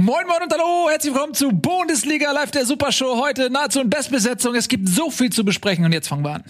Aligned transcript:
Moin 0.00 0.26
Moin 0.26 0.42
und 0.42 0.50
hallo, 0.50 0.88
herzlich 0.88 1.12
willkommen 1.12 1.34
zu 1.34 1.50
Bundesliga 1.50 2.32
Live 2.32 2.52
der 2.52 2.64
Supershow. 2.64 3.20
Heute 3.20 3.50
nahezu 3.50 3.82
in 3.82 3.90
Bestbesetzung. 3.90 4.54
Es 4.54 4.66
gibt 4.66 4.88
so 4.88 5.10
viel 5.10 5.28
zu 5.30 5.44
besprechen 5.44 5.84
und 5.84 5.92
jetzt 5.92 6.08
fangen 6.08 6.24
wir 6.24 6.36
an. 6.36 6.44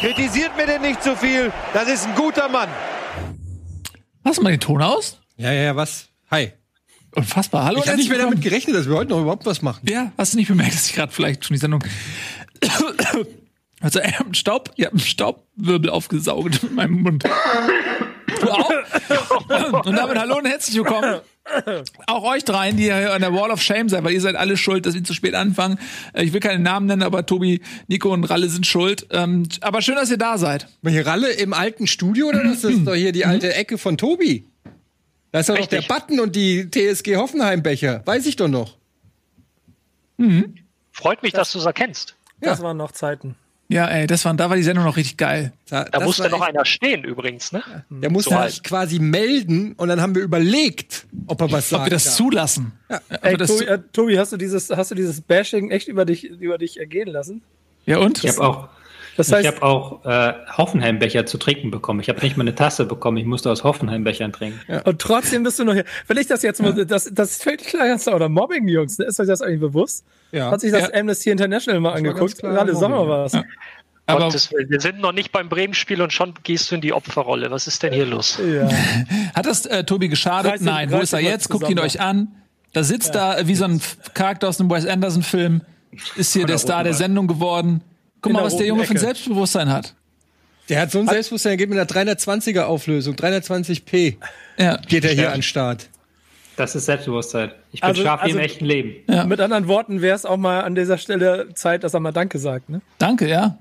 Kritisiert 0.00 0.56
mir 0.56 0.66
denn 0.66 0.82
nicht 0.82 1.04
zu 1.04 1.14
viel. 1.14 1.52
Das 1.72 1.88
ist 1.88 2.08
ein 2.08 2.16
guter 2.16 2.48
Mann. 2.48 2.68
Machst 4.24 4.38
du 4.38 4.42
mal 4.42 4.50
den 4.50 4.58
Ton 4.58 4.82
aus? 4.82 5.20
Ja, 5.36 5.52
ja, 5.52 5.62
ja, 5.62 5.76
was? 5.76 6.08
Hi. 6.32 6.52
Unfassbar. 7.14 7.64
Hallo. 7.64 7.78
Ich 7.78 7.86
habe 7.86 7.96
nicht 7.96 8.10
mehr 8.10 8.18
damit 8.18 8.42
gerechnet, 8.42 8.74
dass 8.74 8.88
wir 8.88 8.96
heute 8.96 9.10
noch 9.10 9.20
überhaupt 9.20 9.46
was 9.46 9.62
machen. 9.62 9.86
Ja, 9.88 10.10
hast 10.18 10.32
du 10.32 10.36
nicht 10.36 10.48
bemerkt, 10.48 10.74
dass 10.74 10.86
ich 10.88 10.94
gerade 10.94 11.12
vielleicht 11.12 11.44
schon 11.44 11.54
die 11.54 11.60
Sendung. 11.60 11.84
Also, 13.80 13.98
ihr 13.98 14.12
habt 14.12 14.20
einen 14.26 14.34
Staub, 14.34 14.70
ihr 14.76 14.86
habt 14.86 14.94
einen 14.94 15.00
Staubwirbel 15.00 15.90
aufgesaugt 15.90 16.62
mit 16.62 16.72
meinem 16.72 17.00
Mund. 17.02 17.24
Du 18.40 18.50
auch? 18.50 18.70
Und 19.86 19.96
damit 19.96 20.18
hallo 20.18 20.36
und 20.38 20.46
herzlich 20.46 20.76
willkommen. 20.76 21.20
Auch 22.06 22.22
euch 22.24 22.44
dreien, 22.44 22.76
die 22.76 22.84
hier 22.84 23.12
an 23.12 23.22
der 23.22 23.32
Wall 23.34 23.50
of 23.50 23.60
Shame 23.62 23.88
seid, 23.88 24.04
weil 24.04 24.12
ihr 24.12 24.20
seid 24.20 24.36
alle 24.36 24.56
schuld, 24.56 24.86
dass 24.86 24.94
wir 24.94 25.02
zu 25.02 25.14
spät 25.14 25.34
anfangen. 25.34 25.78
Äh, 26.12 26.24
Ich 26.24 26.32
will 26.32 26.40
keine 26.40 26.62
Namen 26.62 26.86
nennen, 26.86 27.02
aber 27.02 27.26
Tobi, 27.26 27.60
Nico 27.88 28.12
und 28.12 28.24
Ralle 28.24 28.48
sind 28.48 28.66
schuld. 28.66 29.06
Ähm, 29.10 29.48
Aber 29.62 29.82
schön, 29.82 29.96
dass 29.96 30.10
ihr 30.10 30.18
da 30.18 30.38
seid. 30.38 30.68
Hier 30.86 31.06
Ralle 31.06 31.30
im 31.32 31.52
alten 31.54 31.86
Studio 31.86 32.28
oder 32.28 32.44
was? 32.44 32.60
Das 32.60 32.72
ist 32.72 32.86
doch 32.86 32.94
hier 32.94 33.12
die 33.12 33.24
alte 33.26 33.52
Ecke 33.54 33.78
von 33.78 33.96
Tobi. 33.98 34.46
Da 35.32 35.40
ist 35.40 35.48
doch 35.48 35.58
noch 35.58 35.66
der. 35.66 35.82
Button 35.82 36.20
und 36.20 36.36
die 36.36 36.70
TSG 36.70 37.16
Hoffenheim-Becher. 37.16 38.02
Weiß 38.04 38.26
ich 38.26 38.36
doch 38.36 38.48
noch. 38.48 38.76
Freut 40.92 41.22
mich, 41.22 41.32
dass 41.32 41.50
du 41.52 41.58
es 41.58 41.64
erkennst. 41.64 42.14
Das 42.40 42.62
waren 42.62 42.76
noch 42.76 42.92
Zeiten. 42.92 43.34
Ja, 43.72 43.86
ey, 43.86 44.06
das 44.08 44.24
war, 44.24 44.34
da 44.34 44.50
war 44.50 44.56
die 44.56 44.64
Sendung 44.64 44.84
noch 44.84 44.96
richtig 44.96 45.16
geil. 45.16 45.52
Da 45.68 45.84
das 45.84 46.02
musste 46.02 46.28
noch 46.28 46.40
echt- 46.40 46.48
einer 46.56 46.64
stehen 46.64 47.04
übrigens, 47.04 47.52
ne? 47.52 47.62
Der 47.88 48.10
musste 48.10 48.30
So 48.30 48.36
sich 48.36 48.42
alt. 48.56 48.64
quasi 48.64 48.98
melden 48.98 49.74
und 49.74 49.86
dann 49.88 50.00
haben 50.00 50.14
wir 50.16 50.22
überlegt, 50.22 51.06
ob 51.28 51.40
er 51.40 51.52
was 51.52 51.68
sagt. 51.68 51.82
Ob 51.82 51.86
wir 51.86 51.90
das 51.92 52.16
zulassen. 52.16 52.72
Ob 52.88 53.00
Ey, 53.24 53.36
das 53.36 53.48
Tobi, 53.48 53.64
zu- 53.64 53.70
äh, 53.70 53.78
Tobi, 53.92 54.18
hast 54.18 54.32
du 54.32 54.36
dieses, 54.36 54.70
hast 54.70 54.90
du 54.90 54.96
dieses 54.96 55.20
Bashing 55.20 55.70
echt 55.70 55.86
über 55.86 56.04
dich, 56.04 56.24
über 56.24 56.58
dich 56.58 56.80
ergehen 56.80 57.08
lassen? 57.08 57.42
ja, 57.86 57.98
und? 57.98 58.24
Ich 58.24 58.30
habe 58.36 58.40
auch, 58.46 58.68
Das 59.28 59.40
ich 59.40 59.46
heißt, 59.46 59.60
hab 59.60 59.62
auch 59.62 60.04
äh, 60.04 60.32
Hoffenheim-Becher 60.56 61.26
zu 61.26 61.38
trinken 61.38 61.70
bekommen. 61.70 62.00
Ich 62.00 62.08
habe 62.08 62.20
nicht 62.20 62.36
mal 62.36 62.42
eine 62.44 62.54
Tasse 62.54 62.84
bekommen. 62.86 63.16
Ich 63.18 63.26
musste 63.26 63.50
aus 63.50 63.64
Hoffenheim-Bechern 63.64 64.32
trinken. 64.32 64.60
und 64.84 65.00
trotzdem 65.00 65.42
bist 65.42 65.58
du 65.58 65.64
noch 65.64 65.74
hier. 65.74 65.84
Wenn 66.06 66.16
ich 66.16 66.26
das 66.26 66.42
jetzt 66.42 66.60
mal, 66.62 66.72
das, 66.86 67.10
das 67.12 67.36
fällt 67.42 67.64
klar 67.64 67.86
ganz 67.86 68.06
oder 68.08 68.28
Mobbing, 68.28 68.68
Jungs, 68.68 68.98
ne? 68.98 69.04
ist 69.06 69.20
euch 69.20 69.26
das 69.26 69.42
eigentlich 69.42 69.60
bewusst? 69.60 70.04
Ja. 70.32 70.50
Hat 70.50 70.60
sich 70.60 70.72
das 70.72 70.90
Ja. 70.92 71.00
Amnesty 71.00 71.30
International 71.30 71.80
mal 71.80 71.92
angeguckt? 71.92 72.38
Gerade 72.38 72.74
Sommer 72.74 73.06
war 73.08 73.26
es. 73.26 73.34
Aber 74.06 74.24
Gottes 74.24 74.50
Willen, 74.52 74.68
wir 74.70 74.80
sind 74.80 75.00
noch 75.00 75.12
nicht 75.12 75.30
beim 75.32 75.48
Bremen-Spiel 75.48 76.02
und 76.02 76.12
schon 76.12 76.34
gehst 76.42 76.70
du 76.70 76.74
in 76.74 76.80
die 76.80 76.92
Opferrolle. 76.92 77.50
Was 77.50 77.66
ist 77.66 77.82
denn 77.82 77.92
hier 77.92 78.06
los? 78.06 78.40
Ja. 78.44 78.68
hat 79.34 79.46
das 79.46 79.66
äh, 79.66 79.84
Tobi 79.84 80.08
geschadet? 80.08 80.52
Reiß 80.52 80.60
ihn- 80.62 80.66
Nein. 80.66 80.90
Wo 80.90 80.96
reiß 80.96 81.04
ist 81.04 81.12
er 81.12 81.20
jetzt? 81.20 81.48
Guckt 81.48 81.68
ihn 81.68 81.78
euch 81.78 82.00
an. 82.00 82.28
Da 82.72 82.82
sitzt 82.82 83.14
da 83.14 83.38
äh, 83.38 83.46
wie 83.46 83.54
so 83.54 83.64
ein 83.64 83.80
Charakter 84.14 84.48
aus 84.48 84.60
einem 84.60 84.70
Wes 84.70 84.86
Anderson-Film. 84.86 85.62
Ist 86.16 86.32
hier 86.32 86.46
der 86.46 86.58
Star 86.58 86.84
der 86.84 86.94
Sendung 86.94 87.26
geworden. 87.26 87.82
Guck 88.22 88.32
mal, 88.32 88.42
was 88.44 88.56
der 88.56 88.66
Junge 88.66 88.84
für 88.84 88.90
ein 88.92 88.96
Ecke. 88.96 89.04
Selbstbewusstsein 89.06 89.70
hat. 89.72 89.94
Der 90.68 90.80
hat 90.80 90.90
so 90.92 91.00
ein 91.00 91.08
Selbstbewusstsein, 91.08 91.50
der 91.50 91.56
geht 91.56 91.68
mit 91.70 91.78
einer 91.78 91.88
320er 91.88 92.62
Auflösung, 92.66 93.14
320p 93.16 94.16
Ja. 94.58 94.76
geht 94.76 95.04
er 95.04 95.12
hier 95.12 95.28
an 95.28 95.38
den 95.38 95.42
Start. 95.42 95.88
Das 96.56 96.74
ist 96.76 96.84
Selbstbewusstsein. 96.86 97.52
Ich 97.72 97.80
bin 97.80 97.88
Also- 97.88 98.02
scharf 98.02 98.20
wie 98.20 98.24
also- 98.26 98.38
im 98.38 98.44
echten 98.44 98.64
Leben. 98.66 98.94
Ja. 99.08 99.24
Mit 99.24 99.40
anderen 99.40 99.66
Worten 99.66 100.00
wäre 100.02 100.14
es 100.14 100.24
auch 100.26 100.36
mal 100.36 100.60
an 100.62 100.74
dieser 100.74 100.98
Stelle 100.98 101.48
Zeit, 101.54 101.82
dass 101.84 101.94
er 101.94 102.00
mal 102.00 102.12
Danke 102.12 102.38
sagt. 102.38 102.68
Ne? 102.68 102.82
Danke, 102.98 103.28
ja. 103.28 103.58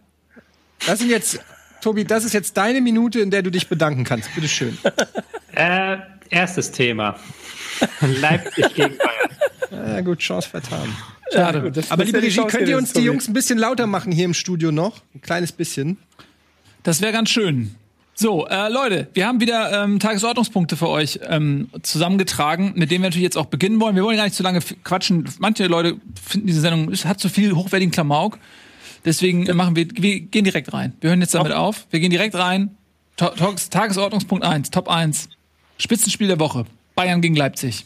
Das 0.85 0.99
sind 0.99 1.09
jetzt, 1.09 1.39
Tobi, 1.81 2.03
das 2.03 2.25
ist 2.25 2.33
jetzt 2.33 2.57
deine 2.57 2.81
Minute, 2.81 3.19
in 3.21 3.31
der 3.31 3.41
du 3.41 3.49
dich 3.51 3.69
bedanken 3.69 4.03
kannst. 4.03 4.33
Bitte 4.35 4.47
schön. 4.49 4.77
Äh, 5.55 5.97
erstes 6.29 6.71
Thema. 6.71 7.15
Leipzig 8.21 8.73
gegen 8.75 8.97
Bayern. 8.97 9.29
Na 9.71 10.01
gut, 10.01 10.19
Chance 10.19 10.49
vertan. 10.49 10.89
Schade. 11.33 11.71
Das- 11.71 11.91
Aber 11.91 12.03
das 12.03 12.11
liebe 12.11 12.19
ja 12.27 12.43
Regie, 12.43 12.57
könnt 12.57 12.67
ihr 12.69 12.77
uns 12.77 12.93
die. 12.93 13.01
Jungs 13.01 13.27
ein 13.27 13.33
bisschen 13.33 13.59
lauter 13.59 13.87
machen 13.87 14.11
hier 14.11 14.25
im 14.25 14.33
Studio 14.33 14.71
noch? 14.71 15.01
Ein 15.13 15.21
kleines 15.21 15.51
bisschen. 15.51 15.97
Das 16.83 17.01
wäre 17.01 17.11
ganz 17.11 17.29
schön. 17.29 17.75
So, 18.15 18.45
äh, 18.47 18.67
Leute, 18.69 19.07
wir 19.13 19.27
haben 19.27 19.39
wieder 19.39 19.83
ähm, 19.83 19.99
Tagesordnungspunkte 19.99 20.75
für 20.75 20.89
euch 20.89 21.19
ähm, 21.23 21.69
zusammengetragen, 21.83 22.73
mit 22.75 22.91
denen 22.91 23.01
wir 23.03 23.09
natürlich 23.09 23.23
jetzt 23.23 23.37
auch 23.37 23.45
beginnen 23.45 23.79
wollen. 23.79 23.95
Wir 23.95 24.03
wollen 24.03 24.17
gar 24.17 24.25
nicht 24.25 24.35
zu 24.35 24.43
lange 24.43 24.59
quatschen. 24.83 25.29
Manche 25.39 25.67
Leute 25.67 25.95
finden 26.21 26.47
diese 26.47 26.59
Sendung 26.59 26.91
es 26.91 27.05
hat 27.05 27.19
zu 27.21 27.29
viel 27.29 27.53
hochwertigen 27.53 27.91
Klamauk. 27.91 28.37
Deswegen 29.05 29.47
äh, 29.47 29.53
machen 29.53 29.75
wir, 29.77 29.87
wir 29.93 30.19
gehen 30.19 30.43
direkt 30.43 30.73
rein. 30.73 30.93
Wir 30.99 31.11
hören 31.11 31.21
jetzt 31.21 31.33
damit 31.33 31.53
auf. 31.53 31.87
Wir 31.91 32.01
gehen 32.01 32.09
direkt 32.11 32.35
rein. 32.35 32.75
Ta 33.15 33.29
Tages 33.29 33.69
Tagesordnungspunkt 33.69 34.43
1, 34.43 34.69
Top 34.71 34.89
1. 34.89 35.29
Spitzenspiel 35.77 36.27
der 36.27 36.39
Woche. 36.39 36.65
Bayern 36.99 37.21
gegen 37.21 37.37
Leipzig. 37.37 37.85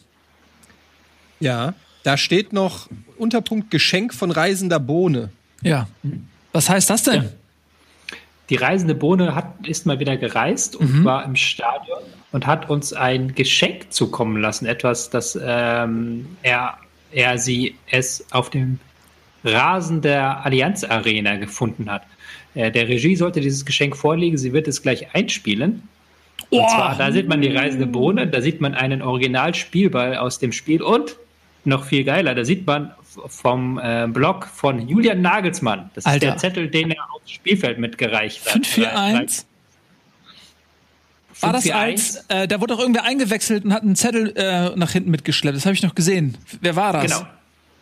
Ja. 1.39 1.75
Da 2.01 2.17
steht 2.17 2.51
noch 2.51 2.89
Unterpunkt 3.15 3.69
Geschenk 3.69 4.11
von 4.11 4.31
reisender 4.31 4.79
Bohne. 4.79 5.29
Ja. 5.61 5.87
Was 6.51 6.67
heißt 6.67 6.89
das 6.89 7.03
denn? 7.03 7.29
Die 8.49 8.55
reisende 8.55 8.95
Bohne 8.95 9.35
hat, 9.35 9.67
ist 9.67 9.85
mal 9.85 9.99
wieder 9.99 10.17
gereist 10.17 10.75
und 10.75 11.05
war 11.05 11.23
im 11.25 11.35
Stadion 11.35 11.99
und 12.31 12.47
hat 12.47 12.71
uns 12.71 12.91
ein 12.91 13.35
Geschenk 13.35 13.93
zukommen 13.93 14.41
lassen. 14.41 14.65
Etwas, 14.65 15.11
das 15.11 15.39
ähm, 15.41 16.35
er, 16.41 16.79
er 17.11 17.37
sie 17.37 17.75
es 17.91 18.25
auf 18.31 18.49
dem 18.49 18.79
Rasen 19.43 20.01
der 20.01 20.43
Allianz 20.43 20.83
Arena 20.83 21.35
gefunden 21.35 21.91
hat. 21.91 22.01
Äh, 22.55 22.71
der 22.71 22.87
Regie 22.87 23.15
sollte 23.15 23.41
dieses 23.41 23.63
Geschenk 23.63 23.95
vorlegen. 23.95 24.39
Sie 24.39 24.53
wird 24.53 24.67
es 24.67 24.81
gleich 24.81 25.13
einspielen. 25.13 25.87
Und 26.61 26.69
zwar, 26.69 26.95
da 26.97 27.11
sieht 27.11 27.27
man 27.27 27.41
die 27.41 27.55
reisende 27.55 27.87
Bohne, 27.87 28.27
da 28.27 28.41
sieht 28.41 28.61
man 28.61 28.73
einen 28.73 29.01
Originalspielball 29.01 30.17
aus 30.17 30.39
dem 30.39 30.51
Spiel 30.51 30.81
und 30.81 31.17
noch 31.65 31.85
viel 31.85 32.03
geiler, 32.03 32.35
da 32.35 32.43
sieht 32.43 32.67
man 32.67 32.91
vom 33.27 33.79
äh, 33.79 34.07
Blog 34.07 34.47
von 34.47 34.87
Julian 34.87 35.21
Nagelsmann. 35.21 35.91
Das 35.93 36.05
Alter. 36.05 36.35
ist 36.35 36.43
der 36.43 36.49
Zettel, 36.49 36.69
den 36.69 36.91
er 36.91 37.03
aufs 37.13 37.31
Spielfeld 37.31 37.77
mitgereicht 37.77 38.45
hat. 38.45 38.61
5-4-1. 38.61 39.45
War 41.41 41.53
das 41.53 41.65
5-4-1? 41.65 41.71
als, 41.71 42.25
äh, 42.29 42.47
da 42.47 42.59
wurde 42.59 42.73
doch 42.73 42.79
irgendwer 42.79 43.03
eingewechselt 43.03 43.65
und 43.65 43.73
hat 43.73 43.83
einen 43.83 43.95
Zettel 43.95 44.33
äh, 44.35 44.75
nach 44.75 44.91
hinten 44.91 45.11
mitgeschleppt. 45.11 45.55
Das 45.55 45.65
habe 45.65 45.73
ich 45.73 45.83
noch 45.83 45.95
gesehen. 45.95 46.37
Wer 46.61 46.75
war 46.75 46.93
das? 46.93 47.03
Genau. 47.03 47.27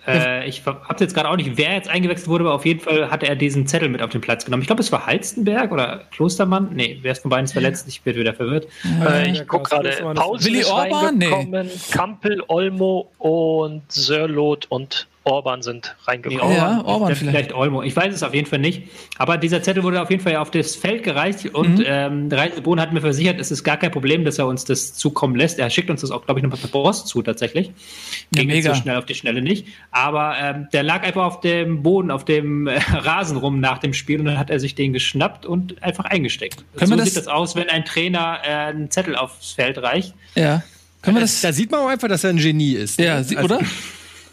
Äh, 0.07 0.47
ich 0.47 0.65
habe 0.65 0.95
jetzt 0.99 1.13
gerade 1.13 1.29
auch 1.29 1.35
nicht, 1.35 1.57
wer 1.57 1.73
jetzt 1.73 1.89
eingewechselt 1.89 2.27
wurde, 2.27 2.43
aber 2.45 2.53
auf 2.53 2.65
jeden 2.65 2.79
Fall 2.79 3.11
hatte 3.11 3.27
er 3.27 3.35
diesen 3.35 3.67
Zettel 3.67 3.89
mit 3.89 4.01
auf 4.01 4.09
den 4.09 4.21
Platz 4.21 4.45
genommen. 4.45 4.61
Ich 4.61 4.67
glaube, 4.67 4.81
es 4.81 4.91
war 4.91 5.05
Halstenberg 5.05 5.71
oder 5.71 6.01
Klostermann. 6.11 6.69
Nee, 6.73 6.99
wer 7.01 7.11
ist 7.11 7.21
von 7.21 7.29
beiden 7.29 7.45
ist 7.45 7.53
verletzt? 7.53 7.87
Ich 7.87 8.01
bin 8.01 8.15
wieder 8.15 8.33
verwirrt. 8.33 8.67
Äh, 8.83 9.27
Ja, 9.27 9.31
ich 9.31 9.47
guck 9.47 9.67
Klaus, 9.69 9.83
gerade, 9.83 10.43
Willi 10.43 10.63
Orban? 10.65 11.17
Nee. 11.17 11.69
Kampel, 11.91 12.43
Olmo 12.47 13.11
und 13.19 13.83
Sörlot 13.91 14.65
und 14.69 15.07
Orban 15.23 15.61
sind 15.61 15.95
reingekommen. 16.07 16.55
Ja, 16.55 16.81
Orban 16.83 17.09
Ja, 17.09 17.15
vielleicht. 17.15 17.19
vielleicht 17.35 17.53
Olmo. 17.53 17.83
Ich 17.83 17.95
weiß 17.95 18.13
es 18.13 18.23
auf 18.23 18.33
jeden 18.33 18.47
Fall 18.47 18.57
nicht. 18.57 18.83
Aber 19.19 19.37
dieser 19.37 19.61
Zettel 19.61 19.83
wurde 19.83 20.01
auf 20.01 20.09
jeden 20.09 20.23
Fall 20.23 20.35
auf 20.37 20.49
das 20.49 20.75
Feld 20.75 21.03
gereicht 21.03 21.45
und 21.53 21.77
Mhm. 21.77 21.83
ähm, 21.85 22.29
der 22.29 22.39
Reisebohn 22.39 22.79
hat 22.81 22.91
mir 22.91 23.01
versichert, 23.01 23.39
es 23.39 23.51
ist 23.51 23.63
gar 23.63 23.77
kein 23.77 23.91
Problem, 23.91 24.25
dass 24.25 24.39
er 24.39 24.47
uns 24.47 24.65
das 24.65 24.93
zukommen 24.95 25.35
lässt. 25.35 25.59
Er 25.59 25.69
schickt 25.69 25.89
uns 25.91 26.01
das 26.01 26.09
auch, 26.09 26.25
glaube 26.25 26.39
ich, 26.39 26.43
noch 26.45 26.59
per 26.59 26.67
Post 26.69 27.07
zu 27.07 27.21
tatsächlich. 27.21 27.67
Ja, 27.67 28.41
Ging 28.41 28.49
jetzt 28.49 28.63
mega. 28.63 28.75
so 28.75 28.81
schnell 28.81 28.95
auf 28.97 29.05
die 29.05 29.13
Schnelle 29.13 29.41
nicht. 29.43 29.67
Aber 29.91 30.35
ähm, 30.41 30.67
der 30.73 30.81
lag 30.83 31.03
einfach 31.03 31.23
auf 31.25 31.39
dem 31.41 31.83
Boden, 31.83 32.09
auf 32.09 32.25
dem 32.25 32.65
äh, 32.67 32.79
Rasen 32.91 33.37
rum 33.37 33.59
nach 33.59 33.77
dem 33.77 33.93
Spiel 33.93 34.19
und 34.19 34.25
dann 34.25 34.39
hat 34.39 34.49
er 34.49 34.59
sich 34.59 34.73
den 34.73 34.91
geschnappt 34.91 35.45
und 35.45 35.83
einfach 35.83 36.05
eingesteckt. 36.05 36.63
Können 36.75 36.91
so 36.91 36.97
wir 36.97 37.03
sieht 37.03 37.15
das- 37.17 37.25
das 37.25 37.33
aus, 37.33 37.55
wenn 37.55 37.69
ein 37.69 37.85
Trainer 37.85 38.39
äh, 38.43 38.49
einen 38.49 38.89
Zettel 38.89 39.15
aufs 39.15 39.51
Feld 39.51 39.77
reicht. 39.77 40.15
Ja. 40.33 40.63
Können 41.03 41.17
wir 41.17 41.21
das? 41.21 41.41
Da 41.41 41.53
sieht 41.53 41.69
man 41.69 41.81
auch 41.81 41.87
einfach, 41.89 42.07
dass 42.07 42.23
er 42.23 42.31
ein 42.31 42.37
Genie 42.37 42.73
ist. 42.73 42.99
ja, 42.99 43.15
Also, 43.17 43.37
oder? 43.37 43.59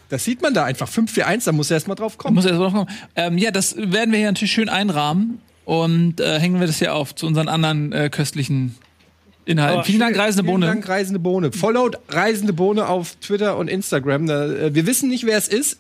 Das 0.09 0.25
sieht 0.25 0.41
man 0.43 0.55
da 0.55 0.65
einfach. 0.65 0.89
541, 0.89 1.45
da 1.45 1.53
muss 1.53 1.71
er 1.71 1.75
erst 1.77 1.89
mal 1.89 1.95
drauf 1.95 2.17
kommen. 2.19 2.35
Muss 2.35 2.45
erst 2.47 2.59
mal 2.59 2.71
drauf 2.71 2.75
kommen. 2.87 2.99
Ähm, 3.17 3.39
ja, 3.39 3.51
das 3.51 3.77
werden 3.77 4.11
wir 4.13 4.19
hier 4.19 4.29
natürlich 4.29 4.53
schön 4.53 4.69
einrahmen 4.69 5.41
und 5.65 6.21
äh, 6.21 6.39
hängen 6.41 6.61
wir 6.61 6.67
das 6.67 6.79
hier 6.79 6.95
auf 6.95 7.15
zu 7.15 7.27
unseren 7.27 7.49
anderen 7.49 7.93
äh, 7.93 8.09
köstlichen 8.11 8.75
Inhalten. 9.45 9.81
Oh, 9.81 9.85
Vielen 9.85 10.01
Dank, 10.01 10.17
Reisende 10.19 10.45
Vielen 10.45 10.61
Bohne. 10.61 10.67
Dank, 10.67 10.89
Reisende 10.89 11.19
Bohne. 11.19 11.53
Followed 11.53 11.99
Reisende 12.09 12.53
Bohne 12.53 12.87
auf 12.89 13.17
Twitter 13.17 13.57
und 13.59 13.69
Instagram. 13.69 14.27
Da, 14.27 14.47
äh, 14.47 14.75
wir 14.75 14.87
wissen 14.87 15.09
nicht, 15.11 15.27
wer 15.27 15.37
es 15.37 15.49
ist, 15.49 15.79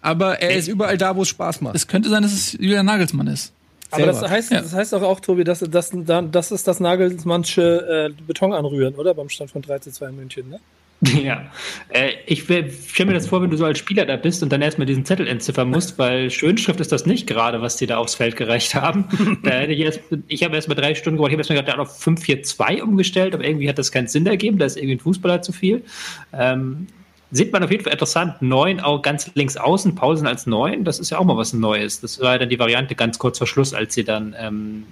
aber 0.00 0.40
er 0.40 0.56
ist 0.56 0.68
überall 0.68 0.96
da, 0.98 1.16
wo 1.16 1.22
es 1.22 1.28
Spaß 1.28 1.60
macht. 1.60 1.74
Es 1.74 1.88
könnte 1.88 2.08
sein, 2.08 2.22
dass 2.22 2.32
es 2.32 2.52
Julian 2.52 2.86
Nagelsmann 2.86 3.26
ist. 3.26 3.52
Aber 3.90 4.06
das 4.06 4.20
heißt, 4.22 4.50
Ja. 4.50 4.60
das 4.60 4.74
heißt 4.74 4.92
doch 4.92 5.02
auch, 5.02 5.20
Tobi, 5.20 5.44
dass, 5.44 5.60
dass, 5.60 5.92
das 5.92 6.50
ist 6.52 6.66
das 6.68 6.80
Nagelsmannsche 6.80 8.10
äh, 8.10 8.22
Beton 8.26 8.52
anrühren, 8.52 8.94
oder? 8.96 9.14
Beim 9.14 9.28
Stand 9.28 9.50
von 9.50 9.62
3 9.62 9.78
zu 9.78 9.92
2 9.92 10.08
in 10.08 10.16
München, 10.16 10.48
ne? 10.50 10.60
Ja, 11.02 11.44
äh, 11.90 12.12
ich 12.26 12.44
stelle 12.44 12.72
mir 13.04 13.12
das 13.12 13.26
vor, 13.26 13.42
wenn 13.42 13.50
du 13.50 13.56
so 13.56 13.66
als 13.66 13.78
Spieler 13.78 14.06
da 14.06 14.16
bist 14.16 14.42
und 14.42 14.50
dann 14.50 14.62
erstmal 14.62 14.86
diesen 14.86 15.04
Zettel 15.04 15.28
entziffern 15.28 15.68
musst, 15.68 15.98
weil 15.98 16.30
Schönschrift 16.30 16.80
ist 16.80 16.90
das 16.90 17.04
nicht 17.04 17.26
gerade, 17.26 17.60
was 17.60 17.76
die 17.76 17.86
da 17.86 17.98
aufs 17.98 18.14
Feld 18.14 18.36
gereicht 18.36 18.74
haben. 18.74 19.04
da 19.42 19.50
hätte 19.50 19.74
ich 19.74 19.80
erst, 19.80 20.00
ich 20.26 20.42
habe 20.42 20.54
erst 20.54 20.68
mal 20.68 20.74
drei 20.74 20.94
Stunden 20.94 21.18
gebraucht, 21.18 21.30
ich 21.30 21.34
habe 21.34 21.40
erst 21.42 21.50
mal 21.50 21.62
gerade 21.62 21.82
auf 21.82 22.02
5-4-2 22.02 22.80
umgestellt, 22.80 23.34
aber 23.34 23.44
irgendwie 23.44 23.68
hat 23.68 23.78
das 23.78 23.92
keinen 23.92 24.08
Sinn 24.08 24.26
ergeben, 24.26 24.58
da 24.58 24.64
ist 24.64 24.76
irgendwie 24.76 24.94
ein 24.94 25.00
Fußballer 25.00 25.42
zu 25.42 25.52
viel. 25.52 25.84
Ähm, 26.32 26.86
sieht 27.30 27.52
man 27.52 27.62
auf 27.62 27.70
jeden 27.70 27.84
Fall 27.84 27.92
interessant. 27.92 28.40
Neun 28.40 28.80
auch 28.80 29.02
ganz 29.02 29.30
links 29.34 29.58
außen, 29.58 29.94
Pausen 29.94 30.26
als 30.26 30.46
neun, 30.46 30.84
das 30.84 30.98
ist 30.98 31.10
ja 31.10 31.18
auch 31.18 31.24
mal 31.24 31.36
was 31.36 31.52
Neues. 31.52 32.00
Das 32.00 32.20
war 32.20 32.38
dann 32.38 32.48
die 32.48 32.58
Variante 32.58 32.94
ganz 32.94 33.18
kurz 33.18 33.36
vor 33.36 33.46
Schluss, 33.46 33.74
als 33.74 33.92
sie 33.94 34.04
dann, 34.04 34.34
ähm, 34.38 34.84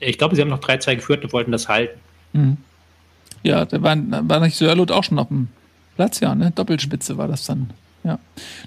ich 0.00 0.18
glaube, 0.18 0.36
sie 0.36 0.42
haben 0.42 0.50
noch 0.50 0.60
3-2 0.60 0.96
geführt 0.96 1.24
und 1.24 1.32
wollten 1.32 1.52
das 1.52 1.68
halten. 1.68 1.98
Mhm. 2.34 2.56
Ja, 3.46 3.64
da 3.64 3.80
war, 3.80 3.96
war 3.96 4.40
nicht 4.40 4.56
Sörlot 4.56 4.90
auch 4.90 5.04
schon 5.04 5.20
auf 5.20 5.28
dem 5.28 5.46
Platz, 5.94 6.18
ja, 6.18 6.34
ne? 6.34 6.50
Doppelspitze 6.50 7.16
war 7.16 7.28
das 7.28 7.46
dann. 7.46 7.70
Ja. 8.02 8.18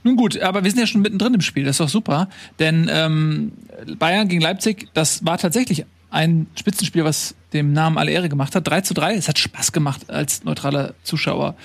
Nun 0.03 0.15
gut, 0.15 0.39
aber 0.39 0.63
wir 0.63 0.71
sind 0.71 0.79
ja 0.79 0.87
schon 0.87 1.01
mittendrin 1.01 1.33
im 1.33 1.41
Spiel, 1.41 1.65
das 1.65 1.75
ist 1.75 1.81
doch 1.81 1.89
super. 1.89 2.29
Denn 2.59 2.89
ähm, 2.91 3.51
Bayern 3.97 4.29
gegen 4.29 4.41
Leipzig, 4.41 4.87
das 4.93 5.25
war 5.25 5.37
tatsächlich 5.37 5.85
ein 6.11 6.47
Spitzenspiel, 6.55 7.03
was 7.03 7.35
dem 7.51 7.73
Namen 7.73 7.97
alle 7.97 8.11
Ehre 8.11 8.29
gemacht 8.29 8.55
hat. 8.55 8.67
3 8.67 8.81
zu 8.81 8.93
3, 8.93 9.15
es 9.15 9.27
hat 9.27 9.37
Spaß 9.37 9.73
gemacht 9.73 10.09
als 10.09 10.45
neutraler 10.45 10.93
Zuschauer. 11.03 11.55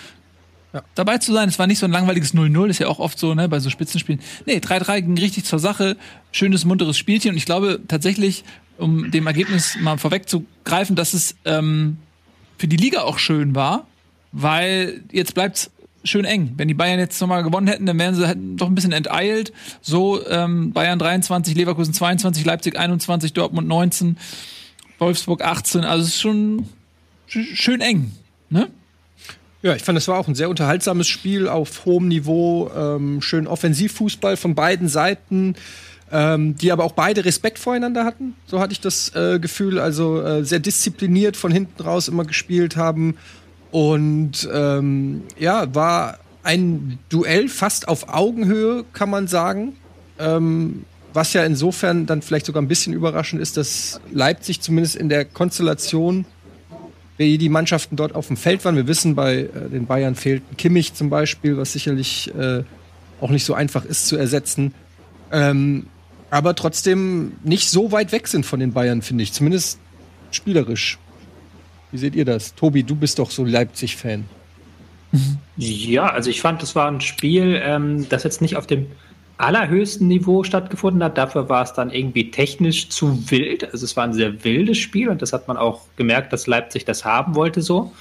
Ja. 0.72 0.82
Dabei 0.96 1.18
zu 1.18 1.32
sein, 1.32 1.48
es 1.48 1.58
war 1.60 1.68
nicht 1.68 1.78
so 1.78 1.86
ein 1.86 1.92
langweiliges 1.92 2.34
0-0, 2.34 2.66
ist 2.66 2.80
ja 2.80 2.88
auch 2.88 2.98
oft 2.98 3.16
so, 3.16 3.32
ne, 3.34 3.48
bei 3.48 3.60
so 3.60 3.70
Spitzenspielen. 3.70 4.20
Nee, 4.44 4.56
3-3 4.56 5.02
ging 5.02 5.18
richtig 5.18 5.44
zur 5.44 5.60
Sache, 5.60 5.96
schönes, 6.32 6.64
munteres 6.64 6.98
Spielchen 6.98 7.30
und 7.30 7.36
ich 7.36 7.46
glaube 7.46 7.80
tatsächlich, 7.86 8.42
um 8.76 9.12
dem 9.12 9.28
Ergebnis 9.28 9.76
mal 9.80 9.98
vorwegzugreifen, 9.98 10.96
dass 10.96 11.14
es 11.14 11.36
ähm, 11.44 11.98
für 12.58 12.68
die 12.68 12.76
Liga 12.76 13.02
auch 13.02 13.18
schön 13.18 13.54
war, 13.54 13.86
weil 14.32 15.02
jetzt 15.12 15.34
bleibt's 15.34 15.70
schön 16.04 16.24
eng. 16.24 16.52
Wenn 16.56 16.68
die 16.68 16.74
Bayern 16.74 16.98
jetzt 16.98 17.20
nochmal 17.20 17.42
gewonnen 17.42 17.66
hätten, 17.66 17.86
dann 17.86 17.98
wären 17.98 18.14
sie 18.14 18.28
hätten 18.28 18.56
doch 18.56 18.66
ein 18.66 18.74
bisschen 18.74 18.92
enteilt. 18.92 19.52
So 19.80 20.24
ähm, 20.28 20.72
Bayern 20.72 20.98
23, 20.98 21.54
Leverkusen 21.54 21.94
22, 21.94 22.44
Leipzig 22.44 22.78
21, 22.78 23.32
Dortmund 23.32 23.66
19, 23.66 24.18
Wolfsburg 24.98 25.42
18. 25.42 25.84
Also 25.84 26.02
es 26.02 26.08
ist 26.10 26.20
schon 26.20 26.68
schön 27.26 27.80
eng, 27.80 28.12
ne? 28.50 28.68
Ja, 29.62 29.74
ich 29.74 29.82
fand, 29.82 29.96
es 29.96 30.08
war 30.08 30.18
auch 30.18 30.28
ein 30.28 30.34
sehr 30.34 30.50
unterhaltsames 30.50 31.08
Spiel 31.08 31.48
auf 31.48 31.86
hohem 31.86 32.08
Niveau. 32.08 32.70
Ähm, 32.76 33.22
schön 33.22 33.46
Offensivfußball 33.46 34.36
von 34.36 34.54
beiden 34.54 34.88
Seiten, 34.88 35.54
ähm, 36.14 36.54
die 36.56 36.70
aber 36.70 36.84
auch 36.84 36.92
beide 36.92 37.24
Respekt 37.24 37.58
voreinander 37.58 38.04
hatten. 38.04 38.34
So 38.46 38.60
hatte 38.60 38.72
ich 38.72 38.80
das 38.80 39.14
äh, 39.16 39.40
Gefühl. 39.40 39.80
Also 39.80 40.22
äh, 40.22 40.44
sehr 40.44 40.60
diszipliniert 40.60 41.36
von 41.36 41.50
hinten 41.50 41.82
raus 41.82 42.06
immer 42.06 42.24
gespielt 42.24 42.76
haben. 42.76 43.16
Und 43.72 44.48
ähm, 44.52 45.22
ja, 45.40 45.74
war 45.74 46.18
ein 46.44 47.00
Duell 47.08 47.48
fast 47.48 47.88
auf 47.88 48.08
Augenhöhe, 48.14 48.84
kann 48.92 49.10
man 49.10 49.26
sagen. 49.26 49.74
Ähm, 50.20 50.84
was 51.12 51.32
ja 51.32 51.44
insofern 51.44 52.06
dann 52.06 52.22
vielleicht 52.22 52.46
sogar 52.46 52.62
ein 52.62 52.68
bisschen 52.68 52.92
überraschend 52.92 53.42
ist, 53.42 53.56
dass 53.56 54.00
Leipzig 54.12 54.60
zumindest 54.60 54.94
in 54.94 55.08
der 55.08 55.24
Konstellation, 55.24 56.26
wie 57.16 57.38
die 57.38 57.48
Mannschaften 57.48 57.96
dort 57.96 58.14
auf 58.14 58.28
dem 58.28 58.36
Feld 58.36 58.64
waren. 58.64 58.76
Wir 58.76 58.86
wissen, 58.86 59.16
bei 59.16 59.38
äh, 59.38 59.68
den 59.68 59.86
Bayern 59.86 60.14
fehlt 60.14 60.44
Kimmich 60.58 60.94
zum 60.94 61.10
Beispiel, 61.10 61.56
was 61.56 61.72
sicherlich 61.72 62.32
äh, 62.38 62.62
auch 63.20 63.30
nicht 63.30 63.44
so 63.44 63.54
einfach 63.54 63.84
ist 63.84 64.06
zu 64.06 64.16
ersetzen. 64.16 64.74
Ähm, 65.32 65.86
aber 66.34 66.56
trotzdem 66.56 67.34
nicht 67.44 67.70
so 67.70 67.92
weit 67.92 68.10
weg 68.10 68.26
sind 68.26 68.44
von 68.44 68.58
den 68.58 68.72
Bayern, 68.72 69.02
finde 69.02 69.22
ich. 69.22 69.32
Zumindest 69.32 69.78
spielerisch. 70.32 70.98
Wie 71.92 71.98
seht 71.98 72.16
ihr 72.16 72.24
das? 72.24 72.56
Tobi, 72.56 72.82
du 72.82 72.96
bist 72.96 73.20
doch 73.20 73.30
so 73.30 73.44
Leipzig-Fan. 73.44 74.24
Ja, 75.56 76.06
also 76.08 76.30
ich 76.30 76.40
fand, 76.40 76.60
das 76.60 76.74
war 76.74 76.90
ein 76.90 77.00
Spiel, 77.00 77.60
ähm, 77.62 78.08
das 78.08 78.24
jetzt 78.24 78.42
nicht 78.42 78.56
auf 78.56 78.66
dem 78.66 78.86
allerhöchsten 79.36 80.06
Niveau 80.06 80.44
stattgefunden 80.44 81.02
hat. 81.02 81.18
Dafür 81.18 81.48
war 81.48 81.62
es 81.62 81.72
dann 81.72 81.90
irgendwie 81.90 82.30
technisch 82.30 82.88
zu 82.88 83.30
wild. 83.30 83.64
Also 83.72 83.84
es 83.84 83.96
war 83.96 84.04
ein 84.04 84.12
sehr 84.12 84.44
wildes 84.44 84.78
Spiel 84.78 85.08
und 85.08 85.22
das 85.22 85.32
hat 85.32 85.48
man 85.48 85.56
auch 85.56 85.82
gemerkt, 85.96 86.32
dass 86.32 86.46
Leipzig 86.46 86.84
das 86.84 87.04
haben 87.04 87.34
wollte 87.34 87.60
so. 87.60 87.92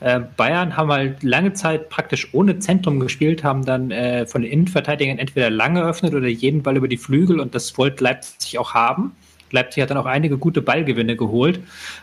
Äh, 0.00 0.20
Bayern 0.36 0.76
haben 0.76 0.90
halt 0.90 1.22
lange 1.22 1.52
Zeit 1.52 1.88
praktisch 1.90 2.28
ohne 2.32 2.58
Zentrum 2.58 2.98
gespielt, 2.98 3.44
haben 3.44 3.64
dann 3.64 3.90
äh, 3.90 4.26
von 4.26 4.42
den 4.42 4.50
Innenverteidigern 4.50 5.18
entweder 5.18 5.48
lange 5.50 5.82
öffnet 5.82 6.14
oder 6.14 6.28
jeden 6.28 6.62
Ball 6.62 6.76
über 6.76 6.88
die 6.88 6.98
Flügel 6.98 7.38
und 7.38 7.54
das 7.54 7.78
wollte 7.78 8.02
Leipzig 8.02 8.58
auch 8.58 8.74
haben. 8.74 9.12
Leipzig 9.52 9.82
hat 9.82 9.90
dann 9.90 9.96
auch 9.96 10.06
einige 10.06 10.38
gute 10.38 10.62
Ballgewinne 10.62 11.16
geholt. 11.16 11.60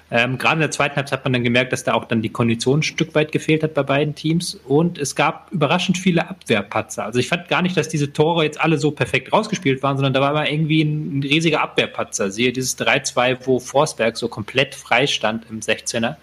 Ähm, 0.10 0.38
gerade 0.38 0.56
in 0.56 0.62
der 0.62 0.72
zweiten 0.72 0.96
Halbzeit 0.96 1.20
hat 1.20 1.26
man 1.26 1.34
dann 1.34 1.44
gemerkt, 1.44 1.74
dass 1.74 1.84
da 1.84 1.94
auch 1.94 2.06
dann 2.06 2.22
die 2.22 2.30
Kondition 2.30 2.80
ein 2.80 2.84
Stück 2.84 3.14
weit 3.16 3.32
gefehlt 3.32 3.64
hat 3.64 3.74
bei 3.74 3.84
beiden 3.84 4.16
Teams. 4.16 4.56
Und 4.68 4.98
es 4.98 5.16
gab 5.16 5.52
überraschend 5.52 5.98
viele 5.98 6.30
Abwehrpatzer. 6.30 7.04
Also 7.04 7.20
ich 7.20 7.28
fand 7.28 7.48
gar 7.48 7.62
nicht, 7.62 7.76
dass 7.76 7.90
diese 7.90 8.14
Tore 8.14 8.44
jetzt 8.44 8.60
alle 8.60 8.78
so 8.78 8.92
perfekt 8.92 9.34
rausgespielt 9.34 9.84
waren, 9.84 9.98
sondern 9.98 10.14
da 10.14 10.22
war 10.22 10.32
immer 10.32 10.50
irgendwie 10.50 10.82
ein, 10.84 11.20
ein 11.20 11.24
riesiger 11.24 11.62
Abwehrpatzer. 11.62 12.32
Siehe 12.32 12.54
dieses 12.54 12.78
3-2, 12.80 13.40
wo 13.44 13.60
Forsberg 13.60 14.18
so 14.18 14.28
komplett 14.28 14.76
frei 14.76 15.08
stand 15.08 15.46
im 15.50 15.60
16er. 15.60 16.16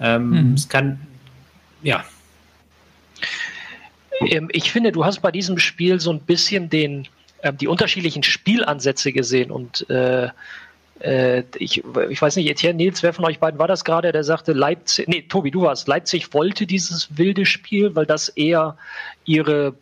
Ähm, 0.00 0.30
mhm. 0.30 0.54
Es 0.54 0.68
kann, 0.68 1.00
ja. 1.82 2.04
Ähm, 4.20 4.48
ich 4.52 4.72
finde, 4.72 4.92
du 4.92 5.04
hast 5.04 5.20
bei 5.20 5.30
diesem 5.30 5.58
Spiel 5.58 6.00
so 6.00 6.12
ein 6.12 6.20
bisschen 6.20 6.70
den, 6.70 7.08
äh, 7.42 7.52
die 7.52 7.68
unterschiedlichen 7.68 8.22
Spielansätze 8.22 9.12
gesehen 9.12 9.50
und 9.50 9.88
äh, 9.90 10.28
äh, 11.00 11.42
ich, 11.58 11.82
ich 12.10 12.22
weiß 12.22 12.36
nicht, 12.36 12.48
Etienne 12.48 12.76
Nils, 12.76 13.02
wer 13.02 13.12
von 13.12 13.24
euch 13.24 13.38
beiden 13.38 13.58
war 13.58 13.68
das 13.68 13.84
gerade, 13.84 14.12
der 14.12 14.24
sagte, 14.24 14.52
Leipzig, 14.52 15.08
nee, 15.08 15.22
Tobi, 15.22 15.50
du 15.50 15.62
warst, 15.62 15.88
Leipzig 15.88 16.32
wollte 16.32 16.66
dieses 16.66 17.18
wilde 17.18 17.44
Spiel, 17.44 17.94
weil 17.94 18.06
das 18.06 18.28
eher 18.28 18.76
ihre 19.24 19.74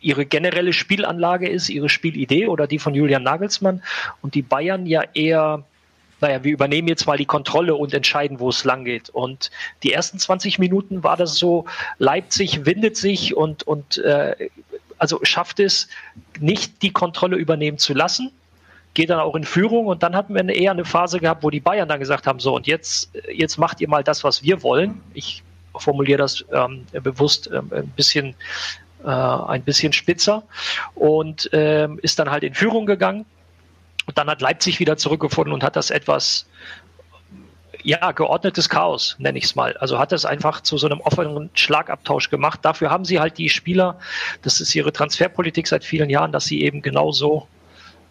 ihre 0.00 0.26
generelle 0.26 0.72
Spielanlage 0.72 1.48
ist, 1.48 1.68
ihre 1.68 1.88
Spielidee 1.88 2.46
oder 2.46 2.66
die 2.68 2.78
von 2.78 2.94
Julian 2.94 3.24
Nagelsmann 3.24 3.82
und 4.20 4.34
die 4.34 4.42
Bayern 4.42 4.86
ja 4.86 5.02
eher 5.14 5.64
naja, 6.20 6.42
wir 6.44 6.52
übernehmen 6.52 6.88
jetzt 6.88 7.06
mal 7.06 7.18
die 7.18 7.26
Kontrolle 7.26 7.74
und 7.74 7.92
entscheiden, 7.92 8.40
wo 8.40 8.48
es 8.48 8.64
lang 8.64 8.84
geht. 8.84 9.10
Und 9.10 9.50
die 9.82 9.92
ersten 9.92 10.18
20 10.18 10.58
Minuten 10.58 11.02
war 11.02 11.16
das 11.16 11.34
so, 11.36 11.66
Leipzig 11.98 12.64
windet 12.64 12.96
sich 12.96 13.36
und, 13.36 13.64
und 13.64 13.98
äh, 13.98 14.48
also 14.98 15.20
schafft 15.22 15.60
es, 15.60 15.88
nicht 16.38 16.82
die 16.82 16.92
Kontrolle 16.92 17.36
übernehmen 17.36 17.78
zu 17.78 17.94
lassen, 17.94 18.30
geht 18.94 19.10
dann 19.10 19.20
auch 19.20 19.34
in 19.34 19.44
Führung 19.44 19.86
und 19.86 20.02
dann 20.02 20.16
hatten 20.16 20.34
wir 20.34 20.48
eher 20.48 20.70
eine 20.70 20.84
Phase 20.84 21.20
gehabt, 21.20 21.42
wo 21.42 21.50
die 21.50 21.60
Bayern 21.60 21.88
dann 21.88 22.00
gesagt 22.00 22.26
haben, 22.26 22.40
so 22.40 22.56
und 22.56 22.66
jetzt, 22.66 23.10
jetzt 23.32 23.58
macht 23.58 23.80
ihr 23.80 23.88
mal 23.88 24.02
das, 24.02 24.24
was 24.24 24.42
wir 24.42 24.62
wollen. 24.62 25.02
Ich 25.12 25.42
formuliere 25.76 26.18
das 26.18 26.44
ähm, 26.52 26.86
bewusst 27.02 27.50
ähm, 27.52 27.70
ein 27.74 27.88
bisschen 27.88 28.34
äh, 29.04 29.08
ein 29.08 29.62
bisschen 29.62 29.92
spitzer 29.92 30.42
und 30.94 31.50
ähm, 31.52 31.98
ist 32.02 32.18
dann 32.18 32.30
halt 32.30 32.42
in 32.42 32.54
Führung 32.54 32.86
gegangen. 32.86 33.26
Und 34.06 34.16
dann 34.16 34.28
hat 34.28 34.40
Leipzig 34.40 34.78
wieder 34.78 34.96
zurückgefunden 34.96 35.52
und 35.52 35.62
hat 35.62 35.76
das 35.76 35.90
etwas 35.90 36.46
ja, 37.86 38.10
geordnetes 38.10 38.68
Chaos, 38.68 39.14
nenne 39.20 39.38
ich 39.38 39.44
es 39.44 39.54
mal. 39.54 39.76
Also 39.76 39.96
hat 40.00 40.12
es 40.12 40.24
einfach 40.24 40.60
zu 40.60 40.76
so 40.76 40.88
einem 40.88 41.00
offenen 41.00 41.50
Schlagabtausch 41.54 42.30
gemacht. 42.30 42.58
Dafür 42.64 42.90
haben 42.90 43.04
sie 43.04 43.20
halt 43.20 43.38
die 43.38 43.48
Spieler, 43.48 44.00
das 44.42 44.60
ist 44.60 44.74
ihre 44.74 44.92
Transferpolitik 44.92 45.68
seit 45.68 45.84
vielen 45.84 46.10
Jahren, 46.10 46.32
dass 46.32 46.46
sie 46.46 46.62
eben 46.62 46.82
genauso 46.82 47.46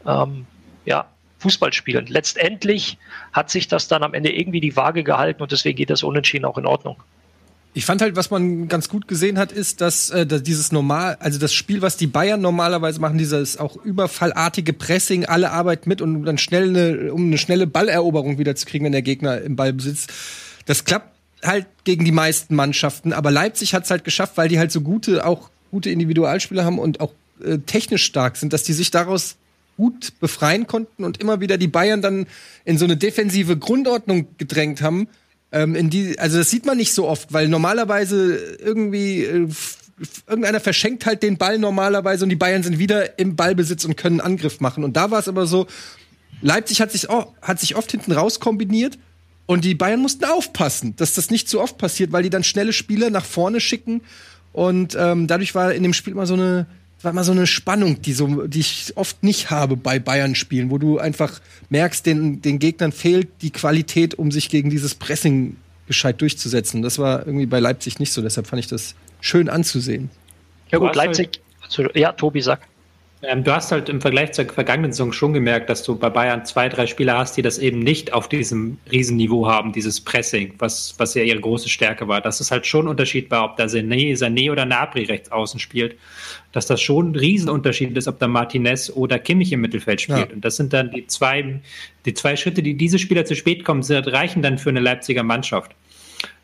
ähm, 0.08 0.48
ja, 0.86 1.08
Fußball 1.40 1.74
spielen. 1.74 2.06
Letztendlich 2.08 2.98
hat 3.34 3.50
sich 3.50 3.68
das 3.68 3.90
dann 3.90 4.02
am 4.04 4.14
Ende 4.14 4.32
irgendwie 4.32 4.62
die 4.62 4.78
Waage 4.78 5.04
gehalten 5.04 5.42
und 5.42 5.52
deswegen 5.52 5.76
geht 5.76 5.90
das 5.90 6.04
Unentschieden 6.04 6.46
auch 6.46 6.58
in 6.58 6.66
Ordnung. 6.66 7.04
Ich 7.78 7.86
fand 7.86 8.02
halt, 8.02 8.16
was 8.16 8.32
man 8.32 8.70
ganz 8.70 8.88
gut 8.88 9.06
gesehen 9.06 9.38
hat, 9.38 9.52
ist, 9.52 9.82
dass, 9.82 10.10
äh, 10.10 10.26
dass 10.26 10.42
dieses 10.42 10.72
normal, 10.72 11.18
also 11.20 11.38
das 11.38 11.54
Spiel, 11.54 11.82
was 11.82 11.98
die 11.98 12.08
Bayern 12.08 12.40
normalerweise 12.40 13.02
machen, 13.02 13.18
dieses 13.18 13.58
auch 13.58 13.76
überfallartige 13.76 14.72
Pressing, 14.72 15.26
alle 15.26 15.52
Arbeit 15.52 15.86
mit 15.86 16.02
und 16.02 16.24
dann 16.24 16.38
schnell 16.38 16.70
eine, 16.70 17.14
um 17.14 17.26
eine 17.26 17.38
schnelle 17.38 17.68
Balleroberung 17.68 18.38
wieder 18.38 18.56
zu 18.56 18.66
kriegen, 18.66 18.86
wenn 18.86 18.94
der 18.94 19.02
Gegner 19.02 19.42
im 19.42 19.58
Ball 19.58 19.74
besitzt. 19.74 20.14
Das 20.66 20.86
klappt 20.86 21.14
halt 21.44 21.68
gegen 21.84 22.06
die 22.06 22.14
meisten 22.14 22.56
Mannschaften, 22.56 23.12
aber 23.12 23.30
Leipzig 23.30 23.74
hat 23.74 23.84
es 23.84 23.92
halt 23.92 24.06
geschafft, 24.06 24.38
weil 24.38 24.48
die 24.48 24.58
halt 24.58 24.72
so 24.72 24.80
gute, 24.80 25.26
auch 25.26 25.50
gute 25.70 25.90
Individualspieler 25.90 26.64
haben 26.64 26.80
und 26.80 27.02
auch 27.02 27.12
äh, 27.44 27.58
technisch 27.58 28.06
stark 28.06 28.38
sind, 28.38 28.54
dass 28.54 28.64
die 28.64 28.72
sich 28.72 28.90
daraus 28.90 29.36
gut 29.76 30.14
befreien 30.22 30.66
konnten 30.66 31.04
und 31.04 31.20
immer 31.20 31.42
wieder 31.42 31.58
die 31.58 31.68
Bayern 31.68 32.02
dann 32.02 32.28
in 32.64 32.78
so 32.78 32.86
eine 32.86 32.96
defensive 32.96 33.58
Grundordnung 33.58 34.30
gedrängt 34.38 34.82
haben 34.82 35.10
ähm, 35.56 35.74
in 35.74 35.90
die, 35.90 36.20
also 36.20 36.38
das 36.38 36.50
sieht 36.50 36.66
man 36.66 36.76
nicht 36.76 36.94
so 36.94 37.08
oft, 37.08 37.32
weil 37.32 37.48
normalerweise 37.48 38.36
irgendwie 38.36 39.24
äh, 39.24 39.48
irgendeiner 40.28 40.60
verschenkt 40.60 41.06
halt 41.06 41.24
den 41.24 41.38
Ball 41.38 41.58
normalerweise 41.58 42.26
und 42.26 42.30
die 42.30 42.36
Bayern 42.36 42.62
sind 42.62 42.78
wieder 42.78 43.18
im 43.18 43.38
Ballbesitz 43.38 43.86
und 43.86 43.96
können 43.96 44.20
Angriff 44.20 44.60
machen. 44.60 44.84
Und 44.84 44.98
da 44.98 45.12
war 45.12 45.20
es 45.20 45.30
aber 45.30 45.48
so, 45.48 45.66
Leipzig 46.42 46.82
hat 46.82 46.92
sich, 46.92 47.10
oh, 47.10 47.34
hat 47.42 47.62
sich 47.62 47.78
oft 47.78 47.90
hinten 47.90 48.12
raus 48.12 48.42
kombiniert 48.42 49.00
und 49.46 49.64
die 49.64 49.76
Bayern 49.76 50.02
mussten 50.02 50.26
aufpassen, 50.26 50.98
dass 50.98 51.14
das 51.14 51.32
nicht 51.32 51.48
zu 51.48 51.62
oft 51.62 51.78
passiert, 51.78 52.12
weil 52.12 52.24
die 52.24 52.30
dann 52.30 52.44
schnelle 52.44 52.74
Spieler 52.74 53.10
nach 53.10 53.26
vorne 53.26 53.62
schicken. 53.62 54.02
Und 54.52 54.98
ähm, 55.00 55.28
dadurch 55.28 55.56
war 55.56 55.74
in 55.74 55.84
dem 55.84 55.94
Spiel 55.94 56.12
immer 56.12 56.28
so 56.28 56.34
eine, 56.34 56.68
war 57.06 57.12
immer 57.12 57.24
so 57.24 57.32
eine 57.32 57.48
Spannung, 57.48 58.02
die, 58.02 58.14
so, 58.14 58.48
die 58.48 58.60
ich 58.60 58.94
oft 58.96 59.24
nicht 59.24 59.50
habe 59.50 59.78
bei 59.78 60.00
Bayern-Spielen, 60.00 60.70
wo 60.70 60.78
du 60.78 61.00
einfach 61.00 61.40
merkst, 61.70 62.06
den, 62.06 62.42
den 62.42 62.60
Gegnern 62.60 62.92
fehlt 62.92 63.30
die 63.42 63.52
Qualität, 63.52 64.16
um 64.16 64.32
sich 64.32 64.50
gegen 64.50 64.70
dieses 64.70 64.96
Pressing 64.96 65.56
gescheit 65.88 66.20
durchzusetzen. 66.22 66.82
Das 66.82 67.00
war 67.00 67.26
irgendwie 67.26 67.46
bei 67.46 67.60
Leipzig 67.60 68.00
nicht 68.00 68.12
so, 68.12 68.22
deshalb 68.22 68.48
fand 68.48 68.60
ich 68.60 68.68
das 68.68 68.96
schön 69.22 69.50
anzusehen. 69.50 70.10
Ja 70.72 70.80
gut, 70.80 70.96
Leipzig, 70.96 71.42
also, 71.64 71.84
ja, 71.94 72.12
Tobi, 72.12 72.42
sag. 72.42 72.62
Ähm, 73.28 73.44
du 73.44 73.54
hast 73.54 73.72
halt 73.72 73.90
im 73.90 74.02
Vergleich 74.02 74.34
zur 74.34 74.46
vergangenen 74.46 74.92
Saison 74.92 75.12
schon 75.12 75.34
gemerkt, 75.34 75.70
dass 75.70 75.84
du 75.84 75.96
bei 75.96 76.10
Bayern 76.10 76.46
zwei, 76.46 76.70
drei 76.70 76.88
Spieler 76.88 77.18
hast, 77.18 77.38
die 77.38 77.42
das 77.42 77.58
eben 77.58 77.80
nicht 77.80 78.14
auf 78.14 78.30
diesem 78.30 78.78
Riesenniveau 78.92 79.48
haben, 79.48 79.72
dieses 79.72 80.02
Pressing, 80.02 80.54
was, 80.60 80.96
was 80.98 81.14
ja 81.14 81.24
ihre 81.24 81.40
große 81.40 81.70
Stärke 81.70 82.08
war. 82.08 82.22
Dass 82.22 82.40
es 82.40 82.52
halt 82.52 82.66
schon 82.66 82.86
ein 82.86 82.90
Unterschied 82.90 83.32
war, 83.32 83.46
ob 83.46 83.58
da 83.58 83.66
Sané, 83.66 84.18
Sané 84.18 84.52
oder 84.52 84.66
Nabri 84.66 85.04
rechts 85.04 85.32
außen 85.32 85.60
spielt. 85.60 85.98
Dass 86.52 86.68
das 86.68 86.82
schon 86.82 87.12
ein 87.12 87.16
Riesenunterschied 87.16 87.98
ist, 87.98 88.08
ob 88.08 88.20
da 88.20 88.28
Martinez 88.28 88.90
oder 88.90 89.20
Kimmich 89.20 89.52
im 89.52 89.62
Mittelfeld 89.62 90.02
spielt. 90.02 90.30
Ja. 90.30 90.36
Und 90.36 90.46
das 90.46 90.56
sind 90.56 90.74
dann 90.74 90.92
die 90.92 91.08
zwei, 91.08 91.62
die 92.06 92.14
zwei 92.14 92.36
Schritte, 92.36 92.64
die 92.64 92.76
diese 92.76 93.00
Spieler 93.00 93.26
zu 93.26 93.36
spät 93.36 93.66
kommen, 93.66 93.84
sind, 93.84 94.08
reichen 94.08 94.42
dann 94.42 94.58
für 94.58 94.70
eine 94.70 94.80
Leipziger 94.80 95.24
Mannschaft. 95.24 95.72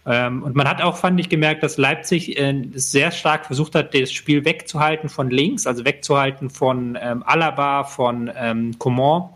Ähm, 0.05 0.43
und 0.43 0.55
man 0.55 0.67
hat 0.67 0.81
auch, 0.81 0.97
fand 0.97 1.19
ich, 1.19 1.29
gemerkt, 1.29 1.63
dass 1.63 1.77
Leipzig 1.77 2.37
äh, 2.39 2.63
sehr 2.73 3.11
stark 3.11 3.45
versucht 3.45 3.75
hat, 3.75 3.93
das 3.93 4.11
Spiel 4.11 4.45
wegzuhalten 4.45 5.09
von 5.09 5.29
links, 5.29 5.67
also 5.67 5.85
wegzuhalten 5.85 6.49
von 6.49 6.97
ähm, 6.99 7.23
Alaba, 7.23 7.83
von 7.83 8.31
ähm, 8.35 8.77
Coman. 8.79 9.29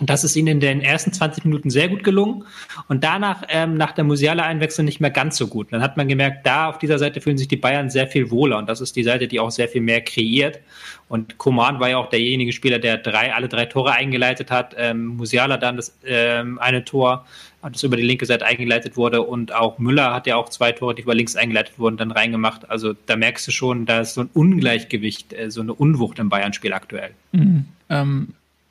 Das 0.00 0.24
ist 0.24 0.36
ihnen 0.36 0.48
in 0.48 0.60
den 0.60 0.80
ersten 0.80 1.12
20 1.12 1.44
Minuten 1.44 1.70
sehr 1.70 1.88
gut 1.88 2.04
gelungen 2.04 2.44
und 2.88 3.04
danach, 3.04 3.42
ähm, 3.48 3.74
nach 3.74 3.92
der 3.92 4.04
Musiala-Einwechslung, 4.04 4.84
nicht 4.84 5.00
mehr 5.00 5.10
ganz 5.10 5.36
so 5.36 5.46
gut. 5.46 5.72
Dann 5.72 5.82
hat 5.82 5.96
man 5.96 6.08
gemerkt, 6.08 6.46
da 6.46 6.68
auf 6.68 6.78
dieser 6.78 6.98
Seite 6.98 7.20
fühlen 7.20 7.38
sich 7.38 7.48
die 7.48 7.56
Bayern 7.56 7.90
sehr 7.90 8.06
viel 8.06 8.30
wohler 8.30 8.58
und 8.58 8.68
das 8.68 8.80
ist 8.80 8.96
die 8.96 9.02
Seite, 9.02 9.28
die 9.28 9.40
auch 9.40 9.50
sehr 9.50 9.68
viel 9.68 9.82
mehr 9.82 10.00
kreiert. 10.00 10.60
Und 11.08 11.38
Coman 11.38 11.80
war 11.80 11.90
ja 11.90 11.98
auch 11.98 12.08
derjenige 12.08 12.52
Spieler, 12.52 12.78
der 12.78 12.96
drei, 12.96 13.34
alle 13.34 13.48
drei 13.48 13.66
Tore 13.66 13.92
eingeleitet 13.92 14.50
hat. 14.50 14.74
Ähm, 14.78 15.06
Musiala 15.06 15.56
dann 15.56 15.76
das 15.76 15.96
ähm, 16.04 16.58
eine 16.58 16.84
Tor 16.84 17.26
das 17.62 17.82
über 17.82 17.96
die 17.96 18.02
linke 18.02 18.24
Seite 18.24 18.46
eingeleitet 18.46 18.96
wurde 18.96 19.22
und 19.22 19.54
auch 19.54 19.78
Müller 19.78 20.14
hat 20.14 20.26
ja 20.26 20.36
auch 20.36 20.48
zwei 20.48 20.72
Tore, 20.72 20.94
die 20.94 21.02
über 21.02 21.14
links 21.14 21.36
eingeleitet 21.36 21.78
wurden, 21.78 21.98
dann 21.98 22.10
reingemacht. 22.10 22.70
Also 22.70 22.94
da 23.06 23.16
merkst 23.16 23.46
du 23.46 23.50
schon, 23.50 23.84
da 23.84 24.00
ist 24.00 24.14
so 24.14 24.22
ein 24.22 24.30
Ungleichgewicht, 24.32 25.32
äh, 25.32 25.50
so 25.50 25.60
eine 25.60 25.74
Unwucht 25.74 26.18
im 26.18 26.30
Bayern-Spiel 26.30 26.72
aktuell. 26.72 27.10
Mhm. 27.32 27.66
Ähm, 27.90 28.28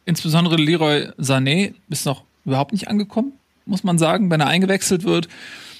insbesondere 0.09 0.57
Leroy 0.57 1.07
Sané 1.17 1.73
ist 1.89 2.05
noch 2.05 2.23
überhaupt 2.45 2.73
nicht 2.73 2.87
angekommen, 2.87 3.33
muss 3.65 3.83
man 3.83 3.97
sagen, 3.97 4.29
wenn 4.29 4.41
er 4.41 4.47
eingewechselt 4.47 5.03
wird 5.03 5.29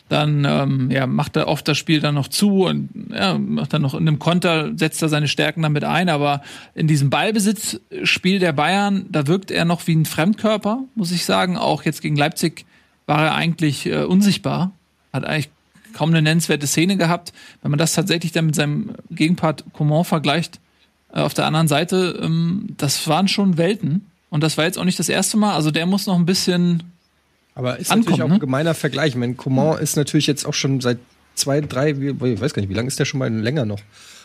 dann 0.10 0.44
ähm, 0.44 0.92
ja, 0.92 1.08
macht 1.08 1.36
er 1.36 1.48
oft 1.48 1.68
das 1.68 1.78
Spiel 1.78 2.00
dann 2.00 2.16
noch 2.16 2.28
zu 2.28 2.66
und 2.66 2.90
ja, 3.12 3.38
macht 3.38 3.74
dann 3.74 3.84
noch 3.84 3.94
in 3.94 4.08
einem 4.08 4.20
Konter, 4.20 4.72
setzt 4.76 5.02
er 5.02 5.10
seine 5.10 5.28
Stärken 5.28 5.62
damit 5.62 5.84
ein, 5.84 6.10
aber 6.10 6.42
in 6.74 6.88
diesem 6.88 7.12
Ballbesitzspiel 7.12 8.40
der 8.40 8.52
Bayern, 8.52 9.06
da 9.10 9.28
wirkt 9.28 9.52
er 9.52 9.66
noch 9.66 9.86
wie 9.88 9.96
ein 9.96 10.06
Fremdkörper, 10.06 10.84
muss 10.96 11.12
ich 11.12 11.26
sagen. 11.26 11.58
Auch 11.58 11.84
jetzt 11.84 12.02
gegen 12.02 12.16
Leipzig 12.16 12.66
war 13.06 13.26
er 13.26 13.36
eigentlich 13.36 13.86
äh, 13.86 14.04
unsichtbar, 14.04 14.72
hat 15.14 15.26
eigentlich 15.26 15.50
kaum 15.94 16.10
eine 16.10 16.22
nennenswerte 16.22 16.68
Szene 16.68 16.98
gehabt. 16.98 17.32
Wenn 17.62 17.72
man 17.72 17.80
das 17.80 17.94
tatsächlich 17.94 18.32
dann 18.32 18.48
mit 18.48 18.56
seinem 18.56 18.96
Gegenpart 19.12 19.64
Coman 19.74 20.06
vergleicht, 20.06 20.60
äh, 21.14 21.20
auf 21.20 21.36
der 21.36 21.46
anderen 21.46 21.68
Seite, 21.68 22.20
ähm, 22.22 22.70
das 22.78 23.08
waren 23.08 23.28
schon 23.28 23.58
Welten. 23.58 24.08
Und 24.30 24.44
das 24.44 24.58
war 24.58 24.66
jetzt 24.66 24.78
auch 24.78 24.86
nicht 24.86 25.00
das 25.00 25.10
erste 25.10 25.38
Mal. 25.38 25.56
Also 25.56 25.72
der 25.72 25.86
muss 25.86 26.06
noch 26.06 26.16
ein 26.16 26.26
bisschen. 26.26 26.84
Aber 27.56 27.78
ist 27.78 27.92
ankommen, 27.92 28.06
natürlich 28.06 28.24
auch 28.24 28.28
ne? 28.28 28.34
ein 28.36 28.40
gemeiner 28.40 28.74
Vergleich. 28.74 29.10
Ich 29.10 29.16
meine, 29.16 29.34
Coman 29.36 29.78
mhm. 29.78 29.84
ist 29.84 29.96
natürlich 29.96 30.28
jetzt 30.28 30.46
auch 30.46 30.54
schon 30.54 30.82
seit 30.82 31.00
zwei, 31.36 31.62
drei, 31.62 31.92
ich 31.92 32.42
weiß 32.42 32.54
gar 32.54 32.62
nicht, 32.62 32.70
wie 32.70 32.76
lange 32.76 32.88
ist 32.88 33.00
der 33.00 33.06
schon 33.06 33.20
mal 33.20 33.32
länger 33.32 33.66
noch? 33.66 33.80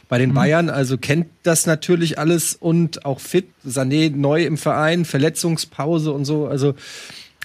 Bei 0.08 0.18
den 0.18 0.30
mhm. 0.30 0.34
Bayern, 0.34 0.70
also 0.70 0.99
kennt 0.99 1.28
das 1.42 1.66
natürlich 1.66 2.18
alles 2.18 2.54
und 2.54 3.06
auch 3.06 3.20
fit. 3.20 3.46
Sané 3.66 4.14
neu 4.14 4.44
im 4.44 4.58
Verein, 4.58 5.04
Verletzungspause 5.04 6.12
und 6.12 6.26
so. 6.26 6.46
Also 6.46 6.75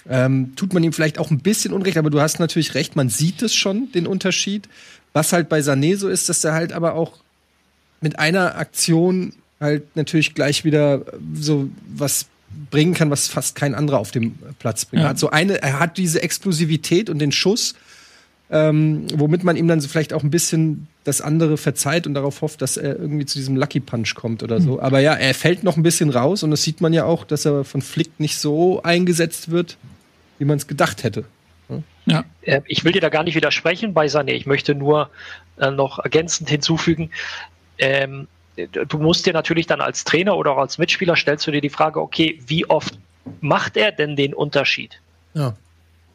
ähm, 0.10 0.54
tut 0.56 0.74
man 0.74 0.84
ihm 0.84 0.92
vielleicht 0.92 1.20
auch 1.20 1.32
ein 1.32 1.40
bisschen 1.40 1.74
Unrecht, 1.74 1.98
aber 1.98 2.10
du 2.10 2.20
hast 2.20 2.40
natürlich 2.40 2.74
recht, 2.74 2.96
man 2.96 3.10
sieht 3.10 3.42
es 3.42 3.56
schon, 3.56 3.92
den 3.94 4.08
Unterschied. 4.08 4.68
Was 5.14 5.34
halt 5.34 5.50
bei 5.50 5.60
Sané 5.60 5.96
so 5.98 6.10
ist, 6.10 6.30
dass 6.30 6.44
er 6.44 6.54
halt 6.54 6.74
aber 6.74 6.96
auch 6.96 7.14
mit 8.02 8.20
einer 8.20 8.56
Aktion 8.58 9.34
halt 9.60 9.96
natürlich 9.96 10.36
gleich 10.36 10.64
wieder 10.64 11.04
so 11.34 11.70
was 11.88 12.28
bringen 12.70 12.94
kann, 12.94 13.10
was 13.10 13.28
fast 13.28 13.56
kein 13.56 13.76
anderer 13.76 14.00
auf 14.00 14.12
dem 14.12 14.38
Platz 14.60 14.86
bringt. 14.86 15.02
Ja. 15.02 15.08
Er 15.08 15.10
hat 15.12 15.20
so 15.20 15.30
eine, 15.30 15.62
er 15.62 15.80
hat 15.80 15.98
diese 15.98 16.22
Explosivität 16.22 17.10
und 17.10 17.20
den 17.20 17.32
Schuss, 17.32 17.76
ähm, 18.52 19.06
womit 19.14 19.44
man 19.44 19.56
ihm 19.56 19.68
dann 19.68 19.80
so 19.82 19.88
vielleicht 19.88 20.14
auch 20.14 20.24
ein 20.24 20.32
bisschen 20.32 20.88
das 21.04 21.22
andere 21.22 21.58
verzeiht 21.58 22.08
und 22.08 22.14
darauf 22.14 22.42
hofft, 22.42 22.62
dass 22.62 22.78
er 22.78 22.98
irgendwie 22.98 23.26
zu 23.26 23.38
diesem 23.38 23.56
Lucky 23.56 23.80
Punch 23.80 24.16
kommt 24.16 24.44
oder 24.44 24.60
so. 24.62 24.74
Mhm. 24.74 24.80
Aber 24.80 25.00
ja, 25.00 25.14
er 25.14 25.34
fällt 25.34 25.64
noch 25.64 25.78
ein 25.78 25.84
bisschen 25.84 26.10
raus 26.10 26.44
und 26.44 26.52
das 26.52 26.64
sieht 26.64 26.82
man 26.82 26.94
ja 26.94 27.06
auch, 27.06 27.26
dass 27.26 27.46
er 27.46 27.64
von 27.64 27.82
Flick 27.82 28.20
nicht 28.20 28.38
so 28.38 28.82
eingesetzt 28.84 29.52
wird, 29.52 29.78
wie 30.38 30.46
man 30.46 30.58
es 30.58 30.68
gedacht 30.68 31.04
hätte. 31.04 31.26
Ja. 32.10 32.26
Äh, 32.42 32.62
ich 32.66 32.84
will 32.84 32.92
dir 32.92 33.02
da 33.02 33.10
gar 33.10 33.24
nicht 33.24 33.36
widersprechen 33.36 33.94
bei 33.94 34.08
Sané. 34.08 34.32
Ich 34.32 34.46
möchte 34.46 34.76
nur 34.76 35.10
äh, 35.58 35.72
noch 35.72 36.00
ergänzend 36.00 36.50
hinzufügen, 36.50 37.12
ähm, 37.78 38.28
du 38.68 38.98
musst 38.98 39.26
dir 39.26 39.34
natürlich 39.34 39.68
dann 39.68 39.82
als 39.82 40.04
Trainer 40.04 40.36
oder 40.38 40.52
auch 40.52 40.58
als 40.58 40.78
Mitspieler 40.78 41.16
stellst 41.16 41.46
du 41.48 41.52
dir 41.52 41.62
die 41.62 41.70
Frage, 41.70 42.02
okay, 42.02 42.40
wie 42.48 42.66
oft 42.70 42.98
macht 43.42 43.78
er 43.78 43.92
denn 43.92 44.16
den 44.16 44.34
Unterschied? 44.34 45.00
Ja. 45.34 45.54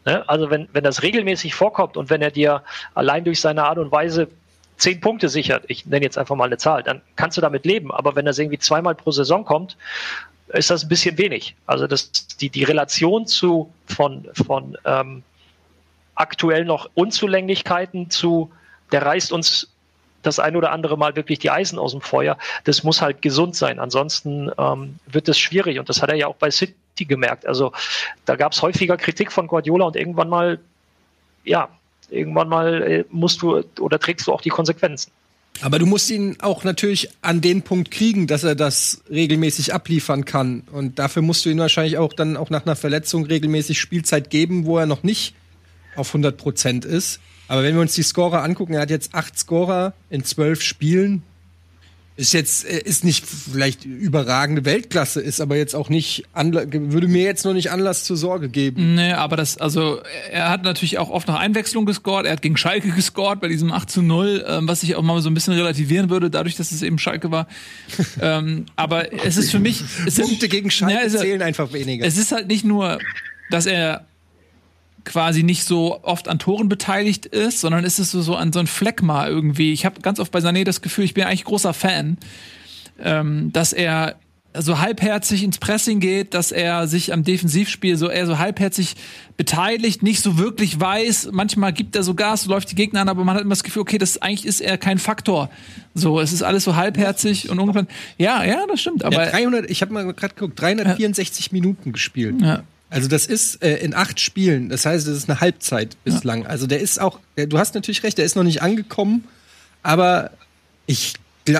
Ne? 0.04 0.28
Also 0.28 0.50
wenn, 0.50 0.68
wenn 0.72 0.84
das 0.84 1.02
regelmäßig 1.02 1.54
vorkommt 1.54 1.96
und 1.96 2.10
wenn 2.10 2.22
er 2.22 2.30
dir 2.30 2.62
allein 2.94 3.24
durch 3.24 3.40
seine 3.40 3.64
Art 3.64 3.78
und 3.78 3.90
Weise 3.90 4.28
zehn 4.76 5.00
Punkte 5.00 5.28
sichert, 5.28 5.64
ich 5.68 5.86
nenne 5.86 6.04
jetzt 6.04 6.18
einfach 6.18 6.36
mal 6.36 6.44
eine 6.44 6.58
Zahl, 6.58 6.82
dann 6.82 7.00
kannst 7.16 7.36
du 7.36 7.40
damit 7.40 7.64
leben. 7.64 7.92
Aber 7.92 8.16
wenn 8.16 8.24
das 8.24 8.38
irgendwie 8.38 8.58
zweimal 8.58 8.94
pro 8.94 9.10
Saison 9.10 9.44
kommt, 9.44 9.76
ist 10.48 10.70
das 10.70 10.82
ein 10.84 10.88
bisschen 10.88 11.16
wenig. 11.16 11.54
Also 11.66 11.86
das, 11.86 12.10
die, 12.40 12.50
die 12.50 12.64
Relation 12.64 13.26
zu 13.26 13.72
von, 13.86 14.28
von 14.46 14.76
ähm, 14.84 15.22
aktuell 16.14 16.64
noch 16.64 16.90
Unzulänglichkeiten 16.94 18.10
zu, 18.10 18.50
der 18.92 19.06
reißt 19.06 19.32
uns 19.32 19.73
das 20.26 20.38
ein 20.38 20.56
oder 20.56 20.72
andere 20.72 20.96
Mal 20.96 21.16
wirklich 21.16 21.38
die 21.38 21.50
Eisen 21.50 21.78
aus 21.78 21.92
dem 21.92 22.00
Feuer, 22.00 22.38
das 22.64 22.82
muss 22.82 23.00
halt 23.00 23.22
gesund 23.22 23.56
sein. 23.56 23.78
Ansonsten 23.78 24.50
ähm, 24.58 24.96
wird 25.06 25.28
es 25.28 25.38
schwierig 25.38 25.78
und 25.78 25.88
das 25.88 26.02
hat 26.02 26.10
er 26.10 26.16
ja 26.16 26.26
auch 26.26 26.36
bei 26.36 26.50
City 26.50 26.74
gemerkt. 26.98 27.46
Also 27.46 27.72
da 28.24 28.36
gab 28.36 28.52
es 28.52 28.62
häufiger 28.62 28.96
Kritik 28.96 29.32
von 29.32 29.46
Guardiola 29.46 29.86
und 29.86 29.96
irgendwann 29.96 30.28
mal, 30.28 30.58
ja, 31.44 31.68
irgendwann 32.10 32.48
mal 32.48 32.82
äh, 32.82 33.04
musst 33.10 33.42
du 33.42 33.62
oder 33.80 33.98
trägst 33.98 34.26
du 34.26 34.32
auch 34.32 34.40
die 34.40 34.50
Konsequenzen. 34.50 35.10
Aber 35.60 35.78
du 35.78 35.86
musst 35.86 36.10
ihn 36.10 36.36
auch 36.40 36.64
natürlich 36.64 37.10
an 37.22 37.40
den 37.40 37.62
Punkt 37.62 37.90
kriegen, 37.90 38.26
dass 38.26 38.42
er 38.42 38.54
das 38.54 39.02
regelmäßig 39.08 39.72
abliefern 39.72 40.24
kann. 40.24 40.64
Und 40.72 40.98
dafür 40.98 41.22
musst 41.22 41.44
du 41.44 41.50
ihn 41.50 41.58
wahrscheinlich 41.58 41.96
auch 41.96 42.12
dann 42.12 42.36
auch 42.36 42.50
nach 42.50 42.66
einer 42.66 42.76
Verletzung 42.76 43.24
regelmäßig 43.24 43.78
Spielzeit 43.78 44.30
geben, 44.30 44.66
wo 44.66 44.78
er 44.78 44.86
noch 44.86 45.04
nicht 45.04 45.34
auf 45.96 46.08
100 46.08 46.36
Prozent 46.36 46.84
ist. 46.84 47.20
Aber 47.48 47.62
wenn 47.62 47.74
wir 47.74 47.82
uns 47.82 47.94
die 47.94 48.02
Scorer 48.02 48.42
angucken, 48.42 48.74
er 48.74 48.80
hat 48.80 48.90
jetzt 48.90 49.14
acht 49.14 49.38
Scorer 49.38 49.92
in 50.10 50.24
zwölf 50.24 50.62
Spielen. 50.62 51.22
Ist 52.16 52.32
jetzt, 52.32 52.64
äh, 52.64 52.78
ist 52.78 53.02
nicht 53.02 53.26
vielleicht 53.26 53.84
überragende 53.84 54.64
Weltklasse, 54.64 55.20
ist 55.20 55.40
aber 55.40 55.56
jetzt 55.56 55.74
auch 55.74 55.88
nicht, 55.88 56.22
würde 56.32 57.08
mir 57.08 57.24
jetzt 57.24 57.44
noch 57.44 57.54
nicht 57.54 57.72
Anlass 57.72 58.04
zur 58.04 58.16
Sorge 58.16 58.48
geben. 58.48 58.94
Nee, 58.94 59.14
aber 59.14 59.36
das, 59.36 59.58
also, 59.58 60.00
er 60.30 60.48
hat 60.48 60.62
natürlich 60.62 60.98
auch 60.98 61.10
oft 61.10 61.26
nach 61.26 61.40
Einwechslung 61.40 61.86
gescored, 61.86 62.26
er 62.26 62.34
hat 62.34 62.42
gegen 62.42 62.56
Schalke 62.56 62.90
gescored 62.92 63.40
bei 63.40 63.48
diesem 63.48 63.72
8 63.72 63.90
zu 63.90 64.00
0, 64.00 64.44
ähm, 64.46 64.68
was 64.68 64.84
ich 64.84 64.94
auch 64.94 65.02
mal 65.02 65.20
so 65.22 65.28
ein 65.28 65.34
bisschen 65.34 65.54
relativieren 65.54 66.08
würde, 66.08 66.30
dadurch, 66.30 66.54
dass 66.54 66.70
es 66.70 66.82
eben 66.82 67.00
Schalke 67.00 67.32
war. 67.32 67.48
ähm, 68.20 68.66
aber 68.76 69.12
es 69.24 69.36
ist 69.36 69.50
für 69.50 69.58
mich. 69.58 69.82
Es 70.06 70.14
Punkte 70.14 70.38
sind, 70.38 70.50
gegen 70.50 70.70
Schalke 70.70 70.94
ja, 70.94 71.08
zählen 71.08 71.42
einfach 71.42 71.72
weniger. 71.72 72.06
Es 72.06 72.16
ist 72.16 72.30
halt 72.30 72.46
nicht 72.46 72.64
nur, 72.64 73.00
dass 73.50 73.66
er 73.66 74.06
quasi 75.04 75.42
nicht 75.42 75.64
so 75.64 76.02
oft 76.02 76.28
an 76.28 76.38
Toren 76.38 76.68
beteiligt 76.68 77.26
ist, 77.26 77.60
sondern 77.60 77.84
ist 77.84 77.98
es 77.98 78.10
so, 78.10 78.22
so 78.22 78.36
an 78.36 78.52
so 78.52 78.60
ein 78.60 78.66
Fleckma 78.66 79.28
irgendwie. 79.28 79.72
Ich 79.72 79.84
habe 79.84 80.00
ganz 80.00 80.18
oft 80.18 80.32
bei 80.32 80.38
Sané 80.38 80.64
das 80.64 80.82
Gefühl, 80.82 81.04
ich 81.04 81.14
bin 81.14 81.24
eigentlich 81.24 81.44
großer 81.44 81.74
Fan, 81.74 82.18
ähm, 82.98 83.52
dass 83.52 83.72
er 83.72 84.16
so 84.56 84.78
halbherzig 84.78 85.42
ins 85.42 85.58
Pressing 85.58 85.98
geht, 85.98 86.32
dass 86.32 86.52
er 86.52 86.86
sich 86.86 87.12
am 87.12 87.24
Defensivspiel 87.24 87.96
so 87.96 88.08
eher 88.08 88.26
so 88.26 88.38
halbherzig 88.38 88.94
beteiligt, 89.36 90.02
nicht 90.02 90.22
so 90.22 90.38
wirklich 90.38 90.78
weiß. 90.78 91.30
Manchmal 91.32 91.72
gibt 91.72 91.96
er 91.96 92.04
so 92.04 92.14
Gas, 92.14 92.46
läuft 92.46 92.70
die 92.70 92.76
Gegner 92.76 93.00
an, 93.00 93.08
aber 93.08 93.24
man 93.24 93.34
hat 93.34 93.42
immer 93.42 93.50
das 93.50 93.64
Gefühl, 93.64 93.82
okay, 93.82 93.98
das 93.98 94.22
eigentlich 94.22 94.46
ist 94.46 94.60
er 94.60 94.78
kein 94.78 94.98
Faktor. 94.98 95.50
So, 95.94 96.20
es 96.20 96.32
ist 96.32 96.42
alles 96.42 96.62
so 96.64 96.76
halbherzig 96.76 97.50
und 97.50 97.58
irgendwann. 97.58 97.88
Ja, 98.16 98.44
ja, 98.44 98.64
das 98.68 98.80
stimmt. 98.80 99.04
Aber 99.04 99.24
ja, 99.24 99.30
300, 99.30 99.68
ich 99.68 99.82
habe 99.82 99.92
mal 99.92 100.04
gerade 100.12 100.34
geguckt, 100.34 100.60
364 100.60 101.46
ja. 101.46 101.52
Minuten 101.52 101.92
gespielt. 101.92 102.40
Ja. 102.40 102.62
Also 102.94 103.08
das 103.08 103.26
ist 103.26 103.62
äh, 103.62 103.76
in 103.78 103.92
acht 103.92 104.20
Spielen, 104.20 104.68
das 104.68 104.86
heißt, 104.86 105.06
das 105.08 105.16
ist 105.16 105.28
eine 105.28 105.40
Halbzeit 105.40 105.96
bislang. 106.04 106.42
Ja. 106.42 106.48
Also 106.48 106.66
der 106.66 106.80
ist 106.80 107.00
auch, 107.00 107.18
der, 107.36 107.46
du 107.46 107.58
hast 107.58 107.74
natürlich 107.74 108.04
recht, 108.04 108.18
der 108.18 108.24
ist 108.24 108.36
noch 108.36 108.44
nicht 108.44 108.62
angekommen, 108.62 109.24
aber 109.82 110.30
ich, 110.86 111.14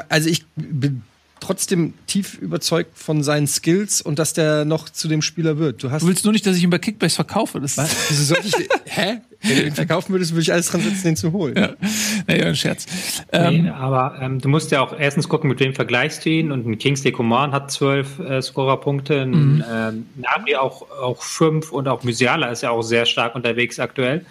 also 0.09 0.29
ich 0.29 0.47
bin 0.55 1.03
trotzdem 1.41 1.95
tief 2.07 2.35
überzeugt 2.35 2.97
von 2.97 3.23
seinen 3.23 3.47
Skills 3.47 4.00
und 4.00 4.19
dass 4.19 4.33
der 4.33 4.64
noch 4.64 4.88
zu 4.88 5.09
dem 5.09 5.23
Spieler 5.23 5.59
wird. 5.59 5.83
Du, 5.83 5.91
hast 5.91 6.03
du 6.03 6.07
willst 6.07 6.25
nur 6.25 6.33
nicht, 6.33 6.47
dass 6.47 6.57
ich 6.57 6.62
ihn 6.62 6.71
bei 6.71 6.79
Kickbase 6.79 7.17
verkaufe. 7.17 7.61
Das 7.61 7.76
Was? 7.76 7.91
Wieso 8.09 8.35
soll 8.35 8.38
ich? 8.45 8.55
hä? 8.87 9.21
Wenn 9.47 9.57
du 9.59 9.65
ihn 9.67 9.75
verkaufen 9.75 10.13
würdest, 10.13 10.33
würde 10.33 10.43
ich 10.43 10.53
alles 10.53 10.69
dran 10.69 10.81
setzen, 10.81 11.05
den 11.05 11.17
zu 11.17 11.33
holen. 11.33 11.55
Ja. 11.57 11.71
Nee, 12.27 12.43
ein 12.43 12.57
Scherz. 12.57 12.87
Nee, 13.33 13.39
Ähm, 13.39 13.69
aber 13.69 14.17
ähm, 14.21 14.41
du 14.41 14.49
musst 14.49 14.71
ja 14.71 14.81
auch 14.81 14.99
erstens 14.99 15.29
gucken, 15.29 15.49
mit 15.49 15.61
wem 15.61 15.75
vergleichst 15.75 16.25
du 16.25 16.31
ihn. 16.31 16.51
Und 16.53 16.67
ein 16.67 16.79
Kingsley 16.79 17.13
Coman 17.13 17.53
hat 17.53 17.71
zwölf 17.71 18.19
äh, 18.19 18.41
Scorerpunkte, 18.43 19.21
ein 19.23 19.31
Mhm. 19.57 19.65
ähm, 19.71 20.07
Nabri 20.17 20.57
auch, 20.57 20.83
auch 20.91 21.23
fünf 21.23 21.71
und 21.73 21.89
auch 21.89 22.03
Musiala 22.05 22.47
ist 22.49 22.63
ja 22.63 22.71
auch 22.71 22.83
sehr 22.83 23.05
stark 23.07 23.35
unterwegs 23.35 23.79
aktuell. 23.79 24.25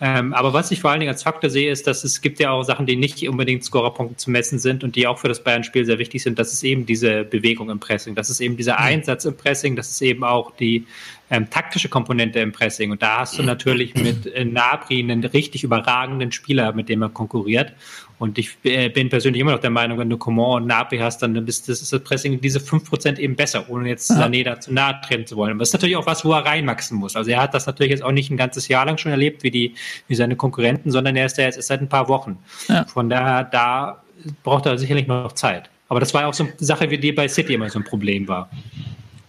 Ähm, 0.00 0.32
aber 0.34 0.52
was 0.52 0.70
ich 0.70 0.80
vor 0.80 0.90
allen 0.90 1.00
Dingen 1.00 1.12
als 1.12 1.22
Faktor 1.22 1.50
sehe, 1.50 1.70
ist, 1.72 1.86
dass 1.86 2.04
es 2.04 2.20
gibt 2.20 2.38
ja 2.38 2.50
auch 2.50 2.62
Sachen, 2.62 2.86
die 2.86 2.96
nicht 2.96 3.26
unbedingt 3.28 3.64
Scorerpunkte 3.64 4.16
zu 4.16 4.30
messen 4.30 4.58
sind 4.58 4.84
und 4.84 4.94
die 4.96 5.06
auch 5.06 5.18
für 5.18 5.28
das 5.28 5.42
Bayern-Spiel 5.42 5.84
sehr 5.84 5.98
wichtig 5.98 6.22
sind. 6.22 6.38
Das 6.38 6.52
ist 6.52 6.62
eben 6.62 6.86
diese 6.86 7.24
Bewegung 7.24 7.70
im 7.70 7.80
Pressing, 7.80 8.14
das 8.14 8.30
ist 8.30 8.40
eben 8.40 8.56
dieser 8.56 8.78
Einsatz 8.78 9.24
im 9.24 9.36
Pressing, 9.36 9.74
das 9.76 9.90
ist 9.90 10.02
eben 10.02 10.22
auch 10.24 10.52
die 10.56 10.86
ähm, 11.30 11.50
taktische 11.50 11.88
Komponente 11.88 12.40
im 12.40 12.52
Pressing. 12.52 12.90
Und 12.90 13.02
da 13.02 13.20
hast 13.20 13.38
du 13.38 13.42
natürlich 13.42 13.94
mit 13.94 14.26
äh, 14.26 14.44
Nabri 14.44 15.00
einen 15.00 15.24
richtig 15.24 15.64
überragenden 15.64 16.32
Spieler, 16.32 16.72
mit 16.72 16.88
dem 16.88 17.02
er 17.02 17.08
konkurriert. 17.08 17.72
Und 18.18 18.38
ich 18.38 18.56
äh, 18.64 18.88
bin 18.88 19.08
persönlich 19.08 19.40
immer 19.40 19.52
noch 19.52 19.60
der 19.60 19.70
Meinung, 19.70 19.98
wenn 19.98 20.10
du 20.10 20.16
Coman 20.16 20.62
und 20.62 20.68
Nabri 20.68 20.98
hast, 20.98 21.22
dann 21.22 21.32
bist 21.44 21.68
das, 21.68 21.82
ist 21.82 21.92
das 21.92 22.02
Pressing 22.02 22.40
diese 22.40 22.58
5% 22.58 23.18
eben 23.18 23.36
besser, 23.36 23.68
ohne 23.68 23.88
jetzt 23.88 24.10
Sané 24.10 24.42
dazu 24.42 24.72
nahe 24.72 25.00
treten 25.06 25.26
zu 25.26 25.36
wollen. 25.36 25.52
Aber 25.52 25.60
das 25.60 25.68
ist 25.68 25.74
natürlich 25.74 25.96
auch 25.96 26.06
was, 26.06 26.24
wo 26.24 26.32
er 26.32 26.44
reinwachsen 26.44 26.98
muss. 26.98 27.14
Also 27.14 27.30
er 27.30 27.42
hat 27.42 27.54
das 27.54 27.66
natürlich 27.66 27.90
jetzt 27.90 28.02
auch 28.02 28.12
nicht 28.12 28.30
ein 28.30 28.36
ganzes 28.36 28.66
Jahr 28.68 28.86
lang 28.86 28.98
schon 28.98 29.12
erlebt, 29.12 29.44
wie, 29.44 29.50
die, 29.50 29.74
wie 30.08 30.14
seine 30.14 30.34
Konkurrenten, 30.34 30.90
sondern 30.90 31.14
er 31.14 31.26
ist 31.26 31.38
ja 31.38 31.44
jetzt 31.44 31.56
erst 31.56 31.68
seit 31.68 31.80
ein 31.80 31.88
paar 31.88 32.08
Wochen. 32.08 32.38
Ja. 32.68 32.84
Von 32.86 33.08
daher, 33.08 33.44
da 33.44 34.02
braucht 34.42 34.66
er 34.66 34.78
sicherlich 34.78 35.06
noch 35.06 35.32
Zeit. 35.32 35.70
Aber 35.88 36.00
das 36.00 36.12
war 36.12 36.26
auch 36.26 36.34
so 36.34 36.44
eine 36.44 36.52
Sache, 36.58 36.90
wie 36.90 36.98
die 36.98 37.12
bei 37.12 37.28
City 37.28 37.54
immer 37.54 37.70
so 37.70 37.78
ein 37.78 37.84
Problem 37.84 38.28
war. 38.28 38.50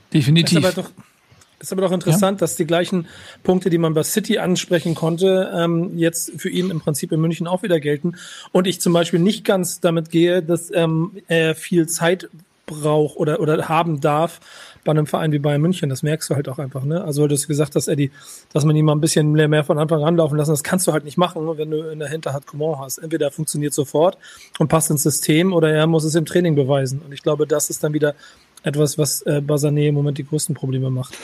Ist 0.09 0.13
definitiv. 0.13 0.57
aber 0.57 0.71
doch, 0.71 0.89
ist 1.59 1.71
aber 1.71 1.81
doch 1.81 1.91
interessant, 1.91 2.41
dass 2.41 2.55
die 2.55 2.65
gleichen 2.65 3.07
Punkte, 3.43 3.69
die 3.69 3.77
man 3.77 3.93
bei 3.93 4.03
City 4.03 4.39
ansprechen 4.39 4.95
konnte, 4.95 5.51
ähm, 5.53 5.97
jetzt 5.97 6.31
für 6.37 6.49
ihn 6.49 6.69
im 6.69 6.79
Prinzip 6.79 7.11
in 7.11 7.19
München 7.19 7.47
auch 7.47 7.63
wieder 7.63 7.79
gelten. 7.79 8.15
Und 8.51 8.67
ich 8.67 8.81
zum 8.81 8.93
Beispiel 8.93 9.19
nicht 9.19 9.45
ganz 9.45 9.79
damit 9.79 10.09
gehe, 10.09 10.41
dass 10.41 10.71
ähm, 10.73 11.21
er 11.27 11.55
viel 11.55 11.87
Zeit 11.87 12.29
braucht 12.69 13.17
oder, 13.17 13.39
oder 13.39 13.67
haben 13.67 13.99
darf 13.99 14.39
bei 14.83 14.91
einem 14.91 15.07
Verein 15.07 15.31
wie 15.31 15.39
Bayern 15.39 15.61
München. 15.61 15.89
Das 15.89 16.03
merkst 16.03 16.29
du 16.29 16.35
halt 16.35 16.47
auch 16.47 16.59
einfach. 16.59 16.83
Ne? 16.83 17.03
Also, 17.03 17.27
du 17.27 17.35
hast 17.35 17.47
gesagt 17.47 17.75
hast, 17.75 17.87
Eddie, 17.87 18.11
dass 18.53 18.63
man 18.63 18.75
ihn 18.75 18.85
mal 18.85 18.93
ein 18.93 19.01
bisschen 19.01 19.31
mehr, 19.33 19.47
mehr 19.47 19.63
von 19.63 19.77
Anfang 19.77 20.03
an 20.03 20.15
laufen 20.15 20.37
lassen, 20.37 20.51
das 20.51 20.63
kannst 20.63 20.87
du 20.87 20.93
halt 20.93 21.03
nicht 21.03 21.17
machen, 21.17 21.45
wenn 21.57 21.71
du 21.71 21.89
in 21.89 21.99
der 21.99 22.09
Hinterhand 22.09 22.47
Coman 22.47 22.79
hast. 22.79 22.99
Entweder 22.99 23.27
er 23.27 23.31
funktioniert 23.31 23.73
sofort 23.73 24.17
und 24.59 24.67
passt 24.67 24.89
ins 24.89 25.03
System 25.03 25.53
oder 25.53 25.71
er 25.71 25.87
muss 25.87 26.03
es 26.03 26.15
im 26.15 26.25
Training 26.25 26.55
beweisen. 26.55 27.01
Und 27.05 27.11
ich 27.11 27.23
glaube, 27.23 27.45
das 27.47 27.69
ist 27.69 27.83
dann 27.83 27.93
wieder 27.93 28.15
etwas, 28.63 28.97
was 28.97 29.21
äh, 29.23 29.41
Basané 29.45 29.87
im 29.87 29.95
Moment 29.95 30.17
die 30.17 30.25
größten 30.25 30.55
Probleme 30.55 30.89
macht. 30.89 31.15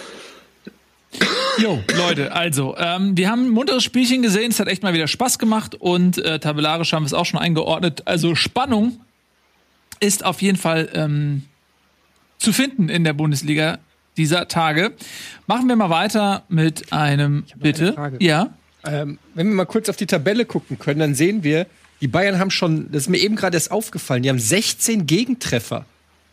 Jo, 1.58 1.82
Leute, 1.96 2.34
also, 2.34 2.76
ähm, 2.78 3.16
wir 3.16 3.30
haben 3.30 3.46
ein 3.46 3.50
munteres 3.50 3.84
Spielchen 3.84 4.22
gesehen, 4.22 4.52
es 4.52 4.60
hat 4.60 4.68
echt 4.68 4.84
mal 4.84 4.94
wieder 4.94 5.08
Spaß 5.08 5.40
gemacht 5.40 5.76
und 5.76 6.18
äh, 6.18 6.40
tabellarisch 6.40 6.92
haben 6.92 7.04
wir 7.04 7.08
es 7.08 7.14
auch 7.14 7.26
schon 7.26 7.40
eingeordnet. 7.40 8.04
Also 8.06 8.36
Spannung 8.36 9.00
ist 10.00 10.26
auf 10.26 10.42
jeden 10.42 10.58
Fall 10.58 10.90
ähm, 10.94 11.44
zu 12.38 12.52
finden 12.52 12.90
in 12.90 13.04
der 13.04 13.14
Bundesliga 13.14 13.80
dieser 14.18 14.48
Tage. 14.48 14.94
Machen 15.48 15.68
wir 15.68 15.76
mal 15.76 15.90
weiter 15.90 16.44
mit 16.50 16.92
einem 16.92 17.46
Bitte. 17.56 17.88
eine 17.88 17.94
Frage. 17.94 18.18
Ja. 18.20 18.54
Ähm, 18.86 19.18
wenn 19.34 19.48
wir 19.48 19.56
mal 19.56 19.66
kurz 19.66 19.90
auf 19.90 19.96
die 19.96 20.06
Tabelle 20.06 20.46
gucken 20.46 20.78
können, 20.78 21.00
dann 21.00 21.16
sehen 21.16 21.44
wir, 21.44 21.68
die 22.02 22.08
Bayern 22.08 22.40
haben 22.40 22.52
schon, 22.52 22.92
das 22.92 23.04
ist 23.04 23.10
mir 23.10 23.18
eben 23.18 23.36
gerade 23.36 23.56
erst 23.56 23.72
aufgefallen, 23.72 24.24
die 24.24 24.30
haben 24.30 24.40
16 24.40 25.08
Gegentreffer. 25.08 25.86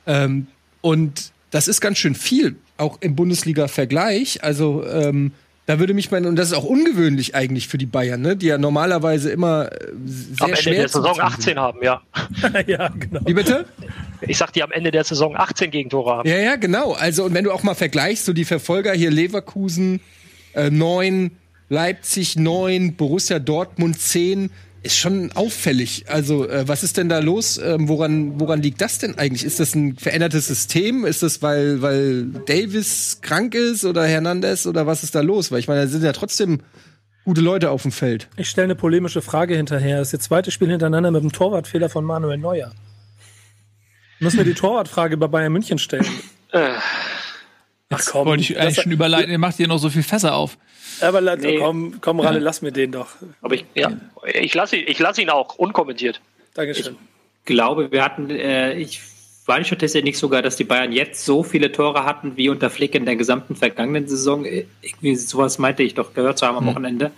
Ähm, 0.07 0.49
und 0.83 1.33
das 1.51 1.69
ist 1.69 1.81
ganz 1.81 1.99
schön 1.99 2.15
viel, 2.15 2.57
auch 2.77 2.99
im 3.01 3.17
Bundesliga-Vergleich. 3.17 4.45
Also, 4.45 4.85
ähm, 4.87 5.33
da 5.67 5.79
würde 5.79 5.95
mich 5.95 6.11
mein, 6.11 6.27
und 6.27 6.37
das 6.37 6.49
ist 6.49 6.55
auch 6.55 6.65
ungewöhnlich 6.65 7.35
eigentlich 7.37 7.69
für 7.69 7.79
die 7.79 7.87
Bayern, 7.87 8.21
ne? 8.21 8.37
die 8.37 8.47
ja 8.47 8.59
normalerweise 8.59 9.31
immer 9.31 9.71
äh, 9.71 9.87
sehr 10.05 10.45
Am 10.45 10.51
Ende 10.51 10.63
schwer 10.63 10.75
der 10.75 10.89
Saison 10.89 11.15
beziehen 11.15 11.23
18 11.23 11.59
haben, 11.59 11.79
ja. 11.83 12.03
ja, 12.67 12.89
genau. 12.89 13.21
Wie 13.25 13.33
bitte? 13.33 13.67
Ich 14.23 14.39
sag 14.39 14.53
die 14.53 14.63
am 14.63 14.73
Ende 14.73 14.91
der 14.91 15.05
Saison 15.05 15.37
18 15.37 15.71
Gegentore 15.71 16.17
haben. 16.17 16.29
Ja, 16.29 16.37
ja, 16.37 16.57
genau. 16.57 16.93
Also, 16.93 17.25
und 17.25 17.35
wenn 17.35 17.45
du 17.45 17.53
auch 17.53 17.63
mal 17.63 17.75
vergleichst, 17.75 18.25
so 18.25 18.33
die 18.33 18.45
Verfolger 18.45 18.93
hier 18.93 19.11
Leverkusen 19.11 20.01
äh, 20.55 20.69
9, 20.69 21.31
Leipzig 21.69 22.37
9, 22.37 22.97
Borussia 22.97 23.39
Dortmund 23.39 24.01
10, 24.01 24.51
ist 24.83 24.97
schon 24.97 25.33
auffällig. 25.33 26.05
Also, 26.09 26.49
äh, 26.49 26.67
was 26.67 26.83
ist 26.83 26.97
denn 26.97 27.09
da 27.09 27.21
los? 27.21 27.59
Ähm, 27.59 27.89
woran, 27.89 28.41
woran 28.41 28.63
liegt 28.63 28.81
das 28.81 28.99
denn 28.99 29.19
eigentlich? 29.19 29.45
Ist 29.45 29.61
das 29.61 29.75
ein 29.75 29.97
verändertes 29.97 30.49
System? 30.49 31.05
Ist 31.05 31.23
das, 31.23 31.43
weil, 31.43 31.83
weil 31.83 32.25
Davis 32.47 33.19
krank 33.23 33.55
ist 33.55 33.85
oder 33.85 34.07
Hernandez 34.07 34.67
oder 34.67 34.87
was 34.87 35.05
ist 35.05 35.15
da 35.15 35.21
los? 35.21 35.53
Weil 35.53 35.61
ich 35.61 35.69
meine, 35.69 35.83
da 35.83 35.87
sind 35.87 36.03
ja 36.03 36.13
trotzdem 36.13 36.61
gute 37.25 37.41
Leute 37.41 37.71
auf 37.71 37.83
dem 37.83 37.93
Feld. 37.93 38.29
Ich 38.37 38.49
stelle 38.49 38.65
eine 38.65 38.75
polemische 38.75 39.23
Frage 39.23 39.57
hinterher. 39.57 39.99
Das 39.99 40.09
ist 40.09 40.21
das 40.21 40.27
zweite 40.29 40.51
Spiel 40.51 40.69
hintereinander 40.69 41.11
mit 41.11 41.23
dem 41.23 41.33
Torwartfehler 41.33 41.89
von 41.89 42.05
Manuel 42.05 42.39
Neuer. 42.39 42.73
Müssen 44.19 44.39
wir 44.39 44.45
die 44.45 44.55
Torwartfrage 44.55 45.17
bei 45.17 45.29
Bayern 45.29 45.53
München 45.53 45.79
stellen? 45.79 46.07
Ach 47.95 48.05
komm, 48.11 48.27
Wollte 48.27 48.43
ich 48.43 48.59
eigentlich 48.59 48.81
schon 48.83 48.93
überleiten, 48.93 49.31
ihr 49.31 49.39
macht 49.39 49.57
hier 49.57 49.69
noch 49.69 49.79
so 49.79 49.91
viel 49.91 50.03
Fässer 50.03 50.35
auf. 50.35 50.57
Aber 51.01 51.21
Nee. 51.21 51.59
komm, 51.59 52.01
komm, 52.01 52.21
Ralle, 52.21 52.39
lass 52.39 52.63
mir 52.63 52.73
den 52.73 52.93
doch. 52.93 53.09
Aber 53.41 53.55
ich 53.55 53.65
ja, 53.75 53.93
ich 54.33 54.55
lasse 54.55 54.77
ihn, 54.77 54.85
ich 54.87 54.99
lass 54.99 55.19
ihn 55.19 55.31
auch 55.31 55.57
unkommentiert. 55.57 56.21
Dankeschön. 56.55 56.97
glaube, 57.45 57.91
wir 57.91 58.05
hatten, 58.05 58.31
äh, 58.31 58.75
ich 58.75 59.01
war 59.47 59.59
nicht 59.59 59.71
tatsächlich 59.71 60.05
nicht 60.05 60.19
sogar, 60.19 60.43
dass 60.43 60.57
die 60.57 60.65
Bayern 60.65 60.93
jetzt 60.93 61.25
so 61.25 61.43
viele 61.43 61.73
Tore 61.73 62.05
hatten 62.05 62.37
wie 62.37 62.49
unter 62.49 62.71
Flick 62.71 62.95
in 62.95 63.05
der 63.05 63.17
gesamten 63.17 63.57
vergangenen 63.57 64.07
Saison. 64.07 64.45
Äh, 64.45 64.67
Irgendwie 64.83 65.17
sowas 65.17 65.59
meinte 65.59 65.83
ich 65.83 65.95
doch 65.95 66.15
gehört 66.15 66.39
zu 66.39 66.47
haben 66.47 66.57
am 66.59 66.67
Wochenende. 66.67 67.11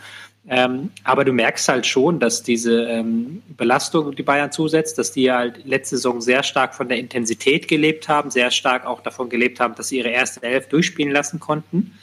Ähm, 0.47 0.91
aber 1.05 1.25
du 1.25 1.33
merkst 1.33 1.69
halt 1.69 1.87
schon, 1.87 2.21
dass 2.21 2.43
diese 2.43 2.83
ähm, 2.85 3.43
Belastung, 3.57 4.15
die 4.15 4.23
Bayern 4.23 4.53
zusetzt, 4.53 4.99
dass 4.99 5.13
die 5.13 5.33
halt 5.33 5.65
letzte 5.65 5.97
Saison 5.97 6.21
sehr 6.21 6.43
stark 6.43 6.75
von 6.75 6.89
der 6.89 6.99
Intensität 6.99 7.67
gelebt 7.67 8.09
haben, 8.09 8.31
sehr 8.31 8.51
stark 8.51 8.85
auch 8.85 9.03
davon 9.03 9.31
gelebt 9.31 9.59
haben, 9.59 9.75
dass 9.75 9.89
sie 9.89 9.99
ihre 9.99 10.11
erste 10.11 10.43
Elf 10.43 10.69
durchspielen 10.69 11.13
lassen 11.13 11.41
konnten. 11.41 11.99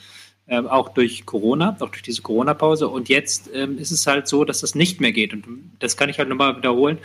Ähm, 0.48 0.66
auch 0.66 0.88
durch 0.88 1.24
Corona, 1.24 1.76
auch 1.78 1.90
durch 1.90 2.02
diese 2.02 2.22
Corona-Pause. 2.22 2.88
Und 2.88 3.08
jetzt 3.08 3.48
ähm, 3.54 3.78
ist 3.78 3.92
es 3.92 4.08
halt 4.08 4.26
so, 4.26 4.44
dass 4.44 4.60
das 4.60 4.74
nicht 4.74 5.00
mehr 5.00 5.12
geht. 5.12 5.32
Und 5.32 5.44
das 5.78 5.96
kann 5.96 6.08
ich 6.08 6.18
halt 6.18 6.28
nochmal 6.28 6.56
wiederholen 6.56 6.98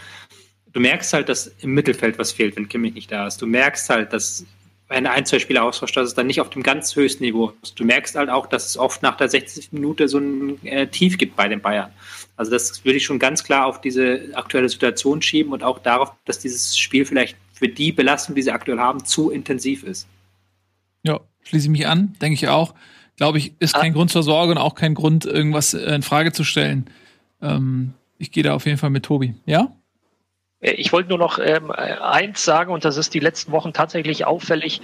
du 0.78 0.82
merkst 0.82 1.12
halt, 1.14 1.28
dass 1.28 1.48
im 1.62 1.74
Mittelfeld 1.74 2.20
was 2.20 2.32
fehlt, 2.32 2.56
wenn 2.56 2.70
Kimmich 2.70 2.94
nicht 2.94 3.12
da 3.12 3.26
ist. 3.26 3.42
Du 3.42 3.48
merkst 3.48 3.90
halt, 3.90 4.14
dass 4.14 4.46
wenn 4.90 5.06
ein, 5.06 5.26
zwei 5.26 5.40
Spieler 5.40 5.64
ausverstaut 5.64 6.06
ist, 6.06 6.18
dann 6.18 6.28
nicht 6.28 6.40
auf 6.40 6.50
dem 6.50 6.64
ganz 6.64 6.96
höchsten 6.96 7.24
Niveau 7.24 7.52
ist. 7.62 7.78
Du 7.78 7.84
merkst 7.84 8.16
halt 8.16 8.30
auch, 8.30 8.48
dass 8.48 8.66
es 8.66 8.78
oft 8.78 9.02
nach 9.04 9.18
der 9.18 9.28
60. 9.28 9.74
Minute 9.74 10.08
so 10.08 10.20
ein 10.20 10.66
äh, 10.66 10.88
Tief 10.88 11.18
gibt 11.18 11.36
bei 11.36 11.48
den 11.48 11.62
Bayern. 11.62 11.92
Also 12.38 12.52
das 12.52 12.86
würde 12.86 12.98
ich 12.98 13.06
schon 13.06 13.20
ganz 13.20 13.44
klar 13.44 13.66
auf 13.66 13.82
diese 13.82 14.30
aktuelle 14.34 14.70
Situation 14.70 15.22
schieben 15.22 15.52
und 15.52 15.64
auch 15.64 15.80
darauf, 15.80 16.14
dass 16.26 16.40
dieses 16.40 16.78
Spiel 16.78 17.06
vielleicht 17.06 17.36
für 17.54 17.68
die 17.68 17.92
Belastung, 17.92 18.36
die 18.36 18.44
sie 18.44 18.52
aktuell 18.52 18.80
haben, 18.80 19.04
zu 19.04 19.30
intensiv 19.30 19.84
ist. 19.84 20.08
Ja, 21.04 21.20
schließe 21.44 21.66
ich 21.66 21.72
mich 21.72 21.88
an, 21.88 22.16
denke 22.22 22.36
ich 22.36 22.48
auch. 22.48 22.74
Glaube 23.18 23.40
ich, 23.40 23.54
ist 23.60 23.74
kein 23.74 23.94
Grund 23.94 24.12
zur 24.12 24.22
Sorge 24.22 24.52
und 24.52 24.58
auch 24.60 24.76
kein 24.76 24.94
Grund, 24.94 25.26
irgendwas 25.26 25.74
äh, 25.74 25.96
in 25.96 26.04
Frage 26.04 26.32
zu 26.32 26.44
stellen. 26.44 26.90
Ähm, 27.42 27.94
ich 28.20 28.32
gehe 28.32 28.44
da 28.44 28.54
auf 28.54 28.66
jeden 28.66 28.78
Fall 28.78 28.92
mit 28.92 29.04
Tobi. 29.04 29.34
Ja? 29.46 29.76
Äh, 30.68 30.74
Ich 30.74 30.92
wollte 30.92 31.10
nur 31.10 31.18
noch 31.18 31.40
ähm, 31.40 31.72
eins 31.72 32.44
sagen, 32.44 32.72
und 32.72 32.86
das 32.86 32.98
ist 32.98 33.14
die 33.14 33.20
letzten 33.20 33.52
Wochen 33.52 33.74
tatsächlich 33.74 34.26
auffällig. 34.26 34.82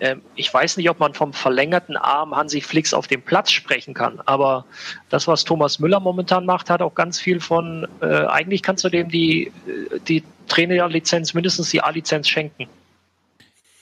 Ähm, 0.00 0.22
ich 0.34 0.52
weiß 0.52 0.76
nicht, 0.76 0.90
ob 0.90 0.98
man 0.98 1.14
vom 1.14 1.32
verlängerten 1.32 1.96
Arm 1.96 2.34
Hansi 2.34 2.60
Flicks 2.60 2.92
auf 2.92 3.06
dem 3.06 3.22
Platz 3.22 3.50
sprechen 3.50 3.94
kann, 3.94 4.20
aber 4.26 4.64
das, 5.08 5.28
was 5.28 5.44
Thomas 5.44 5.78
Müller 5.78 6.00
momentan 6.00 6.44
macht, 6.44 6.70
hat 6.70 6.82
auch 6.82 6.94
ganz 6.94 7.20
viel 7.20 7.40
von, 7.40 7.86
äh, 8.00 8.26
eigentlich 8.26 8.62
kannst 8.62 8.84
du 8.84 8.88
dem 8.88 9.08
die, 9.08 9.46
äh, 9.46 10.00
die 10.08 10.24
Trainerlizenz, 10.48 11.34
mindestens 11.34 11.70
die 11.70 11.80
A-Lizenz 11.82 12.28
schenken. 12.28 12.66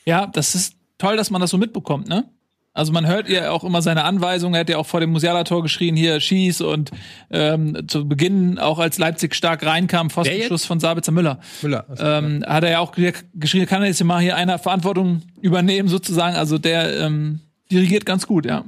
Ja, 0.05 0.26
das 0.26 0.55
ist 0.55 0.74
toll, 0.98 1.16
dass 1.16 1.31
man 1.31 1.40
das 1.40 1.50
so 1.50 1.59
mitbekommt, 1.59 2.09
ne? 2.09 2.29
Also 2.72 2.92
man 2.92 3.06
hört 3.06 3.28
ja 3.28 3.50
auch 3.50 3.64
immer 3.64 3.83
seine 3.83 4.04
Anweisungen. 4.04 4.54
Er 4.54 4.61
hat 4.61 4.68
ja 4.70 4.76
auch 4.78 4.87
vor 4.87 5.00
dem 5.00 5.11
Musiala-Tor 5.11 5.62
geschrien, 5.62 5.96
hier 5.96 6.20
schieß 6.20 6.61
und 6.61 6.92
ähm, 7.30 7.88
zu 7.88 8.06
Beginn, 8.09 8.59
auch 8.61 8.78
als 8.78 8.96
Leipzig 8.98 9.35
stark 9.35 9.66
reinkam, 9.66 10.09
Pfostenschuss 10.09 10.64
von 10.66 10.78
Sabitzer 10.78 11.11
Müller. 11.11 11.40
Müller. 11.62 11.85
Also, 11.88 12.04
Ähm, 12.04 12.44
hat 12.46 12.62
er 12.62 12.70
ja 12.70 12.78
auch 12.78 12.92
ge- 12.92 13.12
geschrien, 13.35 13.66
kann 13.66 13.83
er 13.83 13.88
jetzt 13.88 14.02
mal 14.04 14.20
hier 14.22 14.37
einer 14.37 14.59
Verantwortung 14.61 15.22
übernehmen 15.40 15.88
sozusagen. 15.88 16.37
Also 16.37 16.59
der 16.59 16.96
ähm, 17.00 17.40
dirigiert 17.72 18.06
ganz 18.06 18.26
gut, 18.28 18.46
ja. 18.46 18.64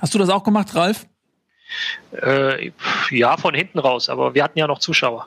Hast 0.00 0.14
du 0.14 0.18
das 0.18 0.28
auch 0.28 0.44
gemacht, 0.44 0.74
Ralf? 0.76 1.06
Äh, 2.22 2.70
ja, 3.10 3.36
von 3.36 3.54
hinten 3.54 3.80
raus, 3.80 4.08
aber 4.08 4.34
wir 4.34 4.44
hatten 4.44 4.58
ja 4.60 4.68
noch 4.68 4.78
Zuschauer. 4.78 5.26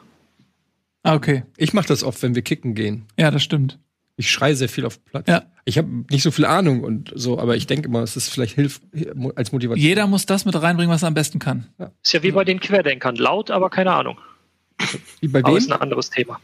Ah, 1.04 1.14
okay. 1.16 1.44
ich 1.58 1.74
mache 1.74 1.88
das 1.88 2.04
oft, 2.04 2.22
wenn 2.24 2.36
wir 2.36 2.42
kicken 2.42 2.74
gehen. 2.76 3.06
Ja, 3.18 3.32
das 3.32 3.44
stimmt. 3.44 3.80
Ich 4.20 4.30
schreie 4.30 4.54
sehr 4.54 4.68
viel 4.68 4.86
auf 4.86 4.98
dem 4.98 5.04
Platz. 5.06 5.28
Ja. 5.30 5.44
Ich 5.64 5.78
habe 5.78 5.88
nicht 6.10 6.24
so 6.24 6.32
viel 6.32 6.44
Ahnung 6.44 6.84
und 6.84 7.14
so, 7.16 7.40
aber 7.40 7.56
ich 7.56 7.68
denke 7.68 7.88
immer, 7.88 8.04
es 8.04 8.18
ist 8.18 8.28
vielleicht 8.28 8.54
hilft 8.54 8.82
als 9.36 9.54
Motivation. 9.54 9.82
Jeder 9.82 10.08
muss 10.08 10.26
das 10.26 10.44
mit 10.44 10.62
reinbringen, 10.62 10.94
was 10.94 11.04
er 11.04 11.08
am 11.08 11.14
besten 11.14 11.40
kann. 11.40 11.68
Ist 12.04 12.12
ja 12.12 12.22
wie 12.22 12.32
bei 12.34 12.44
den 12.44 12.60
Querdenkern. 12.60 13.16
Laut, 13.16 13.50
aber 13.50 13.70
keine 13.70 13.94
Ahnung. 13.94 14.18
Wie 15.22 15.30
bei 15.30 15.40
Aber 15.40 15.58
ist 15.58 15.68
wem? 15.70 15.76
ein 15.76 15.82
anderes 15.82 16.10
Thema. 16.10 16.38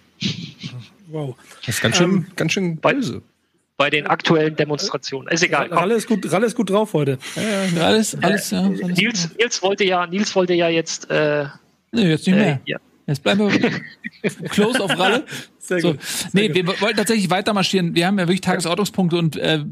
Wow. 1.07 1.35
Das 1.65 1.75
ist 1.75 1.81
ganz 1.81 1.97
schön, 1.97 2.27
ganz 2.37 2.53
schön 2.53 2.77
bei- 2.77 2.93
böse. 2.93 3.21
bei 3.75 3.89
den 3.89 4.07
aktuellen 4.07 4.55
Demonstrationen. 4.55 5.27
Ist 5.33 5.43
egal. 5.43 5.67
komm. 5.67 5.77
Ralle 5.77 5.95
ist 5.95 6.07
gut, 6.07 6.31
Ralle 6.31 6.45
ist 6.45 6.55
gut 6.55 6.69
drauf 6.69 6.93
heute. 6.93 7.17
Alles, 7.81 8.15
alles, 8.21 8.51
ja. 8.51 8.61
Alles 8.61 8.81
Nils, 8.97 9.29
Nils 9.37 9.61
wollte 9.61 9.83
ja, 9.83 10.07
Nils 10.07 10.33
wollte 10.33 10.53
ja 10.53 10.69
jetzt 10.69 11.09
äh, 11.11 11.45
nee, 11.91 12.07
jetzt 12.09 12.25
nicht 12.25 12.37
äh, 12.37 12.39
mehr. 12.39 12.61
ja. 12.65 12.77
Jetzt 13.07 13.23
bleiben 13.23 13.39
wir 13.51 13.81
close 14.49 14.83
auf 14.83 14.97
Ralle. 14.97 15.25
Sehr 15.59 15.79
So. 15.81 15.91
gut. 15.93 16.01
Sehr 16.03 16.29
Nee, 16.33 16.47
gut. 16.47 16.55
wir 16.55 16.81
wollten 16.81 16.97
tatsächlich 16.97 17.29
weiter 17.29 17.53
marschieren. 17.53 17.95
Wir 17.95 18.07
haben 18.07 18.17
ja 18.17 18.25
wirklich 18.27 18.41
Tagesordnungspunkte 18.41 19.17
und 19.17 19.35
äh, 19.37 19.63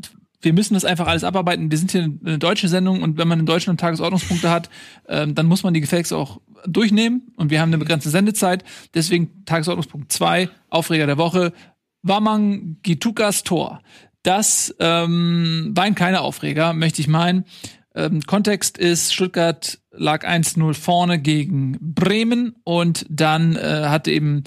wir 0.42 0.54
müssen 0.54 0.74
das 0.74 0.86
einfach 0.86 1.08
alles 1.08 1.24
abarbeiten. 1.24 1.72
Wir 1.72 1.78
sind 1.78 1.92
hier 1.92 2.04
eine 2.26 2.38
deutsche 2.38 2.68
Sendung 2.68 3.02
und 3.02 3.18
wenn 3.18 3.28
man 3.28 3.40
in 3.40 3.46
Deutschland 3.46 3.80
Tagesordnungspunkte 3.80 4.50
hat, 4.50 4.70
ähm, 5.08 5.36
dann 5.36 5.46
muss 5.46 5.64
man 5.64 5.74
die 5.74 5.82
gefälligst 5.82 6.14
auch 6.14 6.42
durchnehmen 6.68 7.32
und 7.38 7.50
wir 7.50 7.62
haben 7.62 7.70
eine 7.70 7.78
begrenzte 7.78 8.10
Sendezeit. 8.10 8.64
Deswegen 8.94 9.46
Tagesordnungspunkt 9.46 10.12
2, 10.12 10.50
Aufreger 10.70 11.06
der 11.08 11.18
Woche, 11.18 11.54
Wamang 12.02 12.78
Gitukas 12.84 13.44
Tor. 13.44 13.82
Das 14.22 14.74
ähm, 14.80 15.72
war 15.76 15.86
ein 15.86 15.96
kleiner 15.96 16.22
Aufreger, 16.22 16.74
möchte 16.74 17.02
ich 17.02 17.08
meinen. 17.08 17.46
Ähm, 17.96 18.22
Kontext 18.22 18.78
ist, 18.78 19.14
Stuttgart 19.14 19.80
lag 19.92 20.26
1-0 20.26 20.74
vorne 20.74 21.20
gegen 21.20 21.78
Bremen 21.80 22.56
und 22.64 23.06
dann 23.10 23.56
äh, 23.56 23.86
hat 23.88 24.08
eben 24.08 24.44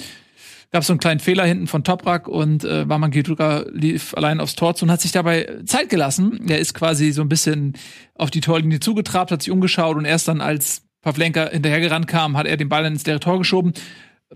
gab 0.72 0.82
es 0.82 0.88
so 0.88 0.92
einen 0.92 1.00
kleinen 1.00 1.20
Fehler 1.20 1.44
hinten 1.44 1.68
von 1.68 1.84
Toprak 1.84 2.28
und 2.28 2.64
äh, 2.64 2.88
Waman 2.88 3.10
Gituka 3.10 3.64
lief 3.72 4.14
allein 4.14 4.40
aufs 4.40 4.56
Tor 4.56 4.74
zu 4.74 4.84
und 4.84 4.90
hat 4.90 5.00
sich 5.00 5.12
dabei 5.12 5.60
Zeit 5.64 5.88
gelassen. 5.88 6.40
Er 6.48 6.58
ist 6.58 6.74
quasi 6.74 7.12
so 7.12 7.22
ein 7.22 7.28
bisschen 7.28 7.74
auf 8.14 8.30
die 8.30 8.40
Torlinie 8.40 8.80
zugetrabt, 8.80 9.30
hat 9.30 9.42
sich 9.42 9.52
umgeschaut 9.52 9.96
und 9.96 10.04
erst 10.04 10.28
dann, 10.28 10.40
als 10.40 10.82
Pavlenka 11.02 11.48
hinterhergerannt 11.50 12.08
kam, 12.08 12.36
hat 12.36 12.46
er 12.46 12.56
den 12.56 12.68
Ball 12.68 12.84
ins 12.84 13.06
leere 13.06 13.20
Tor 13.20 13.38
geschoben. 13.38 13.72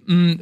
Mm, 0.07 0.35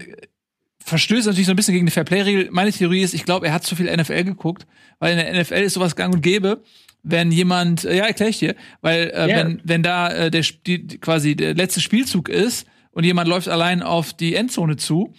Verstößt 0.85 1.27
natürlich 1.27 1.47
so 1.47 1.53
ein 1.53 1.57
bisschen 1.57 1.75
gegen 1.75 1.87
die 1.87 1.93
Fairplay-Regel. 1.93 2.49
Meine 2.51 2.73
Theorie 2.73 3.03
ist, 3.03 3.15
ich 3.15 3.25
glaube, 3.25 3.47
er 3.47 3.53
hat 3.53 3.65
zu 3.65 3.75
viel 3.75 3.95
NFL 3.95 4.25
geguckt, 4.25 4.67
weil 5.01 5.13
in 5.13 5.19
der 5.19 5.43
NFL 5.43 5.63
ist 5.63 5.75
sowas 5.75 5.97
gang 5.97 6.15
und 6.15 6.23
gäbe, 6.23 6.63
wenn 7.11 7.33
jemand, 7.33 7.85
äh, 7.85 7.97
ja, 7.97 8.05
erkläre 8.07 8.31
ich 8.31 8.39
dir, 8.39 8.55
weil 8.81 9.11
äh, 9.15 9.29
Ja. 9.31 9.37
wenn, 9.39 9.61
wenn 9.65 9.83
da 9.83 10.09
äh, 10.11 10.31
der 10.31 10.45
die, 10.67 10.87
quasi 10.99 11.35
der 11.37 11.55
letzte 11.55 11.81
Spielzug 11.81 12.29
ist 12.29 12.67
und 12.91 13.05
jemand 13.05 13.29
läuft 13.29 13.49
allein 13.49 13.83
auf 13.83 14.13
die 14.13 14.35
Endzone 14.35 14.77
zu 14.77 15.13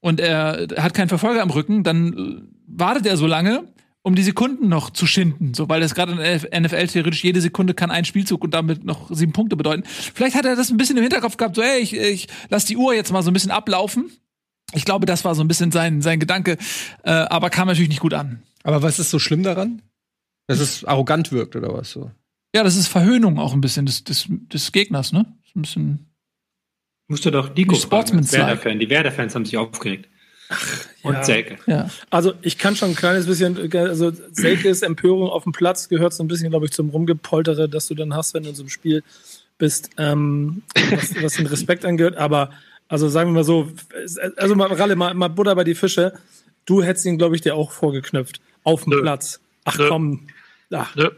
und 0.00 0.20
er 0.20 0.66
hat 0.76 0.94
keinen 0.94 1.08
Verfolger 1.08 1.42
am 1.42 1.50
Rücken, 1.50 1.82
dann 1.84 2.12
äh, 2.12 2.42
wartet 2.66 3.06
er 3.06 3.16
so 3.16 3.26
lange, 3.26 3.64
um 4.02 4.14
die 4.14 4.22
Sekunden 4.22 4.68
noch 4.68 4.90
zu 4.90 5.06
schinden, 5.06 5.54
so 5.54 5.68
weil 5.68 5.80
das 5.80 5.94
gerade 5.94 6.12
in 6.12 6.18
der 6.18 6.60
NFL 6.60 6.88
theoretisch 6.88 7.24
jede 7.24 7.40
Sekunde 7.40 7.72
kann 7.72 7.90
ein 7.90 8.04
Spielzug 8.04 8.44
und 8.44 8.52
damit 8.52 8.84
noch 8.84 9.08
sieben 9.10 9.32
Punkte 9.32 9.56
bedeuten. 9.56 9.82
Vielleicht 9.86 10.36
hat 10.36 10.44
er 10.44 10.56
das 10.56 10.70
ein 10.70 10.76
bisschen 10.76 10.96
im 10.98 11.02
Hinterkopf 11.02 11.36
gehabt, 11.38 11.56
so 11.56 11.62
ey, 11.62 11.80
ich, 11.80 11.96
ich 11.96 12.28
lass 12.50 12.66
die 12.66 12.76
Uhr 12.76 12.94
jetzt 12.94 13.12
mal 13.12 13.22
so 13.22 13.30
ein 13.30 13.34
bisschen 13.34 13.50
ablaufen. 13.50 14.10
Ich 14.74 14.84
glaube, 14.84 15.06
das 15.06 15.24
war 15.24 15.34
so 15.34 15.42
ein 15.42 15.48
bisschen 15.48 15.72
sein 15.72 16.02
sein 16.02 16.18
Gedanke, 16.20 16.58
äh, 17.04 17.10
aber 17.10 17.48
kam 17.48 17.68
natürlich 17.68 17.88
nicht 17.88 18.00
gut 18.00 18.12
an. 18.12 18.42
Aber 18.62 18.82
was 18.82 18.98
ist 18.98 19.10
so 19.10 19.18
schlimm 19.18 19.42
daran? 19.42 19.80
Dass 20.46 20.60
es 20.60 20.84
arrogant 20.84 21.32
wirkt 21.32 21.56
oder 21.56 21.72
was 21.72 21.90
so? 21.90 22.10
Ja, 22.54 22.62
das 22.62 22.76
ist 22.76 22.88
Verhöhnung 22.88 23.38
auch 23.38 23.52
ein 23.52 23.60
bisschen 23.60 23.86
des, 23.86 24.04
des, 24.04 24.26
des 24.28 24.72
Gegners, 24.72 25.12
ne? 25.12 25.26
Ist 25.44 25.56
ein 25.56 25.62
bisschen 25.62 26.14
Musst 27.08 27.24
du 27.24 27.30
doch 27.30 27.54
Nico 27.54 27.74
fragen, 27.76 28.30
Werder-Fan. 28.30 28.78
Die 28.78 28.88
Werder-Fans 28.88 29.34
haben 29.34 29.44
sich 29.44 29.56
aufgeregt. 29.56 30.08
Und 31.02 31.14
ja. 31.14 31.24
Selke. 31.24 31.56
ja. 31.66 31.90
Also 32.10 32.34
ich 32.42 32.58
kann 32.58 32.76
schon 32.76 32.90
ein 32.90 32.96
kleines 32.96 33.26
bisschen, 33.26 33.72
also 33.74 34.12
Selkes 34.32 34.82
Empörung 34.82 35.28
auf 35.28 35.44
dem 35.44 35.52
Platz 35.52 35.88
gehört 35.88 36.12
so 36.12 36.22
ein 36.22 36.28
bisschen, 36.28 36.50
glaube 36.50 36.66
ich, 36.66 36.72
zum 36.72 36.90
Rumgepoltere, 36.90 37.68
das 37.68 37.88
du 37.88 37.94
dann 37.94 38.14
hast, 38.14 38.34
wenn 38.34 38.42
du 38.42 38.50
in 38.50 38.54
so 38.54 38.62
einem 38.62 38.70
Spiel 38.70 39.02
bist, 39.58 39.90
ähm, 39.98 40.62
was, 40.90 41.22
was 41.22 41.34
den 41.34 41.46
Respekt 41.46 41.84
angehört. 41.84 42.16
Aber 42.16 42.50
also 42.88 43.08
sagen 43.08 43.30
wir 43.30 43.34
mal 43.34 43.44
so, 43.44 43.70
also 44.36 44.54
mal, 44.54 44.72
Ralle, 44.72 44.96
mal, 44.96 45.14
mal 45.14 45.28
Butter 45.28 45.54
bei 45.54 45.64
die 45.64 45.74
Fische. 45.74 46.14
Du 46.66 46.82
hättest 46.82 47.06
ihn, 47.06 47.18
glaube 47.18 47.36
ich, 47.36 47.42
dir 47.42 47.54
auch 47.54 47.70
vorgeknöpft. 47.70 48.40
Auf 48.62 48.84
dem. 48.84 49.00
Platz. 49.02 49.40
Ach 49.64 49.78
Nö. 49.78 49.88
komm. 49.88 50.26
Ach. 50.74 50.94
Nö. 50.96 51.10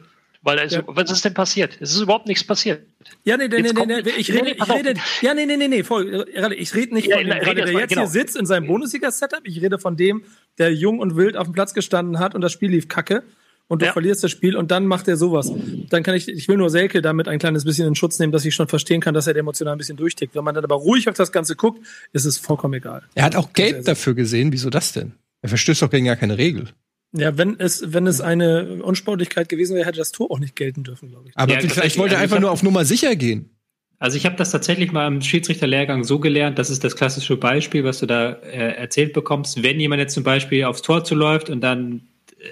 Weil 0.43 0.61
es, 0.61 0.73
Ja. 0.75 0.83
was 0.87 1.11
ist 1.11 1.25
denn 1.25 1.35
passiert? 1.35 1.77
Es 1.81 1.93
ist 1.93 2.01
überhaupt 2.03 2.29
nichts 2.29 2.45
passiert. 2.45 2.87
Ja, 3.25 3.37
nee, 3.37 3.49
nee, 3.49 3.63
nee, 3.63 3.69
Jetzt 3.69 3.75
nee, 3.87 4.11
ich 4.17 4.33
rede, 4.33 4.45
nee, 4.45 4.53
ich 4.57 4.71
rede, 4.71 4.95
ja, 5.23 5.35
nee, 5.35 5.45
nee, 5.47 5.57
nee, 5.57 5.67
nee, 5.69 5.83
voll, 5.83 6.25
ich 6.57 6.73
rede 6.75 6.95
nicht 6.95 7.09
Ja, 7.09 7.17
von 7.17 7.25
dem, 7.25 7.29
na, 7.31 7.39
gerade, 7.41 7.49
rede 7.63 7.63
der 7.63 7.73
jetzt 7.73 7.73
jetzt 7.73 7.75
mal, 7.75 7.79
hier 7.81 7.87
genau. 7.89 8.07
sitzt 8.07 8.37
in 8.37 8.47
seinem 8.47 8.67
Bundesliga-Setup. 8.69 9.41
Ich 9.45 9.61
rede 9.61 9.79
von 9.81 9.97
dem, 9.97 10.23
der 10.59 10.73
jung 10.73 11.01
und 11.01 11.17
wild 11.17 11.37
auf 11.37 11.49
dem 11.49 11.53
Platz 11.53 11.75
gestanden 11.75 12.21
hat 12.21 12.35
und 12.37 12.43
das 12.43 12.53
Spiel 12.53 12.71
lief 12.71 12.87
kacke 12.87 13.25
und 13.67 13.83
du 13.83 13.87
Ja. 13.87 13.93
verlierst 13.93 14.23
das 14.23 14.31
Spiel 14.31 14.55
und 14.57 14.71
dann 14.71 14.87
macht 14.87 15.09
er 15.09 15.17
sowas. 15.17 15.51
Dann 15.91 16.05
kann 16.05 16.15
ich, 16.15 16.29
ich 16.29 16.47
will 16.47 16.59
nur 16.59 16.71
Selke 16.71 17.03
damit 17.03 17.27
ein 17.27 17.41
kleines 17.41 17.65
bisschen 17.65 17.89
in 17.89 17.97
Schutz 17.97 18.17
nehmen, 18.21 18.33
dass 18.33 18.45
ich 18.45 18.55
schon 18.55 18.69
verstehen 18.69 19.01
kann, 19.01 19.15
dass 19.15 19.27
er 19.27 19.35
emotional 19.35 19.75
ein 19.75 19.79
bisschen 19.79 19.97
durchtickt. 19.97 20.37
Wenn 20.37 20.45
man 20.45 20.55
dann 20.55 20.63
aber 20.63 20.77
ruhig 20.77 21.09
auf 21.09 21.17
das 21.17 21.33
Ganze 21.33 21.57
guckt, 21.57 21.85
ist 22.13 22.25
es 22.25 22.39
vollkommen 22.39 22.75
egal. 22.75 23.03
Er 23.17 23.25
hat 23.25 23.35
auch 23.35 23.53
Gelb 23.53 23.85
dafür 23.85 24.15
gesehen. 24.15 24.53
Wieso 24.53 24.71
das 24.71 24.93
denn? 24.93 25.15
Er 25.43 25.49
verstößt 25.49 25.83
doch 25.83 25.91
gegen 25.91 26.07
gar 26.07 26.15
keine 26.17 26.39
Regel. 26.39 26.69
Ja, 27.17 27.39
wenn 27.39 27.59
es, 27.59 27.93
wenn 27.93 28.07
es 28.07 28.21
eine 28.21 28.83
Unsportlichkeit 28.83 29.49
gewesen 29.49 29.75
wäre, 29.75 29.87
hätte 29.87 29.99
das 29.99 30.13
Tor 30.13 30.31
auch 30.31 30.39
nicht 30.39 30.57
gelten 30.57 30.85
dürfen, 30.85 31.09
glaube 31.09 31.29
ich. 31.29 31.37
Aber 31.37 31.53
Ja, 31.53 31.61
vielleicht 31.61 31.99
wollte 31.99 32.15
er 32.15 32.21
also 32.21 32.35
einfach 32.35 32.41
nur 32.41 32.51
auf 32.51 32.63
Nummer 32.63 32.85
sicher 32.85 33.17
gehen. 33.17 33.51
Also 33.99 34.19
ich 34.19 34.27
habe 34.27 34.37
das 34.37 34.51
tatsächlich 34.51 34.93
mal 34.93 35.07
im 35.07 35.23
Schiedsrichterlehrgang 35.23 36.05
so 36.05 36.19
gelernt, 36.19 36.59
das 36.59 36.69
ist 36.69 36.85
das 36.85 36.97
klassische 36.97 37.37
Beispiel, 37.37 37.83
was 37.83 38.01
du 38.01 38.07
da 38.07 38.33
äh, 38.33 38.75
erzählt 38.77 39.15
bekommst. 39.15 39.63
Wenn 39.63 39.81
jemand 39.81 40.01
jetzt 40.01 40.13
zum 40.13 40.23
Beispiel 40.23 40.65
aufs 40.65 40.83
Tor 40.83 41.05
zuläuft 41.05 41.49
und 41.49 41.63
dann 41.63 42.03
äh, 42.39 42.51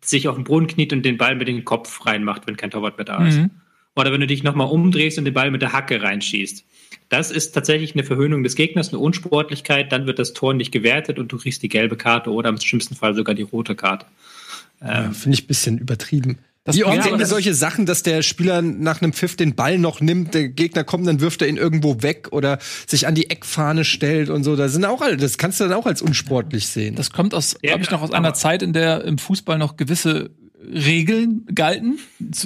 sich 0.00 0.26
auf 0.26 0.36
den 0.36 0.44
Boden 0.44 0.68
kniet 0.68 0.94
und 0.94 1.02
den 1.04 1.18
Ball 1.18 1.34
mit 1.34 1.48
dem 1.48 1.66
Kopf 1.66 2.06
reinmacht, 2.06 2.46
wenn 2.46 2.56
kein 2.56 2.70
Torwart 2.70 2.96
mehr 2.96 3.04
da 3.04 3.26
ist. 3.26 3.36
Mhm. 3.36 3.50
Oder 3.94 4.12
wenn 4.12 4.22
du 4.22 4.26
dich 4.26 4.42
nochmal 4.42 4.68
umdrehst 4.68 5.18
und 5.18 5.26
den 5.26 5.34
Ball 5.34 5.50
mit 5.50 5.60
der 5.60 5.74
Hacke 5.74 6.00
reinschießt. 6.00 6.64
Das 7.10 7.30
ist 7.30 7.52
tatsächlich 7.52 7.92
eine 7.94 8.04
Verhöhnung 8.04 8.42
des 8.42 8.54
Gegners, 8.54 8.88
eine 8.88 8.98
Unsportlichkeit, 9.00 9.92
dann 9.92 10.06
wird 10.06 10.18
das 10.18 10.32
Tor 10.32 10.54
nicht 10.54 10.72
gewertet 10.72 11.18
und 11.18 11.30
du 11.30 11.36
kriegst 11.38 11.62
die 11.62 11.68
gelbe 11.68 11.96
Karte 11.96 12.32
oder 12.32 12.48
im 12.48 12.58
schlimmsten 12.58 12.94
Fall 12.94 13.14
sogar 13.14 13.34
die 13.34 13.42
rote 13.42 13.74
Karte. 13.74 14.06
Ja, 14.80 15.10
Finde 15.10 15.34
ich 15.36 15.44
ein 15.44 15.46
bisschen 15.48 15.76
übertrieben. 15.78 16.38
Das- 16.64 16.76
Wie 16.76 16.84
oft 16.84 16.94
ja, 16.96 17.02
sehen 17.02 17.12
wir 17.12 17.18
das- 17.18 17.30
solche 17.30 17.52
Sachen, 17.54 17.84
dass 17.84 18.02
der 18.02 18.22
Spieler 18.22 18.62
nach 18.62 19.02
einem 19.02 19.12
Pfiff 19.12 19.34
den 19.34 19.54
Ball 19.56 19.78
noch 19.78 20.00
nimmt, 20.00 20.34
der 20.34 20.48
Gegner 20.50 20.84
kommt, 20.84 21.06
dann 21.06 21.20
wirft 21.20 21.42
er 21.42 21.48
ihn 21.48 21.56
irgendwo 21.56 22.02
weg 22.02 22.28
oder 22.32 22.58
sich 22.86 23.06
an 23.06 23.14
die 23.14 23.28
Eckfahne 23.28 23.84
stellt 23.84 24.30
und 24.30 24.44
so. 24.44 24.56
Da 24.56 24.68
sind 24.68 24.84
auch 24.84 25.00
alle, 25.02 25.16
das 25.16 25.36
kannst 25.36 25.58
du 25.58 25.64
dann 25.64 25.72
auch 25.72 25.86
als 25.86 26.02
unsportlich 26.02 26.68
sehen. 26.68 26.94
Das 26.96 27.10
kommt 27.10 27.34
aus, 27.34 27.56
Ja, 27.62 27.70
glaube 27.72 27.82
ich, 27.84 27.90
noch 27.90 28.02
aus 28.02 28.12
einer 28.12 28.34
Zeit, 28.34 28.62
in 28.62 28.72
der 28.72 29.04
im 29.04 29.18
Fußball 29.18 29.58
noch 29.58 29.76
gewisse 29.76 30.30
Regeln 30.62 31.46
galten. 31.54 31.98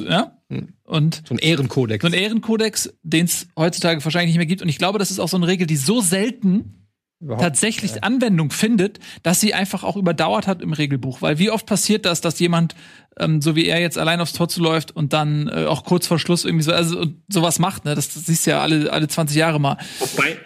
Ja? 0.09 0.39
Und 0.85 1.23
so 1.27 1.35
ein 1.35 1.39
Ehrenkodex. 1.39 2.03
so 2.03 2.09
ein 2.09 2.13
Ehrenkodex, 2.13 2.93
den 3.03 3.25
es 3.25 3.47
heutzutage 3.57 4.05
wahrscheinlich 4.05 4.31
nicht 4.31 4.39
mehr 4.39 4.47
gibt. 4.47 4.63
Und 4.63 4.69
ich 4.69 4.79
glaube, 4.79 4.99
das 4.99 5.11
ist 5.11 5.19
auch 5.19 5.29
so 5.29 5.37
eine 5.37 5.47
Regel, 5.47 5.67
die 5.67 5.77
so 5.77 6.01
selten 6.03 6.87
Überhaupt. 7.21 7.43
tatsächlich 7.43 8.05
Anwendung 8.05 8.51
findet, 8.51 8.99
dass 9.23 9.41
sie 9.41 9.55
einfach 9.55 9.83
auch 9.83 9.97
überdauert 9.97 10.47
hat 10.47 10.61
im 10.61 10.75
Regelbuch. 10.75 11.23
Weil 11.23 11.39
wie 11.39 11.51
oft 11.51 11.65
passiert 11.65 12.05
das, 12.05 12.21
dass 12.21 12.39
jemand, 12.39 12.75
ähm, 13.19 13.41
so 13.41 13.57
wie 13.57 13.67
er 13.67 13.81
jetzt 13.81 13.97
allein 13.97 14.21
aufs 14.21 14.35
Tor 14.35 14.49
zuläuft 14.49 14.95
und 14.95 15.15
dann 15.15 15.49
äh, 15.49 15.65
auch 15.65 15.85
kurz 15.85 16.07
vor 16.07 16.19
Schluss 16.19 16.45
irgendwie 16.45 16.65
so, 16.65 16.73
also 16.73 17.07
sowas 17.29 17.59
macht, 17.59 17.87
ne? 17.87 17.95
Das, 17.95 18.13
das 18.13 18.27
siehst 18.27 18.47
du 18.47 18.51
ja 18.51 18.61
alle, 18.61 18.93
alle 18.93 19.09
20 19.09 19.37
Jahre 19.37 19.59
mal. 19.59 19.79
Wobei, 20.01 20.37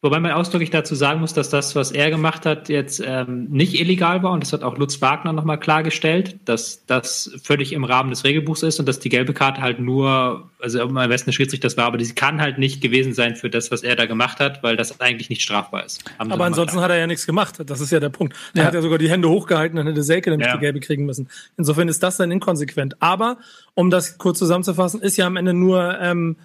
wobei 0.00 0.20
man 0.20 0.30
ausdrücklich 0.30 0.70
dazu 0.70 0.94
sagen 0.94 1.20
muss, 1.20 1.34
dass 1.34 1.50
das, 1.50 1.74
was 1.74 1.90
er 1.90 2.10
gemacht 2.10 2.46
hat, 2.46 2.68
jetzt 2.68 3.02
ähm, 3.04 3.46
nicht 3.50 3.78
illegal 3.80 4.22
war 4.22 4.30
und 4.32 4.42
das 4.44 4.52
hat 4.52 4.62
auch 4.62 4.78
Lutz 4.78 5.00
Wagner 5.02 5.32
nochmal 5.32 5.58
klargestellt, 5.58 6.36
dass 6.44 6.84
das 6.86 7.32
völlig 7.42 7.72
im 7.72 7.82
Rahmen 7.84 8.10
des 8.10 8.22
Regelbuchs 8.24 8.62
ist 8.62 8.78
und 8.78 8.86
dass 8.86 9.00
die 9.00 9.08
gelbe 9.08 9.34
Karte 9.34 9.60
halt 9.60 9.80
nur, 9.80 10.48
also 10.60 10.80
am 10.80 10.94
besten 10.94 11.32
Schiedsrichter 11.32 11.66
das 11.66 11.76
war, 11.76 11.86
aber 11.86 11.98
die 11.98 12.06
kann 12.14 12.40
halt 12.40 12.58
nicht 12.58 12.80
gewesen 12.80 13.12
sein 13.12 13.34
für 13.34 13.50
das, 13.50 13.70
was 13.72 13.82
er 13.82 13.96
da 13.96 14.06
gemacht 14.06 14.38
hat, 14.38 14.62
weil 14.62 14.76
das 14.76 15.00
eigentlich 15.00 15.30
nicht 15.30 15.42
strafbar 15.42 15.84
ist. 15.84 16.04
Haben 16.18 16.30
Aber 16.32 16.44
ansonsten 16.44 16.76
klar. 16.76 16.84
hat 16.84 16.90
er 16.92 16.98
ja 16.98 17.06
nichts 17.08 17.26
gemacht. 17.26 17.56
Das 17.66 17.80
ist 17.80 17.90
ja 17.90 17.98
der 17.98 18.10
Punkt. 18.10 18.36
Er 18.54 18.60
Ja. 18.60 18.66
hat 18.68 18.74
ja 18.74 18.82
sogar 18.82 18.98
die 18.98 19.10
Hände 19.10 19.28
hochgehalten, 19.28 19.76
dann 19.76 19.86
hätte 19.88 20.02
Selke 20.04 20.30
nämlich 20.30 20.46
Ja. 20.46 20.54
die 20.54 20.60
gelbe 20.60 20.78
kriegen 20.80 21.06
müssen. 21.06 21.28
Insofern 21.56 21.88
ist 21.88 22.02
das 22.04 22.16
dann 22.18 22.30
inkonsequent. 22.30 22.96
Aber, 23.02 23.38
um 23.74 23.90
das 23.90 24.16
kurz 24.18 24.38
zusammenzufassen, 24.38 25.00
ist 25.02 25.16
ja 25.16 25.26
am 25.26 25.36
Ende 25.36 25.54
nur, 25.54 25.98
ähm, 26.00 26.36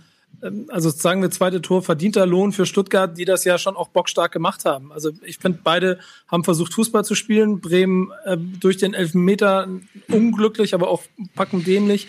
also 0.69 0.89
sagen 0.89 1.21
wir 1.21 1.31
zweite 1.31 1.61
Tor, 1.61 1.81
verdienter 1.81 2.25
Lohn 2.25 2.51
für 2.51 2.65
Stuttgart, 2.65 3.17
die 3.17 3.25
das 3.25 3.45
ja 3.45 3.57
schon 3.57 3.75
auch 3.75 3.89
bockstark 3.89 4.31
gemacht 4.31 4.65
haben. 4.65 4.91
Also 4.91 5.11
ich 5.23 5.37
finde, 5.37 5.59
beide 5.63 5.99
haben 6.27 6.43
versucht, 6.43 6.73
Fußball 6.73 7.05
zu 7.05 7.15
spielen. 7.15 7.61
Bremen 7.61 8.11
äh, 8.25 8.37
durch 8.37 8.77
den 8.77 8.93
Elfmeter 8.93 9.67
unglücklich, 10.09 10.73
aber 10.73 10.89
auch 10.89 11.03
packend 11.35 11.67
dämlich 11.67 12.07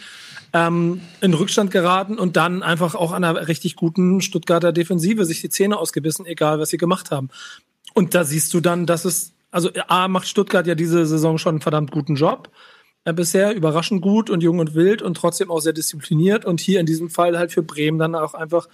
ähm, 0.52 1.00
in 1.20 1.34
Rückstand 1.34 1.70
geraten 1.70 2.18
und 2.18 2.36
dann 2.36 2.62
einfach 2.62 2.94
auch 2.94 3.12
an 3.12 3.24
einer 3.24 3.48
richtig 3.48 3.76
guten 3.76 4.20
Stuttgarter 4.20 4.72
Defensive 4.72 5.24
sich 5.24 5.40
die 5.40 5.50
Zähne 5.50 5.76
ausgebissen, 5.76 6.26
egal 6.26 6.58
was 6.58 6.70
sie 6.70 6.78
gemacht 6.78 7.10
haben. 7.10 7.28
Und 7.92 8.14
da 8.14 8.24
siehst 8.24 8.54
du 8.54 8.60
dann, 8.60 8.86
dass 8.86 9.04
es, 9.04 9.32
also 9.50 9.70
A 9.88 10.08
macht 10.08 10.28
Stuttgart 10.28 10.66
ja 10.66 10.74
diese 10.74 11.06
Saison 11.06 11.38
schon 11.38 11.54
einen 11.54 11.60
verdammt 11.60 11.90
guten 11.90 12.14
Job. 12.14 12.50
Äh, 13.04 13.12
bisher 13.12 13.54
überraschend 13.54 14.00
gut 14.00 14.30
und 14.30 14.42
jung 14.42 14.58
und 14.58 14.74
wild 14.74 15.02
und 15.02 15.16
trotzdem 15.16 15.50
auch 15.50 15.60
sehr 15.60 15.74
diszipliniert. 15.74 16.44
Und 16.44 16.60
hier 16.60 16.80
in 16.80 16.86
diesem 16.86 17.10
Fall 17.10 17.38
halt 17.38 17.52
für 17.52 17.62
Bremen 17.62 17.98
dann 17.98 18.14
auch 18.14 18.34
einfach 18.34 18.68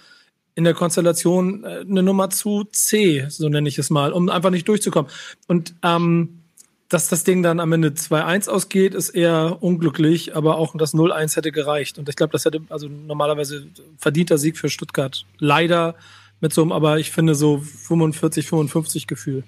in 0.55 0.63
der 0.63 0.73
Konstellation 0.73 1.63
äh, 1.63 1.81
eine 1.81 2.03
Nummer 2.03 2.29
zu 2.29 2.63
C, 2.65 3.25
so 3.29 3.49
nenne 3.49 3.67
ich 3.67 3.77
es 3.77 3.89
mal, 3.89 4.13
um 4.13 4.29
einfach 4.29 4.49
nicht 4.49 4.67
durchzukommen. 4.67 5.11
Und 5.47 5.75
ähm, 5.83 6.41
dass 6.87 7.07
das 7.07 7.23
Ding 7.23 7.41
dann 7.41 7.61
am 7.61 7.71
Ende 7.71 7.89
2-1 7.89 8.49
ausgeht, 8.49 8.93
ist 8.93 9.11
eher 9.11 9.57
unglücklich, 9.61 10.35
aber 10.35 10.57
auch 10.57 10.75
das 10.77 10.93
0-1 10.93 11.37
hätte 11.37 11.51
gereicht. 11.51 11.97
Und 11.97 12.09
ich 12.09 12.17
glaube, 12.17 12.33
das 12.33 12.43
hätte 12.43 12.61
also 12.69 12.89
normalerweise 12.89 13.67
verdienter 13.97 14.37
Sieg 14.37 14.57
für 14.57 14.69
Stuttgart. 14.69 15.25
Leider 15.39 15.95
mit 16.41 16.53
so 16.53 16.61
einem, 16.61 16.73
aber 16.73 16.99
ich 16.99 17.11
finde 17.11 17.35
so 17.35 17.59
45, 17.59 18.45
55 18.45 19.07
Gefühl. 19.07 19.43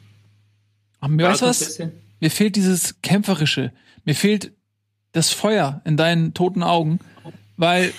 Aber 1.01 1.11
mir 1.11 1.23
Ja, 1.23 1.41
was? 1.41 1.81
Mir 2.21 2.31
fehlt 2.31 2.55
dieses 2.55 3.01
Kämpferische. 3.01 3.73
Mir 4.05 4.15
fehlt 4.15 4.53
das 5.13 5.29
Feuer 5.31 5.81
in 5.85 5.95
deinen 5.95 6.33
toten 6.33 6.63
Augen, 6.63 6.99
weil, 7.55 7.93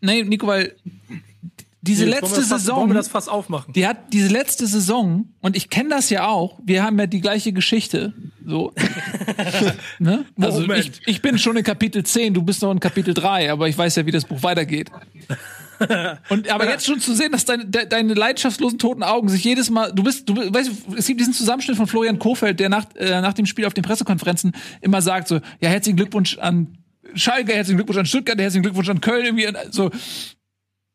nee, 0.00 0.24
Nico, 0.24 0.46
weil 0.48 0.74
diese 1.82 2.04
Nee, 2.04 2.10
letzte 2.10 2.40
das 2.40 2.48
Saison, 2.48 2.92
das 2.92 3.08
Fass 3.08 3.28
aufmachen? 3.28 3.72
die 3.72 3.86
hat 3.86 4.12
diese 4.12 4.28
letzte 4.28 4.66
Saison 4.66 5.28
und 5.40 5.56
ich 5.56 5.70
kenne 5.70 5.90
das 5.90 6.10
ja 6.10 6.26
auch. 6.26 6.58
Wir 6.64 6.82
haben 6.82 6.98
ja 6.98 7.06
die 7.06 7.20
gleiche 7.20 7.52
Geschichte. 7.52 8.12
So. 8.44 8.72
ne? 10.00 10.24
Also 10.40 10.68
ich, 10.72 11.00
ich 11.06 11.22
bin 11.22 11.38
schon 11.38 11.56
in 11.56 11.62
Kapitel 11.62 12.02
10, 12.02 12.34
du 12.34 12.42
bist 12.42 12.62
noch 12.62 12.72
in 12.72 12.80
Kapitel 12.80 13.14
3, 13.14 13.52
aber 13.52 13.68
ich 13.68 13.78
weiß 13.78 13.96
ja, 13.96 14.06
wie 14.06 14.10
das 14.10 14.24
Buch 14.24 14.42
weitergeht. 14.42 14.90
Und 16.30 16.48
aber 16.50 16.68
jetzt 16.68 16.86
schon 16.86 17.00
zu 17.00 17.14
sehen, 17.14 17.32
dass 17.32 17.44
deine, 17.44 17.64
de, 17.66 17.86
deine 17.86 18.14
leidenschaftslosen 18.14 18.78
toten 18.78 19.02
Augen 19.02 19.28
sich 19.28 19.44
jedes 19.44 19.70
Mal, 19.70 19.92
du 19.92 20.02
bist, 20.02 20.28
du 20.28 20.36
weißt, 20.36 20.70
du, 20.88 20.94
es 20.96 21.06
gibt 21.06 21.20
diesen 21.20 21.32
Zusammenschnitt 21.34 21.76
von 21.76 21.86
Florian 21.86 22.18
Kofeld, 22.18 22.60
der 22.60 22.68
nach, 22.68 22.86
äh, 22.96 23.20
nach 23.20 23.34
dem 23.34 23.46
Spiel 23.46 23.66
auf 23.66 23.74
den 23.74 23.84
Pressekonferenzen 23.84 24.52
immer 24.80 25.02
sagt 25.02 25.28
so, 25.28 25.36
ja 25.60 25.68
herzlichen 25.68 25.96
Glückwunsch 25.96 26.38
an 26.38 26.78
Schalke, 27.14 27.52
herzlichen 27.54 27.76
Glückwunsch 27.78 27.98
an 27.98 28.06
Stuttgart, 28.06 28.38
herzlichen 28.40 28.62
Glückwunsch 28.62 28.88
an 28.88 29.00
Köln, 29.00 29.24
irgendwie 29.24 29.48
so. 29.70 29.90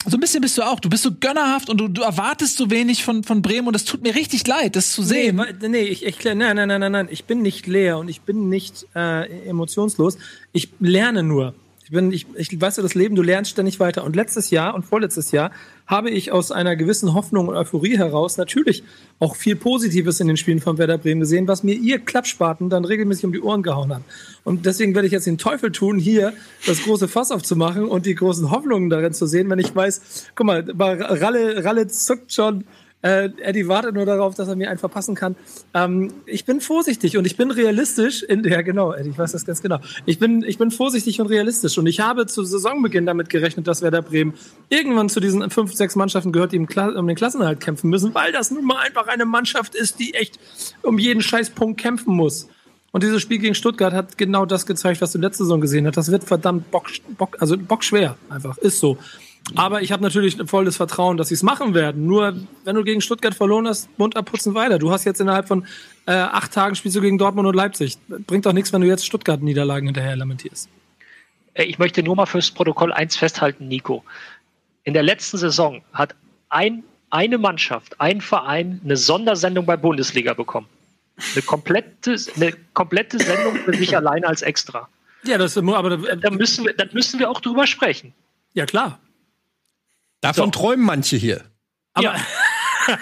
So 0.07 0.17
ein 0.17 0.19
bisschen 0.19 0.41
bist 0.41 0.57
du 0.57 0.63
auch. 0.63 0.79
Du 0.79 0.89
bist 0.89 1.03
so 1.03 1.11
gönnerhaft 1.13 1.69
und 1.69 1.77
du, 1.77 1.87
du 1.87 2.01
erwartest 2.01 2.57
so 2.57 2.71
wenig 2.71 3.03
von, 3.03 3.23
von 3.23 3.43
Bremen 3.43 3.67
und 3.67 3.75
es 3.75 3.85
tut 3.85 4.01
mir 4.01 4.15
richtig 4.15 4.47
leid, 4.47 4.75
das 4.75 4.93
zu 4.93 5.01
Nee, 5.03 5.07
sehen. 5.07 5.37
wa- 5.37 5.45
nee, 5.67 5.83
ich, 5.83 6.03
ich 6.03 6.23
nein, 6.23 6.39
nein, 6.39 6.55
nein, 6.67 6.79
nein, 6.79 6.91
nein. 6.91 7.07
Ich 7.11 7.25
bin 7.25 7.43
nicht 7.43 7.67
leer 7.67 7.99
und 7.99 8.09
ich 8.09 8.21
bin 8.21 8.49
nicht 8.49 8.87
äh, 8.95 9.47
emotionslos. 9.47 10.17
Ich 10.53 10.69
lerne 10.79 11.21
nur. 11.21 11.53
Ich 11.91 11.95
bin, 11.95 12.13
ich, 12.13 12.25
ich 12.35 12.61
weißt 12.61 12.77
du, 12.77 12.83
das 12.83 12.95
Leben, 12.95 13.15
du 13.15 13.21
lernst 13.21 13.51
ständig 13.51 13.81
weiter. 13.81 14.05
Und 14.05 14.15
letztes 14.15 14.49
Jahr 14.49 14.75
und 14.75 14.85
vorletztes 14.85 15.33
Jahr 15.33 15.51
habe 15.85 16.09
ich 16.09 16.31
aus 16.31 16.49
einer 16.49 16.77
gewissen 16.77 17.13
Hoffnung 17.13 17.49
und 17.49 17.55
Euphorie 17.57 17.97
heraus 17.97 18.37
natürlich 18.37 18.81
auch 19.19 19.35
viel 19.35 19.57
Positives 19.57 20.21
in 20.21 20.29
den 20.29 20.37
Spielen 20.37 20.61
von 20.61 20.77
Werder 20.77 20.97
Bremen 20.97 21.19
gesehen, 21.19 21.49
was 21.49 21.63
mir 21.63 21.75
ihr 21.75 21.99
Klappspaten 21.99 22.69
dann 22.69 22.85
regelmäßig 22.85 23.25
um 23.25 23.33
die 23.33 23.41
Ohren 23.41 23.61
gehauen 23.61 23.93
hat. 23.93 24.03
Und 24.45 24.65
deswegen 24.65 24.95
werde 24.95 25.07
ich 25.07 25.11
jetzt 25.11 25.27
den 25.27 25.37
Teufel 25.37 25.73
tun, 25.73 25.99
hier 25.99 26.31
das 26.65 26.81
große 26.81 27.09
Fass 27.09 27.29
aufzumachen 27.29 27.83
und 27.83 28.05
die 28.05 28.15
großen 28.15 28.49
Hoffnungen 28.51 28.89
darin 28.89 29.11
zu 29.11 29.25
sehen, 29.25 29.49
wenn 29.49 29.59
ich 29.59 29.75
weiß, 29.75 30.29
guck 30.33 30.45
mal, 30.45 30.63
Ralle, 30.79 31.65
Ralle 31.65 31.87
zuckt 31.87 32.31
schon, 32.31 32.63
äh, 33.01 33.29
Eddie 33.41 33.67
wartet 33.67 33.95
nur 33.95 34.05
darauf, 34.05 34.35
dass 34.35 34.47
er 34.47 34.55
mir 34.55 34.69
einen 34.69 34.77
verpassen 34.77 35.15
kann. 35.15 35.35
Ähm, 35.73 36.13
ich 36.25 36.45
bin 36.45 36.61
vorsichtig 36.61 37.17
und 37.17 37.25
ich 37.25 37.37
bin 37.37 37.51
realistisch. 37.51 38.23
In, 38.23 38.43
ja, 38.43 38.61
genau, 38.61 38.93
Eddie, 38.93 39.09
ich 39.09 39.17
weiß 39.17 39.31
das 39.31 39.45
ganz 39.45 39.61
genau. 39.61 39.79
Ich 40.05 40.19
bin, 40.19 40.43
ich 40.43 40.57
bin 40.57 40.71
vorsichtig 40.71 41.19
und 41.19 41.27
realistisch 41.27 41.77
und 41.77 41.87
ich 41.87 41.99
habe 41.99 42.27
zu 42.27 42.43
Saisonbeginn 42.43 43.05
damit 43.05 43.29
gerechnet, 43.29 43.67
dass 43.67 43.81
Werder 43.81 44.01
Bremen 44.01 44.33
irgendwann 44.69 45.09
zu 45.09 45.19
diesen 45.19 45.49
fünf, 45.49 45.73
sechs 45.73 45.95
Mannschaften 45.95 46.31
gehört, 46.31 46.51
die 46.51 46.59
um 46.59 47.07
den 47.07 47.15
Klassenerhalt 47.15 47.59
kämpfen 47.59 47.89
müssen, 47.89 48.13
weil 48.13 48.31
das 48.31 48.51
nun 48.51 48.65
mal 48.65 48.77
einfach 48.77 49.07
eine 49.07 49.25
Mannschaft 49.25 49.75
ist, 49.75 49.99
die 49.99 50.13
echt 50.13 50.39
um 50.83 50.99
jeden 50.99 51.21
Scheißpunkt 51.21 51.79
kämpfen 51.79 52.15
muss. 52.15 52.47
Und 52.91 53.03
dieses 53.03 53.21
Spiel 53.21 53.39
gegen 53.39 53.55
Stuttgart 53.55 53.93
hat 53.93 54.17
genau 54.17 54.45
das 54.45 54.65
gezeigt, 54.65 55.01
was 55.01 55.13
du 55.13 55.17
letzte 55.17 55.43
Saison 55.43 55.61
gesehen 55.61 55.87
hast. 55.87 55.95
Das 55.95 56.11
wird 56.11 56.25
verdammt 56.25 56.69
bock, 56.71 56.89
bock, 57.17 57.37
also 57.39 57.57
bockschwer 57.57 58.17
einfach. 58.29 58.57
Ist 58.57 58.79
so. 58.79 58.97
Aber 59.55 59.81
ich 59.81 59.91
habe 59.91 60.03
natürlich 60.03 60.37
volles 60.45 60.77
Vertrauen, 60.77 61.17
dass 61.17 61.29
sie 61.29 61.33
es 61.33 61.43
machen 61.43 61.73
werden. 61.73 62.05
Nur 62.05 62.35
wenn 62.63 62.75
du 62.75 62.83
gegen 62.83 63.01
Stuttgart 63.01 63.35
verloren 63.35 63.67
hast, 63.67 63.89
Mund 63.97 64.15
abputzen 64.15 64.53
weiter. 64.53 64.79
Du 64.79 64.91
hast 64.91 65.03
jetzt 65.05 65.19
innerhalb 65.21 65.47
von 65.47 65.65
äh, 66.05 66.11
acht 66.11 66.53
Tagen 66.53 66.75
spielst 66.75 66.97
du 66.97 67.01
gegen 67.01 67.17
Dortmund 67.17 67.47
und 67.47 67.55
Leipzig. 67.55 67.97
Bringt 68.07 68.45
doch 68.45 68.53
nichts, 68.53 68.71
wenn 68.73 68.81
du 68.81 68.87
jetzt 68.87 69.05
Stuttgart-Niederlagen 69.05 69.87
hinterher 69.87 70.15
lamentierst. 70.15 70.69
Äh, 71.53 71.63
Ich 71.63 71.79
möchte 71.79 72.01
nur 72.03 72.15
mal 72.15 72.25
fürs 72.25 72.51
Protokoll 72.51 72.93
eins 72.93 73.15
festhalten, 73.15 73.67
Nico. 73.67 74.03
In 74.83 74.93
der 74.93 75.03
letzten 75.03 75.37
Saison 75.37 75.81
hat 75.93 76.15
ein, 76.49 76.83
eine 77.09 77.37
Mannschaft, 77.37 77.99
ein 77.99 78.21
Verein 78.21 78.81
eine 78.83 78.97
Sondersendung 78.97 79.65
bei 79.65 79.77
Bundesliga 79.77 80.33
bekommen. 80.33 80.67
Eine 81.33 81.43
komplette, 81.43 82.15
eine 82.35 82.53
komplette 82.73 83.19
Sendung 83.19 83.55
für 83.57 83.73
sich 83.75 83.95
alleine 83.95 84.27
als 84.27 84.41
extra. 84.41 84.87
Ja, 85.23 85.37
das 85.37 85.55
aber 85.55 85.97
Da 85.97 86.31
müssen 86.31 86.65
wir, 86.65 86.73
da 86.73 86.85
müssen 86.93 87.19
wir 87.19 87.29
auch 87.29 87.41
drüber 87.41 87.67
sprechen. 87.67 88.13
ja 88.53 88.65
klar. 88.65 88.99
Davon 90.21 90.45
So. 90.45 90.51
träumen 90.51 90.85
manche 90.85 91.17
hier. 91.17 91.43
Aber, 91.93 92.15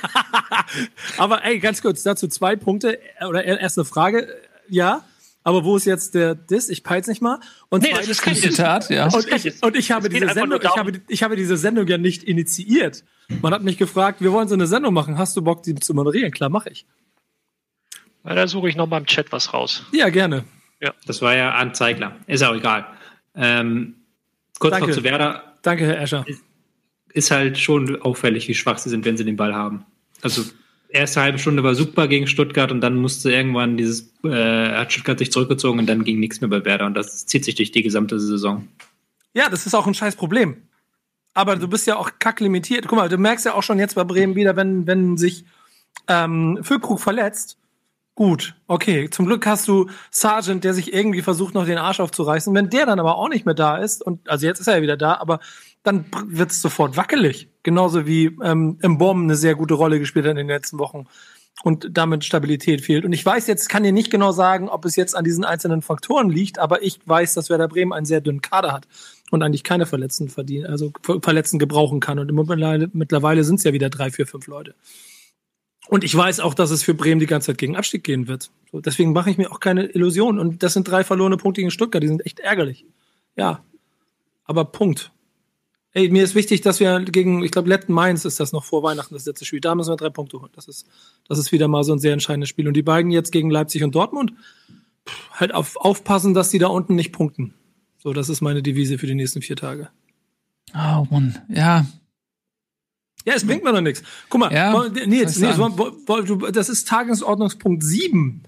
aber 1.18 1.44
ey, 1.46 1.60
ganz 1.60 1.82
kurz 1.82 2.04
dazu 2.04 2.28
zwei 2.28 2.56
Punkte 2.56 3.00
oder 3.28 3.44
erst 3.44 3.78
eine 3.78 3.86
Frage. 3.86 4.28
Ja, 4.68 5.04
aber 5.44 5.64
wo 5.64 5.78
ist 5.78 5.86
jetzt 5.86 6.16
der 6.16 6.36
Diss? 6.36 6.70
Ich 6.70 6.84
peil's 6.84 7.08
nicht 7.08 7.22
mal. 7.22 7.40
Und 7.70 7.84
Nee, 7.84 7.90
das 7.90 8.00
zweitens- 8.00 8.12
ist 8.18 8.22
kein. 8.22 8.36
Zitat, 8.36 8.90
ja. 8.90 9.08
Und 9.08 9.28
ich, 9.32 9.64
und 9.64 9.76
ich 9.76 9.92
habe 9.92 10.10
diese 10.10 10.30
Sendung, 10.34 10.60
ich 10.62 10.76
habe, 10.78 10.92
ich 11.08 11.24
habe 11.24 11.36
diese 11.36 11.58
Sendung 11.58 11.88
ja 11.88 11.98
nicht 11.98 12.24
initiiert. 12.24 13.04
Man 13.42 13.54
hat 13.54 13.62
mich 13.64 13.78
gefragt, 13.78 14.22
wir 14.22 14.32
wollen 14.32 14.48
so 14.48 14.56
eine 14.56 14.68
Sendung 14.68 14.94
machen. 14.94 15.18
Hast 15.18 15.36
du 15.38 15.42
Bock, 15.42 15.64
die 15.64 15.76
zu 15.76 15.94
moderieren? 15.94 16.32
Klar, 16.32 16.50
mache 16.50 16.70
ich. 16.70 16.86
Na, 18.24 18.36
da 18.36 18.48
suche 18.48 18.70
ich 18.70 18.76
noch 18.76 18.88
mal 18.88 18.98
im 18.98 19.06
Chat 19.06 19.32
was 19.32 19.54
raus. 19.54 19.84
Ja, 19.92 20.10
gerne. 20.10 20.44
Das 21.06 21.22
war 21.22 21.36
ja 21.36 21.52
Arndt 21.52 21.76
Zeigler. 21.76 22.16
Ist 22.28 22.44
auch 22.44 22.56
egal. 22.56 22.86
Ähm, 23.36 23.96
kurz 24.60 24.72
Danke. 24.74 24.88
noch 24.88 24.96
zu 24.96 25.04
Werder. 25.04 25.58
Danke, 25.62 25.86
Herr 25.86 26.02
Escher. 26.02 26.24
Ist 26.28 26.42
halt 27.32 27.58
schon 27.58 28.02
auffällig, 28.02 28.48
wie 28.48 28.56
schwach 28.56 28.78
sie 28.78 28.90
sind, 28.90 29.06
wenn 29.06 29.18
sie 29.18 29.26
den 29.26 29.36
Ball 29.36 29.54
haben. 29.54 29.86
Also 30.22 30.44
erste 30.90 31.22
halbe 31.22 31.40
Stunde 31.40 31.64
war 31.64 31.76
super 31.76 32.08
gegen 32.08 32.28
Stuttgart 32.28 32.72
und 32.72 32.82
dann 32.82 32.96
musste 32.96 33.32
irgendwann 33.32 33.78
dieses, 33.78 34.12
äh, 34.24 34.72
hat 34.72 34.92
Stuttgart 34.92 35.20
sich 35.20 35.32
zurückgezogen 35.32 35.80
und 35.80 35.88
dann 35.88 36.04
ging 36.04 36.20
nichts 36.20 36.42
mehr 36.42 36.50
bei 36.50 36.66
Werder 36.66 36.86
und 36.86 36.96
das 36.96 37.26
zieht 37.26 37.46
sich 37.46 37.56
durch 37.56 37.72
die 37.72 37.84
gesamte 37.84 38.20
Saison. 38.20 38.68
Ja, 39.34 39.50
das 39.50 39.66
ist 39.66 39.76
auch 39.76 39.88
ein 39.88 39.94
scheiß 39.94 40.16
Problem. 40.16 40.64
Aber 41.34 41.56
du 41.56 41.68
bist 41.68 41.88
ja 41.88 41.96
auch 41.96 42.12
kacklimitiert. 42.20 42.88
Guck 42.88 42.98
mal, 42.98 43.08
du 43.08 43.18
merkst 43.18 43.46
ja 43.46 43.54
auch 43.54 43.64
schon 43.64 43.80
jetzt 43.80 43.96
bei 43.96 44.04
Bremen 44.04 44.36
wieder, 44.36 44.56
wenn, 44.56 44.88
wenn 44.88 45.16
sich 45.16 45.46
ähm, 46.08 46.60
Füllkrug 46.64 47.00
verletzt. 47.00 47.58
Gut, 48.16 48.56
okay. 48.68 49.10
Zum 49.10 49.28
Glück 49.28 49.46
hast 49.46 49.68
du 49.70 49.90
Sargent, 50.12 50.66
der 50.66 50.74
sich 50.74 50.92
irgendwie 50.92 51.22
versucht, 51.22 51.54
noch 51.54 51.66
den 51.66 51.78
Arsch 51.78 52.02
aufzureißen. 52.02 52.54
Wenn 52.54 52.70
der 52.70 52.86
dann 52.86 53.00
aber 53.00 53.18
auch 53.18 53.30
nicht 53.30 53.46
mehr 53.46 53.56
da 53.56 53.78
ist, 53.78 54.02
und 54.06 54.28
also 54.30 54.46
jetzt 54.46 54.60
ist 54.60 54.68
er 54.68 54.78
ja 54.78 54.82
wieder 54.82 54.98
da, 54.98 55.14
aber 55.14 55.40
dann 55.84 56.06
wird 56.26 56.52
es 56.52 56.62
sofort 56.62 56.98
wackelig. 56.98 57.50
Genauso 57.64 58.06
wie 58.06 58.38
ähm, 58.44 58.78
im 58.82 58.98
Bomben 58.98 59.24
eine 59.24 59.36
sehr 59.36 59.56
gute 59.56 59.74
Rolle 59.74 60.00
gespielt 60.00 60.26
hat 60.26 60.32
in 60.32 60.38
den 60.38 60.48
letzten 60.48 60.80
Wochen 60.80 61.06
und 61.64 61.90
damit 61.92 62.24
Stabilität 62.24 62.82
fehlt. 62.82 63.06
Und 63.06 63.14
ich 63.14 63.26
weiß 63.26 63.48
jetzt, 63.48 63.68
kann 63.70 63.84
dir 63.84 63.92
nicht 63.92 64.12
genau 64.12 64.32
sagen, 64.32 64.70
ob 64.70 64.86
es 64.86 64.96
jetzt 64.96 65.16
an 65.16 65.26
diesen 65.26 65.44
einzelnen 65.44 65.82
Faktoren 65.82 66.30
liegt, 66.30 66.58
aber 66.60 66.84
ich 66.84 67.00
weiß, 67.06 67.34
dass 67.34 67.50
Werder 67.50 67.68
Bremen 67.68 67.94
einen 67.94 68.06
sehr 68.06 68.22
dünnen 68.22 68.42
Kader 68.42 68.72
hat 68.72 68.88
und 69.32 69.44
eigentlich 69.44 69.64
keine 69.64 69.86
Verletzten 69.86 70.30
verdienen, 70.30 70.68
also 70.68 70.92
Ver- 71.02 71.20
Verletzten 71.22 71.60
gebrauchen 71.60 72.00
kann. 72.00 72.20
Und 72.20 72.32
mittlerweile, 72.32 72.90
mittlerweile 72.94 73.44
sind 73.44 73.56
es 73.56 73.64
ja 73.64 73.74
wieder 73.74 73.90
drei, 73.90 74.10
vier, 74.10 74.26
fünf 74.26 74.48
Leute. 74.48 74.76
Und 75.88 76.04
ich 76.04 76.16
weiß 76.16 76.40
auch, 76.40 76.54
dass 76.54 76.72
es 76.72 76.84
für 76.84 76.94
Bremen 76.94 77.20
die 77.20 77.26
ganze 77.26 77.48
Zeit 77.48 77.58
gegen 77.58 77.76
Abstieg 77.76 78.04
gehen 78.04 78.28
wird. 78.28 78.52
So, 78.72 78.80
deswegen 78.80 79.12
mache 79.12 79.32
ich 79.32 79.38
mir 79.38 79.52
auch 79.52 79.60
keine 79.60 79.86
Illusionen. 79.86 80.40
Und 80.40 80.62
das 80.62 80.74
sind 80.74 80.88
drei 80.88 81.04
verlorene 81.04 81.38
Punkte 81.38 81.62
gegen 81.62 81.72
Stuttgart, 81.72 82.04
die 82.04 82.08
sind 82.08 82.26
echt 82.26 82.40
ärgerlich. 82.40 82.86
Ja. 83.36 83.64
Aber 84.46 84.66
Punkt. 84.66 85.12
Ey, 85.94 86.10
mir 86.10 86.24
ist 86.24 86.36
wichtig, 86.36 86.62
dass 86.62 86.80
wir 86.80 87.00
gegen, 87.02 87.44
ich 87.44 87.52
glaube, 87.52 87.68
Letten 87.70 87.94
Mainz 87.94 88.24
ist 88.24 88.40
das 88.40 88.52
noch 88.52 88.64
vor 88.64 88.84
Weihnachten 88.84 89.16
das 89.16 89.26
letzte 89.26 89.44
Spiel. 89.46 89.60
Da 89.60 89.74
müssen 89.74 89.92
wir 89.92 89.96
drei 89.98 90.10
Punkte 90.12 90.40
holen. 90.40 90.52
Das 90.56 90.68
ist, 90.68 90.86
das 91.28 91.40
ist 91.40 91.52
wieder 91.52 91.68
mal 91.68 91.84
so 91.84 91.94
ein 91.94 92.00
sehr 92.00 92.14
entscheidendes 92.14 92.50
Spiel. 92.50 92.68
Und 92.68 92.76
die 92.76 92.84
beiden 92.84 93.10
jetzt 93.12 93.32
gegen 93.32 93.50
Leipzig 93.50 93.84
und 93.84 93.96
Dortmund, 93.96 94.34
halt 95.32 95.54
auf, 95.54 95.78
aufpassen, 95.78 96.36
dass 96.36 96.50
die 96.50 96.60
da 96.60 96.68
unten 96.68 96.94
nicht 96.96 97.12
punkten. 97.12 97.56
So, 97.98 98.14
das 98.14 98.30
ist 98.30 98.42
meine 98.42 98.62
Devise 98.62 99.00
für 99.00 99.08
die 99.08 99.16
nächsten 99.16 99.42
vier 99.42 99.56
Tage. 99.56 99.90
Oh 100.76 101.08
Mann, 101.10 101.40
ja. 101.50 101.86
Ja, 103.26 103.34
es 103.34 103.46
bringt 103.46 103.64
mir 103.64 103.74
doch 103.74 103.82
nichts. 103.82 104.04
Guck 104.30 104.40
mal, 104.42 104.54
Ja, 104.54 104.72
wollen- 104.74 104.96
ich 104.96 105.08
Nils, 105.08 105.36
sagen? 105.36 105.78
wollen- 105.78 106.54
das 106.54 106.70
ist 106.70 106.88
Tagesordnungspunkt 106.88 107.84
7. 107.84 108.44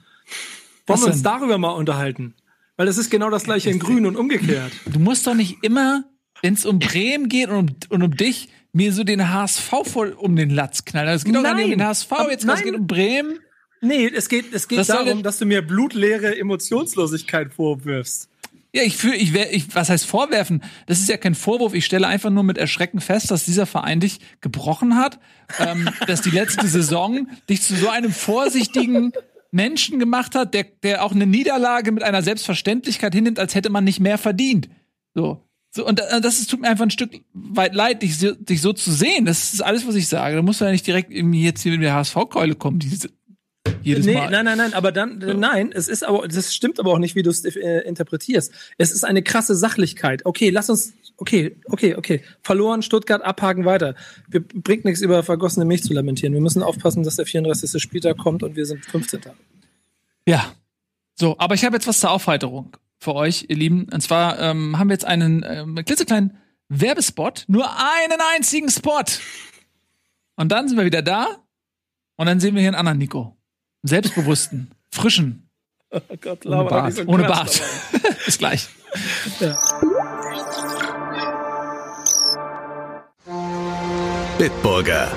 Wollen 0.85 0.99
wir 1.01 1.07
uns 1.07 1.23
darüber 1.23 1.57
mal 1.57 1.71
unterhalten? 1.71 2.35
Weil 2.77 2.85
das 2.85 2.97
ist 2.97 3.09
genau 3.09 3.29
das 3.31 3.43
gleiche 3.43 3.69
in 3.71 3.79
Grün 3.79 4.05
und 4.05 4.15
umgekehrt. 4.15 4.71
Du 4.85 4.99
musst 4.99 5.25
doch 5.27 5.33
nicht 5.35 5.57
immer, 5.63 6.03
wenn 6.41 6.53
es 6.53 6.65
um 6.65 6.79
Bremen 6.79 7.29
geht 7.29 7.49
und 7.49 7.57
um, 7.57 7.75
und 7.89 8.03
um 8.03 8.15
dich, 8.15 8.49
mir 8.73 8.93
so 8.93 9.03
den 9.03 9.29
HSV 9.29 9.69
voll 9.83 10.11
um 10.11 10.35
den 10.35 10.49
Latz 10.49 10.85
knallen. 10.85 11.09
Es 11.09 11.23
geht 11.23 11.35
doch 11.35 11.43
gar 11.43 11.55
nicht 11.55 11.65
um 11.65 11.71
den 11.71 11.83
HSV, 11.83 12.11
jetzt 12.29 12.45
es 12.45 12.63
geht 12.63 12.75
um 12.75 12.87
Bremen. 12.87 13.39
Nee, 13.81 14.07
es 14.07 14.29
geht, 14.29 14.53
es 14.53 14.67
geht 14.67 14.85
soll 14.85 15.05
darum, 15.05 15.23
dass 15.23 15.39
du 15.39 15.45
mir 15.45 15.61
blutleere 15.61 16.37
Emotionslosigkeit 16.37 17.53
vorwirfst. 17.53 18.29
Ja, 18.73 18.83
ich 18.83 18.95
fühle, 18.95 19.15
ich, 19.17 19.35
ich, 19.35 19.75
was 19.75 19.89
heißt 19.89 20.05
vorwerfen? 20.05 20.63
Das 20.85 20.99
ist 20.99 21.09
ja 21.09 21.17
kein 21.17 21.35
Vorwurf. 21.35 21.73
Ich 21.73 21.83
stelle 21.83 22.07
einfach 22.07 22.29
nur 22.29 22.43
mit 22.43 22.57
Erschrecken 22.57 23.01
fest, 23.01 23.29
dass 23.29 23.43
dieser 23.43 23.65
Verein 23.65 23.99
dich 23.99 24.19
gebrochen 24.39 24.95
hat, 24.95 25.19
ähm, 25.59 25.89
dass 26.07 26.21
die 26.21 26.29
letzte 26.29 26.67
Saison 26.67 27.27
dich 27.49 27.61
zu 27.63 27.75
so 27.75 27.89
einem 27.89 28.13
vorsichtigen 28.13 29.11
Menschen 29.51 29.99
gemacht 29.99 30.35
hat, 30.35 30.53
der, 30.53 30.63
der 30.83 31.03
auch 31.03 31.11
eine 31.11 31.27
Niederlage 31.27 31.91
mit 31.91 32.03
einer 32.03 32.21
Selbstverständlichkeit 32.21 33.13
hinnimmt, 33.13 33.39
als 33.39 33.55
hätte 33.55 33.69
man 33.69 33.83
nicht 33.83 33.99
mehr 33.99 34.17
verdient. 34.17 34.69
So. 35.13 35.43
So, 35.73 35.87
und 35.87 35.99
äh, 36.01 36.19
das 36.21 36.39
ist, 36.39 36.49
tut 36.49 36.59
mir 36.61 36.67
einfach 36.69 36.83
ein 36.85 36.91
Stück 36.91 37.11
weit 37.33 37.73
leid, 37.73 38.01
dich, 38.01 38.17
so- 38.19 38.35
dich 38.35 38.61
so 38.61 38.73
zu 38.73 38.91
sehen. 38.91 39.25
Das 39.25 39.53
ist 39.53 39.61
alles, 39.61 39.87
was 39.87 39.95
ich 39.95 40.07
sage. 40.07 40.35
Da 40.35 40.41
musst 40.41 40.59
du 40.61 40.65
ja 40.65 40.71
nicht 40.71 40.85
direkt 40.85 41.11
irgendwie 41.11 41.43
jetzt 41.45 41.61
hier 41.63 41.71
mit 41.71 41.81
der 41.83 41.93
HSV-Keule 41.93 42.55
kommen, 42.55 42.79
diese, 42.79 43.09
jedes 43.81 44.05
Nee, 44.05 44.15
Mal. 44.15 44.29
nein, 44.31 44.43
nein, 44.45 44.57
nein, 44.57 44.73
aber 44.73 44.91
dann, 44.91 45.17
nein, 45.39 45.71
es 45.71 45.87
ist 45.87 46.03
aber, 46.05 46.27
das 46.27 46.53
stimmt 46.53 46.79
aber 46.79 46.91
auch 46.91 46.97
nicht, 46.99 47.15
wie 47.15 47.23
du 47.23 47.29
es 47.29 47.45
äh, 47.45 47.79
interpretierst. 47.87 48.51
Es 48.77 48.91
ist 48.91 49.05
eine 49.05 49.21
krasse 49.23 49.55
Sachlichkeit. 49.55 50.25
Okay, 50.25 50.49
lass 50.49 50.69
uns, 50.69 50.91
okay, 51.15 51.55
okay, 51.65 51.95
okay. 51.95 52.21
Verloren, 52.43 52.81
Stuttgart, 52.81 53.21
abhaken, 53.23 53.63
weiter. 53.63 53.95
Wir 54.27 54.41
bringt 54.41 54.83
nichts 54.83 54.99
über 55.01 55.23
vergossene 55.23 55.65
Milch 55.65 55.83
zu 55.83 55.93
lamentieren. 55.93 56.33
Wir 56.33 56.41
müssen 56.41 56.63
aufpassen, 56.63 57.03
dass 57.03 57.15
der 57.15 57.25
34. 57.25 57.81
Spieltag 57.81 58.17
kommt 58.17 58.43
und 58.43 58.57
wir 58.57 58.65
sind 58.65 58.83
15. 58.85 59.21
Ja. 60.27 60.51
So, 61.15 61.35
aber 61.37 61.55
ich 61.55 61.63
habe 61.63 61.75
jetzt 61.77 61.87
was 61.87 61.99
zur 62.01 62.11
Aufheiterung. 62.11 62.75
Für 63.01 63.15
euch, 63.15 63.45
ihr 63.49 63.55
Lieben. 63.57 63.87
Und 63.91 64.01
zwar 64.01 64.39
ähm, 64.39 64.77
haben 64.77 64.87
wir 64.89 64.93
jetzt 64.93 65.05
einen 65.05 65.43
ähm, 65.45 65.75
klitzekleinen 65.75 66.37
Werbespot, 66.69 67.45
nur 67.47 67.69
einen 67.69 68.19
einzigen 68.35 68.69
Spot. 68.69 69.03
Und 70.37 70.49
dann 70.49 70.69
sind 70.69 70.77
wir 70.77 70.85
wieder 70.85 71.01
da 71.01 71.43
und 72.17 72.27
dann 72.27 72.39
sehen 72.39 72.55
wir 72.55 72.61
hier 72.61 72.69
einen 72.69 72.77
anderen 72.77 72.99
Nico. 72.99 73.35
Selbstbewussten, 73.83 74.71
frischen, 74.93 75.49
Oh 75.91 75.99
Gott, 76.21 76.45
Ohne 76.45 76.63
Bart. 76.69 76.93
so 76.93 77.03
ohne 77.05 77.23
Bart. 77.25 77.61
Bis 78.25 78.37
gleich. 78.37 78.69
Bitburger. 84.37 85.11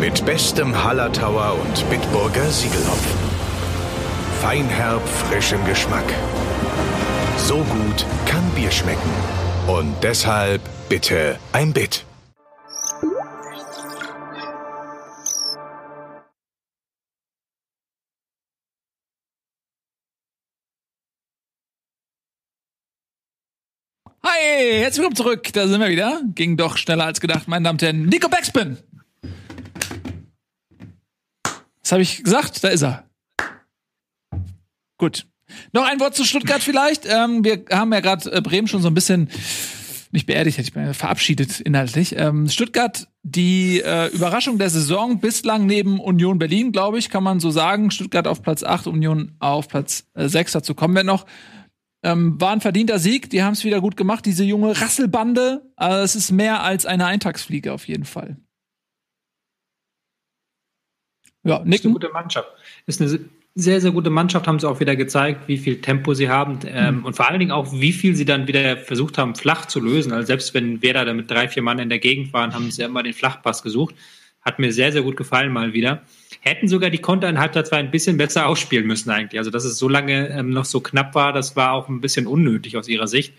Mit 0.00 0.24
bestem 0.24 0.82
Hallertauer 0.82 1.58
und 1.60 1.90
Bitburger 1.90 2.50
Siegelhopfen. 2.50 3.18
Feinherb, 4.40 5.06
frisch 5.06 5.52
im 5.52 5.64
Geschmack. 5.66 6.04
So 7.50 7.56
gut 7.64 8.06
kann 8.26 8.48
Bier 8.54 8.70
schmecken. 8.70 9.10
Und 9.66 9.96
deshalb 10.04 10.62
bitte 10.88 11.36
ein 11.50 11.72
Bit. 11.72 12.06
Hi, 24.22 24.78
herzlich 24.78 24.98
willkommen 24.98 25.16
zurück. 25.16 25.52
Da 25.52 25.66
sind 25.66 25.80
wir 25.80 25.88
wieder. 25.88 26.22
Ging 26.36 26.56
doch 26.56 26.76
schneller 26.76 27.06
als 27.06 27.20
gedacht, 27.20 27.48
meine 27.48 27.64
Damen 27.64 27.74
und 27.74 27.82
Herren. 27.82 28.06
Nico 28.06 28.28
Backspin. 28.28 28.78
Was 31.82 31.90
habe 31.90 32.02
ich 32.02 32.22
gesagt? 32.22 32.62
Da 32.62 32.68
ist 32.68 32.82
er. 32.82 33.10
Gut. 34.98 35.26
Noch 35.72 35.84
ein 35.84 36.00
Wort 36.00 36.14
zu 36.14 36.24
Stuttgart 36.24 36.62
vielleicht. 36.62 37.06
Ähm, 37.06 37.44
wir 37.44 37.64
haben 37.70 37.92
ja 37.92 38.00
gerade 38.00 38.32
äh, 38.32 38.40
Bremen 38.40 38.68
schon 38.68 38.82
so 38.82 38.88
ein 38.88 38.94
bisschen 38.94 39.28
nicht 40.12 40.26
beerdigt, 40.26 40.58
hätte 40.58 40.68
ich 40.68 40.74
mal 40.74 40.92
verabschiedet 40.92 41.60
inhaltlich. 41.60 42.16
Ähm, 42.16 42.48
Stuttgart, 42.48 43.06
die 43.22 43.80
äh, 43.80 44.08
Überraschung 44.08 44.58
der 44.58 44.68
Saison 44.70 45.20
bislang 45.20 45.66
neben 45.66 46.00
Union 46.00 46.38
Berlin, 46.38 46.72
glaube 46.72 46.98
ich, 46.98 47.10
kann 47.10 47.22
man 47.22 47.38
so 47.38 47.50
sagen. 47.50 47.90
Stuttgart 47.90 48.26
auf 48.26 48.42
Platz 48.42 48.64
8, 48.64 48.88
Union 48.88 49.36
auf 49.38 49.68
Platz 49.68 50.06
äh, 50.14 50.28
6, 50.28 50.52
dazu 50.52 50.74
kommen 50.74 50.96
wir 50.96 51.04
noch. 51.04 51.26
Ähm, 52.02 52.40
war 52.40 52.52
ein 52.52 52.60
verdienter 52.60 52.98
Sieg, 52.98 53.30
die 53.30 53.42
haben 53.42 53.52
es 53.52 53.64
wieder 53.64 53.80
gut 53.80 53.96
gemacht, 53.96 54.24
diese 54.26 54.42
junge 54.42 54.80
Rasselbande. 54.80 55.70
Also 55.76 56.02
es 56.02 56.16
ist 56.16 56.32
mehr 56.32 56.62
als 56.62 56.86
eine 56.86 57.06
Eintagsfliege 57.06 57.72
auf 57.72 57.86
jeden 57.86 58.04
Fall. 58.04 58.36
Ja, 61.44 61.56
Ist 61.56 61.60
eine 61.60 61.70
nicken. 61.70 61.92
gute 61.92 62.08
Mannschaft. 62.10 62.48
Ist 62.86 63.00
eine 63.00 63.20
sehr, 63.54 63.80
sehr 63.80 63.90
gute 63.90 64.10
Mannschaft, 64.10 64.46
haben 64.46 64.60
sie 64.60 64.68
auch 64.68 64.80
wieder 64.80 64.94
gezeigt, 64.94 65.48
wie 65.48 65.58
viel 65.58 65.80
Tempo 65.80 66.14
sie 66.14 66.28
haben 66.28 66.60
ähm, 66.66 67.04
und 67.04 67.16
vor 67.16 67.28
allen 67.28 67.40
Dingen 67.40 67.50
auch, 67.50 67.72
wie 67.72 67.92
viel 67.92 68.14
sie 68.14 68.24
dann 68.24 68.46
wieder 68.46 68.76
versucht 68.76 69.18
haben, 69.18 69.34
flach 69.34 69.66
zu 69.66 69.80
lösen. 69.80 70.12
Also 70.12 70.26
selbst 70.26 70.54
wenn 70.54 70.82
Werder 70.82 71.04
da 71.04 71.14
mit 71.14 71.30
drei, 71.30 71.48
vier 71.48 71.62
Mann 71.62 71.80
in 71.80 71.88
der 71.88 71.98
Gegend 71.98 72.32
waren, 72.32 72.54
haben 72.54 72.70
sie 72.70 72.82
ja 72.82 72.88
immer 72.88 73.02
den 73.02 73.12
Flachpass 73.12 73.62
gesucht. 73.62 73.94
Hat 74.42 74.58
mir 74.58 74.72
sehr, 74.72 74.92
sehr 74.92 75.02
gut 75.02 75.16
gefallen 75.16 75.52
mal 75.52 75.72
wieder. 75.72 76.02
Hätten 76.40 76.68
sogar 76.68 76.90
die 76.90 76.98
Konter 76.98 77.28
in 77.28 77.38
Halbzeit 77.38 77.66
2 77.66 77.76
ein 77.76 77.90
bisschen 77.90 78.16
besser 78.16 78.46
ausspielen 78.46 78.86
müssen 78.86 79.10
eigentlich. 79.10 79.38
Also 79.38 79.50
dass 79.50 79.64
es 79.64 79.78
so 79.78 79.88
lange 79.88 80.28
ähm, 80.28 80.50
noch 80.50 80.64
so 80.64 80.80
knapp 80.80 81.14
war, 81.14 81.32
das 81.32 81.56
war 81.56 81.72
auch 81.72 81.88
ein 81.88 82.00
bisschen 82.00 82.26
unnötig 82.26 82.76
aus 82.76 82.88
ihrer 82.88 83.08
Sicht. 83.08 83.34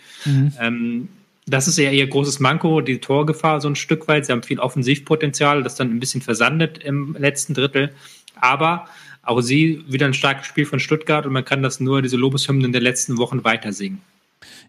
Ähm, 0.59 1.07
das 1.47 1.67
ist 1.67 1.77
eher 1.79 1.93
ihr 1.93 2.05
großes 2.05 2.39
Manko, 2.39 2.81
die 2.81 2.99
Torgefahr 2.99 3.61
so 3.61 3.69
ein 3.69 3.75
Stück 3.75 4.07
weit. 4.07 4.25
Sie 4.25 4.31
haben 4.31 4.43
viel 4.43 4.59
Offensivpotenzial, 4.59 5.63
das 5.63 5.75
dann 5.75 5.89
ein 5.89 5.99
bisschen 5.99 6.21
versandet 6.21 6.77
im 6.79 7.15
letzten 7.17 7.53
Drittel. 7.53 7.91
Aber 8.35 8.87
auch 9.23 9.41
sie 9.41 9.83
wieder 9.87 10.05
ein 10.05 10.13
starkes 10.13 10.47
Spiel 10.47 10.65
von 10.65 10.79
Stuttgart 10.79 11.25
und 11.25 11.33
man 11.33 11.45
kann 11.45 11.61
das 11.61 11.79
nur, 11.79 12.01
diese 12.01 12.17
Lobeshymnen 12.17 12.71
der 12.71 12.81
letzten 12.81 13.17
Wochen 13.17 13.43
weiter 13.43 13.73
singen. 13.73 14.01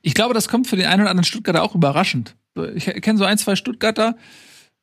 Ich 0.02 0.14
glaube, 0.14 0.34
das 0.34 0.48
kommt 0.48 0.66
für 0.66 0.76
den 0.76 0.86
einen 0.86 1.02
oder 1.02 1.10
anderen 1.10 1.24
Stuttgarter 1.24 1.62
auch 1.62 1.74
überraschend. 1.74 2.36
Ich 2.74 2.84
kenne 2.84 3.18
so 3.18 3.24
ein, 3.24 3.38
zwei 3.38 3.56
Stuttgarter, 3.56 4.16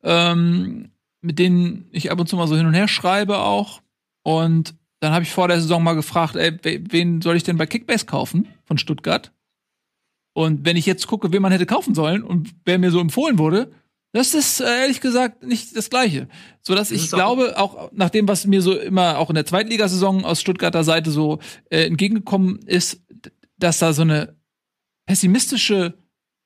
ähm, 0.02 0.90
mit 1.20 1.38
denen 1.38 1.88
ich 1.92 2.10
ab 2.10 2.18
und 2.18 2.28
zu 2.28 2.36
mal 2.36 2.48
so 2.48 2.56
hin 2.56 2.66
und 2.66 2.74
her 2.74 2.88
schreibe 2.88 3.38
auch. 3.38 3.80
Und 4.22 4.74
dann 5.00 5.12
habe 5.12 5.22
ich 5.22 5.30
vor 5.30 5.48
der 5.48 5.60
Saison 5.60 5.82
mal 5.82 5.94
gefragt, 5.94 6.36
ey, 6.36 6.52
we- 6.62 6.80
wen 6.90 7.22
soll 7.22 7.36
ich 7.36 7.42
denn 7.44 7.56
bei 7.56 7.66
Kickbase 7.66 8.06
kaufen 8.06 8.48
von 8.64 8.78
Stuttgart? 8.78 9.30
Und 10.32 10.64
wenn 10.64 10.76
ich 10.76 10.86
jetzt 10.86 11.06
gucke, 11.06 11.32
wen 11.32 11.42
man 11.42 11.52
hätte 11.52 11.66
kaufen 11.66 11.94
sollen 11.94 12.22
und 12.22 12.50
wer 12.64 12.78
mir 12.78 12.90
so 12.90 13.00
empfohlen 13.00 13.38
wurde, 13.38 13.72
das 14.12 14.34
ist 14.34 14.60
äh, 14.60 14.82
ehrlich 14.82 15.00
gesagt 15.00 15.44
nicht 15.44 15.76
das 15.76 15.90
Gleiche. 15.90 16.28
So 16.62 16.74
dass 16.74 16.90
ich 16.90 17.10
glaube, 17.10 17.58
auch 17.58 17.90
nach 17.92 18.10
dem, 18.10 18.26
was 18.28 18.46
mir 18.46 18.62
so 18.62 18.76
immer 18.76 19.18
auch 19.18 19.30
in 19.30 19.34
der 19.34 19.46
Zweitligasaison 19.46 20.24
aus 20.24 20.40
Stuttgarter 20.40 20.84
Seite 20.84 21.10
so 21.10 21.38
äh, 21.70 21.86
entgegengekommen 21.86 22.58
ist, 22.66 23.02
dass 23.56 23.78
da 23.78 23.92
so 23.92 24.02
eine 24.02 24.36
pessimistische 25.06 25.94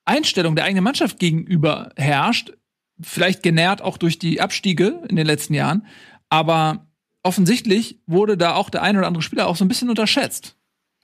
Einstellung 0.05 0.57
der 0.57 0.64
eigenen 0.64 0.85
Mannschaft 0.85 1.18
gegenüber 1.18 1.90
herrscht, 1.96 2.53
vielleicht 3.00 3.42
genährt 3.42 3.83
auch 3.83 3.96
durch 3.96 4.18
die 4.18 4.40
Abstiege 4.40 5.03
in 5.09 5.16
den 5.16 5.27
letzten 5.27 5.55
Jahren, 5.55 5.87
aber 6.29 6.87
offensichtlich 7.22 8.00
wurde 8.07 8.37
da 8.37 8.55
auch 8.55 8.70
der 8.70 8.83
ein 8.83 8.96
oder 8.96 9.07
andere 9.07 9.22
Spieler 9.22 9.48
auch 9.48 9.57
so 9.57 9.64
ein 9.64 9.68
bisschen 9.68 9.88
unterschätzt. 9.88 10.57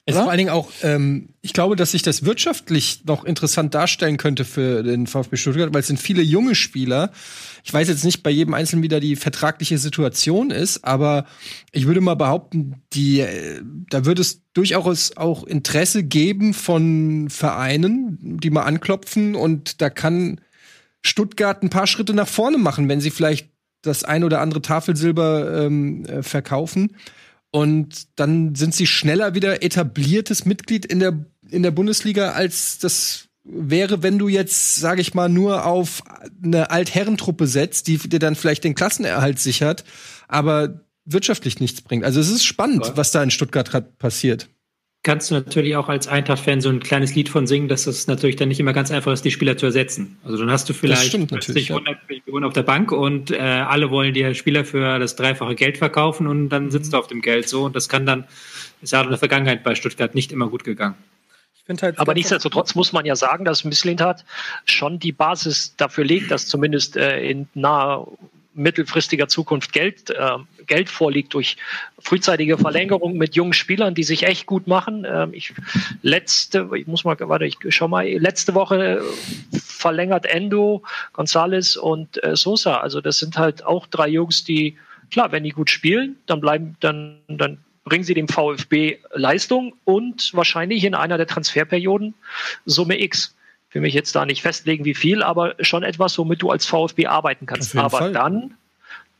Es 0.06 0.16
ist 0.16 0.22
vor 0.22 0.30
allen 0.30 0.38
Dingen 0.38 0.50
auch, 0.50 0.70
ähm, 0.82 1.28
ich 1.40 1.52
glaube, 1.52 1.76
dass 1.76 1.92
sich 1.92 2.02
das 2.02 2.24
wirtschaftlich 2.24 3.02
noch 3.04 3.24
interessant 3.24 3.74
darstellen 3.74 4.16
könnte 4.16 4.44
für 4.44 4.82
den 4.82 5.06
VfB 5.06 5.36
Stuttgart, 5.36 5.72
weil 5.72 5.80
es 5.80 5.86
sind 5.86 6.00
viele 6.00 6.22
junge 6.22 6.54
Spieler. 6.54 7.12
Ich 7.64 7.72
weiß 7.72 7.86
jetzt 7.88 8.04
nicht 8.04 8.22
bei 8.22 8.30
jedem 8.30 8.54
Einzelnen, 8.54 8.82
wie 8.82 8.88
da 8.88 8.98
die 8.98 9.14
vertragliche 9.14 9.78
Situation 9.78 10.50
ist, 10.50 10.84
aber 10.84 11.26
ich 11.70 11.86
würde 11.86 12.00
mal 12.00 12.16
behaupten, 12.16 12.82
die, 12.92 13.20
äh, 13.20 13.62
da 13.90 14.04
würde 14.04 14.22
es 14.22 14.42
durchaus 14.52 15.16
auch 15.16 15.44
Interesse 15.44 16.02
geben 16.02 16.54
von 16.54 17.28
Vereinen, 17.30 18.18
die 18.40 18.50
mal 18.50 18.64
anklopfen 18.64 19.34
und 19.34 19.80
da 19.80 19.90
kann 19.90 20.40
Stuttgart 21.02 21.62
ein 21.62 21.70
paar 21.70 21.86
Schritte 21.86 22.14
nach 22.14 22.28
vorne 22.28 22.58
machen, 22.58 22.88
wenn 22.88 23.00
sie 23.00 23.10
vielleicht 23.10 23.50
das 23.82 24.04
ein 24.04 24.24
oder 24.24 24.40
andere 24.40 24.62
Tafelsilber 24.62 25.64
ähm, 25.64 26.04
äh, 26.06 26.22
verkaufen. 26.22 26.96
Und 27.52 28.06
dann 28.16 28.54
sind 28.54 28.74
sie 28.74 28.86
schneller 28.86 29.34
wieder 29.34 29.62
etabliertes 29.62 30.44
Mitglied 30.44 30.86
in 30.86 31.00
der, 31.00 31.24
in 31.50 31.62
der 31.62 31.72
Bundesliga, 31.72 32.32
als 32.32 32.78
das 32.78 33.28
wäre, 33.42 34.02
wenn 34.02 34.18
du 34.18 34.28
jetzt, 34.28 34.76
sage 34.76 35.00
ich 35.00 35.14
mal, 35.14 35.28
nur 35.28 35.66
auf 35.66 36.02
eine 36.42 36.70
Altherrentruppe 36.70 37.46
setzt, 37.46 37.88
die 37.88 37.98
dir 37.98 38.18
dann 38.18 38.36
vielleicht 38.36 38.62
den 38.64 38.74
Klassenerhalt 38.74 39.38
sichert, 39.38 39.84
aber 40.28 40.84
wirtschaftlich 41.04 41.58
nichts 41.58 41.80
bringt. 41.80 42.04
Also 42.04 42.20
es 42.20 42.30
ist 42.30 42.44
spannend, 42.44 42.92
was 42.94 43.10
da 43.10 43.22
in 43.22 43.30
Stuttgart 43.30 43.98
passiert. 43.98 44.48
Kannst 45.02 45.30
du 45.30 45.34
natürlich 45.34 45.76
auch 45.76 45.88
als 45.88 46.08
Eintracht-Fan 46.08 46.60
so 46.60 46.68
ein 46.68 46.80
kleines 46.80 47.14
Lied 47.14 47.30
von 47.30 47.46
singen, 47.46 47.68
dass 47.68 47.86
es 47.86 48.06
natürlich 48.06 48.36
dann 48.36 48.48
nicht 48.48 48.60
immer 48.60 48.74
ganz 48.74 48.90
einfach 48.90 49.12
ist, 49.12 49.24
die 49.24 49.30
Spieler 49.30 49.56
zu 49.56 49.64
ersetzen. 49.64 50.18
Also 50.24 50.36
dann 50.36 50.50
hast 50.50 50.68
du 50.68 50.74
vielleicht 50.74 51.04
stimmt 51.04 51.30
50, 51.30 51.48
natürlich, 51.48 51.68
ja. 51.68 51.76
100 51.76 52.08
Millionen 52.10 52.44
auf 52.44 52.52
der 52.52 52.64
Bank 52.64 52.92
und 52.92 53.30
äh, 53.30 53.38
alle 53.38 53.90
wollen 53.90 54.12
dir 54.12 54.34
Spieler 54.34 54.62
für 54.62 54.98
das 54.98 55.16
dreifache 55.16 55.54
Geld 55.54 55.78
verkaufen 55.78 56.26
und 56.26 56.50
dann 56.50 56.70
sitzt 56.70 56.92
du 56.92 56.98
auf 56.98 57.06
dem 57.06 57.22
Geld 57.22 57.48
so 57.48 57.64
und 57.64 57.74
das 57.74 57.88
kann 57.88 58.04
dann, 58.04 58.26
ist 58.82 58.92
ja 58.92 59.00
auch 59.00 59.04
in 59.04 59.10
der 59.10 59.18
Vergangenheit 59.18 59.64
bei 59.64 59.74
Stuttgart 59.74 60.14
nicht 60.14 60.32
immer 60.32 60.48
gut 60.48 60.64
gegangen. 60.64 60.96
Halt 61.80 61.98
Aber 61.98 62.14
nichtsdestotrotz 62.14 62.74
muss 62.74 62.92
man 62.92 63.06
ja 63.06 63.16
sagen, 63.16 63.44
dass 63.44 63.64
Misslintat 63.64 64.24
schon 64.64 64.98
die 64.98 65.12
Basis 65.12 65.76
dafür 65.76 66.04
legt, 66.04 66.30
dass 66.30 66.46
zumindest 66.46 66.96
äh, 66.96 67.22
in 67.22 67.48
naher 67.54 68.06
mittelfristiger 68.60 69.28
Zukunft 69.28 69.72
Geld, 69.72 70.10
äh, 70.10 70.30
Geld 70.66 70.88
vorliegt 70.88 71.34
durch 71.34 71.56
frühzeitige 71.98 72.58
Verlängerung 72.58 73.16
mit 73.16 73.34
jungen 73.34 73.52
Spielern, 73.52 73.94
die 73.94 74.02
sich 74.02 74.24
echt 74.24 74.46
gut 74.46 74.66
machen. 74.66 75.06
Ähm, 75.08 75.30
ich 75.32 75.52
letzte, 76.02 76.70
ich 76.74 76.86
muss 76.86 77.04
mal, 77.04 77.16
warte, 77.18 77.46
ich 77.46 77.56
schau 77.70 77.88
mal, 77.88 78.06
letzte 78.06 78.54
Woche 78.54 79.00
äh, 79.00 79.56
verlängert 79.58 80.26
Endo, 80.26 80.82
Gonzales 81.12 81.76
und 81.76 82.22
äh, 82.22 82.36
Sosa. 82.36 82.78
Also 82.78 83.00
das 83.00 83.18
sind 83.18 83.36
halt 83.36 83.64
auch 83.64 83.86
drei 83.86 84.08
Jungs, 84.08 84.44
die 84.44 84.76
klar, 85.10 85.32
wenn 85.32 85.44
die 85.44 85.50
gut 85.50 85.70
spielen, 85.70 86.16
dann 86.26 86.40
bleiben, 86.40 86.76
dann, 86.80 87.18
dann 87.28 87.58
bringen 87.84 88.04
sie 88.04 88.14
dem 88.14 88.28
VfB 88.28 88.98
Leistung 89.14 89.74
und 89.84 90.30
wahrscheinlich 90.34 90.84
in 90.84 90.94
einer 90.94 91.16
der 91.16 91.26
Transferperioden 91.26 92.14
Summe 92.66 93.00
X. 93.00 93.34
Ich 93.70 93.74
will 93.76 93.82
mich 93.82 93.94
jetzt 93.94 94.14
da 94.16 94.26
nicht 94.26 94.42
festlegen, 94.42 94.84
wie 94.84 94.96
viel, 94.96 95.22
aber 95.22 95.54
schon 95.60 95.84
etwas, 95.84 96.18
womit 96.18 96.42
du 96.42 96.50
als 96.50 96.66
VfB 96.66 97.06
arbeiten 97.06 97.46
kannst. 97.46 97.76
Aber 97.76 97.98
Fall. 97.98 98.12
dann, 98.12 98.54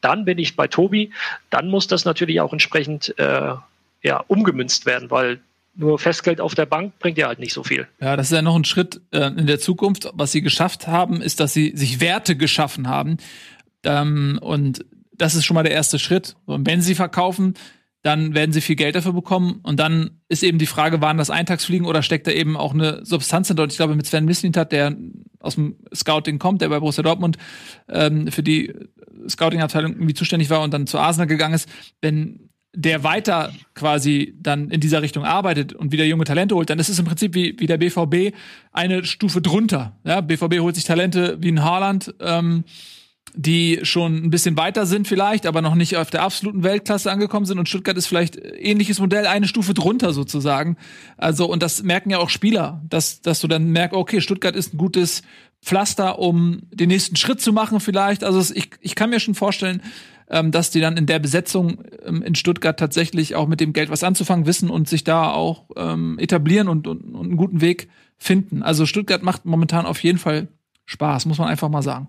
dann 0.00 0.24
bin 0.24 0.38
ich 0.38 0.56
bei 0.56 0.66
Tobi, 0.66 1.12
dann 1.50 1.68
muss 1.68 1.86
das 1.86 2.04
natürlich 2.04 2.40
auch 2.40 2.52
entsprechend 2.52 3.16
äh, 3.16 3.54
ja, 4.02 4.24
umgemünzt 4.26 4.86
werden, 4.86 5.08
weil 5.10 5.40
nur 5.76 6.00
Festgeld 6.00 6.40
auf 6.40 6.56
der 6.56 6.66
Bank 6.66 6.98
bringt 6.98 7.16
ja 7.16 7.28
halt 7.28 7.38
nicht 7.38 7.52
so 7.52 7.62
viel. 7.62 7.86
Ja, 8.00 8.16
das 8.16 8.26
ist 8.26 8.32
ja 8.32 8.42
noch 8.42 8.56
ein 8.56 8.64
Schritt 8.64 9.00
äh, 9.12 9.26
in 9.26 9.46
der 9.46 9.60
Zukunft. 9.60 10.10
Was 10.14 10.32
sie 10.32 10.42
geschafft 10.42 10.88
haben, 10.88 11.22
ist, 11.22 11.38
dass 11.38 11.52
sie 11.52 11.72
sich 11.76 12.00
Werte 12.00 12.36
geschaffen 12.36 12.88
haben. 12.88 13.18
Ähm, 13.84 14.40
und 14.42 14.84
das 15.12 15.36
ist 15.36 15.44
schon 15.44 15.54
mal 15.54 15.62
der 15.62 15.72
erste 15.72 16.00
Schritt. 16.00 16.34
Und 16.46 16.66
wenn 16.66 16.82
sie 16.82 16.96
verkaufen, 16.96 17.54
dann 18.02 18.34
werden 18.34 18.52
sie 18.52 18.60
viel 18.60 18.76
Geld 18.76 18.94
dafür 18.94 19.12
bekommen. 19.12 19.60
Und 19.62 19.78
dann 19.78 20.22
ist 20.28 20.42
eben 20.42 20.58
die 20.58 20.66
Frage, 20.66 21.00
waren 21.00 21.18
das 21.18 21.30
Eintagsfliegen 21.30 21.86
oder 21.86 22.02
steckt 22.02 22.26
da 22.26 22.30
eben 22.30 22.56
auch 22.56 22.72
eine 22.72 23.04
Substanz 23.04 23.48
hinter? 23.48 23.64
Und 23.64 23.72
ich 23.72 23.76
glaube, 23.76 23.94
mit 23.94 24.06
Sven 24.06 24.24
Mislintat, 24.24 24.72
der 24.72 24.96
aus 25.38 25.56
dem 25.56 25.76
Scouting 25.94 26.38
kommt, 26.38 26.62
der 26.62 26.68
bei 26.68 26.80
Borussia 26.80 27.02
Dortmund 27.02 27.36
ähm, 27.88 28.28
für 28.28 28.42
die 28.42 28.72
Scouting-Abteilung 29.28 29.92
irgendwie 29.92 30.14
zuständig 30.14 30.48
war 30.50 30.62
und 30.62 30.72
dann 30.72 30.86
zu 30.86 30.98
Arsenal 30.98 31.26
gegangen 31.26 31.54
ist, 31.54 31.68
wenn 32.00 32.50
der 32.72 33.02
weiter 33.02 33.52
quasi 33.74 34.34
dann 34.40 34.70
in 34.70 34.81
dieser 34.81 35.02
Richtung 35.02 35.25
arbeitet 35.25 35.72
und 35.72 35.92
wieder 35.92 36.04
junge 36.04 36.25
Talente 36.25 36.54
holt, 36.54 36.70
dann 36.70 36.79
ist 36.79 36.88
es 36.88 36.98
im 36.98 37.04
Prinzip 37.04 37.35
wie, 37.35 37.56
wie 37.58 37.66
der 37.66 37.79
BVB 37.79 38.35
eine 38.72 39.04
Stufe 39.04 39.40
drunter. 39.40 39.98
Ja, 40.04 40.20
BVB 40.20 40.60
holt 40.60 40.77
sich 40.77 40.85
Talente 40.85 41.37
wie 41.40 41.50
ein 41.50 41.64
Haaland, 41.64 42.14
ähm, 42.20 42.64
die 43.35 43.81
schon 43.83 44.24
ein 44.24 44.31
bisschen 44.31 44.56
weiter 44.56 44.87
sind 44.87 45.06
vielleicht, 45.06 45.46
aber 45.46 45.62
noch 45.62 45.74
nicht 45.74 45.96
auf 45.96 46.10
der 46.10 46.22
absoluten 46.22 46.62
Weltklasse 46.62 47.10
angekommen 47.10 47.46
sind 47.46 47.58
und 47.58 47.68
Stuttgart 47.68 47.96
ist 47.96 48.06
vielleicht 48.06 48.37
ähnliches 48.37 48.98
Modell, 49.00 49.26
eine 49.26 49.46
Stufe 49.46 49.74
drunter 49.74 50.12
sozusagen. 50.12 50.76
Also 51.16 51.46
und 51.50 51.62
das 51.62 51.83
merken 51.83 52.10
ja 52.10 52.18
auch 52.18 52.31
Spieler, 52.31 52.83
dass 52.88 53.20
dass 53.22 53.40
du 53.40 53.48
dann 53.48 53.70
merkst, 53.70 53.96
okay, 53.96 54.20
Stuttgart 54.20 54.56
ist 54.56 54.74
ein 54.74 54.78
gutes 54.78 55.22
Pflaster, 55.62 56.18
um 56.18 56.62
den 56.72 56.88
nächsten 56.88 57.16
Schritt 57.16 57.40
zu 57.40 57.52
machen 57.52 57.81
vielleicht. 57.81 58.24
Also 58.24 58.54
ich 58.54 58.70
ich 58.81 58.94
kann 58.94 59.10
mir 59.10 59.20
schon 59.20 59.35
vorstellen, 59.35 59.83
ähm, 60.31 60.52
dass 60.52 60.70
die 60.70 60.81
dann 60.81 60.96
in 60.96 61.06
der 61.06 61.18
Besetzung 61.18 61.85
ähm, 62.04 62.22
in 62.22 62.35
Stuttgart 62.35 62.78
tatsächlich 62.78 63.35
auch 63.35 63.48
mit 63.48 63.60
dem 63.60 63.72
Geld 63.72 63.90
was 63.90 64.04
anzufangen 64.04 64.46
wissen 64.46 64.70
und 64.70 64.88
sich 64.88 65.04
da 65.04 65.31
auch 65.31 65.64
ähm, 65.76 66.18
etablieren 66.18 66.68
und, 66.68 66.87
und, 66.87 67.14
und 67.14 67.26
einen 67.26 67.37
guten 67.37 67.60
Weg 67.60 67.88
finden. 68.16 68.62
Also 68.62 68.87
Stuttgart 68.87 69.22
macht 69.22 69.44
momentan 69.44 69.87
auf 69.87 70.02
jeden 70.02 70.18
Fall 70.18 70.48
Spaß, 70.87 71.26
muss 71.26 71.38
man 71.38 71.48
einfach 71.48 71.68
mal 71.68 71.83
sagen. 71.83 72.08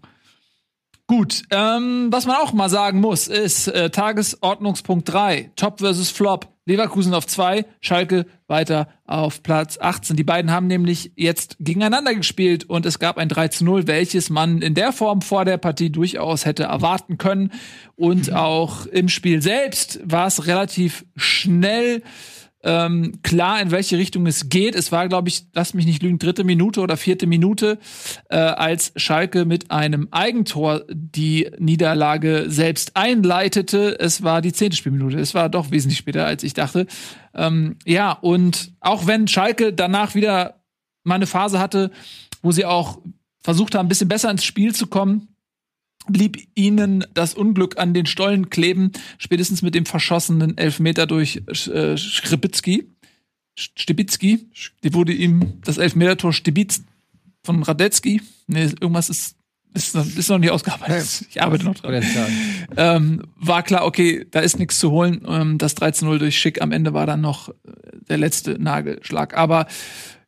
Gut, 1.11 1.43
ähm, 1.51 2.07
was 2.09 2.25
man 2.25 2.37
auch 2.37 2.53
mal 2.53 2.69
sagen 2.69 3.01
muss, 3.01 3.27
ist 3.27 3.67
äh, 3.67 3.89
Tagesordnungspunkt 3.89 5.11
3, 5.11 5.51
Top 5.57 5.79
versus 5.79 6.09
Flop. 6.09 6.47
Leverkusen 6.65 7.13
auf 7.13 7.27
2, 7.27 7.65
Schalke 7.81 8.25
weiter 8.47 8.87
auf 9.05 9.43
Platz 9.43 9.77
18. 9.77 10.15
Die 10.15 10.23
beiden 10.23 10.51
haben 10.51 10.67
nämlich 10.67 11.11
jetzt 11.17 11.57
gegeneinander 11.59 12.15
gespielt 12.15 12.63
und 12.69 12.85
es 12.85 12.97
gab 12.97 13.17
ein 13.17 13.27
3 13.27 13.49
zu 13.49 13.65
0, 13.65 13.87
welches 13.87 14.29
man 14.29 14.61
in 14.61 14.73
der 14.73 14.93
Form 14.93 15.21
vor 15.21 15.43
der 15.43 15.57
Partie 15.57 15.89
durchaus 15.89 16.45
hätte 16.45 16.63
erwarten 16.63 17.17
können. 17.17 17.51
Und 17.97 18.31
auch 18.31 18.85
im 18.85 19.09
Spiel 19.09 19.41
selbst 19.41 19.99
war 20.05 20.27
es 20.27 20.47
relativ 20.47 21.03
schnell 21.17 22.03
ähm, 22.63 23.19
klar, 23.23 23.61
in 23.61 23.71
welche 23.71 23.97
Richtung 23.97 24.27
es 24.27 24.49
geht. 24.49 24.75
Es 24.75 24.91
war, 24.91 25.07
glaube 25.07 25.29
ich, 25.29 25.45
lass 25.53 25.73
mich 25.73 25.85
nicht 25.85 26.03
lügen, 26.03 26.19
dritte 26.19 26.43
Minute 26.43 26.81
oder 26.81 26.97
vierte 26.97 27.27
Minute, 27.27 27.79
äh, 28.29 28.37
als 28.37 28.93
Schalke 28.95 29.45
mit 29.45 29.71
einem 29.71 30.07
Eigentor 30.11 30.83
die 30.89 31.49
Niederlage 31.57 32.45
selbst 32.47 32.95
einleitete. 32.95 33.99
Es 33.99 34.23
war 34.23 34.41
die 34.41 34.53
zehnte 34.53 34.77
Spielminute. 34.77 35.19
Es 35.19 35.33
war 35.33 35.49
doch 35.49 35.71
wesentlich 35.71 35.97
später, 35.97 36.25
als 36.25 36.43
ich 36.43 36.53
dachte. 36.53 36.87
Ähm, 37.33 37.77
ja, 37.85 38.11
und 38.11 38.73
auch 38.79 39.07
wenn 39.07 39.27
Schalke 39.27 39.73
danach 39.73 40.15
wieder 40.15 40.61
mal 41.03 41.15
eine 41.15 41.27
Phase 41.27 41.59
hatte, 41.59 41.91
wo 42.41 42.51
sie 42.51 42.65
auch 42.65 42.99
versucht 43.41 43.73
haben, 43.75 43.87
ein 43.87 43.89
bisschen 43.89 44.07
besser 44.07 44.29
ins 44.29 44.43
Spiel 44.43 44.75
zu 44.75 44.87
kommen, 44.87 45.30
blieb 46.07 46.47
ihnen 46.55 47.05
das 47.13 47.33
Unglück 47.33 47.77
an 47.77 47.93
den 47.93 48.05
Stollen 48.05 48.49
kleben, 48.49 48.91
spätestens 49.17 49.61
mit 49.61 49.75
dem 49.75 49.85
verschossenen 49.85 50.57
Elfmeter 50.57 51.07
durch 51.07 51.41
äh, 51.47 51.97
Skribitzki. 51.97 52.87
Stibitzki, 53.57 54.47
die 54.83 54.93
wurde 54.93 55.13
ihm 55.13 55.61
das 55.63 55.77
Elfmetertor 55.77 56.33
Stibitz 56.33 56.83
von 57.43 57.63
Radetzky. 57.63 58.21
Nee, 58.47 58.69
irgendwas 58.79 59.09
ist, 59.09 59.35
ist, 59.73 59.95
ist 59.95 60.29
noch 60.29 60.37
nicht 60.37 60.51
ausgearbeitet. 60.51 61.25
Ich 61.29 61.41
arbeite 61.41 61.65
noch 61.65 61.75
dran. 61.75 62.03
Ähm, 62.77 63.23
war 63.35 63.63
klar, 63.63 63.85
okay, 63.85 64.25
da 64.31 64.39
ist 64.39 64.57
nichts 64.57 64.79
zu 64.79 64.91
holen. 64.91 65.25
Ähm, 65.27 65.57
das 65.57 65.75
13-0 65.77 66.17
durch 66.17 66.39
Schick 66.39 66.61
am 66.61 66.71
Ende 66.71 66.93
war 66.93 67.05
dann 67.05 67.21
noch 67.21 67.49
äh, 67.49 67.53
der 68.09 68.17
letzte 68.17 68.61
Nagelschlag. 68.61 69.35
Aber 69.35 69.67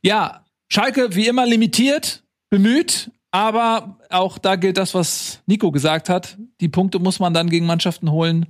ja, 0.01 0.43
Schalke 0.69 1.15
wie 1.15 1.27
immer 1.27 1.45
limitiert, 1.45 2.23
bemüht, 2.49 3.11
aber 3.33 3.97
auch 4.11 4.37
da 4.37 4.55
gilt 4.55 4.77
das, 4.77 4.93
was 4.93 5.41
Nico 5.47 5.71
gesagt 5.71 6.07
hat. 6.07 6.37
Die 6.61 6.69
Punkte 6.69 6.99
muss 6.99 7.19
man 7.19 7.33
dann 7.33 7.49
gegen 7.49 7.65
Mannschaften 7.65 8.11
holen, 8.11 8.45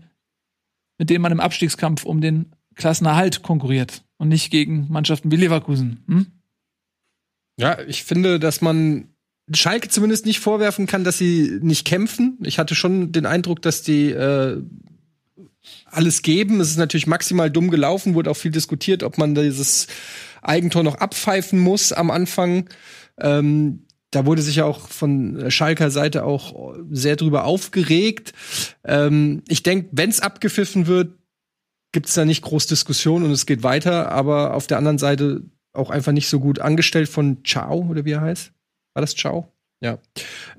mit 0.98 1.10
denen 1.10 1.22
man 1.22 1.32
im 1.32 1.40
Abstiegskampf 1.40 2.04
um 2.04 2.20
den 2.20 2.52
Klassenerhalt 2.76 3.44
konkurriert 3.44 4.04
und 4.18 4.28
nicht 4.28 4.52
gegen 4.52 4.88
Mannschaften 4.90 5.32
wie 5.32 5.38
Leverkusen. 5.38 6.04
Hm? 6.08 6.28
Ja, 7.58 7.80
ich 7.88 8.04
finde, 8.04 8.40
dass 8.40 8.60
man 8.60 9.08
Schalke 9.54 9.88
zumindest 9.88 10.26
nicht 10.26 10.42
vorwerfen 10.42 10.86
kann, 10.86 11.06
dass 11.06 11.18
sie 11.18 11.60
nicht 11.62 11.88
kämpfen. 11.88 12.38
Ich 12.44 12.60
hatte 12.60 12.76
schon 12.76 13.14
den 13.14 13.26
Eindruck, 13.26 13.62
dass 13.62 13.84
die 13.84 14.10
äh, 14.10 14.62
alles 15.86 16.24
geben. 16.24 16.60
Es 16.60 16.72
ist 16.72 16.78
natürlich 16.78 17.08
maximal 17.08 17.50
dumm 17.50 17.72
gelaufen, 17.72 18.16
wurde 18.16 18.32
auch 18.32 18.38
viel 18.38 18.52
diskutiert, 18.52 19.02
ob 19.04 19.18
man 19.18 19.34
dieses 19.34 19.88
Eigentor 20.42 20.84
noch 20.84 20.96
abpfeifen 20.96 21.58
muss 21.58 21.94
am 21.94 22.12
Anfang. 22.12 22.70
Ähm, 23.18 23.86
da 24.14 24.26
wurde 24.26 24.42
sich 24.42 24.58
ja 24.58 24.66
auch 24.66 24.88
von 24.88 25.50
Schalker 25.50 25.90
Seite 25.90 26.24
auch 26.24 26.76
sehr 26.92 27.16
drüber 27.16 27.46
aufgeregt. 27.46 28.34
Ähm, 28.84 29.42
ich 29.48 29.64
denke, 29.64 29.90
wenn 29.92 30.10
es 30.10 30.20
abgepfiffen 30.20 30.88
wird, 30.88 31.18
gibt 31.92 32.08
es 32.08 32.14
da 32.14 32.24
nicht 32.24 32.44
groß 32.44 32.68
Diskussion 32.68 33.24
und 33.24 33.32
es 33.32 33.46
geht 33.46 33.64
weiter. 33.64 34.12
Aber 34.12 34.54
auf 34.54 34.68
der 34.68 34.78
anderen 34.78 35.00
Seite 35.00 35.42
auch 35.74 35.90
einfach 35.90 36.12
nicht 36.12 36.30
so 36.30 36.40
gut 36.40 36.60
angestellt 36.60 37.10
von 37.10 37.44
Ciao 37.44 37.88
oder 37.90 38.06
wie 38.06 38.12
er 38.12 38.22
heißt. 38.22 38.52
War 38.94 39.02
das 39.02 39.16
Ciao? 39.16 39.52
Ja. 39.82 39.98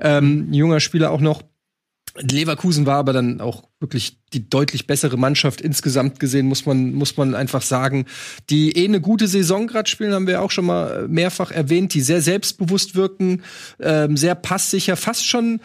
Ähm, 0.01 0.53
junger 0.53 0.81
Spieler 0.81 1.13
auch 1.13 1.21
noch. 1.21 1.43
Leverkusen 2.17 2.87
war 2.87 2.97
aber 2.97 3.13
dann 3.13 3.41
auch 3.41 3.65
wirklich 3.81 4.19
die 4.33 4.49
deutlich 4.49 4.87
bessere 4.87 5.17
Mannschaft 5.17 5.61
insgesamt 5.61 6.21
gesehen, 6.21 6.47
muss 6.47 6.65
man, 6.65 6.95
muss 6.95 7.17
man 7.17 7.35
einfach 7.35 7.63
sagen. 7.63 8.07
Die 8.51 8.77
eh 8.77 8.85
eine 8.85 9.01
gute 9.01 9.27
Saison 9.27 9.67
gerade 9.67 9.91
spielen, 9.91 10.13
haben 10.13 10.27
wir 10.27 10.43
auch 10.43 10.51
schon 10.51 10.67
mal 10.67 11.09
mehrfach 11.09 11.51
erwähnt, 11.51 11.93
die 11.93 12.01
sehr 12.01 12.23
selbstbewusst 12.23 12.95
wirken, 12.95 13.43
ähm, 13.81 14.17
sehr 14.17 14.37
passsicher, 14.37 14.97
fast 14.97 15.27
schon 15.27 15.61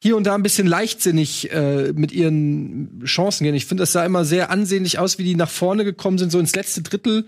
hier 0.00 0.16
und 0.16 0.24
da 0.24 0.34
ein 0.34 0.42
bisschen 0.42 0.66
leichtsinnig 0.66 1.52
äh, 1.52 1.92
mit 1.92 2.12
ihren 2.12 3.02
Chancen 3.04 3.44
gehen. 3.44 3.54
Ich 3.54 3.66
finde, 3.66 3.82
das 3.82 3.92
sah 3.92 4.04
immer 4.04 4.24
sehr 4.24 4.50
ansehnlich 4.50 4.98
aus, 4.98 5.18
wie 5.18 5.24
die 5.24 5.36
nach 5.36 5.50
vorne 5.50 5.84
gekommen 5.84 6.18
sind, 6.18 6.32
so 6.32 6.38
ins 6.38 6.56
letzte 6.56 6.82
Drittel 6.82 7.26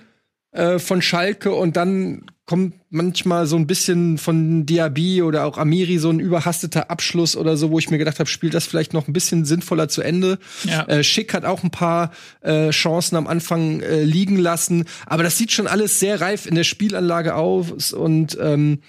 äh, 0.53 0.79
von 0.79 1.03
Schalke 1.03 1.53
und 1.53 1.77
dann 1.77 2.27
kommt 2.47 2.75
manchmal 2.91 3.47
so 3.47 3.57
ein 3.57 3.67
bisschen 3.67 4.19
von 4.19 4.67
Diaby 4.67 5.23
oder 5.23 5.47
auch 5.47 5.57
Amiri 5.57 5.99
so 5.99 6.11
ein 6.11 6.21
überhasteter 6.21 6.91
Abschluss 6.91 7.37
oder 7.37 7.57
so, 7.57 7.71
wo 7.71 7.79
ich 7.79 7.91
mir 7.91 7.97
gedacht 7.97 8.19
habe, 8.19 8.29
spielt 8.29 8.53
das 8.53 8.67
vielleicht 8.67 8.93
noch 8.93 9.09
ein 9.09 9.15
bisschen 9.15 9.47
sinnvoller 9.47 9.89
zu 9.89 10.03
Ende. 10.03 10.39
Ja. 10.65 10.85
Äh, 10.85 11.03
Schick 11.03 11.33
hat 11.33 11.45
auch 11.47 11.63
ein 11.63 11.71
paar 11.71 12.13
äh, 12.43 12.71
Chancen 12.71 13.17
am 13.17 13.27
Anfang 13.27 13.81
äh, 13.81 14.03
liegen 14.03 14.37
lassen, 14.37 14.85
aber 15.07 15.23
das 15.23 15.39
sieht 15.39 15.53
schon 15.53 15.67
alles 15.67 16.01
sehr 16.01 16.21
reif 16.21 16.45
in 16.47 16.55
der 16.55 16.65
Spielanlage 16.65 17.35
aus 17.35 17.93
und 17.95 18.37
ähm, 18.41 18.81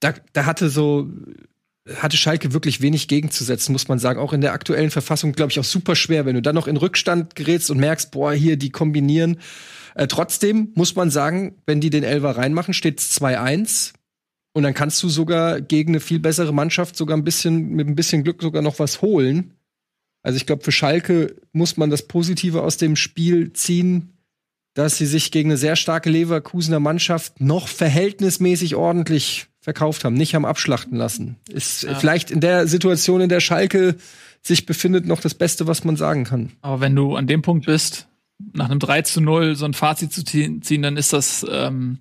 da, 0.00 0.14
da 0.32 0.44
hatte 0.44 0.68
so 0.68 1.08
hatte 1.96 2.16
Schalke 2.16 2.52
wirklich 2.52 2.80
wenig 2.80 3.08
gegenzusetzen, 3.08 3.72
muss 3.72 3.88
man 3.88 3.98
sagen. 3.98 4.20
Auch 4.20 4.32
in 4.32 4.40
der 4.40 4.52
aktuellen 4.52 4.90
Verfassung, 4.90 5.32
glaube 5.32 5.50
ich, 5.50 5.58
auch 5.58 5.64
super 5.64 5.96
schwer, 5.96 6.26
wenn 6.26 6.36
du 6.36 6.42
dann 6.42 6.54
noch 6.54 6.68
in 6.68 6.76
Rückstand 6.76 7.34
gerätst 7.34 7.72
und 7.72 7.78
merkst, 7.78 8.12
boah, 8.12 8.32
hier, 8.32 8.56
die 8.56 8.70
kombinieren. 8.70 9.38
Äh, 9.94 10.06
trotzdem 10.06 10.72
muss 10.74 10.94
man 10.96 11.10
sagen, 11.10 11.56
wenn 11.66 11.80
die 11.80 11.90
den 11.90 12.04
Elver 12.04 12.36
reinmachen, 12.36 12.74
steht 12.74 13.00
es 13.00 13.20
2-1. 13.20 13.92
Und 14.54 14.64
dann 14.64 14.74
kannst 14.74 15.02
du 15.02 15.08
sogar 15.08 15.60
gegen 15.60 15.92
eine 15.92 16.00
viel 16.00 16.18
bessere 16.18 16.52
Mannschaft 16.52 16.96
sogar 16.96 17.16
ein 17.16 17.24
bisschen, 17.24 17.70
mit 17.70 17.86
ein 17.86 17.94
bisschen 17.94 18.22
Glück 18.22 18.42
sogar 18.42 18.62
noch 18.62 18.78
was 18.78 19.00
holen. 19.00 19.54
Also 20.22 20.36
ich 20.36 20.46
glaube, 20.46 20.62
für 20.62 20.72
Schalke 20.72 21.36
muss 21.52 21.76
man 21.76 21.90
das 21.90 22.06
Positive 22.06 22.62
aus 22.62 22.76
dem 22.76 22.96
Spiel 22.96 23.52
ziehen, 23.52 24.12
dass 24.74 24.96
sie 24.96 25.06
sich 25.06 25.30
gegen 25.30 25.50
eine 25.50 25.56
sehr 25.56 25.76
starke 25.76 26.10
Leverkusener 26.10 26.80
Mannschaft 26.80 27.40
noch 27.40 27.68
verhältnismäßig 27.68 28.74
ordentlich 28.74 29.46
verkauft 29.60 30.04
haben, 30.04 30.14
nicht 30.14 30.34
haben 30.34 30.44
abschlachten 30.44 30.96
lassen. 30.96 31.36
Ist 31.48 31.84
ja. 31.84 31.94
vielleicht 31.94 32.30
in 32.30 32.40
der 32.40 32.66
Situation, 32.66 33.20
in 33.20 33.28
der 33.28 33.40
Schalke 33.40 33.96
sich 34.42 34.66
befindet, 34.66 35.06
noch 35.06 35.20
das 35.20 35.34
Beste, 35.34 35.66
was 35.66 35.84
man 35.84 35.96
sagen 35.96 36.24
kann. 36.24 36.52
Aber 36.62 36.80
wenn 36.80 36.96
du 36.96 37.14
an 37.14 37.26
dem 37.26 37.42
Punkt 37.42 37.66
bist, 37.66 38.08
nach 38.52 38.70
einem 38.70 38.78
3 38.78 39.02
zu 39.02 39.20
0 39.20 39.56
so 39.56 39.64
ein 39.64 39.74
Fazit 39.74 40.12
zu 40.12 40.24
ziehen, 40.24 40.82
dann 40.82 40.96
ist 40.96 41.12
das 41.12 41.46
ähm, 41.50 41.98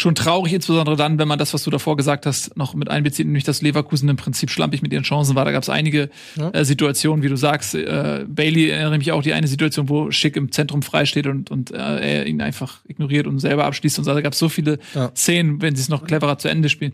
schon 0.00 0.14
traurig, 0.14 0.52
insbesondere 0.52 0.96
dann, 0.96 1.18
wenn 1.18 1.28
man 1.28 1.38
das, 1.38 1.52
was 1.52 1.64
du 1.64 1.70
davor 1.70 1.96
gesagt 1.96 2.24
hast, 2.24 2.56
noch 2.56 2.74
mit 2.74 2.88
einbezieht, 2.88 3.26
nämlich 3.26 3.44
dass 3.44 3.60
Leverkusen 3.60 4.08
im 4.08 4.16
Prinzip 4.16 4.50
schlampig 4.50 4.82
mit 4.82 4.92
ihren 4.92 5.02
Chancen 5.02 5.34
war. 5.34 5.44
Da 5.44 5.52
gab 5.52 5.62
es 5.62 5.68
einige 5.68 6.08
ja. 6.36 6.50
äh, 6.50 6.64
Situationen, 6.64 7.22
wie 7.22 7.28
du 7.28 7.36
sagst. 7.36 7.74
Äh, 7.74 8.24
Bailey 8.26 8.70
erinnere 8.70 8.98
mich 8.98 9.12
auch 9.12 9.22
die 9.22 9.34
eine 9.34 9.46
Situation, 9.46 9.88
wo 9.88 10.10
Schick 10.10 10.36
im 10.36 10.52
Zentrum 10.52 10.82
frei 10.82 11.04
steht 11.04 11.26
und, 11.26 11.50
und 11.50 11.70
äh, 11.70 11.76
er 11.76 12.26
ihn 12.26 12.40
einfach 12.40 12.80
ignoriert 12.86 13.26
und 13.26 13.40
selber 13.40 13.66
abschließt 13.66 13.98
und 13.98 14.04
so. 14.04 14.14
Da 14.14 14.20
gab 14.22 14.32
es 14.32 14.38
so 14.38 14.48
viele 14.48 14.78
ja. 14.94 15.10
Szenen, 15.14 15.60
wenn 15.60 15.76
sie 15.76 15.82
es 15.82 15.88
noch 15.90 16.04
cleverer 16.04 16.38
zu 16.38 16.48
Ende 16.48 16.70
spielen. 16.70 16.92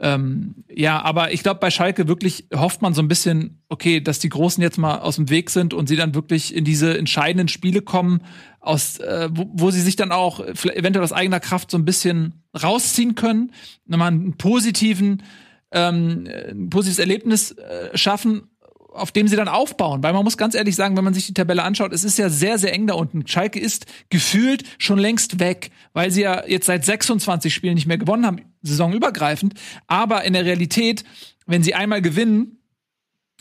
Ähm, 0.00 0.56
ja, 0.74 1.00
aber 1.00 1.32
ich 1.32 1.42
glaube, 1.42 1.60
bei 1.60 1.70
Schalke 1.70 2.08
wirklich 2.08 2.46
hofft 2.52 2.82
man 2.82 2.92
so 2.92 3.02
ein 3.02 3.08
bisschen, 3.08 3.62
okay, 3.68 4.00
dass 4.00 4.18
die 4.18 4.28
Großen 4.28 4.62
jetzt 4.62 4.78
mal 4.78 4.98
aus 4.98 5.16
dem 5.16 5.28
Weg 5.28 5.50
sind 5.50 5.74
und 5.74 5.88
sie 5.88 5.96
dann 5.96 6.14
wirklich 6.14 6.54
in 6.54 6.64
diese 6.64 6.96
entscheidenden 6.96 7.48
Spiele 7.48 7.82
kommen, 7.82 8.22
aus, 8.60 8.98
äh, 8.98 9.28
wo, 9.30 9.50
wo 9.52 9.70
sie 9.70 9.80
sich 9.80 9.96
dann 9.96 10.12
auch 10.12 10.40
eventuell 10.40 11.04
aus 11.04 11.12
eigener 11.12 11.40
Kraft 11.40 11.70
so 11.70 11.78
ein 11.78 11.84
bisschen 11.84 12.42
rausziehen 12.60 13.14
können, 13.14 13.52
nochmal 13.86 14.08
einen 14.08 14.36
positiven, 14.36 15.22
ähm, 15.70 16.26
ein 16.50 16.70
positives 16.70 16.98
Erlebnis 16.98 17.52
äh, 17.52 17.96
schaffen, 17.96 18.48
auf 18.90 19.12
dem 19.12 19.28
sie 19.28 19.36
dann 19.36 19.48
aufbauen. 19.48 20.02
Weil 20.02 20.14
man 20.14 20.24
muss 20.24 20.38
ganz 20.38 20.54
ehrlich 20.54 20.74
sagen, 20.74 20.96
wenn 20.96 21.04
man 21.04 21.14
sich 21.14 21.26
die 21.26 21.34
Tabelle 21.34 21.62
anschaut, 21.62 21.92
es 21.92 22.04
ist 22.04 22.18
ja 22.18 22.30
sehr, 22.30 22.58
sehr 22.58 22.72
eng 22.72 22.86
da 22.86 22.94
unten. 22.94 23.26
Schalke 23.26 23.60
ist 23.60 23.86
gefühlt 24.08 24.64
schon 24.78 24.98
längst 24.98 25.40
weg, 25.40 25.70
weil 25.92 26.10
sie 26.10 26.22
ja 26.22 26.44
jetzt 26.46 26.66
seit 26.66 26.84
26 26.84 27.54
Spielen 27.54 27.74
nicht 27.74 27.86
mehr 27.86 27.98
gewonnen 27.98 28.26
haben, 28.26 28.40
saisonübergreifend. 28.62 29.54
Aber 29.86 30.24
in 30.24 30.32
der 30.32 30.46
Realität, 30.46 31.04
wenn 31.46 31.62
sie 31.62 31.74
einmal 31.74 32.02
gewinnen, 32.02 32.57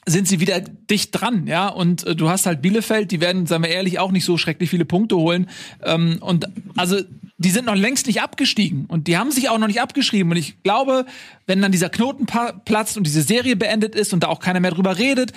sind 0.07 0.27
sie 0.27 0.39
wieder 0.39 0.61
dicht 0.61 1.11
dran, 1.11 1.47
ja. 1.47 1.67
Und 1.67 2.07
äh, 2.07 2.15
du 2.15 2.29
hast 2.29 2.45
halt 2.45 2.61
Bielefeld, 2.61 3.11
die 3.11 3.21
werden, 3.21 3.45
sagen 3.45 3.63
wir 3.63 3.69
ehrlich, 3.69 3.99
auch 3.99 4.11
nicht 4.11 4.25
so 4.25 4.37
schrecklich 4.37 4.69
viele 4.69 4.85
Punkte 4.85 5.17
holen. 5.17 5.47
Ähm, 5.83 6.17
und 6.21 6.45
also 6.75 6.97
die 7.37 7.49
sind 7.49 7.65
noch 7.65 7.75
längst 7.75 8.07
nicht 8.07 8.21
abgestiegen 8.21 8.85
und 8.87 9.07
die 9.07 9.17
haben 9.17 9.31
sich 9.31 9.49
auch 9.49 9.59
noch 9.59 9.67
nicht 9.67 9.81
abgeschrieben. 9.81 10.31
Und 10.31 10.37
ich 10.37 10.63
glaube, 10.63 11.05
wenn 11.45 11.61
dann 11.61 11.71
dieser 11.71 11.89
Knoten 11.89 12.25
platzt 12.25 12.97
und 12.97 13.05
diese 13.05 13.21
Serie 13.21 13.55
beendet 13.55 13.93
ist 13.93 14.13
und 14.13 14.23
da 14.23 14.27
auch 14.27 14.39
keiner 14.39 14.59
mehr 14.59 14.71
drüber 14.71 14.97
redet, 14.97 15.33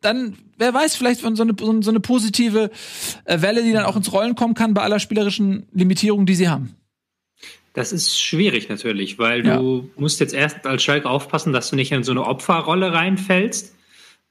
dann, 0.00 0.38
wer 0.56 0.72
weiß, 0.72 0.96
vielleicht 0.96 1.20
so 1.20 1.26
eine, 1.26 1.54
so 1.82 1.90
eine 1.90 2.00
positive 2.00 2.70
äh, 3.24 3.42
Welle, 3.42 3.62
die 3.62 3.72
dann 3.72 3.84
auch 3.84 3.96
ins 3.96 4.12
Rollen 4.12 4.36
kommen 4.36 4.54
kann 4.54 4.72
bei 4.72 4.82
aller 4.82 5.00
spielerischen 5.00 5.66
Limitierung, 5.72 6.24
die 6.24 6.34
sie 6.34 6.48
haben. 6.48 6.76
Das 7.74 7.92
ist 7.92 8.22
schwierig 8.22 8.68
natürlich, 8.68 9.18
weil 9.18 9.44
ja. 9.44 9.58
du 9.58 9.90
musst 9.96 10.20
jetzt 10.20 10.32
erst 10.32 10.64
als 10.64 10.82
Schalke 10.82 11.10
aufpassen, 11.10 11.52
dass 11.52 11.70
du 11.70 11.76
nicht 11.76 11.90
in 11.90 12.04
so 12.04 12.12
eine 12.12 12.24
Opferrolle 12.24 12.92
reinfällst, 12.92 13.73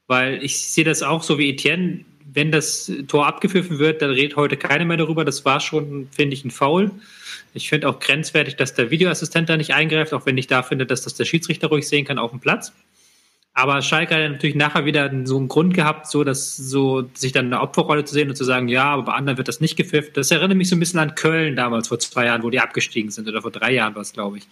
weil 0.06 0.42
ich 0.42 0.70
sehe 0.70 0.84
das 0.84 1.02
auch 1.02 1.22
so 1.22 1.38
wie 1.38 1.50
Etienne, 1.50 2.04
wenn 2.32 2.50
das 2.50 2.90
Tor 3.06 3.26
abgepfiffen 3.26 3.78
wird, 3.78 4.02
dann 4.02 4.10
redet 4.10 4.36
heute 4.36 4.56
keiner 4.56 4.84
mehr 4.84 4.96
darüber. 4.96 5.24
Das 5.24 5.44
war 5.44 5.60
schon, 5.60 6.08
finde 6.10 6.34
ich, 6.34 6.44
ein 6.44 6.50
Foul. 6.50 6.90
Ich 7.54 7.68
finde 7.68 7.88
auch 7.88 8.00
grenzwertig, 8.00 8.56
dass 8.56 8.74
der 8.74 8.90
Videoassistent 8.90 9.48
da 9.48 9.56
nicht 9.56 9.72
eingreift, 9.72 10.12
auch 10.12 10.26
wenn 10.26 10.36
ich 10.36 10.48
da 10.48 10.64
finde, 10.64 10.84
dass 10.84 11.02
das 11.02 11.14
der 11.14 11.24
Schiedsrichter 11.24 11.68
ruhig 11.68 11.86
sehen 11.86 12.04
kann 12.04 12.18
auf 12.18 12.32
dem 12.32 12.40
Platz. 12.40 12.72
Aber 13.56 13.80
Schalke 13.82 14.16
hat 14.16 14.32
natürlich 14.32 14.56
nachher 14.56 14.84
wieder 14.84 15.08
so 15.24 15.38
einen 15.38 15.46
Grund 15.46 15.74
gehabt, 15.74 16.08
so 16.08 16.24
dass 16.24 16.56
so 16.56 17.08
sich 17.14 17.30
dann 17.30 17.46
eine 17.46 17.60
Opferrolle 17.60 18.04
zu 18.04 18.12
sehen 18.12 18.28
und 18.28 18.34
zu 18.34 18.42
sagen, 18.42 18.66
ja, 18.66 18.86
aber 18.86 19.04
bei 19.04 19.12
anderen 19.12 19.38
wird 19.38 19.46
das 19.46 19.60
nicht 19.60 19.76
gepfiffen. 19.76 20.10
Das 20.14 20.32
erinnert 20.32 20.58
mich 20.58 20.68
so 20.68 20.74
ein 20.74 20.80
bisschen 20.80 20.98
an 20.98 21.14
Köln 21.14 21.54
damals 21.54 21.86
vor 21.86 22.00
zwei 22.00 22.26
Jahren, 22.26 22.42
wo 22.42 22.50
die 22.50 22.58
abgestiegen 22.58 23.12
sind 23.12 23.28
oder 23.28 23.42
vor 23.42 23.52
drei 23.52 23.72
Jahren 23.72 23.94
war 23.94 24.02
es, 24.02 24.12
glaube 24.12 24.38
ich. 24.38 24.48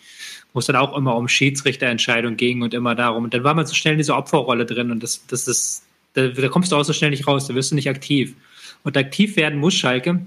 Wo 0.53 0.61
es 0.61 0.67
dann 0.67 0.77
auch 0.77 0.97
immer 0.97 1.17
um 1.17 1.27
Schiedsrichterentscheidungen 1.27 2.37
ging 2.37 2.63
und 2.63 2.75
immer 2.75 2.95
darum. 2.95 3.25
Und 3.25 3.35
dann 3.35 3.43
war 3.43 3.55
man 3.55 3.67
so 3.67 3.75
schnell 3.75 3.95
in 3.95 3.99
dieser 3.99 4.17
Opferrolle 4.17 4.67
drin 4.67 4.93
und 4.93 5.03
das, 5.03 5.27
das 5.27 5.49
ist, 5.49 5.83
da, 6.15 6.29
da 6.29 6.49
kommst 6.49 6.71
du 6.71 6.77
auch 6.77 6.85
so 6.85 6.93
schnell 6.93 7.11
nicht 7.11 7.27
raus, 7.27 7.49
da 7.49 7.57
wirst 7.57 7.73
du 7.73 7.75
nicht 7.75 7.89
aktiv. 7.89 8.37
Und 8.85 8.97
aktiv 8.97 9.35
werden 9.35 9.59
muss 9.59 9.75
Schalke, 9.75 10.25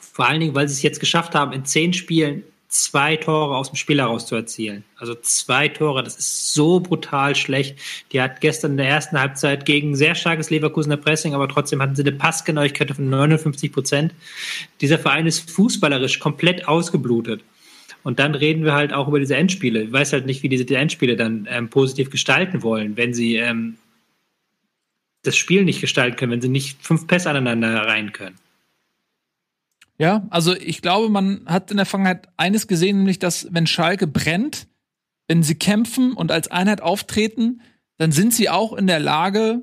vor 0.00 0.28
allen 0.28 0.40
Dingen, 0.40 0.54
weil 0.54 0.68
sie 0.68 0.74
es 0.74 0.82
jetzt 0.82 1.00
geschafft 1.00 1.34
haben, 1.34 1.52
in 1.52 1.64
zehn 1.64 1.94
Spielen 1.94 2.42
zwei 2.72 3.16
Tore 3.16 3.56
aus 3.56 3.70
dem 3.70 3.76
Spiel 3.76 3.98
heraus 3.98 4.26
zu 4.26 4.34
erzielen. 4.34 4.84
Also 4.96 5.14
zwei 5.14 5.68
Tore, 5.68 6.02
das 6.02 6.16
ist 6.16 6.54
so 6.54 6.80
brutal 6.80 7.36
schlecht. 7.36 7.78
Die 8.12 8.20
hat 8.20 8.40
gestern 8.40 8.72
in 8.72 8.76
der 8.78 8.88
ersten 8.88 9.20
Halbzeit 9.20 9.66
gegen 9.66 9.94
sehr 9.94 10.14
starkes 10.14 10.50
Leverkusener 10.50 10.96
Pressing, 10.96 11.34
aber 11.34 11.48
trotzdem 11.48 11.82
hatten 11.82 11.94
sie 11.94 12.02
eine 12.02 12.12
Passgenauigkeit 12.12 12.90
von 12.90 13.10
59 13.10 13.72
Prozent. 13.72 14.14
Dieser 14.80 14.98
Verein 14.98 15.26
ist 15.26 15.50
fußballerisch 15.50 16.18
komplett 16.18 16.66
ausgeblutet. 16.66 17.42
Und 18.04 18.18
dann 18.18 18.34
reden 18.34 18.64
wir 18.64 18.72
halt 18.72 18.92
auch 18.92 19.06
über 19.06 19.20
diese 19.20 19.36
Endspiele. 19.36 19.82
Ich 19.82 19.92
weiß 19.92 20.12
halt 20.12 20.26
nicht, 20.26 20.42
wie 20.42 20.48
diese 20.48 20.66
Endspiele 20.74 21.16
dann 21.16 21.46
ähm, 21.50 21.68
positiv 21.68 22.10
gestalten 22.10 22.62
wollen, 22.62 22.96
wenn 22.96 23.14
sie 23.14 23.36
ähm, 23.36 23.76
das 25.22 25.36
Spiel 25.36 25.64
nicht 25.64 25.80
gestalten 25.80 26.16
können, 26.16 26.32
wenn 26.32 26.40
sie 26.40 26.48
nicht 26.48 26.84
fünf 26.84 27.06
Pässe 27.06 27.30
aneinander 27.30 27.86
rein 27.86 28.12
können. 28.12 28.36
Ja, 30.02 30.26
also 30.30 30.52
ich 30.56 30.82
glaube, 30.82 31.08
man 31.10 31.44
hat 31.46 31.70
in 31.70 31.76
der 31.76 31.86
Vergangenheit 31.86 32.26
eines 32.36 32.66
gesehen, 32.66 32.96
nämlich, 32.96 33.20
dass 33.20 33.46
wenn 33.52 33.68
Schalke 33.68 34.08
brennt, 34.08 34.66
wenn 35.28 35.44
sie 35.44 35.54
kämpfen 35.54 36.14
und 36.14 36.32
als 36.32 36.50
Einheit 36.50 36.80
auftreten, 36.80 37.62
dann 37.98 38.10
sind 38.10 38.34
sie 38.34 38.50
auch 38.50 38.72
in 38.72 38.88
der 38.88 38.98
Lage, 38.98 39.62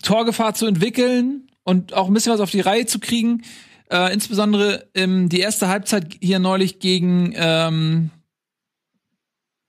Torgefahr 0.00 0.54
zu 0.54 0.66
entwickeln 0.66 1.50
und 1.64 1.92
auch 1.92 2.06
ein 2.06 2.14
bisschen 2.14 2.32
was 2.32 2.38
auf 2.38 2.52
die 2.52 2.60
Reihe 2.60 2.86
zu 2.86 3.00
kriegen. 3.00 3.42
Äh, 3.90 4.14
insbesondere 4.14 4.88
ähm, 4.94 5.28
die 5.28 5.40
erste 5.40 5.66
Halbzeit 5.66 6.16
hier 6.20 6.38
neulich 6.38 6.78
gegen 6.78 7.32
ähm, 7.34 8.10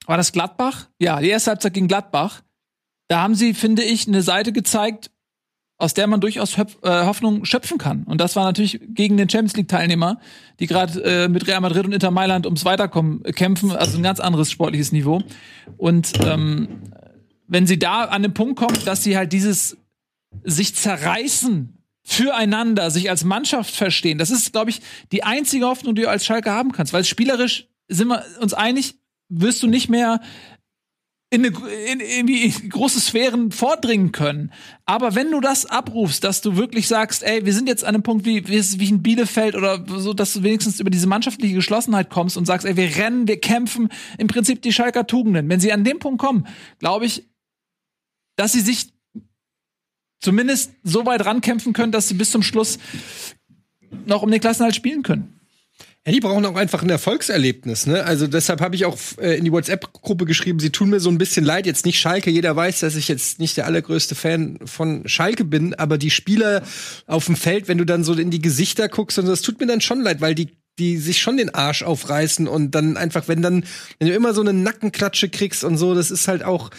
war 0.06 0.18
das 0.18 0.30
Gladbach? 0.30 0.88
Ja, 1.00 1.18
die 1.18 1.30
erste 1.30 1.50
Halbzeit 1.50 1.74
gegen 1.74 1.88
Gladbach. 1.88 2.42
Da 3.08 3.22
haben 3.22 3.34
sie, 3.34 3.54
finde 3.54 3.82
ich, 3.82 4.06
eine 4.06 4.22
Seite 4.22 4.52
gezeigt, 4.52 5.10
aus 5.78 5.92
der 5.92 6.06
man 6.06 6.20
durchaus 6.20 6.56
Höp 6.56 6.78
äh, 6.82 7.04
Hoffnung 7.04 7.44
schöpfen 7.44 7.78
kann. 7.78 8.04
Und 8.04 8.20
das 8.20 8.34
war 8.34 8.44
natürlich 8.44 8.80
gegen 8.88 9.16
den 9.16 9.28
Champions 9.28 9.56
League-Teilnehmer, 9.56 10.18
die 10.58 10.66
gerade 10.66 11.02
äh, 11.04 11.28
mit 11.28 11.46
Real 11.46 11.60
Madrid 11.60 11.84
und 11.84 11.92
Inter 11.92 12.10
Mailand 12.10 12.46
ums 12.46 12.64
Weiterkommen 12.64 13.24
äh, 13.24 13.32
kämpfen, 13.32 13.70
also 13.72 13.98
ein 13.98 14.02
ganz 14.02 14.20
anderes 14.20 14.50
sportliches 14.50 14.92
Niveau. 14.92 15.22
Und 15.76 16.12
ähm, 16.24 16.68
wenn 17.46 17.66
sie 17.66 17.78
da 17.78 18.04
an 18.04 18.22
den 18.22 18.32
Punkt 18.32 18.56
kommen, 18.56 18.78
dass 18.84 19.02
sie 19.02 19.16
halt 19.16 19.32
dieses 19.32 19.76
sich 20.44 20.74
zerreißen 20.74 21.78
füreinander, 22.02 22.90
sich 22.90 23.10
als 23.10 23.24
Mannschaft 23.24 23.74
verstehen, 23.74 24.16
das 24.16 24.30
ist, 24.30 24.52
glaube 24.52 24.70
ich, 24.70 24.80
die 25.12 25.24
einzige 25.24 25.66
Hoffnung, 25.66 25.94
die 25.94 26.02
du 26.02 26.08
als 26.08 26.24
Schalke 26.24 26.52
haben 26.52 26.72
kannst. 26.72 26.92
Weil 26.92 27.04
spielerisch 27.04 27.68
sind 27.88 28.08
wir 28.08 28.24
uns 28.40 28.54
einig, 28.54 28.94
wirst 29.28 29.62
du 29.62 29.66
nicht 29.66 29.88
mehr 29.88 30.20
in, 31.30 31.44
eine, 31.44 31.56
in 31.90 32.00
irgendwie 32.00 32.68
große 32.68 33.00
Sphären 33.00 33.50
vordringen 33.50 34.12
können. 34.12 34.52
Aber 34.84 35.16
wenn 35.16 35.32
du 35.32 35.40
das 35.40 35.66
abrufst, 35.66 36.22
dass 36.22 36.40
du 36.40 36.56
wirklich 36.56 36.86
sagst, 36.86 37.24
ey, 37.24 37.44
wir 37.44 37.52
sind 37.52 37.68
jetzt 37.68 37.84
an 37.84 37.94
einem 37.94 38.04
Punkt 38.04 38.24
wie, 38.24 38.46
wie, 38.48 38.88
in 38.88 39.02
Bielefeld 39.02 39.56
oder 39.56 39.84
so, 39.98 40.14
dass 40.14 40.34
du 40.34 40.44
wenigstens 40.44 40.78
über 40.78 40.90
diese 40.90 41.08
mannschaftliche 41.08 41.56
Geschlossenheit 41.56 42.10
kommst 42.10 42.36
und 42.36 42.46
sagst, 42.46 42.64
ey, 42.64 42.76
wir 42.76 42.96
rennen, 42.96 43.26
wir 43.26 43.40
kämpfen, 43.40 43.88
im 44.18 44.28
Prinzip 44.28 44.62
die 44.62 44.72
Schalker 44.72 45.06
Tugenden. 45.06 45.48
Wenn 45.48 45.60
sie 45.60 45.72
an 45.72 45.82
dem 45.82 45.98
Punkt 45.98 46.20
kommen, 46.20 46.46
glaube 46.78 47.06
ich, 47.06 47.24
dass 48.36 48.52
sie 48.52 48.60
sich 48.60 48.92
zumindest 50.20 50.74
so 50.84 51.06
weit 51.06 51.24
rankämpfen 51.24 51.72
können, 51.72 51.92
dass 51.92 52.06
sie 52.06 52.14
bis 52.14 52.30
zum 52.30 52.42
Schluss 52.42 52.78
noch 54.06 54.22
um 54.22 54.30
den 54.30 54.40
Klassenhalt 54.40 54.76
spielen 54.76 55.02
können. 55.02 55.35
Ja, 56.06 56.12
die 56.12 56.20
brauchen 56.20 56.46
auch 56.46 56.54
einfach 56.54 56.84
ein 56.84 56.88
Erfolgserlebnis, 56.88 57.86
ne? 57.86 58.04
Also 58.04 58.28
deshalb 58.28 58.60
habe 58.60 58.76
ich 58.76 58.84
auch 58.84 58.96
äh, 59.18 59.36
in 59.36 59.44
die 59.44 59.50
WhatsApp-Gruppe 59.50 60.24
geschrieben, 60.24 60.60
sie 60.60 60.70
tun 60.70 60.90
mir 60.90 61.00
so 61.00 61.10
ein 61.10 61.18
bisschen 61.18 61.44
leid, 61.44 61.66
jetzt 61.66 61.84
nicht 61.84 61.98
Schalke, 61.98 62.30
jeder 62.30 62.54
weiß, 62.54 62.78
dass 62.78 62.94
ich 62.94 63.08
jetzt 63.08 63.40
nicht 63.40 63.56
der 63.56 63.66
allergrößte 63.66 64.14
Fan 64.14 64.60
von 64.64 65.08
Schalke 65.08 65.44
bin, 65.44 65.74
aber 65.74 65.98
die 65.98 66.10
Spieler 66.10 66.62
auf 67.08 67.26
dem 67.26 67.34
Feld, 67.34 67.66
wenn 67.66 67.78
du 67.78 67.84
dann 67.84 68.04
so 68.04 68.12
in 68.14 68.30
die 68.30 68.40
Gesichter 68.40 68.88
guckst, 68.88 69.18
und 69.18 69.26
das 69.26 69.42
tut 69.42 69.58
mir 69.58 69.66
dann 69.66 69.80
schon 69.80 70.00
leid, 70.00 70.20
weil 70.20 70.36
die 70.36 70.56
die 70.78 70.98
sich 70.98 71.20
schon 71.20 71.38
den 71.38 71.54
Arsch 71.54 71.82
aufreißen 71.82 72.46
und 72.46 72.74
dann 72.74 72.98
einfach, 72.98 73.28
wenn 73.28 73.40
dann, 73.40 73.64
wenn 73.98 74.08
du 74.08 74.14
immer 74.14 74.34
so 74.34 74.42
eine 74.42 74.52
Nackenklatsche 74.52 75.30
kriegst 75.30 75.64
und 75.64 75.78
so, 75.78 75.94
das 75.94 76.10
ist 76.10 76.28
halt 76.28 76.42
auch, 76.42 76.70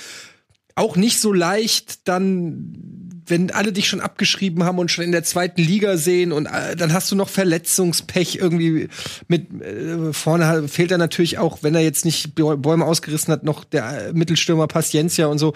auch 0.75 0.95
nicht 0.95 1.19
so 1.19 1.34
leicht, 1.34 2.07
dann 2.07 3.07
wenn 3.28 3.51
alle 3.51 3.71
dich 3.71 3.88
schon 3.88 4.01
abgeschrieben 4.01 4.63
haben 4.63 4.80
und 4.80 4.91
schon 4.91 5.03
in 5.03 5.11
der 5.11 5.23
zweiten 5.23 5.61
Liga 5.61 5.97
sehen 5.97 6.32
und 6.32 6.45
äh, 6.45 6.75
dann 6.75 6.93
hast 6.93 7.11
du 7.11 7.15
noch 7.15 7.30
Verletzungspech 7.30 8.36
irgendwie 8.36 8.89
mit 9.28 9.61
äh, 9.61 10.13
vorne 10.13 10.67
fehlt 10.67 10.91
er 10.91 10.97
natürlich 10.97 11.38
auch, 11.38 11.63
wenn 11.63 11.75
er 11.75 11.82
jetzt 11.82 12.05
nicht 12.05 12.36
Bäume 12.36 12.86
ausgerissen 12.86 13.32
hat, 13.32 13.43
noch 13.43 13.63
der 13.63 14.07
äh, 14.07 14.13
Mittelstürmer 14.13 14.67
Paciencia 14.67 15.28
und 15.28 15.39
so. 15.39 15.53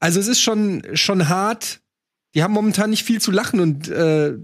Also 0.00 0.20
es 0.20 0.28
ist 0.28 0.40
schon 0.40 0.82
schon 0.94 1.28
hart. 1.28 1.80
Die 2.34 2.42
haben 2.42 2.52
momentan 2.52 2.90
nicht 2.90 3.04
viel 3.04 3.20
zu 3.20 3.30
lachen 3.30 3.60
und 3.60 3.88
äh, 3.88 4.34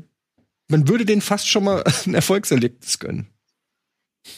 man 0.69 0.89
würde 0.89 1.05
denen 1.05 1.21
fast 1.21 1.49
schon 1.49 1.65
mal 1.65 1.85
ein 2.07 2.15
Erfolgserlebnis 2.15 2.99
gönnen. 2.99 3.29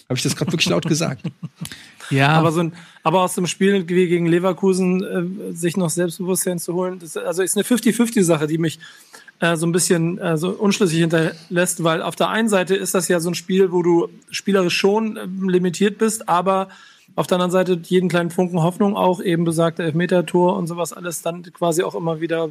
Habe 0.08 0.16
ich 0.16 0.22
das 0.22 0.34
gerade 0.34 0.52
wirklich 0.52 0.68
laut 0.68 0.86
gesagt? 0.86 1.22
Ja. 2.11 2.30
Aber, 2.30 2.52
so 2.52 2.61
ein, 2.61 2.72
aber 3.02 3.22
aus 3.22 3.34
dem 3.34 3.46
Spiel 3.46 3.84
gegen 3.84 4.26
Leverkusen 4.26 5.50
äh, 5.50 5.55
sich 5.55 5.76
noch 5.76 5.90
Selbstbewusstsein 5.90 6.59
zu 6.59 6.74
holen, 6.74 6.98
das, 6.98 7.16
also 7.16 7.42
ist 7.42 7.57
eine 7.57 7.64
50-50-Sache, 7.64 8.46
die 8.46 8.59
mich 8.59 8.78
äh, 9.40 9.57
so 9.57 9.66
ein 9.66 9.72
bisschen 9.72 10.18
äh, 10.18 10.36
so 10.36 10.50
unschlüssig 10.50 11.00
hinterlässt, 11.00 11.82
weil 11.82 12.02
auf 12.02 12.16
der 12.16 12.28
einen 12.28 12.48
Seite 12.48 12.74
ist 12.74 12.94
das 12.94 13.09
ja 13.09 13.20
so 13.20 13.30
ein 13.30 13.34
Spiel, 13.34 13.72
wo 13.72 13.82
du 13.82 14.09
spielerisch 14.30 14.76
schon 14.76 15.16
äh, 15.16 15.26
limitiert 15.26 15.98
bist, 15.98 16.28
aber 16.28 16.68
auf 17.16 17.26
der 17.26 17.36
anderen 17.36 17.52
Seite 17.52 17.80
jeden 17.82 18.09
kleinen 18.09 18.30
Funken 18.30 18.62
Hoffnung 18.62 18.96
auch, 18.96 19.20
eben 19.20 19.44
besagte 19.44 19.82
Elfmeter-Tor 19.84 20.57
und 20.57 20.66
sowas 20.66 20.92
alles 20.92 21.22
dann 21.22 21.42
quasi 21.52 21.82
auch 21.82 21.94
immer 21.94 22.20
wieder 22.20 22.50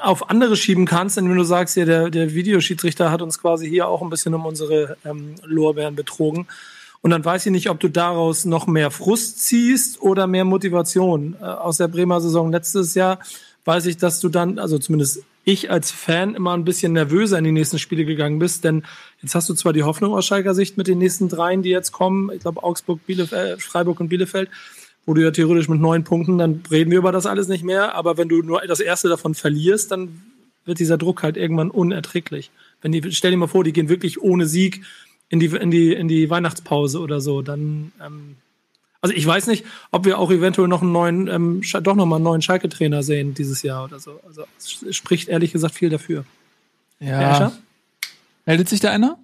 auf 0.00 0.30
andere 0.30 0.56
schieben 0.56 0.84
kannst, 0.86 1.16
denn 1.16 1.28
wenn 1.28 1.36
du 1.36 1.44
sagst, 1.44 1.76
ja, 1.76 1.84
der, 1.84 2.10
der 2.10 2.34
Videoschiedsrichter 2.34 3.10
hat 3.10 3.22
uns 3.22 3.40
quasi 3.40 3.68
hier 3.68 3.88
auch 3.88 4.02
ein 4.02 4.10
bisschen 4.10 4.34
um 4.34 4.46
unsere 4.46 4.96
ähm, 5.04 5.34
Lorbeeren 5.44 5.96
betrogen. 5.96 6.46
Und 7.00 7.10
dann 7.10 7.24
weiß 7.24 7.46
ich 7.46 7.52
nicht, 7.52 7.70
ob 7.70 7.80
du 7.80 7.88
daraus 7.88 8.44
noch 8.44 8.66
mehr 8.66 8.90
Frust 8.90 9.40
ziehst 9.40 10.02
oder 10.02 10.26
mehr 10.26 10.44
Motivation. 10.44 11.36
Äh, 11.40 11.44
aus 11.44 11.76
der 11.76 11.88
Bremer 11.88 12.20
Saison 12.20 12.50
letztes 12.50 12.94
Jahr 12.94 13.20
weiß 13.64 13.86
ich, 13.86 13.96
dass 13.98 14.20
du 14.20 14.28
dann, 14.28 14.58
also 14.58 14.78
zumindest 14.78 15.22
ich 15.44 15.70
als 15.70 15.90
Fan 15.90 16.34
immer 16.34 16.52
ein 16.52 16.64
bisschen 16.64 16.92
nervöser 16.92 17.38
in 17.38 17.44
die 17.44 17.52
nächsten 17.52 17.78
Spiele 17.78 18.04
gegangen 18.04 18.38
bist, 18.38 18.64
denn 18.64 18.84
jetzt 19.22 19.34
hast 19.34 19.48
du 19.48 19.54
zwar 19.54 19.72
die 19.72 19.82
Hoffnung 19.82 20.14
aus 20.14 20.26
Schalker 20.26 20.54
Sicht 20.54 20.76
mit 20.76 20.88
den 20.88 20.98
nächsten 20.98 21.28
dreien, 21.28 21.62
die 21.62 21.70
jetzt 21.70 21.90
kommen, 21.90 22.30
ich 22.32 22.40
glaube 22.40 22.62
Augsburg, 22.62 23.00
Bielefeld, 23.06 23.58
äh, 23.58 23.60
Freiburg 23.60 24.00
und 24.00 24.08
Bielefeld, 24.08 24.50
wo 25.06 25.14
du 25.14 25.22
ja 25.22 25.30
theoretisch 25.30 25.68
mit 25.68 25.80
neun 25.80 26.04
Punkten, 26.04 26.36
dann 26.36 26.62
reden 26.70 26.90
wir 26.90 26.98
über 26.98 27.12
das 27.12 27.24
alles 27.24 27.48
nicht 27.48 27.64
mehr, 27.64 27.94
aber 27.94 28.18
wenn 28.18 28.28
du 28.28 28.42
nur 28.42 28.60
das 28.60 28.80
erste 28.80 29.08
davon 29.08 29.34
verlierst, 29.34 29.90
dann 29.90 30.20
wird 30.66 30.80
dieser 30.80 30.98
Druck 30.98 31.22
halt 31.22 31.38
irgendwann 31.38 31.70
unerträglich. 31.70 32.50
Wenn 32.82 32.92
die, 32.92 33.12
stell 33.12 33.30
dir 33.30 33.38
mal 33.38 33.48
vor, 33.48 33.64
die 33.64 33.72
gehen 33.72 33.88
wirklich 33.88 34.20
ohne 34.20 34.46
Sieg 34.46 34.82
in 35.28 35.40
die, 35.40 35.46
in 35.46 35.70
die, 35.70 35.92
in 35.92 36.08
die 36.08 36.30
Weihnachtspause 36.30 37.00
oder 37.00 37.20
so, 37.20 37.42
dann, 37.42 37.92
ähm, 38.04 38.36
also 39.00 39.14
ich 39.14 39.26
weiß 39.26 39.46
nicht, 39.46 39.64
ob 39.90 40.04
wir 40.04 40.18
auch 40.18 40.30
eventuell 40.30 40.68
noch 40.68 40.82
einen 40.82 40.92
neuen, 40.92 41.28
ähm, 41.28 41.62
doch 41.82 41.94
noch 41.94 42.06
mal 42.06 42.16
einen 42.16 42.24
neuen 42.24 42.42
Schalke-Trainer 42.42 43.02
sehen 43.02 43.34
dieses 43.34 43.62
Jahr 43.62 43.84
oder 43.84 43.98
so. 43.98 44.20
Also 44.26 44.44
es 44.58 44.96
spricht 44.96 45.28
ehrlich 45.28 45.52
gesagt 45.52 45.74
viel 45.74 45.90
dafür. 45.90 46.24
Ja. 47.00 47.52
Meldet 48.44 48.68
sich 48.68 48.80
da 48.80 48.90
einer? 48.90 49.18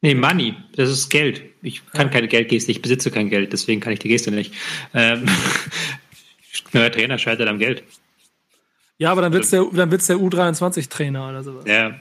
Nee, 0.00 0.16
Money, 0.16 0.56
das 0.74 0.90
ist 0.90 1.10
Geld. 1.10 1.42
Ich 1.62 1.86
kann 1.92 2.10
keine 2.10 2.26
Geldgeste, 2.26 2.72
ich 2.72 2.82
besitze 2.82 3.12
kein 3.12 3.30
Geld, 3.30 3.52
deswegen 3.52 3.80
kann 3.80 3.92
ich 3.92 4.00
die 4.00 4.08
Geste 4.08 4.32
nicht. 4.32 4.52
Ähm, 4.92 5.26
der 6.72 6.90
Trainer 6.90 7.18
scheitert 7.18 7.48
am 7.48 7.58
Geld. 7.58 7.84
Ja, 8.98 9.12
aber 9.12 9.22
dann 9.22 9.32
wird's 9.32 9.50
der, 9.50 9.64
dann 9.72 9.90
wird's 9.92 10.08
der 10.08 10.16
U23-Trainer 10.16 11.28
oder 11.28 11.44
sowas. 11.44 11.64
Ja. 11.66 12.00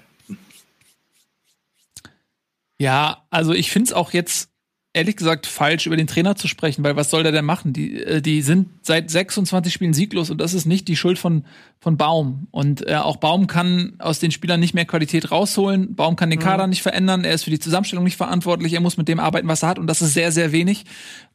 Ja, 2.82 3.28
also 3.30 3.54
ich 3.54 3.70
find's 3.70 3.94
auch 3.94 4.12
jetzt 4.12 4.50
ehrlich 4.92 5.16
gesagt 5.16 5.46
falsch, 5.46 5.86
über 5.86 5.98
den 5.98 6.08
Trainer 6.08 6.36
zu 6.36 6.48
sprechen, 6.48 6.84
weil 6.84 6.96
was 6.96 7.12
soll 7.12 7.22
der 7.22 7.32
denn 7.32 7.46
machen? 7.46 7.74
Die, 7.74 8.02
äh, 8.02 8.24
die 8.24 8.42
sind 8.42 8.70
seit 8.82 9.12
26 9.12 9.72
Spielen 9.72 9.94
sieglos 9.94 10.32
und 10.32 10.40
das 10.40 10.56
ist 10.56 10.66
nicht 10.66 10.88
die 10.88 10.96
Schuld 10.96 11.20
von, 11.20 11.46
von 11.80 11.96
Baum. 11.96 12.48
Und 12.50 12.88
äh, 12.88 12.96
auch 12.96 13.18
Baum 13.18 13.46
kann 13.46 13.94
aus 14.00 14.18
den 14.18 14.32
Spielern 14.32 14.60
nicht 14.60 14.74
mehr 14.74 14.86
Qualität 14.86 15.30
rausholen. 15.30 15.94
Baum 15.94 16.16
kann 16.16 16.32
den 16.32 16.40
Kader 16.40 16.66
nicht 16.66 16.82
verändern. 16.82 17.24
Er 17.24 17.36
ist 17.36 17.44
für 17.44 17.52
die 17.52 17.60
Zusammenstellung 17.60 18.04
nicht 18.04 18.18
verantwortlich. 18.18 18.74
Er 18.74 18.82
muss 18.82 18.98
mit 18.98 19.08
dem 19.08 19.20
arbeiten, 19.20 19.48
was 19.48 19.62
er 19.62 19.70
hat. 19.70 19.78
Und 19.78 19.86
das 19.86 20.02
ist 20.02 20.16
sehr, 20.16 20.32
sehr 20.32 20.52
wenig. 20.52 20.86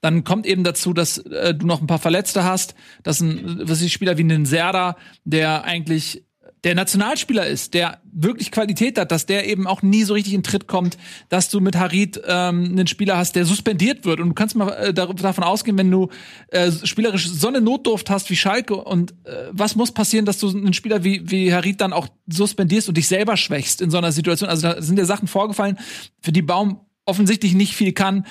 Dann 0.01 0.25
kommt 0.25 0.47
eben 0.47 0.65
dazu, 0.65 0.93
dass 0.93 1.19
äh, 1.19 1.55
du 1.55 1.65
noch 1.65 1.81
ein 1.81 1.87
paar 1.87 2.01
Verletzte 2.01 2.43
hast. 2.43 2.75
dass 3.05 3.21
ein, 3.21 3.61
was 3.63 3.83
ist 3.83 3.93
Spieler 3.93 4.19
wie 4.19 4.25
ein 4.25 4.47
Serda, 4.47 4.97
der 5.25 5.63
eigentlich 5.63 6.26
der 6.67 6.75
Nationalspieler 6.75 7.47
ist, 7.47 7.75
der 7.75 8.01
wirklich 8.13 8.51
Qualität 8.51 8.99
hat, 8.99 9.13
dass 9.13 9.25
der 9.25 9.49
eben 9.49 9.69
auch 9.69 9.83
nie 9.83 10.03
so 10.03 10.15
richtig 10.15 10.35
in 10.35 10.43
Tritt 10.43 10.67
kommt, 10.67 10.99
dass 11.29 11.49
du 11.49 11.61
mit 11.61 11.77
Harit 11.77 12.21
ähm, 12.27 12.65
einen 12.73 12.89
Spieler 12.89 13.17
hast, 13.17 13.37
der 13.37 13.45
suspendiert 13.45 14.05
wird. 14.05 14.19
Und 14.19 14.31
du 14.31 14.35
kannst 14.35 14.57
mal 14.57 14.71
äh, 14.73 14.93
davon 14.93 15.45
ausgehen, 15.45 15.79
wenn 15.79 15.93
du 15.93 16.09
äh, 16.49 16.73
spielerisch 16.73 17.29
so 17.29 17.47
eine 17.47 17.61
Notdurft 17.61 18.11
hast 18.11 18.31
wie 18.31 18.37
Schalke 18.37 18.75
und 18.75 19.13
äh, 19.27 19.47
was 19.53 19.77
muss 19.77 19.93
passieren, 19.93 20.27
dass 20.27 20.39
du 20.39 20.49
einen 20.49 20.73
Spieler 20.73 21.05
wie, 21.05 21.31
wie 21.31 21.55
Harit 21.55 21.81
dann 21.81 21.93
auch 21.93 22.09
suspendierst 22.27 22.89
und 22.89 22.97
dich 22.97 23.07
selber 23.07 23.37
schwächst 23.37 23.81
in 23.81 23.91
so 23.91 23.99
einer 23.99 24.11
Situation. 24.11 24.51
Also 24.51 24.63
da 24.67 24.83
sind 24.83 24.99
ja 24.99 25.05
Sachen 25.05 25.29
vorgefallen, 25.29 25.79
für 26.21 26.33
die 26.33 26.43
Baum 26.43 26.81
offensichtlich 27.05 27.55
nicht 27.55 27.77
viel 27.77 27.93
kann. 27.93 28.27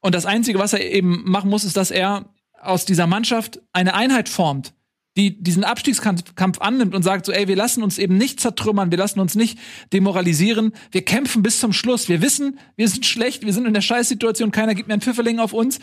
Und 0.00 0.14
das 0.14 0.24
Einzige, 0.24 0.58
was 0.58 0.72
er 0.72 0.90
eben 0.90 1.22
machen 1.26 1.50
muss, 1.50 1.64
ist, 1.64 1.76
dass 1.76 1.90
er 1.90 2.30
aus 2.62 2.86
dieser 2.86 3.06
Mannschaft 3.06 3.60
eine 3.74 3.92
Einheit 3.92 4.30
formt 4.30 4.72
die 5.16 5.42
diesen 5.42 5.64
Abstiegskampf 5.64 6.34
Kampf 6.34 6.60
annimmt 6.60 6.94
und 6.94 7.02
sagt 7.02 7.26
so, 7.26 7.32
ey, 7.32 7.46
wir 7.48 7.56
lassen 7.56 7.82
uns 7.82 7.98
eben 7.98 8.16
nicht 8.16 8.40
zertrümmern, 8.40 8.90
wir 8.90 8.98
lassen 8.98 9.20
uns 9.20 9.34
nicht 9.34 9.58
demoralisieren, 9.92 10.72
wir 10.90 11.04
kämpfen 11.04 11.42
bis 11.42 11.60
zum 11.60 11.72
Schluss. 11.72 12.08
Wir 12.08 12.20
wissen, 12.20 12.58
wir 12.76 12.88
sind 12.88 13.06
schlecht, 13.06 13.44
wir 13.44 13.52
sind 13.52 13.66
in 13.66 13.74
der 13.74 13.80
Scheißsituation, 13.80 14.50
keiner 14.50 14.74
gibt 14.74 14.88
mehr 14.88 14.94
einen 14.94 15.02
Pfifferling 15.02 15.38
auf 15.38 15.52
uns. 15.52 15.78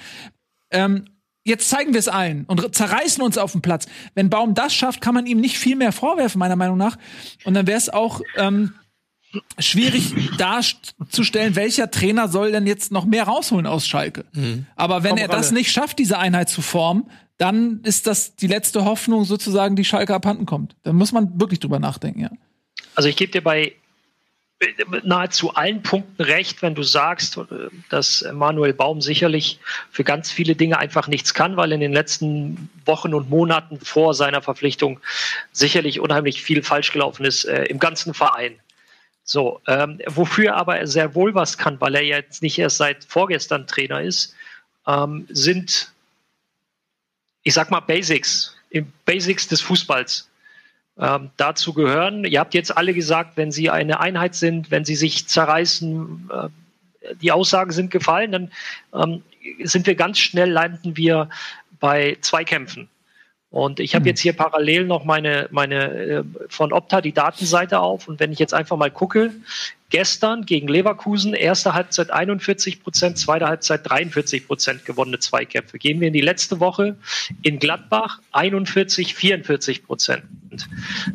Ähm, 0.70 1.06
jetzt 1.44 1.70
zeigen 1.70 1.94
wir 1.94 2.00
es 2.00 2.08
allen 2.08 2.46
und 2.46 2.76
zerreißen 2.76 3.24
uns 3.24 3.38
auf 3.38 3.54
dem 3.54 3.62
Platz. 3.62 3.88
Wenn 4.16 4.30
Baum 4.30 4.54
das 4.54 4.74
schafft, 4.74 5.02
kann 5.02 5.14
man 5.14 5.26
ihm 5.26 5.40
nicht 5.40 5.58
viel 5.58 5.76
mehr 5.76 5.92
vorwerfen, 5.92 6.40
meiner 6.40 6.56
Meinung 6.58 6.78
nach. 6.78 6.98
Und 7.46 7.54
dann 7.54 7.68
wäre 7.68 7.78
es 7.78 7.90
auch 7.90 8.22
ähm, 8.36 8.74
schwierig 9.60 10.14
darzustellen, 10.38 11.56
welcher 11.56 11.90
Trainer 11.90 12.28
soll 12.28 12.52
denn 12.52 12.68
jetzt 12.68 12.92
noch 12.92 13.06
mehr 13.06 13.24
rausholen 13.24 13.66
aus 13.66 13.88
Schalke. 13.88 14.26
Aber 14.76 15.04
wenn 15.04 15.12
Komm, 15.12 15.20
er 15.20 15.28
das 15.30 15.52
nicht 15.52 15.72
schafft, 15.72 16.00
diese 16.00 16.18
Einheit 16.18 16.50
zu 16.50 16.62
formen, 16.62 17.10
dann 17.42 17.82
ist 17.84 18.06
das 18.06 18.36
die 18.36 18.46
letzte 18.46 18.86
Hoffnung 18.86 19.26
sozusagen, 19.26 19.76
die 19.76 19.84
Schalke 19.84 20.14
abhanden 20.14 20.46
kommt. 20.46 20.76
Da 20.84 20.94
muss 20.94 21.12
man 21.12 21.40
wirklich 21.40 21.60
drüber 21.60 21.80
nachdenken, 21.80 22.20
ja. 22.20 22.30
Also 22.94 23.10
ich 23.10 23.16
gebe 23.16 23.32
dir 23.32 23.42
bei 23.42 23.74
nahezu 25.02 25.56
allen 25.56 25.82
Punkten 25.82 26.22
recht, 26.22 26.62
wenn 26.62 26.76
du 26.76 26.84
sagst, 26.84 27.38
äh, 27.38 27.44
dass 27.90 28.24
Manuel 28.32 28.74
Baum 28.74 29.02
sicherlich 29.02 29.60
für 29.90 30.04
ganz 30.04 30.30
viele 30.30 30.56
Dinge 30.56 30.78
einfach 30.78 31.08
nichts 31.08 31.34
kann, 31.34 31.58
weil 31.58 31.72
in 31.72 31.80
den 31.80 31.94
letzten 31.94 32.70
Wochen 32.86 33.16
und 33.16 33.32
Monaten 33.32 33.80
vor 33.80 34.14
seiner 34.14 34.44
Verpflichtung 34.44 35.00
sicherlich 35.52 36.00
unheimlich 36.00 36.44
viel 36.44 36.62
falsch 36.62 36.92
gelaufen 36.92 37.26
ist 37.26 37.46
äh, 37.46 37.64
im 37.64 37.80
ganzen 37.80 38.14
Verein. 38.14 38.54
So, 39.24 39.62
ähm, 39.68 40.00
wofür 40.06 40.56
aber 40.58 40.78
er 40.78 40.86
sehr 40.86 41.16
wohl 41.16 41.34
was 41.34 41.58
kann, 41.58 41.82
weil 41.82 41.96
er 41.96 42.04
jetzt 42.04 42.44
nicht 42.44 42.60
erst 42.60 42.78
seit 42.78 43.04
vorgestern 43.04 43.66
Trainer 43.66 44.02
ist, 44.02 44.36
ähm, 44.86 45.26
sind, 45.30 45.92
ich 47.44 47.54
sag 47.54 47.72
mal, 47.72 47.80
Basics, 47.80 48.56
Basics 49.06 49.48
des 49.48 49.62
Fußballs 49.62 50.30
ähm, 50.98 51.32
dazu 51.38 51.74
gehören. 51.74 52.26
Ihr 52.26 52.40
habt 52.40 52.54
jetzt 52.54 52.76
alle 52.76 52.94
gesagt, 52.94 53.38
wenn 53.38 53.52
sie 53.52 53.70
eine 53.70 54.00
Einheit 54.00 54.36
sind, 54.36 54.72
wenn 54.72 54.86
sie 54.86 54.96
sich 54.96 55.28
zerreißen, 55.28 56.30
äh, 56.32 57.16
die 57.16 57.32
Aussagen 57.32 57.72
sind 57.72 57.92
gefallen, 57.92 58.32
dann 58.32 58.52
ähm, 58.94 59.24
sind 59.64 59.88
wir 59.88 59.96
ganz 59.96 60.20
schnell, 60.20 60.52
landen 60.52 60.96
wir 60.98 61.30
bei 61.80 62.18
Zweikämpfen. 62.22 62.90
Und 63.52 63.82
ich 63.82 63.96
habe 63.96 64.08
jetzt 64.08 64.22
hier 64.22 64.32
parallel 64.32 64.86
noch 64.86 65.04
meine, 65.04 65.50
meine 65.52 65.94
äh, 65.94 66.24
von 66.48 66.72
Opta 66.72 67.02
die 67.02 67.12
Datenseite 67.12 67.82
auf. 67.82 68.08
Und 68.08 68.22
wenn 68.22 68.32
ich 68.32 68.40
jetzt 68.40 68.54
einfach 68.54 68.78
mal 68.78 68.90
gucke, 68.90 69.32
gestern 69.90 70.46
gegen 70.46 70.70
Leverkusen, 70.70 71.34
erste 71.34 71.74
Halbzeit 71.74 72.12
41 72.12 72.82
Prozent, 72.82 73.18
zweite 73.18 73.48
Halbzeit 73.48 73.82
43 73.84 74.48
Prozent 74.48 74.86
gewonnene 74.86 75.20
Zweikämpfe. 75.20 75.80
Gehen 75.80 76.00
wir 76.00 76.08
in 76.08 76.14
die 76.14 76.22
letzte 76.22 76.62
Woche 76.62 76.96
in 77.42 77.60
Gladbach 77.60 78.20
41, 78.32 79.16
44 79.16 79.84
Prozent. 79.84 80.24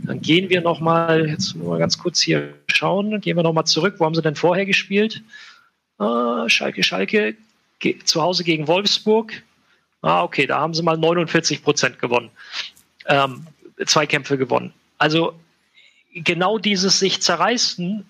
Dann 0.04 0.20
gehen 0.20 0.50
wir 0.50 0.60
noch 0.60 0.80
mal, 0.80 1.30
jetzt 1.30 1.56
nur 1.56 1.70
mal 1.70 1.78
ganz 1.78 1.96
kurz 1.96 2.20
hier 2.20 2.52
schauen, 2.68 3.18
gehen 3.22 3.36
wir 3.36 3.44
noch 3.44 3.54
mal 3.54 3.64
zurück. 3.64 3.94
Wo 3.96 4.04
haben 4.04 4.14
sie 4.14 4.20
denn 4.20 4.36
vorher 4.36 4.66
gespielt? 4.66 5.22
Ah, 5.96 6.46
Schalke, 6.50 6.82
Schalke, 6.82 7.34
zu 8.04 8.20
Hause 8.20 8.44
gegen 8.44 8.68
Wolfsburg. 8.68 9.42
Ah, 10.02 10.22
okay, 10.22 10.46
da 10.46 10.60
haben 10.60 10.74
sie 10.74 10.82
mal 10.82 10.96
49 10.96 11.62
Prozent 11.62 11.98
gewonnen. 11.98 12.30
Ähm, 13.06 13.46
Zweikämpfe 13.84 14.38
gewonnen. 14.38 14.72
Also 14.98 15.34
genau 16.14 16.58
dieses 16.58 16.98
sich 16.98 17.20
zerreißen, 17.20 18.06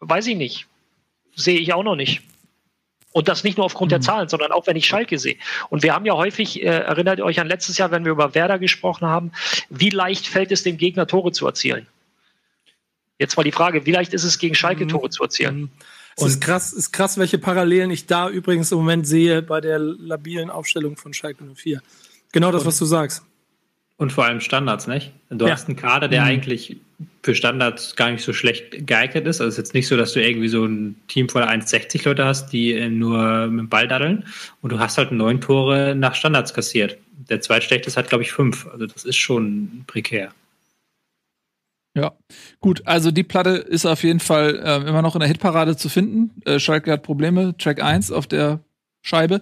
weiß 0.00 0.26
ich 0.28 0.36
nicht. 0.36 0.66
Sehe 1.34 1.58
ich 1.58 1.72
auch 1.72 1.82
noch 1.82 1.96
nicht. 1.96 2.22
Und 3.12 3.28
das 3.28 3.44
nicht 3.44 3.56
nur 3.58 3.66
aufgrund 3.66 3.92
der 3.92 4.00
Zahlen, 4.00 4.28
sondern 4.28 4.50
auch 4.50 4.66
wenn 4.66 4.76
ich 4.76 4.86
Schalke 4.86 5.18
sehe. 5.18 5.36
Und 5.70 5.84
wir 5.84 5.94
haben 5.94 6.04
ja 6.04 6.14
häufig, 6.14 6.60
äh, 6.60 6.66
erinnert 6.66 7.18
ihr 7.18 7.24
euch 7.24 7.38
an 7.38 7.46
letztes 7.46 7.78
Jahr, 7.78 7.92
wenn 7.92 8.04
wir 8.04 8.10
über 8.10 8.34
Werder 8.34 8.58
gesprochen 8.58 9.06
haben, 9.06 9.30
wie 9.70 9.90
leicht 9.90 10.26
fällt 10.26 10.50
es 10.50 10.64
dem 10.64 10.78
Gegner 10.78 11.06
Tore 11.06 11.30
zu 11.30 11.46
erzielen? 11.46 11.86
Jetzt 13.18 13.36
mal 13.36 13.44
die 13.44 13.52
Frage, 13.52 13.86
wie 13.86 13.92
leicht 13.92 14.12
ist 14.14 14.24
es 14.24 14.40
gegen 14.40 14.56
Schalke 14.56 14.88
Tore 14.88 15.10
zu 15.10 15.22
erzielen? 15.22 15.70
Es 16.16 16.24
ist 16.24 16.40
krass, 16.40 16.72
ist 16.72 16.92
krass, 16.92 17.18
welche 17.18 17.38
Parallelen 17.38 17.90
ich 17.90 18.06
da 18.06 18.28
übrigens 18.30 18.70
im 18.72 18.78
Moment 18.78 19.06
sehe 19.06 19.42
bei 19.42 19.60
der 19.60 19.78
labilen 19.78 20.50
Aufstellung 20.50 20.96
von 20.96 21.12
Schalke 21.12 21.44
04. 21.44 21.80
Genau 22.32 22.52
das, 22.52 22.64
was 22.64 22.78
du 22.78 22.84
sagst. 22.84 23.22
Und 23.96 24.12
vor 24.12 24.24
allem 24.24 24.40
Standards, 24.40 24.86
nicht? 24.88 25.12
Du 25.30 25.46
Ja. 25.46 25.52
hast 25.52 25.68
einen 25.68 25.76
Kader, 25.76 26.08
der 26.08 26.24
eigentlich 26.24 26.78
für 27.22 27.34
Standards 27.34 27.94
gar 27.96 28.10
nicht 28.10 28.24
so 28.24 28.32
schlecht 28.32 28.86
geeignet 28.86 29.26
ist. 29.26 29.40
Also 29.40 29.48
es 29.48 29.54
ist 29.54 29.58
jetzt 29.58 29.74
nicht 29.74 29.86
so, 29.86 29.96
dass 29.96 30.12
du 30.12 30.20
irgendwie 30.22 30.48
so 30.48 30.64
ein 30.64 30.96
Team 31.08 31.28
voller 31.28 31.48
1,60 31.48 32.04
Leute 32.04 32.24
hast, 32.24 32.48
die 32.52 32.72
äh, 32.72 32.88
nur 32.88 33.46
mit 33.46 33.60
dem 33.60 33.68
Ball 33.68 33.86
daddeln. 33.86 34.24
Und 34.62 34.72
du 34.72 34.78
hast 34.80 34.98
halt 34.98 35.12
neun 35.12 35.40
Tore 35.40 35.94
nach 35.96 36.14
Standards 36.16 36.52
kassiert. 36.52 36.96
Der 37.28 37.40
zweitschlechteste 37.40 37.98
hat, 37.98 38.08
glaube 38.08 38.24
ich, 38.24 38.32
fünf. 38.32 38.66
Also 38.66 38.86
das 38.86 39.04
ist 39.04 39.16
schon 39.16 39.84
prekär. 39.86 40.32
Ja, 41.96 42.12
gut, 42.60 42.82
also 42.86 43.12
die 43.12 43.22
Platte 43.22 43.50
ist 43.50 43.86
auf 43.86 44.02
jeden 44.02 44.18
Fall 44.18 44.60
äh, 44.64 44.88
immer 44.88 45.00
noch 45.00 45.14
in 45.14 45.20
der 45.20 45.28
Hitparade 45.28 45.76
zu 45.76 45.88
finden. 45.88 46.40
Äh, 46.44 46.58
Schalke 46.58 46.90
hat 46.90 47.04
Probleme, 47.04 47.56
Track 47.56 47.80
1 47.80 48.10
auf 48.10 48.26
der 48.26 48.60
Scheibe. 49.00 49.40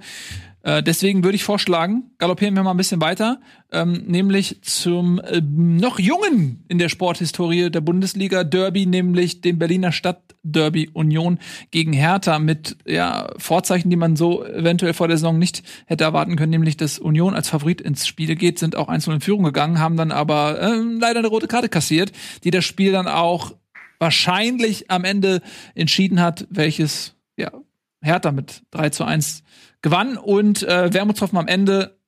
Äh, 0.63 0.83
deswegen 0.83 1.25
würde 1.25 1.35
ich 1.35 1.45
vorschlagen, 1.45 2.11
galoppieren 2.19 2.55
wir 2.55 2.63
mal 2.63 2.71
ein 2.71 2.77
bisschen 2.77 3.01
weiter, 3.01 3.41
ähm, 3.73 4.05
nämlich 4.07 4.63
zum 4.63 5.21
ähm, 5.29 5.77
noch 5.77 5.99
jungen 5.99 6.65
in 6.69 6.79
der 6.79 6.89
Sporthistorie 6.89 7.71
der 7.71 7.81
Bundesliga 7.81 8.45
Derby, 8.45 8.87
nämlich 8.87 9.41
dem 9.41 9.59
Berliner 9.59 9.91
Stadtderby 9.91 10.91
Union 10.93 11.39
gegen 11.71 11.93
Hertha 11.93 12.39
mit 12.39 12.77
ja, 12.87 13.31
Vorzeichen, 13.39 13.91
die 13.91 13.97
man 13.97 14.15
so 14.15 14.45
eventuell 14.45 14.95
vor 14.95 15.09
der 15.09 15.17
Saison 15.17 15.39
nicht 15.39 15.63
hätte 15.87 16.05
erwarten 16.05 16.37
können, 16.37 16.51
nämlich 16.51 16.77
dass 16.77 16.99
Union 16.99 17.35
als 17.35 17.49
Favorit 17.49 17.81
ins 17.81 18.07
Spiel 18.07 18.37
geht, 18.37 18.59
sind 18.59 18.77
auch 18.77 18.89
einzeln 18.89 19.15
in 19.15 19.21
Führung 19.21 19.43
gegangen, 19.43 19.81
haben 19.81 19.97
dann 19.97 20.13
aber 20.13 20.63
ähm, 20.63 20.99
leider 21.01 21.19
eine 21.19 21.29
rote 21.29 21.49
Karte 21.49 21.69
kassiert, 21.69 22.13
die 22.45 22.51
das 22.51 22.65
Spiel 22.65 22.93
dann 22.93 23.09
auch 23.09 23.53
wahrscheinlich 23.99 24.91
am 24.91 25.05
Ende 25.05 25.43
entschieden 25.75 26.21
hat, 26.21 26.47
welches 26.51 27.15
ja, 27.37 27.51
Hertha 28.01 28.33
mit 28.33 28.63
3 28.73 28.91
zu 28.91 29.05
1 29.05 29.43
gewann 29.83 30.17
und 30.17 30.63
äh, 30.63 30.93
Wermutstropfen 30.93 31.39
am 31.39 31.49
Ende 31.49 31.99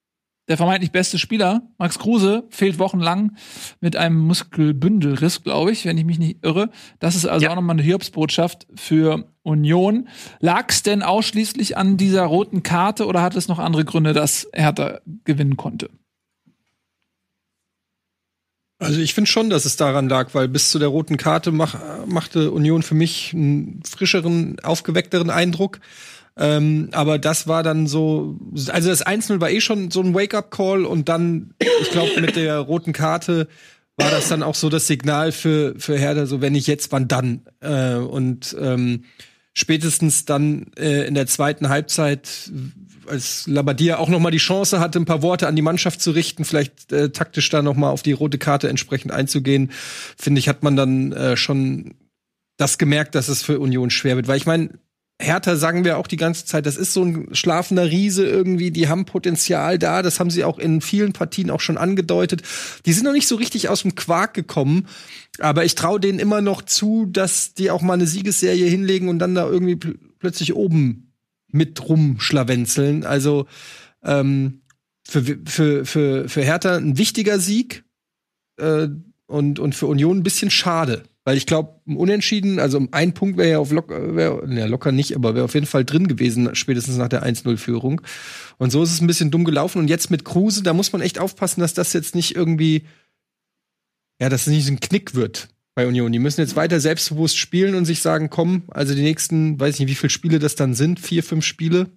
der 0.49 0.59
vermeintlich 0.59 0.93
beste 0.93 1.19
Spieler, 1.19 1.63
Max 1.79 1.99
Kruse, 1.99 2.45
fehlt 2.51 2.79
wochenlang 2.79 3.35
mit 3.81 3.97
einem 3.97 4.19
Muskelbündelriss, 4.19 5.43
glaube 5.43 5.73
ich, 5.73 5.87
wenn 5.87 5.97
ich 5.97 6.05
mich 6.05 6.19
nicht 6.19 6.45
irre. 6.45 6.69
Das 6.99 7.15
ist 7.17 7.25
also 7.25 7.45
Ja. 7.45 7.51
auch 7.53 7.57
nochmal 7.57 7.77
eine 7.77 7.83
Hiobsbotschaft 7.83 8.67
für 8.75 9.27
Union. 9.43 10.07
Lag 10.41 10.67
es 10.69 10.83
denn 10.83 11.03
ausschließlich 11.03 11.79
an 11.79 11.97
dieser 11.97 12.25
roten 12.25 12.63
Karte 12.63 13.07
oder 13.07 13.23
hat 13.23 13.37
es 13.37 13.49
noch 13.49 13.59
andere 13.59 13.87
Gründe, 13.87 14.13
dass 14.13 14.47
Hertha 14.53 15.01
gewinnen 15.25 15.57
konnte? 15.57 15.89
Also 18.79 19.01
ich 19.01 19.15
finde 19.15 19.31
schon, 19.31 19.49
dass 19.51 19.65
es 19.65 19.77
daran 19.77 20.09
lag, 20.09 20.35
weil 20.35 20.49
bis 20.49 20.71
zu 20.71 20.79
der 20.79 20.89
roten 20.89 21.17
Karte 21.17 21.53
mach, 21.53 21.77
machte 22.07 22.51
Union 22.51 22.83
für 22.83 22.95
mich 22.95 23.33
einen 23.33 23.83
frischeren, 23.85 24.59
aufgeweckteren 24.61 25.31
Eindruck. 25.31 25.81
Ähm, 26.37 26.89
aber 26.93 27.19
das 27.19 27.47
war 27.47 27.63
dann 27.63 27.87
so, 27.87 28.39
also 28.69 28.89
das 28.89 29.07
1-0 29.07 29.41
war 29.41 29.51
eh 29.51 29.61
schon 29.61 29.91
so 29.91 30.01
ein 30.01 30.15
Wake-up-Call 30.15 30.85
und 30.85 31.09
dann, 31.09 31.55
ich 31.81 31.91
glaube, 31.91 32.21
mit 32.21 32.35
der 32.35 32.59
roten 32.59 32.93
Karte 32.93 33.47
war 33.97 34.11
das 34.11 34.29
dann 34.29 34.43
auch 34.43 34.57
so 34.57 34.69
das 34.69 34.89
Signal 34.89 35.31
für, 35.31 35.75
für 35.79 35.97
Herder, 35.97 36.27
so 36.27 36.41
wenn 36.41 36.55
nicht 36.55 36.67
jetzt, 36.67 36.91
wann 36.91 37.07
dann. 37.07 37.43
Äh, 37.61 37.95
und 37.95 38.57
ähm, 38.61 39.05
spätestens 39.53 40.25
dann 40.25 40.73
äh, 40.77 41.07
in 41.07 41.15
der 41.15 41.29
zweiten 41.29 41.69
Halbzeit 41.69 42.51
als 43.07 43.47
Labadia 43.47 43.99
auch 43.99 44.09
noch 44.09 44.19
mal 44.19 44.31
die 44.31 44.39
Chance 44.39 44.81
hatte, 44.81 44.99
ein 44.99 45.05
paar 45.05 45.23
Worte 45.23 45.47
an 45.47 45.55
die 45.55 45.63
Mannschaft 45.63 46.01
zu 46.01 46.11
richten, 46.11 46.45
vielleicht 46.45 46.91
äh, 46.93 47.11
taktisch 47.11 47.49
da 47.51 47.63
noch 47.63 47.77
mal 47.77 47.91
auf 47.91 48.03
die 48.03 48.13
rote 48.13 48.39
Karte 48.39 48.69
entsprechend 48.69 49.13
einzugehen, 49.13 49.71
finde 50.17 50.41
ich, 50.41 50.49
hat 50.49 50.63
man 50.63 50.75
dann 50.75 51.13
äh, 51.13 51.37
schon 51.37 51.95
das 52.57 52.79
gemerkt, 52.79 53.15
dass 53.15 53.29
es 53.29 53.43
für 53.43 53.61
Union 53.61 53.91
schwer 53.91 54.17
wird. 54.17 54.27
Weil 54.27 54.37
ich 54.37 54.47
meine, 54.47 54.71
Hertha 55.21 55.57
sagen 55.57 55.85
wir 55.85 55.97
auch 55.99 56.09
die 56.09 56.17
ganze 56.17 56.45
Zeit, 56.45 56.67
das 56.67 56.77
ist 56.77 56.93
so 56.93 57.05
ein 57.05 57.35
schlafender 57.35 57.89
Riese 57.89 58.27
irgendwie, 58.27 58.73
die 58.73 58.89
haben 58.89 59.05
Potenzial 59.05 59.79
da, 59.79 60.03
das 60.03 60.19
haben 60.19 60.31
sie 60.31 60.43
auch 60.43 60.59
in 60.59 60.81
vielen 60.81 61.13
Partien 61.13 61.51
auch 61.51 61.61
schon 61.61 61.79
angedeutet. 61.79 62.43
Die 62.85 62.93
sind 62.93 63.05
noch 63.05 63.13
nicht 63.13 63.29
so 63.29 63.37
richtig 63.37 63.69
aus 63.69 63.83
dem 63.83 63.95
Quark 63.95 64.35
gekommen, 64.35 64.89
aber 65.39 65.65
ich 65.65 65.77
traue 65.77 66.01
denen 66.01 66.19
immer 66.19 66.41
noch 66.41 66.63
zu, 66.63 67.07
dass 67.07 67.55
die 67.55 67.71
auch 67.71 67.81
mal 67.81 67.95
eine 67.95 68.07
Siegesserie 68.07 68.67
hinlegen 68.67 69.09
und 69.09 69.21
dann 69.21 69.35
da 69.35 69.47
irgendwie 69.47 69.77
pl 69.77 69.99
plötzlich 70.19 70.55
oben 70.55 71.13
mit 71.49 71.87
rumschlawenzeln. 71.87 73.05
Also 73.05 73.47
ähm, 74.03 74.63
für, 75.07 75.23
für, 75.45 75.85
für, 75.85 76.29
für 76.31 76.43
Hertha 76.43 76.77
ein 76.77 76.97
wichtiger 76.97 77.39
Sieg 77.39 77.85
äh, 78.57 78.89
und, 79.27 79.59
und 79.59 79.75
für 79.75 79.87
Union 79.87 80.19
ein 80.19 80.23
bisschen 80.23 80.51
schade. 80.51 81.05
Weil 81.25 81.39
ich 81.39 81.47
glaube, 81.47 81.81
Unentschieden, 81.87 82.59
also 82.61 82.87
ein 82.93 83.15
Punkt 83.15 83.39
wäre 83.39 83.51
ja 83.51 83.59
auf 83.59 83.73
locker, 83.73 84.15
wär, 84.15 84.43
ja, 84.47 84.67
locker 84.67 84.93
nicht, 84.93 85.17
aber 85.17 85.35
wäre 85.35 85.47
auf 85.47 85.55
jeden 85.55 85.67
Fall 85.67 85.85
drin 85.85 86.07
gewesen, 86.07 86.55
spätestens 86.55 86.99
nach 86.99 87.09
der 87.09 87.25
1-0-Führung. 87.25 88.03
Und 88.59 88.71
so 88.71 88.83
ist 88.83 88.93
es 88.93 89.01
ein 89.01 89.07
bisschen 89.07 89.31
dumm 89.31 89.45
gelaufen. 89.45 89.79
Und 89.79 89.89
jetzt 89.89 90.11
mit 90.11 90.25
Kruse, 90.27 90.63
da 90.63 90.75
muss 90.75 90.93
man 90.93 91.01
echt 91.01 91.19
aufpassen, 91.19 91.61
dass 91.61 91.73
das 91.73 91.95
jetzt 91.95 92.15
nicht 92.15 92.37
irgendwie, 92.37 92.85
ja, 94.21 94.29
dass 94.29 94.43
es 94.43 94.47
nicht 94.49 94.67
so 94.67 94.73
ein 94.73 94.81
Knick 94.81 95.15
wird 95.15 95.49
bei 95.75 95.87
Union. 95.87 96.13
Die 96.13 96.19
müssen 96.19 96.43
jetzt 96.43 96.57
weiter 96.57 96.79
selbstbewusst 96.79 97.39
spielen 97.39 97.75
und 97.75 97.87
sich 97.87 98.03
sagen, 98.03 98.29
komm, 98.29 98.65
also 98.69 98.95
die 98.95 99.03
nächsten, 99.03 99.59
weiß 99.59 99.75
ich 99.75 99.81
nicht, 99.81 99.91
wie 99.91 99.95
viele 99.95 100.11
Spiele 100.11 100.39
das 100.39 100.57
dann 100.57 100.75
sind, 100.75 101.01
vier, 101.01 101.23
fünf 101.23 101.45
Spiele, 101.45 101.89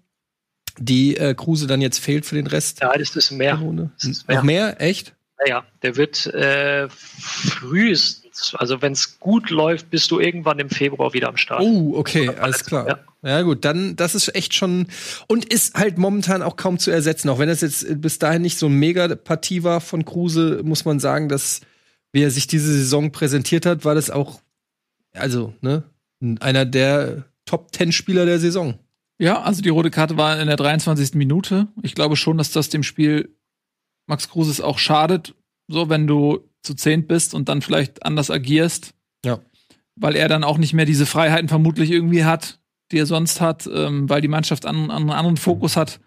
die 0.80 1.18
äh, 1.18 1.34
Kruse 1.34 1.68
dann 1.68 1.82
jetzt 1.82 2.00
fehlt 2.00 2.26
für 2.26 2.36
den 2.36 2.48
Rest. 2.48 2.80
Ja, 2.82 2.98
das 2.98 3.16
ist 3.16 3.32
mehr. 3.32 3.62
Das 3.96 4.06
ist 4.06 4.28
mehr. 4.28 4.38
Noch 4.38 4.44
mehr? 4.44 4.82
Echt? 4.82 5.16
Naja, 5.40 5.66
der 5.82 5.98
wird 5.98 6.26
äh, 6.28 6.88
frühestens 6.90 8.27
also 8.58 8.82
wenn 8.82 8.94
es 8.94 9.20
gut 9.20 9.50
läuft, 9.50 9.90
bist 9.90 10.12
du 10.12 10.20
irgendwann 10.20 10.60
im 10.60 10.70
Februar 10.70 11.14
wieder 11.14 11.30
am 11.30 11.38
Start. 11.38 11.62
Oh, 11.62 11.94
okay, 11.96 12.30
alles 12.30 12.66
klar. 12.66 12.88
Ja. 12.88 13.30
ja. 13.30 13.42
gut, 13.42 13.66
dann 13.66 13.96
das 13.96 14.16
ist 14.16 14.34
echt 14.36 14.54
schon 14.54 14.88
und 15.28 15.46
ist 15.46 15.76
halt 15.76 15.98
momentan 15.98 16.42
auch 16.42 16.56
kaum 16.56 16.80
zu 16.80 16.92
ersetzen. 16.92 17.30
Auch 17.30 17.40
wenn 17.40 17.50
es 17.50 17.62
jetzt 17.62 18.02
bis 18.02 18.20
dahin 18.20 18.42
nicht 18.42 18.58
so 18.58 18.68
eine 18.68 18.76
Mega-Partie 18.76 19.64
war 19.64 19.82
von 19.82 20.06
Kruse, 20.06 20.62
muss 20.64 20.86
man 20.86 21.00
sagen, 21.00 21.30
dass 21.30 21.62
wie 22.12 22.24
er 22.24 22.32
sich 22.32 22.48
diese 22.48 22.72
Saison 22.72 23.12
präsentiert 23.12 23.66
hat, 23.66 23.86
war 23.86 23.96
das 23.96 24.10
auch 24.10 24.40
also 25.14 25.54
ne 25.62 25.84
einer 26.40 26.66
der 26.66 27.26
Top 27.46 27.72
Ten 27.72 27.92
Spieler 27.92 28.26
der 28.26 28.40
Saison. 28.40 28.78
Ja, 29.20 29.42
also 29.42 29.62
die 29.62 29.70
rote 29.70 29.90
Karte 29.90 30.18
war 30.18 30.40
in 30.40 30.48
der 30.48 30.58
23. 30.58 31.16
Minute. 31.16 31.68
Ich 31.82 31.96
glaube 31.96 32.16
schon, 32.16 32.38
dass 32.38 32.52
das 32.52 32.70
dem 32.70 32.84
Spiel 32.84 33.36
Max 34.06 34.30
Kruse 34.30 34.64
auch 34.64 34.78
schadet, 34.78 35.34
so 35.68 35.90
wenn 35.90 36.08
du 36.08 36.47
zu 36.62 36.74
zehnt 36.74 37.08
bist 37.08 37.34
und 37.34 37.50
dann 37.50 37.62
vielleicht 37.62 38.06
anders 38.06 38.30
agierst. 38.30 38.94
Ja. 39.26 39.40
Weil 39.96 40.16
er 40.16 40.28
dann 40.28 40.44
auch 40.44 40.58
nicht 40.58 40.74
mehr 40.74 40.86
diese 40.86 41.06
Freiheiten 41.06 41.50
vermutlich 41.50 41.92
irgendwie 41.92 42.26
hat, 42.26 42.60
die 42.92 43.00
er 43.00 43.06
sonst 43.06 43.42
hat, 43.42 43.68
ähm, 43.72 44.10
weil 44.10 44.22
die 44.22 44.28
Mannschaft 44.28 44.66
einen, 44.66 44.92
einen 44.92 45.10
anderen 45.10 45.38
Fokus 45.38 45.76
hat, 45.76 46.00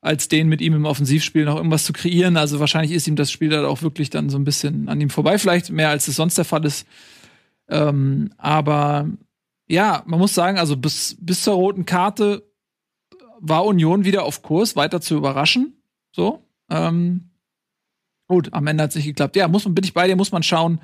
als 0.00 0.28
den 0.28 0.48
mit 0.48 0.60
ihm 0.60 0.74
im 0.74 0.84
Offensivspiel 0.84 1.44
noch 1.44 1.56
irgendwas 1.56 1.84
zu 1.84 1.92
kreieren. 1.92 2.36
Also 2.36 2.60
wahrscheinlich 2.60 2.92
ist 2.92 3.06
ihm 3.06 3.16
das 3.16 3.30
Spiel 3.30 3.50
dann 3.50 3.64
auch 3.64 3.82
wirklich 3.82 4.10
dann 4.10 4.30
so 4.30 4.38
ein 4.38 4.44
bisschen 4.44 4.88
an 4.88 5.00
ihm 5.00 5.10
vorbei, 5.10 5.38
vielleicht 5.38 5.70
mehr 5.70 5.90
als 5.90 6.08
es 6.08 6.16
sonst 6.16 6.38
der 6.38 6.44
Fall 6.44 6.64
ist. 6.64 6.86
Ähm, 7.68 8.30
aber 8.36 9.08
ja, 9.68 10.02
man 10.06 10.18
muss 10.18 10.34
sagen, 10.34 10.58
also 10.58 10.76
bis, 10.76 11.16
bis 11.20 11.42
zur 11.42 11.54
roten 11.54 11.86
Karte 11.86 12.42
war 13.40 13.64
Union 13.64 14.04
wieder 14.04 14.24
auf 14.24 14.42
Kurs, 14.42 14.76
weiter 14.76 15.00
zu 15.00 15.16
überraschen. 15.16 15.82
So. 16.12 16.46
Ähm, 16.68 17.31
Gut, 18.32 18.48
am 18.54 18.66
Ende 18.66 18.82
hat 18.82 18.88
es 18.88 18.96
nicht 18.96 19.04
geklappt. 19.04 19.36
Ja, 19.36 19.46
muss 19.46 19.66
man, 19.66 19.74
bin 19.74 19.84
ich 19.84 19.92
bei 19.92 20.06
dir, 20.06 20.16
muss 20.16 20.32
man 20.32 20.42
schauen, 20.42 20.80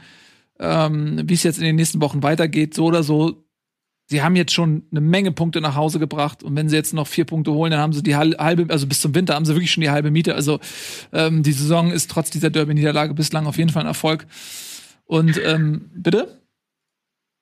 ähm, 0.60 1.22
wie 1.24 1.32
es 1.32 1.44
jetzt 1.44 1.56
in 1.56 1.64
den 1.64 1.76
nächsten 1.76 1.98
Wochen 2.02 2.22
weitergeht. 2.22 2.74
So 2.74 2.84
oder 2.84 3.02
so. 3.02 3.42
Sie 4.04 4.20
haben 4.22 4.36
jetzt 4.36 4.52
schon 4.52 4.82
eine 4.90 5.00
Menge 5.00 5.32
Punkte 5.32 5.62
nach 5.62 5.74
Hause 5.74 5.98
gebracht 5.98 6.42
und 6.42 6.54
wenn 6.56 6.68
sie 6.68 6.76
jetzt 6.76 6.92
noch 6.92 7.06
vier 7.06 7.24
Punkte 7.24 7.52
holen, 7.52 7.70
dann 7.70 7.80
haben 7.80 7.94
sie 7.94 8.02
die 8.02 8.16
halbe, 8.16 8.70
also 8.70 8.86
bis 8.86 9.00
zum 9.00 9.14
Winter 9.14 9.34
haben 9.34 9.46
sie 9.46 9.54
wirklich 9.54 9.70
schon 9.70 9.80
die 9.80 9.88
halbe 9.88 10.10
Miete. 10.10 10.34
Also 10.34 10.60
ähm, 11.10 11.42
die 11.42 11.52
Saison 11.52 11.90
ist 11.90 12.10
trotz 12.10 12.28
dieser 12.28 12.50
Derby-Niederlage 12.50 13.14
bislang 13.14 13.46
auf 13.46 13.56
jeden 13.56 13.70
Fall 13.70 13.84
ein 13.84 13.88
Erfolg. 13.88 14.26
Und 15.06 15.40
ähm, 15.42 15.90
bitte? 15.94 16.42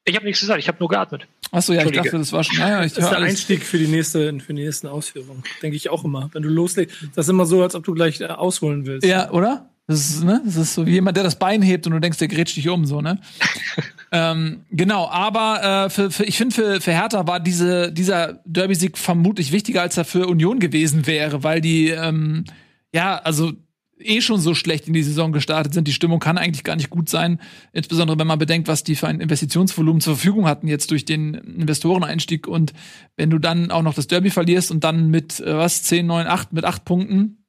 Ich 0.05 0.15
habe 0.15 0.25
nichts 0.25 0.39
gesagt, 0.39 0.61
ich 0.61 0.69
habe 0.69 0.79
nur 0.79 0.89
geatmet. 0.89 1.27
Achso, 1.51 1.73
ja, 1.73 1.85
ich 1.85 1.91
dachte, 1.91 2.17
das 2.17 2.33
war 2.33 2.45
schon. 2.45 2.59
Naja, 2.59 2.85
ich 2.85 2.93
das 2.93 3.03
ist 3.03 3.11
der 3.11 3.19
alles. 3.19 3.31
Einstieg 3.31 3.65
für 3.65 3.79
die 3.79 3.89
nächste, 3.89 4.39
für 4.39 4.55
die 4.55 4.63
nächsten 4.63 4.87
Ausführungen. 4.87 5.43
Denke 5.63 5.77
ich 5.77 5.91
auch 5.91 6.05
immer. 6.05 6.31
Wenn 6.33 6.45
du 6.45 6.49
loslegst, 6.49 7.09
das 7.17 7.27
ist 7.27 7.31
immer 7.31 7.45
so, 7.45 7.61
als 7.61 7.75
ob 7.75 7.83
du 7.83 7.93
gleich 7.93 8.21
äh, 8.21 8.27
ausholen 8.27 8.87
willst. 8.87 9.05
Ja, 9.05 9.33
oder? 9.33 9.69
Das 9.89 10.01
ist, 10.01 10.25
ne? 10.25 10.43
das 10.45 10.57
ist 10.57 10.75
so 10.75 10.85
wie 10.85 10.93
jemand, 10.93 11.17
der 11.17 11.23
das 11.23 11.39
Bein 11.39 11.63
hebt 11.63 11.87
und 11.87 11.93
du 11.93 12.01
denkst, 12.01 12.19
der 12.19 12.27
grätscht 12.27 12.57
dich 12.57 12.69
um, 12.69 12.87
so, 12.87 13.01
ne? 13.01 13.21
ähm, 14.13 14.63
genau, 14.71 15.09
aber 15.09 15.87
äh, 15.87 15.91
für, 15.91 16.11
für, 16.11 16.25
ich 16.25 16.37
finde, 16.37 16.55
für, 16.55 16.81
für 16.81 16.91
Hertha 16.91 17.29
war 17.29 17.39
diese, 17.39 17.93
dieser 17.93 18.41
Derby-Sieg 18.45 18.99
vermutlich 18.99 19.53
wichtiger, 19.53 19.83
als 19.83 19.97
er 19.97 20.05
für 20.05 20.27
Union 20.27 20.59
gewesen 20.59 21.07
wäre, 21.07 21.45
weil 21.45 21.61
die, 21.61 21.91
ähm, 21.91 22.45
ja, 22.93 23.17
also 23.19 23.53
eh 24.01 24.21
schon 24.21 24.41
so 24.41 24.55
schlecht 24.55 24.89
in 24.89 24.93
die 24.93 25.05
Saison 25.05 25.33
gestartet 25.33 25.73
sind. 25.73 25.87
Die 25.87 25.93
Stimmung 25.93 26.19
kann 26.19 26.37
eigentlich 26.37 26.65
gar 26.65 26.77
nicht 26.77 26.91
gut 26.91 27.09
sein, 27.09 27.41
insbesondere 27.73 28.19
wenn 28.19 28.27
man 28.27 28.41
bedenkt, 28.41 28.67
was 28.67 28.83
die 28.83 28.97
für 28.97 29.07
ein 29.07 29.21
Investitionsvolumen 29.21 30.01
zur 30.01 30.17
Verfügung 30.17 30.47
hatten 30.47 30.67
jetzt 30.67 30.91
durch 30.91 31.05
den 31.05 31.35
Investoreneinstieg 31.35 32.49
und 32.49 32.73
wenn 33.17 33.31
du 33.31 33.39
dann 33.39 33.71
auch 33.71 33.83
noch 33.83 33.95
das 33.95 34.09
Derby 34.09 34.31
verlierst 34.31 34.73
und 34.73 34.83
dann 34.83 35.11
mit 35.11 35.39
äh, 35.41 35.57
was 35.57 35.85
10, 35.85 36.07
9, 36.07 36.27
8 36.27 36.53
mit 36.53 36.65
8 36.65 36.85
Punkten 36.85 37.46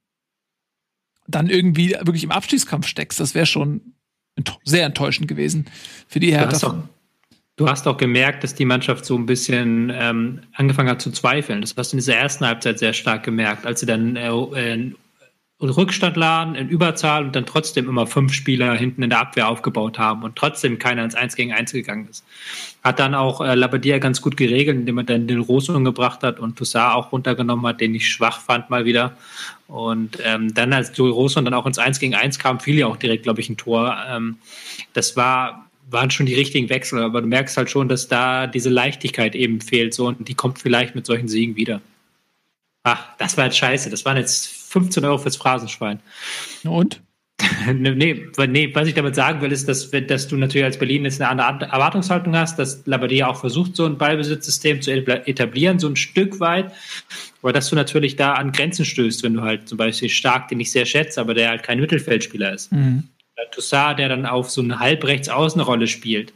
dann 1.27 1.49
irgendwie 1.49 1.91
wirklich 2.01 2.23
im 2.23 2.31
Abstiegskampf 2.31 2.87
steckst. 2.87 3.19
Das 3.19 3.35
wäre 3.35 3.45
schon 3.45 3.81
sehr 4.63 4.85
enttäuschend 4.85 5.27
gewesen 5.27 5.65
für 6.07 6.19
die 6.19 6.31
Hertha. 6.31 6.47
Du 6.47 6.53
hast, 6.53 6.63
auch, 6.63 6.75
du 7.55 7.69
hast 7.69 7.87
auch 7.87 7.97
gemerkt, 7.97 8.43
dass 8.43 8.55
die 8.55 8.65
Mannschaft 8.65 9.05
so 9.05 9.15
ein 9.15 9.25
bisschen 9.25 9.91
ähm, 9.93 10.41
angefangen 10.53 10.89
hat 10.89 11.01
zu 11.01 11.11
zweifeln. 11.11 11.61
Das 11.61 11.75
hast 11.75 11.91
du 11.91 11.97
in 11.97 11.99
dieser 11.99 12.15
ersten 12.15 12.45
Halbzeit 12.45 12.79
sehr 12.79 12.93
stark 12.93 13.23
gemerkt, 13.23 13.65
als 13.65 13.81
sie 13.81 13.85
dann 13.85 14.15
äh, 14.15 14.29
äh 14.29 14.91
Rückstand 15.59 16.15
laden 16.17 16.53
in 16.53 16.69
Überzahl 16.69 17.25
und 17.25 17.35
dann 17.35 17.47
trotzdem 17.47 17.89
immer 17.89 18.05
fünf 18.05 18.31
Spieler 18.31 18.75
hinten 18.75 19.01
in 19.01 19.09
der 19.09 19.19
Abwehr 19.19 19.47
aufgebaut 19.47 19.97
haben 19.97 20.21
und 20.21 20.35
trotzdem 20.35 20.77
keiner 20.77 21.03
ins 21.03 21.15
Eins 21.15 21.35
gegen 21.35 21.51
Eins 21.51 21.71
gegangen 21.71 22.07
ist. 22.07 22.23
Hat 22.83 22.99
dann 22.99 23.15
auch 23.15 23.41
äh, 23.41 23.55
Labadia 23.55 23.97
ganz 23.97 24.21
gut 24.21 24.37
geregelt, 24.37 24.77
indem 24.77 24.99
er 24.99 25.03
dann 25.05 25.25
den 25.25 25.39
Rosen 25.39 25.83
gebracht 25.83 26.21
hat 26.21 26.39
und 26.39 26.57
Toussaint 26.57 26.93
auch 26.93 27.11
runtergenommen 27.11 27.65
hat, 27.65 27.81
den 27.81 27.95
ich 27.95 28.07
schwach 28.07 28.39
fand 28.39 28.69
mal 28.69 28.85
wieder. 28.85 29.17
Und 29.67 30.17
ähm, 30.23 30.53
dann, 30.53 30.71
als 30.71 30.95
Joey 30.95 31.11
Rosen 31.11 31.45
dann 31.45 31.53
auch 31.53 31.65
ins 31.65 31.77
Eins 31.77 31.99
gegen 31.99 32.15
Eins 32.15 32.39
kam, 32.39 32.59
fiel 32.59 32.77
ja 32.77 32.87
auch 32.87 32.97
direkt, 32.97 33.23
glaube 33.23 33.41
ich, 33.41 33.49
ein 33.49 33.57
Tor. 33.57 33.97
Ähm, 34.09 34.37
das 34.93 35.15
war 35.15 35.67
waren 35.89 36.11
schon 36.11 36.25
die 36.25 36.35
richtigen 36.35 36.69
Wechsel, 36.69 37.01
aber 37.01 37.21
du 37.21 37.27
merkst 37.27 37.55
halt 37.55 37.69
schon, 37.69 37.87
dass 37.87 38.07
da 38.07 38.45
diese 38.47 38.69
Leichtigkeit 38.69 39.35
eben 39.35 39.61
fehlt 39.61 39.93
so 39.93 40.07
und 40.07 40.27
die 40.27 40.35
kommt 40.35 40.59
vielleicht 40.59 40.95
mit 40.95 41.05
solchen 41.05 41.29
Siegen 41.29 41.55
wieder. 41.55 41.81
Ach, 42.83 43.05
das 43.17 43.37
war 43.37 43.45
jetzt 43.45 43.57
scheiße. 43.57 43.89
Das 43.89 44.05
waren 44.05 44.17
jetzt 44.17 44.47
15 44.47 45.03
Euro 45.05 45.17
fürs 45.17 45.37
Phrasenschwein. 45.37 45.99
Und? 46.63 47.01
nee, 47.71 48.25
nee, 48.47 48.71
was 48.73 48.87
ich 48.87 48.95
damit 48.95 49.15
sagen 49.15 49.41
will, 49.41 49.51
ist, 49.51 49.67
dass, 49.67 49.91
dass 49.91 50.27
du 50.27 50.37
natürlich 50.37 50.65
als 50.65 50.79
Berlin 50.79 51.05
jetzt 51.05 51.21
eine 51.21 51.45
andere 51.45 51.69
Erwartungshaltung 51.71 52.35
hast, 52.35 52.57
dass 52.57 52.85
Labadia 52.85 53.27
auch 53.27 53.39
versucht, 53.39 53.75
so 53.75 53.85
ein 53.85 53.97
Ballbesitzsystem 53.97 54.81
zu 54.81 54.91
etablieren, 54.91 55.77
so 55.77 55.87
ein 55.87 55.95
Stück 55.95 56.39
weit, 56.39 56.71
aber 57.41 57.53
dass 57.53 57.69
du 57.69 57.75
natürlich 57.75 58.15
da 58.15 58.33
an 58.33 58.51
Grenzen 58.51 58.85
stößt, 58.85 59.23
wenn 59.23 59.33
du 59.33 59.41
halt 59.41 59.67
zum 59.67 59.77
Beispiel 59.77 60.09
Stark, 60.09 60.47
den 60.47 60.59
ich 60.59 60.71
sehr 60.71 60.85
schätze, 60.85 61.21
aber 61.21 61.33
der 61.33 61.49
halt 61.49 61.63
kein 61.63 61.79
Mittelfeldspieler 61.79 62.53
ist. 62.53 62.71
Mhm. 62.71 63.03
Toussaint, 63.51 63.99
der 63.99 64.09
dann 64.09 64.25
auf 64.25 64.49
so 64.49 64.61
eine 64.61 64.79
Halbrechts-Außenrolle 64.79 65.87
spielt 65.87 66.33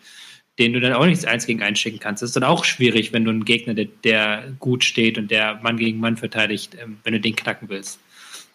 den 0.59 0.73
du 0.73 0.79
dann 0.79 0.93
auch 0.93 1.05
nicht 1.05 1.25
eins 1.25 1.47
gegen 1.47 1.63
eins 1.63 1.79
schicken 1.79 1.99
kannst. 1.99 2.21
Das 2.21 2.29
ist 2.29 2.35
dann 2.35 2.43
auch 2.43 2.65
schwierig, 2.65 3.13
wenn 3.13 3.23
du 3.23 3.31
einen 3.31 3.45
Gegner, 3.45 3.73
der, 3.73 3.87
der 4.03 4.53
gut 4.59 4.83
steht 4.83 5.17
und 5.17 5.31
der 5.31 5.55
Mann 5.55 5.77
gegen 5.77 5.99
Mann 5.99 6.17
verteidigt, 6.17 6.77
ähm, 6.79 6.97
wenn 7.03 7.13
du 7.13 7.19
den 7.19 7.35
knacken 7.35 7.69
willst. 7.69 7.99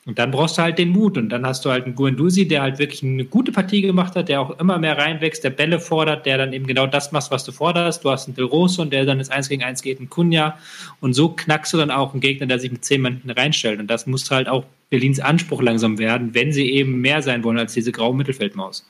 Und 0.06 0.20
dann 0.20 0.30
brauchst 0.30 0.56
du 0.56 0.62
halt 0.62 0.78
den 0.78 0.90
Mut. 0.90 1.18
Und 1.18 1.30
dann 1.30 1.44
hast 1.44 1.64
du 1.64 1.70
halt 1.70 1.84
einen 1.84 1.96
Guendouzi, 1.96 2.46
der 2.46 2.62
halt 2.62 2.78
wirklich 2.78 3.02
eine 3.02 3.24
gute 3.24 3.50
Partie 3.50 3.82
gemacht 3.82 4.14
hat, 4.14 4.28
der 4.28 4.40
auch 4.40 4.58
immer 4.60 4.78
mehr 4.78 4.96
reinwächst, 4.96 5.42
der 5.42 5.50
Bälle 5.50 5.80
fordert, 5.80 6.24
der 6.26 6.38
dann 6.38 6.52
eben 6.52 6.66
genau 6.66 6.86
das 6.86 7.10
macht, 7.10 7.32
was 7.32 7.44
du 7.44 7.50
forderst. 7.50 8.04
Du 8.04 8.10
hast 8.10 8.28
einen 8.28 8.36
Del 8.36 8.44
Rosso, 8.44 8.84
der 8.84 9.04
dann 9.04 9.18
ins 9.18 9.30
Eins 9.30 9.48
gegen 9.48 9.64
Eins 9.64 9.82
geht, 9.82 9.98
einen 9.98 10.08
Kunja. 10.08 10.58
Und 11.00 11.14
so 11.14 11.30
knackst 11.30 11.72
du 11.72 11.76
dann 11.76 11.90
auch 11.90 12.12
einen 12.12 12.20
Gegner, 12.20 12.46
der 12.46 12.60
sich 12.60 12.70
mit 12.70 12.84
zehn 12.84 13.02
Mann 13.02 13.20
reinstellt. 13.26 13.80
Und 13.80 13.88
das 13.88 14.06
muss 14.06 14.30
halt 14.30 14.48
auch 14.48 14.64
Berlins 14.90 15.18
Anspruch 15.18 15.60
langsam 15.60 15.98
werden, 15.98 16.34
wenn 16.34 16.52
sie 16.52 16.70
eben 16.70 17.00
mehr 17.00 17.20
sein 17.20 17.42
wollen 17.42 17.58
als 17.58 17.74
diese 17.74 17.90
graue 17.90 18.14
Mittelfeldmaus. 18.14 18.86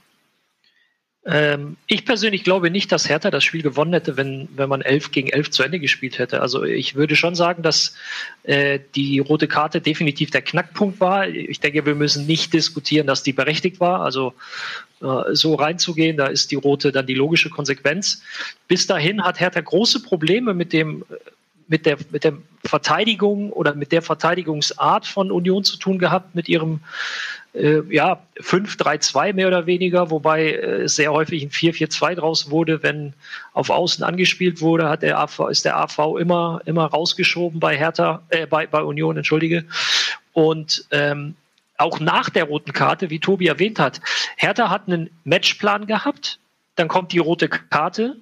Ähm, 1.28 1.76
ich 1.88 2.04
persönlich 2.04 2.44
glaube 2.44 2.70
nicht, 2.70 2.92
dass 2.92 3.08
Hertha 3.08 3.32
das 3.32 3.42
Spiel 3.42 3.62
gewonnen 3.62 3.92
hätte, 3.92 4.16
wenn, 4.16 4.48
wenn 4.54 4.68
man 4.68 4.80
11 4.80 5.10
gegen 5.10 5.28
11 5.28 5.50
zu 5.50 5.64
Ende 5.64 5.80
gespielt 5.80 6.20
hätte. 6.20 6.40
Also 6.40 6.62
ich 6.62 6.94
würde 6.94 7.16
schon 7.16 7.34
sagen, 7.34 7.64
dass 7.64 7.96
äh, 8.44 8.78
die 8.94 9.18
rote 9.18 9.48
Karte 9.48 9.80
definitiv 9.80 10.30
der 10.30 10.42
Knackpunkt 10.42 11.00
war. 11.00 11.28
Ich 11.28 11.58
denke, 11.58 11.84
wir 11.84 11.96
müssen 11.96 12.26
nicht 12.26 12.52
diskutieren, 12.52 13.08
dass 13.08 13.24
die 13.24 13.32
berechtigt 13.32 13.80
war. 13.80 14.02
Also 14.02 14.34
äh, 15.02 15.34
so 15.34 15.56
reinzugehen, 15.56 16.16
da 16.16 16.26
ist 16.26 16.52
die 16.52 16.56
rote 16.56 16.92
dann 16.92 17.06
die 17.06 17.14
logische 17.14 17.50
Konsequenz. 17.50 18.22
Bis 18.68 18.86
dahin 18.86 19.24
hat 19.24 19.40
Hertha 19.40 19.60
große 19.60 20.02
Probleme 20.02 20.54
mit 20.54 20.72
dem 20.72 21.04
mit 21.68 21.86
der, 21.86 21.96
mit 22.10 22.24
der 22.24 22.34
Verteidigung 22.64 23.52
oder 23.52 23.74
mit 23.74 23.92
der 23.92 24.02
Verteidigungsart 24.02 25.06
von 25.06 25.30
Union 25.30 25.64
zu 25.64 25.76
tun 25.78 25.98
gehabt, 25.98 26.34
mit 26.34 26.48
ihrem 26.48 26.80
äh, 27.54 27.82
ja, 27.90 28.20
5-3-2 28.40 29.32
mehr 29.32 29.48
oder 29.48 29.66
weniger, 29.66 30.10
wobei 30.10 30.52
äh, 30.52 30.88
sehr 30.88 31.12
häufig 31.12 31.42
ein 31.42 31.50
4-4-2 31.50 32.14
draus 32.16 32.50
wurde, 32.50 32.82
wenn 32.82 33.14
auf 33.52 33.70
Außen 33.70 34.04
angespielt 34.04 34.60
wurde, 34.60 34.88
hat 34.88 35.02
der 35.02 35.18
AV, 35.18 35.48
ist 35.48 35.64
der 35.64 35.76
AV 35.76 36.16
immer, 36.18 36.60
immer 36.66 36.86
rausgeschoben 36.86 37.60
bei 37.60 37.76
Hertha, 37.76 38.22
äh, 38.28 38.46
bei, 38.46 38.66
bei 38.66 38.82
Union, 38.82 39.16
entschuldige. 39.16 39.64
Und 40.32 40.84
ähm, 40.90 41.34
auch 41.78 42.00
nach 42.00 42.30
der 42.30 42.44
roten 42.44 42.72
Karte, 42.72 43.10
wie 43.10 43.18
Tobi 43.18 43.46
erwähnt 43.46 43.78
hat, 43.78 44.00
Hertha 44.36 44.70
hat 44.70 44.86
einen 44.86 45.10
Matchplan 45.24 45.86
gehabt, 45.86 46.38
dann 46.74 46.88
kommt 46.88 47.12
die 47.12 47.18
rote 47.18 47.48
Karte 47.48 48.16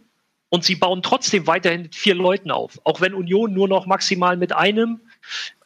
und 0.55 0.62
sie 0.62 0.76
bauen 0.76 1.02
trotzdem 1.02 1.48
weiterhin 1.48 1.82
mit 1.82 1.96
vier 1.96 2.14
Leuten 2.14 2.52
auf. 2.52 2.78
Auch 2.84 3.00
wenn 3.00 3.12
Union 3.12 3.52
nur 3.52 3.66
noch 3.66 3.86
maximal 3.86 4.36
mit 4.36 4.55
einem 4.55 5.00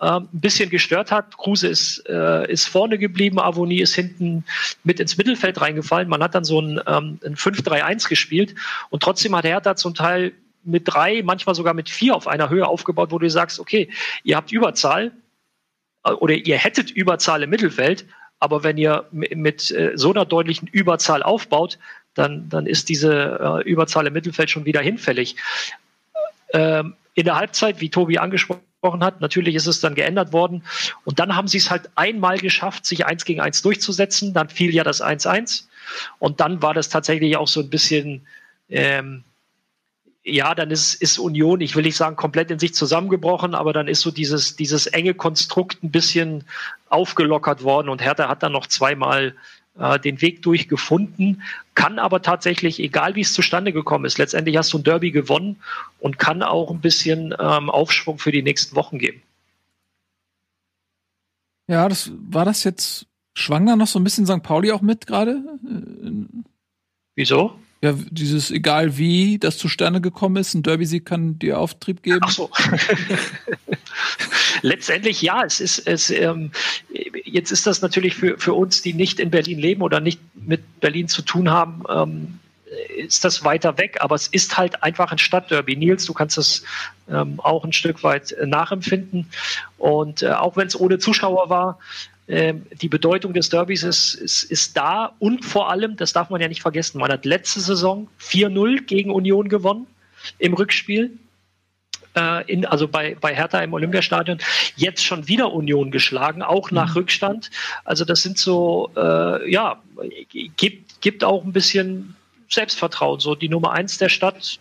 ähm, 0.01 0.30
ein 0.32 0.41
bisschen 0.41 0.70
gestört 0.70 1.12
hat. 1.12 1.36
Kruse 1.36 1.68
ist, 1.68 2.09
äh, 2.09 2.51
ist 2.51 2.66
vorne 2.66 2.97
geblieben, 2.97 3.39
Avoni 3.39 3.80
ist 3.80 3.95
hinten 3.95 4.45
mit 4.84 4.99
ins 4.99 5.18
Mittelfeld 5.18 5.61
reingefallen. 5.61 6.09
Man 6.09 6.22
hat 6.22 6.34
dann 6.34 6.45
so 6.45 6.62
ein, 6.62 6.80
ähm, 6.86 7.20
ein 7.22 7.36
5-3-1 7.36 8.09
gespielt 8.09 8.55
und 8.89 9.03
trotzdem 9.03 9.36
hat 9.36 9.45
Hertha 9.45 9.76
zum 9.76 9.93
Teil 9.93 10.32
mit 10.64 10.84
drei, 10.86 11.22
manchmal 11.22 11.55
sogar 11.55 11.74
mit 11.74 11.91
vier 11.91 12.16
auf 12.16 12.26
einer 12.26 12.49
Höhe 12.49 12.66
aufgebaut, 12.66 13.11
wo 13.11 13.18
du 13.18 13.28
sagst, 13.28 13.61
okay, 13.61 13.91
ihr 14.24 14.36
habt 14.36 14.53
Überzahl 14.53 15.12
äh, 16.05 16.12
oder 16.12 16.32
ihr 16.32 16.57
hättet 16.57 16.91
Überzahl 16.91 17.43
im 17.43 17.51
Mittelfeld, 17.51 18.07
aber 18.41 18.62
wenn 18.62 18.78
ihr 18.78 19.05
mit 19.11 19.70
äh, 19.70 19.93
so 19.97 20.12
einer 20.12 20.24
deutlichen 20.24 20.66
Überzahl 20.66 21.22
aufbaut, 21.22 21.78
dann, 22.19 22.49
dann 22.49 22.66
ist 22.66 22.89
diese 22.89 23.62
äh, 23.64 23.69
Überzahl 23.69 24.07
im 24.07 24.12
Mittelfeld 24.12 24.51
schon 24.51 24.64
wieder 24.64 24.81
hinfällig. 24.81 25.37
Ähm, 26.53 26.95
in 27.14 27.25
der 27.25 27.37
Halbzeit, 27.37 27.81
wie 27.81 27.91
Tobi 27.91 28.19
angesprochen 28.19 28.62
hat. 28.83 29.21
Natürlich 29.21 29.55
ist 29.55 29.66
es 29.66 29.81
dann 29.81 29.95
geändert 29.95 30.33
worden. 30.33 30.62
Und 31.05 31.19
dann 31.19 31.35
haben 31.35 31.49
sie 31.49 31.59
es 31.59 31.71
halt 31.71 31.91
einmal 31.97 32.39
geschafft, 32.39 32.87
sich 32.87 33.07
eins 33.07 33.25
gegen 33.25 33.41
eins 33.41 33.61
durchzusetzen. 33.62 34.35
Dann 34.35 34.49
fiel 34.49 34.73
ja 34.73 34.85
das 34.85 35.03
1-1. 35.03 35.64
Und 36.19 36.41
dann 36.41 36.62
war 36.62 36.75
das 36.75 36.89
tatsächlich 36.89 37.37
auch 37.37 37.49
so 37.49 37.61
ein 37.61 37.71
bisschen, 37.71 38.27
ähm, 38.69 39.25
ja, 40.23 40.55
dann 40.55 40.71
ist, 40.71 40.95
ist 40.95 41.19
Union, 41.19 41.61
ich 41.61 41.75
will 41.75 41.83
nicht 41.83 41.97
sagen, 41.97 42.16
komplett 42.16 42.51
in 42.51 42.59
sich 42.59 42.75
zusammengebrochen, 42.75 43.55
aber 43.55 43.73
dann 43.73 43.89
ist 43.89 44.03
so 44.03 44.11
dieses, 44.11 44.57
dieses 44.57 44.87
enge 44.87 45.14
Konstrukt 45.14 45.83
ein 45.83 45.91
bisschen 45.91 46.45
aufgelockert 46.89 47.62
worden 47.62 47.89
und 47.89 48.03
Hertha 48.03 48.29
hat 48.29 48.43
dann 48.43 48.53
noch 48.53 48.66
zweimal 48.66 49.35
äh, 49.79 49.99
den 49.99 50.20
Weg 50.20 50.43
durchgefunden, 50.43 51.43
kann 51.74 51.99
aber 51.99 52.22
tatsächlich, 52.22 52.81
egal 52.81 53.14
wie 53.14 53.20
es 53.20 53.33
zustande 53.33 53.72
gekommen 53.72 54.05
ist, 54.05 54.18
letztendlich 54.18 54.57
hast 54.57 54.72
du 54.72 54.79
ein 54.79 54.85
Derby 54.85 55.11
gewonnen 55.11 55.57
und 56.01 56.18
kann 56.18 56.43
auch 56.43 56.70
ein 56.70 56.81
bisschen 56.81 57.35
ähm, 57.39 57.70
Aufschwung 57.70 58.18
für 58.18 58.33
die 58.33 58.43
nächsten 58.43 58.74
Wochen 58.76 58.99
geben. 58.99 59.22
Ja, 61.68 61.89
das 61.89 62.11
war 62.31 62.45
das 62.45 62.64
jetzt, 62.64 63.07
schwang 63.35 63.66
da 63.66 63.76
noch 63.76 63.87
so 63.87 63.99
ein 63.99 64.05
bisschen 64.05 64.26
St. 64.26 64.43
Pauli 64.43 64.72
auch 64.72 64.81
mit 64.81 65.07
gerade? 65.07 65.43
Wieso? 67.14 67.59
Ja, 67.81 67.93
dieses 67.93 68.51
egal 68.51 68.97
wie 68.99 69.39
das 69.39 69.59
zustande 69.59 70.01
gekommen 70.01 70.37
ist, 70.37 70.55
ein 70.55 70.64
Derby-Sieg 70.64 71.05
kann 71.05 71.39
dir 71.39 71.61
Auftrieb 71.61 72.03
geben. 72.03 72.20
Ach 72.22 72.31
so. 72.31 72.51
Letztendlich 74.62 75.22
ja, 75.22 75.44
es 75.44 75.61
ist 75.61 75.86
es 75.86 76.11
ähm, 76.11 76.51
jetzt 77.24 77.51
ist 77.51 77.66
das 77.66 77.82
natürlich 77.82 78.14
für, 78.14 78.38
für 78.38 78.55
uns, 78.55 78.82
die 78.82 78.94
nicht 78.94 79.20
in 79.20 79.30
Berlin 79.30 79.59
leben 79.59 79.82
oder 79.82 80.01
nicht 80.01 80.20
mit 80.34 80.80
Berlin 80.80 81.09
zu 81.09 81.22
tun 81.22 81.51
haben, 81.51 81.84
ähm, 81.88 82.38
ist 82.96 83.24
das 83.24 83.44
weiter 83.44 83.78
weg, 83.78 83.99
aber 84.01 84.14
es 84.14 84.26
ist 84.28 84.59
halt 84.59 84.82
einfach 84.82 85.11
ein 85.12 85.18
Stadtderby. 85.18 85.76
Nils, 85.76 86.05
du 86.05 86.12
kannst 86.12 86.36
das 86.36 86.62
ähm, 87.09 87.40
auch 87.40 87.64
ein 87.64 87.72
Stück 87.72 88.03
weit 88.03 88.34
nachempfinden. 88.44 89.30
Und 89.78 90.22
äh, 90.22 90.30
auch 90.32 90.57
wenn 90.57 90.66
es 90.66 90.78
ohne 90.78 90.99
Zuschauer 90.99 91.49
war, 91.49 91.78
ähm, 92.28 92.66
die 92.82 92.88
Bedeutung 92.88 93.32
des 93.32 93.49
Derbys 93.49 93.82
ist, 93.82 94.14
ist, 94.14 94.42
ist 94.44 94.76
da 94.76 95.14
und 95.18 95.44
vor 95.44 95.70
allem, 95.70 95.96
das 95.96 96.12
darf 96.12 96.28
man 96.28 96.40
ja 96.40 96.49
nicht 96.49 96.61
vergessen, 96.61 96.99
man 96.99 97.11
hat 97.11 97.24
letzte 97.24 97.61
Saison 97.61 98.09
4-0 98.20 98.82
gegen 98.82 99.11
Union 99.11 99.49
gewonnen 99.49 99.86
im 100.38 100.53
Rückspiel. 100.53 101.12
Äh, 102.19 102.53
in, 102.53 102.66
also 102.66 102.89
bei, 102.89 103.16
bei 103.21 103.35
Hertha 103.35 103.61
im 103.61 103.73
Olympiastadion, 103.73 104.39
jetzt 104.77 105.05
schon 105.05 105.29
wieder 105.29 105.53
Union 105.53 105.91
geschlagen, 105.91 106.43
auch 106.43 106.71
nach 106.71 106.91
mhm. 106.91 106.99
Rückstand. 106.99 107.51
Also 107.85 108.05
das 108.05 108.23
sind 108.23 108.39
so, 108.39 108.91
äh, 108.97 109.51
ja, 109.51 109.83
gibt, 110.57 111.01
gibt 111.01 111.25
auch 111.25 111.45
ein 111.45 111.53
bisschen 111.53 112.16
Selbstvertrauen. 112.49 113.21
So 113.21 113.35
die 113.35 113.49
Nummer 113.49 113.73
eins 113.73 113.99
der 113.99 114.09
Stadt, 114.09 114.59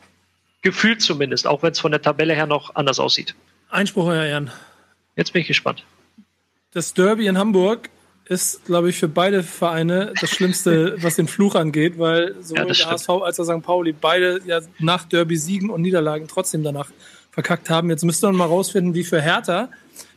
gefühlt 0.61 1.01
zumindest, 1.01 1.47
auch 1.47 1.63
wenn 1.63 1.71
es 1.71 1.79
von 1.79 1.91
der 1.91 2.01
Tabelle 2.01 2.33
her 2.33 2.47
noch 2.47 2.75
anders 2.75 2.99
aussieht. 2.99 3.35
Einspruch, 3.69 4.07
Euer 4.07 4.25
Ehren. 4.25 4.51
Jetzt 5.15 5.33
bin 5.33 5.41
ich 5.41 5.47
gespannt 5.47 5.83
das 6.77 6.93
Derby 6.93 7.27
in 7.27 7.37
Hamburg 7.37 7.89
ist, 8.25 8.65
glaube 8.65 8.89
ich, 8.89 8.97
für 8.97 9.07
beide 9.07 9.41
Vereine 9.41 10.13
das 10.19 10.29
Schlimmste, 10.29 10.95
was 11.01 11.15
den 11.15 11.27
Fluch 11.27 11.55
angeht, 11.55 11.97
weil 11.97 12.35
sowohl 12.41 12.67
ja, 12.67 12.73
der 12.73 12.91
HSV 12.91 13.09
als 13.09 13.39
auch 13.39 13.45
St. 13.45 13.63
Pauli 13.63 13.93
beide 13.93 14.41
ja 14.45 14.59
nach 14.79 15.05
Derby 15.05 15.37
Siegen 15.37 15.69
und 15.69 15.81
Niederlagen 15.81 16.27
trotzdem 16.27 16.63
danach 16.63 16.91
verkackt 17.37 17.69
haben. 17.69 17.91
Jetzt 17.91 18.03
müsste 18.03 18.25
man 18.25 18.35
mal 18.35 18.45
rausfinden, 18.45 18.95
wie 18.95 19.03
für 19.03 19.21
Hertha 19.21 19.69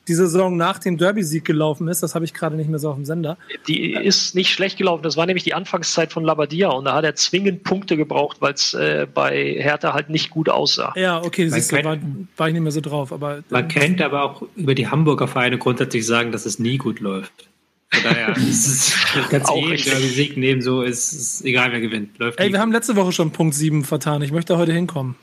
die 0.09 0.15
Saison 0.15 0.57
nach 0.57 0.79
dem 0.79 0.97
Derby-Sieg 0.97 1.45
gelaufen 1.45 1.87
ist. 1.87 2.03
Das 2.03 2.15
habe 2.15 2.25
ich 2.25 2.33
gerade 2.33 2.57
nicht 2.57 2.71
mehr 2.71 2.79
so 2.79 2.89
auf 2.89 2.97
dem 2.97 3.05
Sender. 3.05 3.37
Die 3.69 3.93
ist 3.93 4.35
nicht 4.35 4.49
schlecht 4.49 4.79
gelaufen. 4.79 5.03
Das 5.03 5.19
war 5.19 5.27
nämlich 5.27 5.45
die 5.45 5.53
Anfangszeit 5.53 6.15
von 6.15 6.25
Labadia 6.25 6.71
und 6.71 6.87
da 6.87 6.95
hat 6.95 7.05
er 7.05 7.15
zwingend 7.17 7.63
Punkte 7.63 7.99
gebraucht, 7.99 8.39
weil 8.41 8.55
es 8.55 8.73
äh, 8.73 9.07
bei 9.13 9.55
Hertha 9.59 9.93
halt 9.93 10.09
nicht 10.09 10.31
gut 10.31 10.49
aussah. 10.49 10.95
Ja, 10.97 11.23
okay, 11.23 11.47
siehst 11.51 11.73
du, 11.73 11.85
war, 11.85 11.99
war, 12.39 12.49
ich 12.49 12.55
nicht 12.55 12.63
mehr 12.63 12.73
so 12.73 12.81
drauf. 12.81 13.13
Aber, 13.13 13.41
man 13.51 13.69
kennt 13.69 14.01
aber 14.01 14.23
auch 14.23 14.43
über 14.57 14.75
die 14.75 14.89
Hamburger 14.89 15.29
Vereine 15.29 15.59
grundsätzlich 15.59 16.07
sagen, 16.07 16.33
dass 16.33 16.47
es 16.47 16.59
nie 16.59 16.79
gut 16.79 17.01
läuft. 17.01 17.51
Von 17.91 18.03
daher 18.03 18.35
ist 18.39 18.67
es 18.67 19.29
ganz 19.29 19.47
auch 19.47 19.59
eh 19.59 19.77
Derby-Sieg 19.77 20.39
nehmen, 20.39 20.63
so 20.63 20.81
ist 20.81 21.13
es 21.13 21.45
egal, 21.45 21.71
wer 21.71 21.81
gewinnt. 21.83 22.19
Läuft 22.19 22.41
Ey, 22.41 22.51
wir 22.51 22.61
haben 22.61 22.73
letzte 22.73 22.97
Woche 22.97 23.13
schon 23.13 23.31
Punkt 23.31 23.55
7 23.55 23.85
vertan. 23.85 24.23
Ich 24.23 24.33
möchte 24.33 24.57
heute 24.57 24.73
hinkommen. 24.73 25.17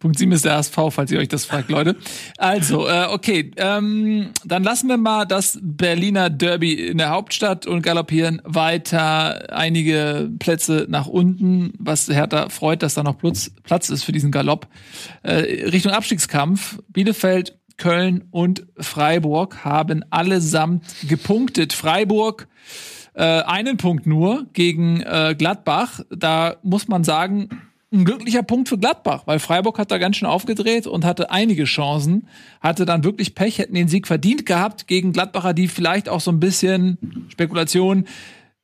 Punkt 0.00 0.18
7 0.18 0.32
ist 0.32 0.46
der 0.46 0.56
HSV, 0.56 0.78
falls 0.90 1.12
ihr 1.12 1.18
euch 1.18 1.28
das 1.28 1.44
fragt, 1.44 1.68
Leute. 1.68 1.94
Also, 2.38 2.88
äh, 2.88 3.06
okay, 3.10 3.50
ähm, 3.56 4.30
dann 4.46 4.64
lassen 4.64 4.88
wir 4.88 4.96
mal 4.96 5.26
das 5.26 5.58
Berliner 5.60 6.30
Derby 6.30 6.72
in 6.72 6.96
der 6.96 7.10
Hauptstadt 7.10 7.66
und 7.66 7.82
galoppieren 7.82 8.40
weiter 8.44 9.54
einige 9.54 10.30
Plätze 10.38 10.86
nach 10.88 11.06
unten, 11.06 11.74
was 11.78 12.08
Hertha 12.08 12.48
freut, 12.48 12.82
dass 12.82 12.94
da 12.94 13.02
noch 13.02 13.18
Platz, 13.18 13.50
Platz 13.62 13.90
ist 13.90 14.04
für 14.04 14.12
diesen 14.12 14.32
Galopp. 14.32 14.68
Äh, 15.22 15.68
Richtung 15.68 15.92
Abstiegskampf, 15.92 16.78
Bielefeld, 16.88 17.58
Köln 17.76 18.24
und 18.30 18.66
Freiburg 18.78 19.64
haben 19.64 20.02
allesamt 20.08 20.84
gepunktet. 21.08 21.74
Freiburg 21.74 22.48
äh, 23.14 23.22
einen 23.22 23.76
Punkt 23.76 24.06
nur 24.06 24.46
gegen 24.52 25.00
äh, 25.00 25.34
Gladbach. 25.36 26.00
Da 26.10 26.56
muss 26.62 26.88
man 26.88 27.04
sagen, 27.04 27.48
ein 27.92 28.04
glücklicher 28.04 28.42
Punkt 28.42 28.68
für 28.68 28.78
Gladbach, 28.78 29.22
weil 29.26 29.40
Freiburg 29.40 29.78
hat 29.78 29.90
da 29.90 29.98
ganz 29.98 30.16
schön 30.16 30.28
aufgedreht 30.28 30.86
und 30.86 31.04
hatte 31.04 31.30
einige 31.30 31.64
Chancen, 31.64 32.28
hatte 32.60 32.86
dann 32.86 33.02
wirklich 33.02 33.34
Pech, 33.34 33.58
hätten 33.58 33.74
den 33.74 33.88
Sieg 33.88 34.06
verdient 34.06 34.46
gehabt 34.46 34.86
gegen 34.86 35.12
Gladbacher, 35.12 35.54
die 35.54 35.66
vielleicht 35.66 36.08
auch 36.08 36.20
so 36.20 36.30
ein 36.30 36.38
bisschen 36.38 37.26
Spekulation 37.28 38.06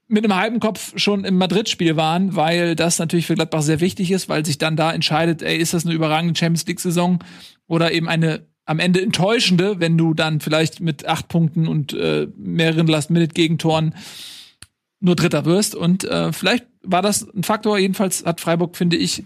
mit 0.09 0.25
einem 0.25 0.37
halben 0.39 0.61
Kopf 0.61 0.93
schon 0.97 1.25
im 1.25 1.37
Madrid-Spiel 1.39 1.97
waren, 1.97 2.37
weil 2.37 2.77
das 2.77 3.01
natürlich 3.01 3.27
für 3.27 3.35
Gladbach 3.35 3.63
sehr 3.63 3.81
wichtig 3.81 4.13
ist, 4.13 4.29
weil 4.29 4.47
sich 4.47 4.59
dann 4.59 4.77
da 4.77 4.93
entscheidet, 4.93 5.43
ey, 5.43 5.57
ist 5.57 5.75
das 5.75 5.85
eine 5.85 5.95
überragende 5.95 6.39
Champions 6.39 6.67
League-Saison 6.67 7.19
oder 7.67 7.93
eben 7.93 8.09
eine 8.09 8.47
am 8.69 8.81
Ende 8.81 9.01
enttäuschende, 9.01 9.79
wenn 9.79 9.97
du 9.97 10.13
dann 10.13 10.41
vielleicht 10.41 10.81
mit 10.81 11.07
acht 11.07 11.29
Punkten 11.29 11.69
und 11.69 11.93
äh, 11.93 12.27
mehreren 12.37 12.89
Last-Minute-Gegentoren 12.89 13.95
nur 15.01 15.17
Dritter 15.17 15.45
wirst. 15.45 15.75
Und 15.75 16.05
äh, 16.05 16.33
vielleicht 16.33 16.67
war 16.83 17.03
das 17.03 17.23
ein 17.35 17.43
Faktor. 17.43 17.79
Jedenfalls 17.79 18.25
hat 18.25 18.41
Freiburg, 18.41 18.77
finde 18.77 18.97
ich, 18.97 19.25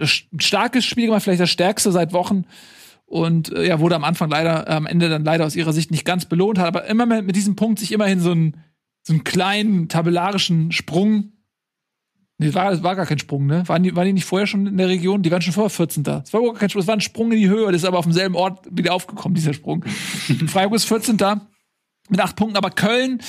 ein 0.00 0.40
starkes 0.40 0.84
Spiel 0.84 1.06
gemacht, 1.06 1.22
vielleicht 1.22 1.40
das 1.40 1.50
stärkste 1.50 1.92
seit 1.92 2.12
Wochen. 2.12 2.44
Und 3.06 3.52
äh, 3.52 3.66
ja, 3.66 3.80
wurde 3.80 3.96
am 3.96 4.04
Anfang 4.04 4.30
leider, 4.30 4.68
äh, 4.68 4.72
am 4.72 4.86
Ende 4.86 5.08
dann 5.08 5.24
leider 5.24 5.46
aus 5.46 5.56
ihrer 5.56 5.72
Sicht 5.72 5.90
nicht 5.90 6.04
ganz 6.04 6.26
belohnt, 6.26 6.58
hat 6.58 6.66
aber 6.66 6.84
immer 6.84 7.06
mit, 7.06 7.26
mit 7.26 7.36
diesem 7.36 7.56
Punkt 7.56 7.78
sich 7.78 7.92
immerhin 7.92 8.20
so 8.20 8.30
einen, 8.30 8.58
so 9.02 9.14
einen 9.14 9.24
kleinen 9.24 9.88
tabellarischen 9.88 10.72
Sprung. 10.72 11.32
Nee, 12.36 12.54
war, 12.54 12.70
das 12.70 12.82
war 12.82 12.94
gar 12.94 13.06
kein 13.06 13.18
Sprung, 13.18 13.46
ne? 13.46 13.66
Waren 13.66 13.82
die, 13.82 13.96
waren 13.96 14.06
die 14.06 14.12
nicht 14.12 14.26
vorher 14.26 14.46
schon 14.46 14.66
in 14.66 14.76
der 14.76 14.88
Region? 14.88 15.22
Die 15.22 15.30
waren 15.32 15.42
schon 15.42 15.54
vorher 15.54 15.70
14. 15.70 16.04
Da. 16.04 16.22
Es 16.24 16.32
war 16.32 16.42
gar 16.42 16.54
kein 16.54 16.68
Sprung, 16.68 16.82
es 16.82 16.86
war 16.86 16.96
ein 16.96 17.00
Sprung 17.00 17.32
in 17.32 17.38
die 17.38 17.48
Höhe, 17.48 17.66
das 17.72 17.82
ist 17.82 17.88
aber 17.88 17.98
auf 17.98 18.04
demselben 18.04 18.36
Ort 18.36 18.68
wieder 18.70 18.92
aufgekommen, 18.92 19.34
dieser 19.34 19.54
Sprung. 19.54 19.84
Freiburg 20.46 20.76
ist 20.76 20.84
14 20.84 21.16
mit 22.10 22.20
acht 22.20 22.36
Punkten. 22.36 22.56
Aber 22.56 22.70
Köln 22.70 23.20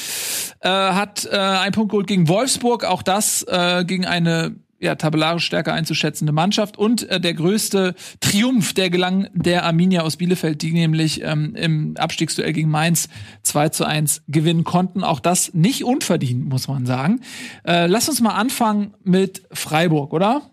äh, 0.62 0.70
hat 0.70 1.26
äh, 1.32 1.38
einen 1.38 1.74
Punkt 1.74 1.92
geholt 1.92 2.08
gegen 2.08 2.28
Wolfsburg. 2.28 2.86
Auch 2.86 3.02
das 3.02 3.44
äh, 3.44 3.84
gegen 3.86 4.06
eine 4.06 4.56
ja, 4.80 4.96
tabellarisch 4.96 5.46
stärker 5.46 5.74
einzuschätzende 5.74 6.32
Mannschaft. 6.32 6.78
Und 6.78 7.08
äh, 7.10 7.20
der 7.20 7.34
größte 7.34 7.96
Triumph, 8.22 8.74
der 8.74 8.90
gelang 8.90 9.30
der 9.34 9.66
Arminia 9.66 10.02
aus 10.02 10.18
Bielefeld, 10.18 10.62
die 10.62 10.72
nämlich 10.72 11.22
ähm, 11.24 11.56
im 11.56 11.98
Abstiegsduell 11.98 12.54
gegen 12.54 12.70
Mainz 12.70 13.10
2 13.44 13.70
zu 13.70 13.86
1 13.86 14.24
gewinnen 14.28 14.64
konnten. 14.64 15.04
Auch 15.04 15.20
das 15.20 15.54
nicht 15.54 15.84
unverdient, 15.84 16.48
muss 16.48 16.68
man 16.68 16.86
sagen. 16.86 17.22
Äh, 17.66 17.88
lass 17.88 18.08
uns 18.10 18.22
mal 18.22 18.36
anfangen 18.36 18.94
mit 19.04 19.44
Freiburg, 19.52 20.14
oder? 20.14 20.50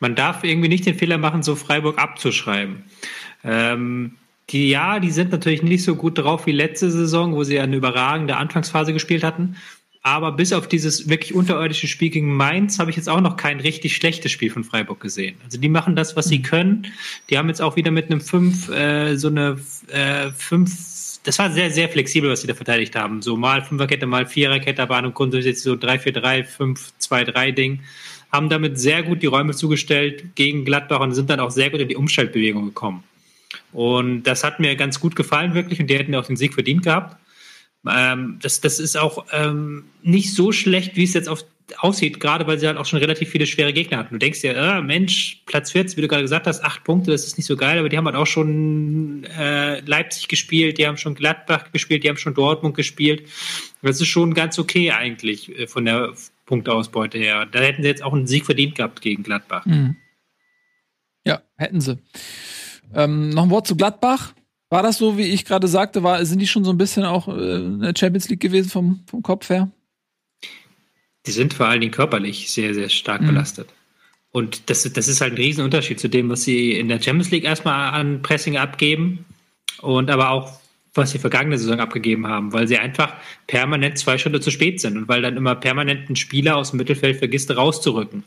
Man 0.00 0.14
darf 0.14 0.44
irgendwie 0.44 0.68
nicht 0.68 0.86
den 0.86 0.96
Fehler 0.96 1.18
machen, 1.18 1.42
so 1.42 1.54
Freiburg 1.54 1.98
abzuschreiben. 1.98 2.84
Ähm, 3.44 4.16
die, 4.50 4.70
ja, 4.70 5.00
die 5.00 5.10
sind 5.10 5.32
natürlich 5.32 5.62
nicht 5.62 5.82
so 5.82 5.96
gut 5.96 6.18
drauf 6.18 6.46
wie 6.46 6.52
letzte 6.52 6.90
Saison, 6.90 7.34
wo 7.34 7.42
sie 7.44 7.58
eine 7.58 7.76
überragende 7.76 8.36
Anfangsphase 8.36 8.92
gespielt 8.92 9.24
hatten. 9.24 9.56
Aber 10.02 10.30
bis 10.30 10.52
auf 10.52 10.68
dieses 10.68 11.08
wirklich 11.08 11.34
unterirdische 11.34 11.88
Spiel 11.88 12.10
gegen 12.10 12.32
Mainz 12.32 12.78
habe 12.78 12.90
ich 12.90 12.96
jetzt 12.96 13.08
auch 13.08 13.20
noch 13.20 13.36
kein 13.36 13.58
richtig 13.58 13.96
schlechtes 13.96 14.30
Spiel 14.30 14.50
von 14.50 14.62
Freiburg 14.62 15.00
gesehen. 15.00 15.36
Also 15.44 15.58
die 15.58 15.68
machen 15.68 15.96
das, 15.96 16.14
was 16.14 16.28
sie 16.28 16.42
können. 16.42 16.86
Die 17.28 17.36
haben 17.36 17.48
jetzt 17.48 17.60
auch 17.60 17.74
wieder 17.74 17.90
mit 17.90 18.08
einem 18.08 18.20
5 18.20 18.68
äh, 18.68 19.16
so 19.16 19.26
eine 19.26 19.56
5 19.56 19.90
äh, 19.90 20.74
das 21.26 21.40
war 21.40 21.50
sehr, 21.50 21.72
sehr 21.72 21.88
flexibel, 21.88 22.30
was 22.30 22.42
sie 22.42 22.46
da 22.46 22.54
verteidigt 22.54 22.94
haben. 22.94 23.20
So 23.20 23.36
mal 23.36 23.60
Fünferkette, 23.60 24.06
mal 24.06 24.26
Viererkette, 24.26 24.80
aber 24.80 24.96
an 24.96 25.06
und 25.06 25.14
grundsätzlich 25.14 25.60
so 25.60 25.72
3-4-3, 25.72 26.46
5-2-3-Ding. 27.00 27.80
Haben 28.30 28.48
damit 28.48 28.78
sehr 28.78 29.02
gut 29.02 29.22
die 29.22 29.26
Räume 29.26 29.54
zugestellt 29.54 30.36
gegen 30.36 30.64
Gladbach 30.64 31.00
und 31.00 31.14
sind 31.14 31.28
dann 31.30 31.40
auch 31.40 31.50
sehr 31.50 31.70
gut 31.70 31.80
in 31.80 31.88
die 31.88 31.96
Umschaltbewegung 31.96 32.66
gekommen. 32.66 33.02
Und 33.72 34.24
das 34.24 34.44
hat 34.44 34.60
mir 34.60 34.76
ganz 34.76 35.00
gut 35.00 35.16
gefallen, 35.16 35.54
wirklich. 35.54 35.80
Und 35.80 35.88
die 35.88 35.98
hätten 35.98 36.14
auch 36.14 36.26
den 36.26 36.36
Sieg 36.36 36.54
verdient 36.54 36.84
gehabt. 36.84 37.16
Ähm, 37.88 38.38
das, 38.42 38.60
das 38.60 38.78
ist 38.78 38.96
auch 38.96 39.26
ähm, 39.32 39.84
nicht 40.02 40.34
so 40.34 40.52
schlecht, 40.52 40.96
wie 40.96 41.04
es 41.04 41.14
jetzt 41.14 41.28
auf, 41.28 41.44
aussieht, 41.78 42.20
gerade 42.20 42.46
weil 42.46 42.58
sie 42.58 42.66
halt 42.66 42.78
auch 42.78 42.84
schon 42.84 42.98
relativ 42.98 43.28
viele 43.30 43.46
schwere 43.46 43.72
Gegner 43.72 43.98
hatten. 43.98 44.14
Du 44.14 44.18
denkst 44.18 44.40
dir, 44.40 44.56
äh, 44.56 44.80
Mensch, 44.82 45.42
Platz 45.46 45.72
14, 45.72 45.96
wie 45.96 46.02
du 46.02 46.08
gerade 46.08 46.22
gesagt 46.22 46.46
hast, 46.46 46.62
acht 46.64 46.84
Punkte, 46.84 47.10
das 47.10 47.26
ist 47.26 47.36
nicht 47.36 47.46
so 47.46 47.56
geil, 47.56 47.78
aber 47.78 47.88
die 47.88 47.96
haben 47.96 48.06
halt 48.06 48.16
auch 48.16 48.26
schon 48.26 49.24
äh, 49.24 49.80
Leipzig 49.80 50.28
gespielt, 50.28 50.78
die 50.78 50.86
haben 50.86 50.96
schon 50.96 51.14
Gladbach 51.14 51.72
gespielt, 51.72 52.04
die 52.04 52.08
haben 52.08 52.16
schon 52.16 52.34
Dortmund 52.34 52.76
gespielt. 52.76 53.28
Das 53.82 54.00
ist 54.00 54.08
schon 54.08 54.34
ganz 54.34 54.58
okay 54.58 54.92
eigentlich 54.92 55.56
äh, 55.58 55.66
von 55.66 55.84
der 55.84 56.14
Punkteausbeute 56.46 57.18
her. 57.18 57.46
Da 57.46 57.60
hätten 57.60 57.82
sie 57.82 57.88
jetzt 57.88 58.02
auch 58.02 58.12
einen 58.12 58.26
Sieg 58.26 58.46
verdient 58.46 58.76
gehabt 58.76 59.00
gegen 59.00 59.22
Gladbach. 59.22 59.66
Mhm. 59.66 59.96
Ja, 61.24 61.42
hätten 61.56 61.80
sie. 61.80 61.98
Ähm, 62.94 63.30
noch 63.30 63.44
ein 63.44 63.50
Wort 63.50 63.66
zu 63.66 63.76
Gladbach. 63.76 64.34
War 64.68 64.82
das 64.82 64.98
so, 64.98 65.16
wie 65.16 65.24
ich 65.24 65.44
gerade 65.44 65.68
sagte, 65.68 66.02
war, 66.02 66.24
sind 66.24 66.40
die 66.40 66.46
schon 66.46 66.64
so 66.64 66.70
ein 66.70 66.78
bisschen 66.78 67.04
auch 67.04 67.28
äh, 67.28 67.56
in 67.56 67.80
der 67.80 67.94
Champions 67.96 68.28
League 68.28 68.40
gewesen 68.40 68.68
vom, 68.68 69.00
vom 69.06 69.22
Kopf 69.22 69.48
her? 69.48 69.70
Die 71.26 71.30
sind 71.30 71.54
vor 71.54 71.66
allen 71.66 71.80
Dingen 71.80 71.92
körperlich 71.92 72.52
sehr, 72.52 72.74
sehr 72.74 72.88
stark 72.88 73.22
mhm. 73.22 73.28
belastet. 73.28 73.68
Und 74.32 74.68
das, 74.68 74.82
das 74.92 75.08
ist 75.08 75.20
halt 75.20 75.32
ein 75.32 75.38
Riesenunterschied 75.38 75.98
zu 75.98 76.08
dem, 76.08 76.28
was 76.28 76.44
sie 76.44 76.72
in 76.72 76.88
der 76.88 77.00
Champions 77.00 77.30
League 77.30 77.44
erstmal 77.44 77.92
an 77.94 78.22
Pressing 78.22 78.56
abgeben 78.56 79.24
und 79.80 80.10
aber 80.10 80.30
auch 80.30 80.60
was 80.96 81.10
sie 81.10 81.18
vergangene 81.18 81.58
Saison 81.58 81.80
abgegeben 81.80 82.26
haben, 82.26 82.52
weil 82.52 82.68
sie 82.68 82.78
einfach 82.78 83.14
permanent 83.46 83.98
zwei 83.98 84.18
Schritte 84.18 84.40
zu 84.40 84.50
spät 84.50 84.80
sind 84.80 84.96
und 84.96 85.08
weil 85.08 85.22
dann 85.22 85.36
immer 85.36 85.54
permanent 85.54 86.08
ein 86.08 86.16
Spieler 86.16 86.56
aus 86.56 86.70
dem 86.70 86.78
Mittelfeld 86.78 87.16
vergisst, 87.18 87.54
rauszurücken. 87.56 88.24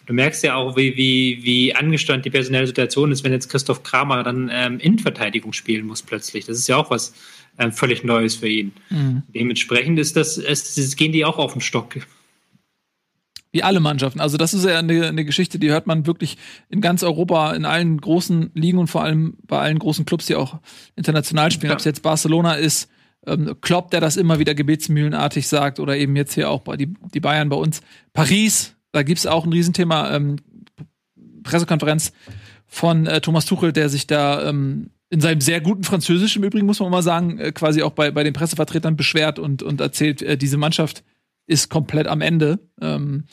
Und 0.00 0.08
du 0.08 0.12
merkst 0.12 0.42
ja 0.42 0.54
auch, 0.54 0.76
wie, 0.76 0.96
wie, 0.96 1.40
wie 1.42 1.74
angespannt 1.74 2.24
die 2.24 2.30
personelle 2.30 2.66
Situation 2.66 3.12
ist, 3.12 3.24
wenn 3.24 3.32
jetzt 3.32 3.48
Christoph 3.48 3.82
Kramer 3.82 4.22
dann 4.22 4.50
ähm, 4.52 4.78
Innenverteidigung 4.78 5.52
spielen 5.52 5.86
muss 5.86 6.02
plötzlich. 6.02 6.46
Das 6.46 6.58
ist 6.58 6.68
ja 6.68 6.76
auch 6.76 6.90
was 6.90 7.14
ähm, 7.58 7.72
völlig 7.72 8.04
Neues 8.04 8.36
für 8.36 8.48
ihn. 8.48 8.72
Mhm. 8.90 9.22
Dementsprechend 9.34 9.98
ist 9.98 10.16
das, 10.16 10.38
es, 10.38 10.96
gehen 10.96 11.12
die 11.12 11.24
auch 11.24 11.38
auf 11.38 11.52
den 11.52 11.60
Stock. 11.60 11.96
Wie 13.52 13.62
alle 13.62 13.80
Mannschaften. 13.80 14.20
Also 14.20 14.38
das 14.38 14.54
ist 14.54 14.64
ja 14.64 14.78
eine, 14.78 15.06
eine 15.06 15.24
Geschichte, 15.26 15.58
die 15.58 15.70
hört 15.70 15.86
man 15.86 16.06
wirklich 16.06 16.38
in 16.70 16.80
ganz 16.80 17.02
Europa, 17.02 17.52
in 17.52 17.66
allen 17.66 18.00
großen 18.00 18.50
Ligen 18.54 18.78
und 18.78 18.86
vor 18.86 19.04
allem 19.04 19.36
bei 19.46 19.58
allen 19.58 19.78
großen 19.78 20.06
Clubs, 20.06 20.24
die 20.26 20.36
auch 20.36 20.58
international 20.96 21.50
spielen. 21.50 21.70
Ja. 21.70 21.74
Ob 21.74 21.80
es 21.80 21.84
jetzt 21.84 22.02
Barcelona 22.02 22.54
ist, 22.54 22.88
ähm, 23.26 23.56
Klopp, 23.60 23.90
der 23.90 24.00
das 24.00 24.16
immer 24.16 24.38
wieder 24.38 24.54
gebetsmühlenartig 24.54 25.46
sagt, 25.46 25.80
oder 25.80 25.96
eben 25.96 26.16
jetzt 26.16 26.34
hier 26.34 26.50
auch 26.50 26.62
bei 26.62 26.76
die, 26.76 26.94
die 27.12 27.20
Bayern 27.20 27.50
bei 27.50 27.56
uns. 27.56 27.82
Paris, 28.14 28.74
da 28.90 29.02
gibt's 29.02 29.26
auch 29.26 29.44
ein 29.44 29.52
Riesenthema, 29.52 30.14
ähm, 30.14 30.36
Pressekonferenz 31.42 32.12
von 32.66 33.06
äh, 33.06 33.20
Thomas 33.20 33.44
Tuchel, 33.44 33.72
der 33.72 33.88
sich 33.88 34.06
da 34.06 34.48
ähm, 34.48 34.90
in 35.10 35.20
seinem 35.20 35.42
sehr 35.42 35.60
guten 35.60 35.84
Französisch 35.84 36.36
im 36.36 36.44
Übrigen, 36.44 36.66
muss 36.66 36.80
man 36.80 36.90
mal 36.90 37.02
sagen, 37.02 37.38
äh, 37.38 37.52
quasi 37.52 37.82
auch 37.82 37.92
bei, 37.92 38.10
bei 38.10 38.24
den 38.24 38.32
Pressevertretern 38.32 38.96
beschwert 38.96 39.38
und, 39.38 39.62
und 39.62 39.80
erzählt, 39.80 40.22
äh, 40.22 40.38
diese 40.38 40.56
Mannschaft 40.56 41.04
ist 41.46 41.68
komplett 41.68 42.06
am 42.06 42.20
Ende. 42.20 42.58
Ähm, 42.80 43.24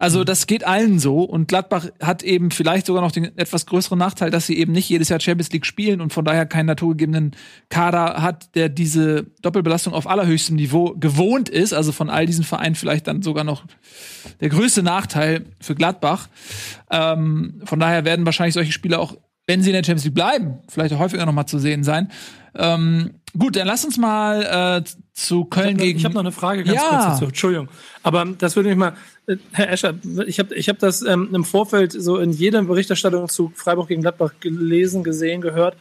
also 0.00 0.22
das 0.22 0.46
geht 0.46 0.64
allen 0.64 1.00
so 1.00 1.24
und 1.24 1.48
Gladbach 1.48 1.86
hat 2.00 2.22
eben 2.22 2.52
vielleicht 2.52 2.86
sogar 2.86 3.02
noch 3.02 3.10
den 3.10 3.36
etwas 3.36 3.66
größeren 3.66 3.98
Nachteil, 3.98 4.30
dass 4.30 4.46
sie 4.46 4.56
eben 4.56 4.70
nicht 4.70 4.88
jedes 4.88 5.08
Jahr 5.08 5.18
Champions 5.18 5.50
League 5.50 5.66
spielen 5.66 6.00
und 6.00 6.12
von 6.12 6.24
daher 6.24 6.46
keinen 6.46 6.66
naturgegebenen 6.66 7.32
Kader 7.68 8.22
hat, 8.22 8.54
der 8.54 8.68
diese 8.68 9.24
Doppelbelastung 9.42 9.94
auf 9.94 10.06
allerhöchstem 10.06 10.54
Niveau 10.54 10.94
gewohnt 10.96 11.48
ist. 11.48 11.72
Also 11.72 11.90
von 11.90 12.10
all 12.10 12.26
diesen 12.26 12.44
Vereinen 12.44 12.76
vielleicht 12.76 13.08
dann 13.08 13.22
sogar 13.22 13.42
noch 13.42 13.64
der 14.40 14.50
größte 14.50 14.84
Nachteil 14.84 15.46
für 15.60 15.74
Gladbach. 15.74 16.28
Ähm, 16.92 17.60
von 17.64 17.80
daher 17.80 18.04
werden 18.04 18.24
wahrscheinlich 18.24 18.54
solche 18.54 18.72
Spiele 18.72 19.00
auch, 19.00 19.16
wenn 19.48 19.62
sie 19.62 19.70
in 19.70 19.74
der 19.74 19.82
Champions 19.82 20.04
League 20.04 20.14
bleiben, 20.14 20.58
vielleicht 20.68 20.94
auch 20.94 21.00
häufiger 21.00 21.26
noch 21.26 21.32
mal 21.32 21.46
zu 21.46 21.58
sehen 21.58 21.82
sein. 21.82 22.08
Ähm, 22.54 23.14
gut, 23.36 23.56
dann 23.56 23.66
lass 23.66 23.84
uns 23.84 23.98
mal 23.98 24.82
äh, 24.84 24.88
zu 25.18 25.44
Köln 25.44 25.70
ich 25.70 25.74
noch, 25.74 25.80
gegen. 25.82 25.98
Ich 25.98 26.04
habe 26.04 26.14
noch 26.14 26.20
eine 26.20 26.32
Frage 26.32 26.64
ganz 26.64 26.76
ja. 26.76 26.88
kurz 26.88 27.04
dazu. 27.04 27.24
Entschuldigung. 27.26 27.68
Aber 28.02 28.24
das 28.38 28.54
würde 28.56 28.68
mich 28.68 28.78
mal, 28.78 28.94
äh, 29.26 29.36
Herr 29.52 29.70
Escher, 29.70 29.94
ich 30.26 30.38
habe 30.38 30.54
ich 30.54 30.68
hab 30.68 30.78
das 30.78 31.02
ähm, 31.02 31.30
im 31.32 31.44
Vorfeld 31.44 31.92
so 31.92 32.18
in 32.18 32.30
jeder 32.30 32.62
Berichterstattung 32.62 33.28
zu 33.28 33.52
Freiburg 33.54 33.88
gegen 33.88 34.02
Gladbach 34.02 34.34
gelesen, 34.40 35.02
gesehen, 35.02 35.40
gehört. 35.40 35.76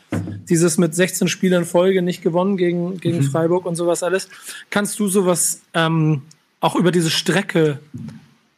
Dieses 0.49 0.77
mit 0.77 0.95
16 0.95 1.27
Spielen 1.27 1.65
Folge 1.65 2.01
nicht 2.01 2.23
gewonnen 2.23 2.57
gegen, 2.57 2.99
gegen 2.99 3.19
mhm. 3.19 3.23
Freiburg 3.23 3.65
und 3.65 3.75
sowas 3.75 4.03
alles. 4.03 4.27
Kannst 4.69 4.99
du 4.99 5.07
sowas 5.07 5.61
ähm, 5.73 6.23
auch 6.59 6.75
über 6.75 6.91
diese 6.91 7.11
Strecke 7.11 7.79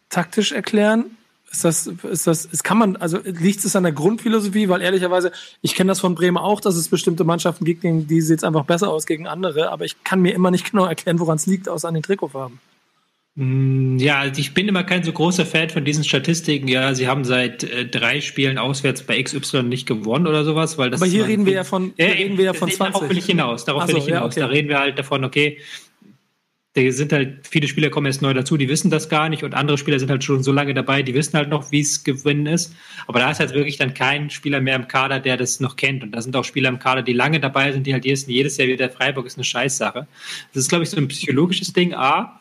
taktisch 0.10 0.54
erklären? 0.54 1.06
Ist 1.52 1.66
das, 1.66 1.88
ist 1.88 2.28
das, 2.28 2.46
ist, 2.46 2.64
kann 2.64 2.78
man, 2.78 2.96
also 2.98 3.20
liegt 3.24 3.66
es 3.66 3.76
an 3.76 3.84
der 3.84 3.92
Grundphilosophie? 3.92 4.70
Weil 4.70 4.82
ehrlicherweise, 4.82 5.32
ich 5.62 5.74
kenne 5.74 5.90
das 5.90 6.00
von 6.00 6.14
Bremen 6.14 6.38
auch, 6.38 6.62
dass 6.62 6.76
es 6.76 6.90
bestimmte 6.90 7.24
Mannschaften 7.24 7.66
gibt, 7.66 7.84
die 7.84 8.22
sieht 8.22 8.40
es 8.40 8.44
einfach 8.44 8.66
besser 8.66 8.90
aus 8.90 9.08
gegen 9.08 9.28
andere, 9.28 9.72
aber 9.72 9.86
ich 9.86 10.04
kann 10.04 10.22
mir 10.22 10.34
immer 10.34 10.52
nicht 10.52 10.70
genau 10.70 10.86
erklären, 10.86 11.20
woran 11.20 11.38
es 11.38 11.48
liegt, 11.48 11.68
außer 11.68 11.88
an 11.88 11.96
den 11.96 12.04
Trikotfarben. 12.04 12.60
Mm, 13.36 13.98
ja, 13.98 14.20
also 14.20 14.42
ich 14.42 14.54
bin 14.54 14.68
immer 14.68 14.84
kein 14.84 15.04
so 15.04 15.12
großer 15.12 15.46
Fan 15.46 15.70
von 15.70 15.86
diesen 15.86 16.04
Statistiken. 16.04 16.68
Ja, 16.68 16.94
sie 16.94 17.08
haben 17.08 17.24
seit 17.24 17.64
äh, 17.64 17.86
drei 17.86 18.22
Spielen 18.22 18.58
auswärts 18.58 19.04
bei 19.04 19.22
XY 19.22 19.64
nicht 19.64 19.88
gewonnen 19.88 20.28
oder 20.28 20.44
sowas, 20.44 20.78
weil 20.78 20.90
das. 20.90 21.02
Aber 21.02 21.10
hier 21.10 21.26
reden 21.26 21.46
wir 21.46 21.54
ja 21.54 21.64
von, 21.64 21.94
hier 21.96 22.08
äh, 22.08 22.12
reden 22.12 22.38
wir 22.38 22.46
ja 22.46 22.54
von 22.54 22.70
20. 22.70 22.94
Darauf 22.94 23.10
will 23.10 23.18
ich 23.18 23.26
hinaus. 23.26 23.66
Darauf 23.66 23.84
so, 23.84 23.90
will 23.90 23.98
ich 23.98 24.06
hinaus. 24.06 24.36
Ja, 24.36 24.44
okay. 24.44 24.50
Da 24.50 24.54
reden 24.54 24.68
wir 24.68 24.80
halt 24.80 25.00
davon, 25.00 25.24
okay, 25.24 25.58
da 26.74 26.92
sind 26.92 27.12
halt, 27.12 27.48
viele 27.48 27.68
Spieler 27.68 27.90
kommen 27.90 28.06
erst 28.06 28.22
neu 28.22 28.34
dazu, 28.34 28.56
die 28.56 28.70
wissen 28.70 28.92
das 28.92 29.10
gar 29.10 29.28
nicht 29.28 29.44
und 29.44 29.56
andere 29.56 29.78
Spieler 29.80 29.98
sind 29.98 30.12
halt 30.12 30.24
schon 30.24 30.44
so 30.44 30.52
lange 30.52 30.76
dabei, 30.76 31.02
die 31.02 31.16
wissen 31.16 31.34
halt 31.34 31.50
noch, 31.50 31.72
wie 31.72 31.80
es 31.80 32.04
gewinnen 32.04 32.46
ist. 32.46 32.76
Aber 33.08 33.20
da 33.20 33.32
ist 33.32 33.40
halt 33.40 33.54
wirklich 33.56 33.78
dann 33.78 33.96
kein 33.96 34.30
Spieler 34.30 34.62
mehr 34.62 34.76
im 34.76 34.88
Kader, 34.88 35.20
der 35.20 35.36
das 35.36 35.60
noch 35.60 35.78
kennt. 35.78 36.04
Und 36.04 36.12
da 36.12 36.22
sind 36.22 36.36
auch 36.36 36.44
Spieler 36.44 36.70
im 36.70 36.78
Kader, 36.78 37.02
die 37.02 37.14
lange 37.14 37.40
dabei 37.40 37.72
sind, 37.72 37.88
die 37.88 37.94
halt 37.94 38.06
jedes, 38.06 38.28
jedes 38.28 38.58
Jahr 38.58 38.68
wieder 38.68 38.90
Freiburg 38.90 39.26
ist 39.26 39.38
eine 39.38 39.46
Scheißsache. 39.46 40.08
Das 40.54 40.64
ist, 40.64 40.70
glaube 40.70 40.84
ich, 40.84 40.92
so 40.92 40.98
ein 40.98 41.08
psychologisches 41.08 41.74
Ding, 41.74 41.96
A. 41.96 42.40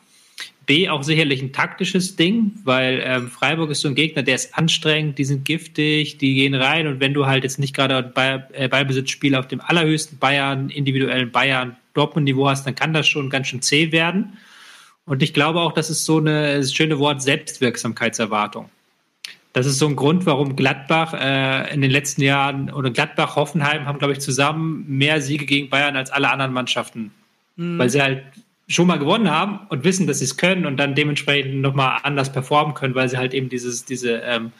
B, 0.67 0.87
auch 0.87 1.01
sicherlich 1.01 1.41
ein 1.41 1.51
taktisches 1.51 2.15
Ding, 2.15 2.51
weil 2.63 3.01
ähm, 3.03 3.27
Freiburg 3.29 3.71
ist 3.71 3.81
so 3.81 3.87
ein 3.87 3.95
Gegner, 3.95 4.21
der 4.21 4.35
ist 4.35 4.55
anstrengend, 4.55 5.17
die 5.17 5.25
sind 5.25 5.43
giftig, 5.43 6.19
die 6.19 6.35
gehen 6.35 6.53
rein 6.53 6.85
und 6.85 6.99
wenn 6.99 7.15
du 7.15 7.25
halt 7.25 7.43
jetzt 7.43 7.57
nicht 7.57 7.75
gerade 7.75 8.03
bei, 8.03 8.43
äh, 8.53 8.67
Ballbesitzspiel 8.67 9.33
auf 9.33 9.47
dem 9.47 9.61
allerhöchsten 9.61 10.19
Bayern, 10.19 10.69
individuellen 10.69 11.31
Bayern 11.31 11.75
Dortmund-Niveau 11.99 12.47
hast, 12.47 12.65
dann 12.65 12.75
kann 12.75 12.93
das 12.93 13.07
schon 13.07 13.29
ganz 13.29 13.47
schön 13.47 13.61
zäh 13.61 13.91
werden. 13.91 14.37
Und 15.05 15.23
ich 15.23 15.33
glaube 15.33 15.59
auch, 15.61 15.73
das 15.73 15.89
ist 15.89 16.05
so 16.05 16.17
eine 16.17 16.57
das 16.57 16.73
schöne 16.73 16.99
Wort 16.99 17.21
Selbstwirksamkeitserwartung. 17.21 18.69
Das 19.53 19.65
ist 19.65 19.79
so 19.79 19.87
ein 19.87 19.95
Grund, 19.95 20.25
warum 20.27 20.55
Gladbach 20.55 21.13
äh, 21.13 21.73
in 21.73 21.81
den 21.81 21.89
letzten 21.89 22.21
Jahren 22.21 22.71
oder 22.71 22.91
Gladbach, 22.91 23.35
Hoffenheim 23.35 23.85
haben, 23.87 23.97
glaube 23.97 24.13
ich, 24.13 24.19
zusammen 24.19 24.85
mehr 24.87 25.21
Siege 25.21 25.45
gegen 25.45 25.69
Bayern 25.69 25.95
als 25.95 26.11
alle 26.11 26.29
anderen 26.29 26.53
Mannschaften. 26.53 27.11
Mhm. 27.55 27.79
Weil 27.79 27.89
sie 27.89 28.01
halt 28.01 28.23
schon 28.67 28.85
mal 28.85 28.99
gewonnen 28.99 29.31
haben 29.31 29.61
und 29.69 29.83
wissen, 29.83 30.05
dass 30.05 30.19
sie 30.19 30.25
es 30.25 30.37
können 30.37 30.67
und 30.67 30.77
dann 30.77 30.93
dementsprechend 30.93 31.55
nochmal 31.55 31.99
anders 32.03 32.31
performen 32.31 32.75
können, 32.75 32.93
weil 32.93 33.09
sie 33.09 33.17
halt 33.17 33.33
eben 33.33 33.49
dieses, 33.49 33.85
diese, 33.85 34.17
ähm, 34.19 34.51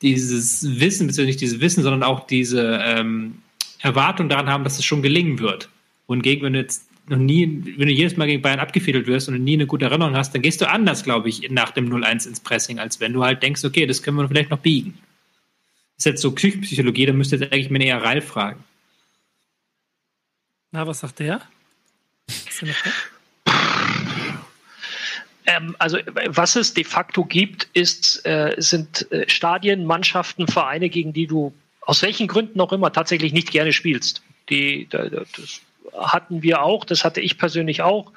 dieses 0.00 0.62
Wissen, 0.78 1.08
beziehungsweise 1.08 1.26
nicht 1.26 1.40
dieses 1.40 1.60
Wissen, 1.60 1.82
sondern 1.82 2.04
auch 2.04 2.28
diese 2.28 2.80
ähm, 2.84 3.42
Erwartung 3.80 4.28
daran 4.28 4.48
haben, 4.48 4.62
dass 4.62 4.78
es 4.78 4.84
schon 4.84 5.02
gelingen 5.02 5.40
wird. 5.40 5.68
Wohingegen, 6.06 6.44
wenn 6.44 6.52
du 6.52 6.60
jetzt 6.60 6.88
noch 7.08 7.18
nie, 7.18 7.46
wenn 7.78 7.86
du 7.86 7.92
jedes 7.92 8.16
Mal 8.16 8.26
gegen 8.26 8.42
Bayern 8.42 8.60
abgefädelt 8.60 9.06
wirst 9.06 9.28
und 9.28 9.42
nie 9.42 9.54
eine 9.54 9.66
gute 9.66 9.84
Erinnerung 9.84 10.16
hast, 10.16 10.34
dann 10.34 10.42
gehst 10.42 10.60
du 10.60 10.68
anders, 10.68 11.04
glaube 11.04 11.28
ich, 11.28 11.50
nach 11.50 11.70
dem 11.70 11.88
0-1 11.92 12.26
ins 12.26 12.40
Pressing, 12.40 12.78
als 12.78 13.00
wenn 13.00 13.12
du 13.12 13.24
halt 13.24 13.42
denkst, 13.42 13.64
okay, 13.64 13.86
das 13.86 14.02
können 14.02 14.16
wir 14.16 14.28
vielleicht 14.28 14.50
noch 14.50 14.58
biegen. 14.58 14.98
Das 15.96 16.06
ist 16.06 16.12
jetzt 16.12 16.22
so 16.22 16.32
Psychologie, 16.32 17.06
da 17.06 17.12
müsste 17.12 17.36
jetzt 17.36 17.52
eigentlich 17.52 17.70
mir 17.70 17.84
eher 17.84 18.02
Ralf 18.02 18.26
fragen. 18.26 18.62
Na, 20.72 20.86
was 20.86 21.00
sagt 21.00 21.20
der? 21.20 21.40
Ist 22.26 22.62
der? 22.62 22.74
Ähm, 25.46 25.76
also 25.78 25.98
was 26.26 26.56
es 26.56 26.74
de 26.74 26.84
facto 26.84 27.24
gibt, 27.24 27.68
ist, 27.72 28.26
äh, 28.26 28.54
sind 28.58 29.10
äh, 29.12 29.28
Stadien, 29.28 29.86
Mannschaften, 29.86 30.48
Vereine, 30.48 30.88
gegen 30.88 31.12
die 31.12 31.26
du 31.26 31.54
aus 31.80 32.02
welchen 32.02 32.26
Gründen 32.26 32.60
auch 32.60 32.72
immer 32.72 32.92
tatsächlich 32.92 33.32
nicht 33.32 33.52
gerne 33.52 33.72
spielst. 33.72 34.22
Die, 34.50 34.88
das 34.90 35.60
hatten 35.94 36.42
wir 36.42 36.62
auch, 36.62 36.84
das 36.84 37.04
hatte 37.04 37.20
ich 37.20 37.38
persönlich 37.38 37.82
auch, 37.82 38.12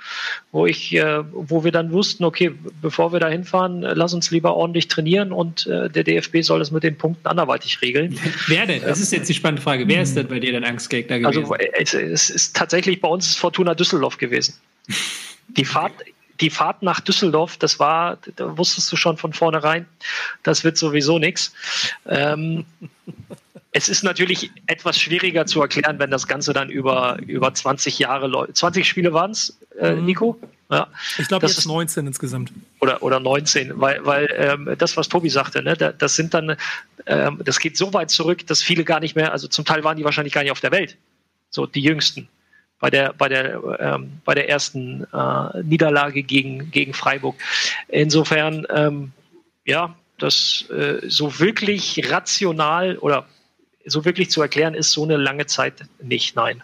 wo 0.52 0.66
ich, 0.66 0.94
äh, 0.94 1.24
wo 1.32 1.64
wir 1.64 1.72
dann 1.72 1.92
wussten, 1.92 2.24
okay, 2.24 2.52
bevor 2.82 3.14
wir 3.14 3.20
da 3.20 3.28
hinfahren, 3.28 3.82
lass 3.82 4.14
uns 4.14 4.32
lieber 4.32 4.56
ordentlich 4.56 4.88
trainieren 4.88 5.32
und 5.32 5.68
äh, 5.68 5.90
der 5.90 6.04
DFB 6.04 6.42
soll 6.42 6.60
das 6.60 6.72
mit 6.72 6.84
den 6.84 6.98
Punkten 6.98 7.28
anderweitig 7.28 7.82
regeln. 7.82 8.20
Wer 8.48 8.66
denn? 8.66 8.82
Das 8.82 9.00
ist 9.00 9.12
jetzt 9.12 9.30
die 9.30 9.34
spannende 9.34 9.62
Frage. 9.62 9.88
Wer 9.88 10.02
ist 10.02 10.16
denn 10.16 10.28
bei 10.28 10.40
dir 10.40 10.54
dein 10.54 10.64
Angstgegner 10.64 11.26
Also 11.28 11.42
gewesen? 11.44 11.72
es, 11.74 11.94
es 11.94 12.30
ist 12.30 12.56
tatsächlich 12.56 13.02
bei 13.02 13.08
uns 13.08 13.36
Fortuna 13.36 13.76
Düsseldorf 13.76 14.18
gewesen. 14.18 14.56
Die 15.50 15.66
Fahrt, 15.66 15.94
die 16.42 16.50
Fahrt 16.50 16.84
nach 16.84 17.00
Düsseldorf, 17.00 17.58
das 17.58 17.80
war, 17.80 18.18
da 18.36 18.58
wusstest 18.58 18.92
du 18.92 18.96
schon 18.96 19.18
von 19.18 19.34
vornherein, 19.34 19.86
das 20.44 20.64
wird 20.64 20.78
sowieso 20.78 21.20
nichts. 21.20 21.54
Ähm, 22.08 22.66
es 23.72 23.88
ist 23.90 24.04
natürlich 24.04 24.52
etwas 24.66 25.00
schwieriger 25.00 25.46
zu 25.46 25.62
erklären, 25.62 26.00
wenn 26.00 26.10
das 26.12 26.28
Ganze 26.28 26.54
dann 26.54 26.70
über, 26.70 27.18
über 27.28 27.54
20 27.54 28.00
Jahre 28.00 28.28
läuft. 28.28 28.56
20 28.58 28.88
Spiele 28.88 29.14
waren 29.14 29.32
es, 29.32 29.60
äh, 29.80 29.94
Nico? 29.94 30.40
Ja. 30.72 30.88
Ich 31.18 31.28
glaube, 31.28 31.42
Das 31.48 31.58
ist- 31.58 31.66
19 31.66 32.08
insgesamt. 32.08 32.52
oder, 32.80 33.02
oder 33.04 33.20
19, 33.20 33.80
weil, 33.80 34.06
weil 34.06 34.28
ähm, 34.38 34.76
das, 34.78 34.98
was 34.98 35.08
Tobi 35.10 35.30
sagte, 35.30 35.62
ne, 35.64 35.76
da- 35.76 35.92
das 35.92 36.16
sind 36.16 36.34
dann, 36.34 36.56
ähm, 37.06 37.42
das 37.44 37.60
geht 37.60 37.78
so 37.78 37.94
weit 37.94 38.10
zurück, 38.12 38.46
dass 38.48 38.62
viele 38.64 38.84
gar 38.84 39.00
nicht 39.00 39.16
mehr, 39.16 39.32
also 39.32 39.48
zum 39.48 39.66
Teil 39.66 39.84
waren 39.84 39.98
die 39.98 40.04
wahrscheinlich 40.04 40.34
gar 40.34 40.42
nicht 40.44 40.52
auf 40.52 40.60
der 40.62 40.72
Welt, 40.72 40.98
so 41.50 41.66
die 41.66 41.82
jüngsten 41.82 42.28
bei 42.80 42.90
der 42.90 43.14
bei 43.14 43.28
der 43.28 43.62
ähm, 43.80 44.22
bei 44.24 44.34
der 44.36 44.48
ersten 44.48 45.06
äh, 45.14 45.64
Niederlage 45.64 46.24
gegen 46.24 46.72
gegen 46.72 46.94
Freiburg. 46.94 47.36
Insofern, 47.90 48.66
ähm, 48.74 49.12
ja, 49.66 49.96
das 50.18 50.66
äh, 50.70 51.00
so 51.10 51.40
wirklich 51.40 52.10
rational 52.10 52.98
oder 52.98 53.26
so 53.86 54.06
wirklich 54.06 54.30
zu 54.30 54.42
erklären 54.42 54.74
ist 54.74 54.92
so 54.92 55.04
eine 55.04 55.18
lange 55.18 55.46
Zeit 55.46 55.74
nicht. 56.02 56.36
Nein, 56.36 56.62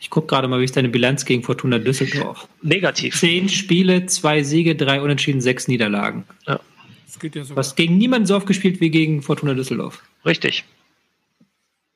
Ich 0.00 0.10
gucke 0.10 0.26
gerade 0.28 0.48
mal, 0.48 0.60
wie 0.60 0.64
ist 0.64 0.76
deine 0.76 0.88
Bilanz 0.88 1.24
gegen 1.24 1.42
Fortuna 1.42 1.78
Düsseldorf? 1.78 2.48
negativ. 2.62 3.18
Zehn 3.18 3.48
Spiele, 3.48 4.06
zwei 4.06 4.42
Siege, 4.42 4.74
drei 4.76 5.00
Unentschieden, 5.00 5.40
sechs 5.40 5.68
Niederlagen. 5.68 6.24
Das 6.46 7.18
geht 7.20 7.34
ja 7.36 7.44
sogar. 7.44 7.62
hast 7.64 7.76
gegen 7.76 7.98
niemanden 7.98 8.26
so 8.26 8.36
oft 8.36 8.46
gespielt 8.46 8.80
wie 8.80 8.90
gegen 8.90 9.22
Fortuna 9.22 9.54
Düsseldorf. 9.54 10.02
Richtig. 10.24 10.64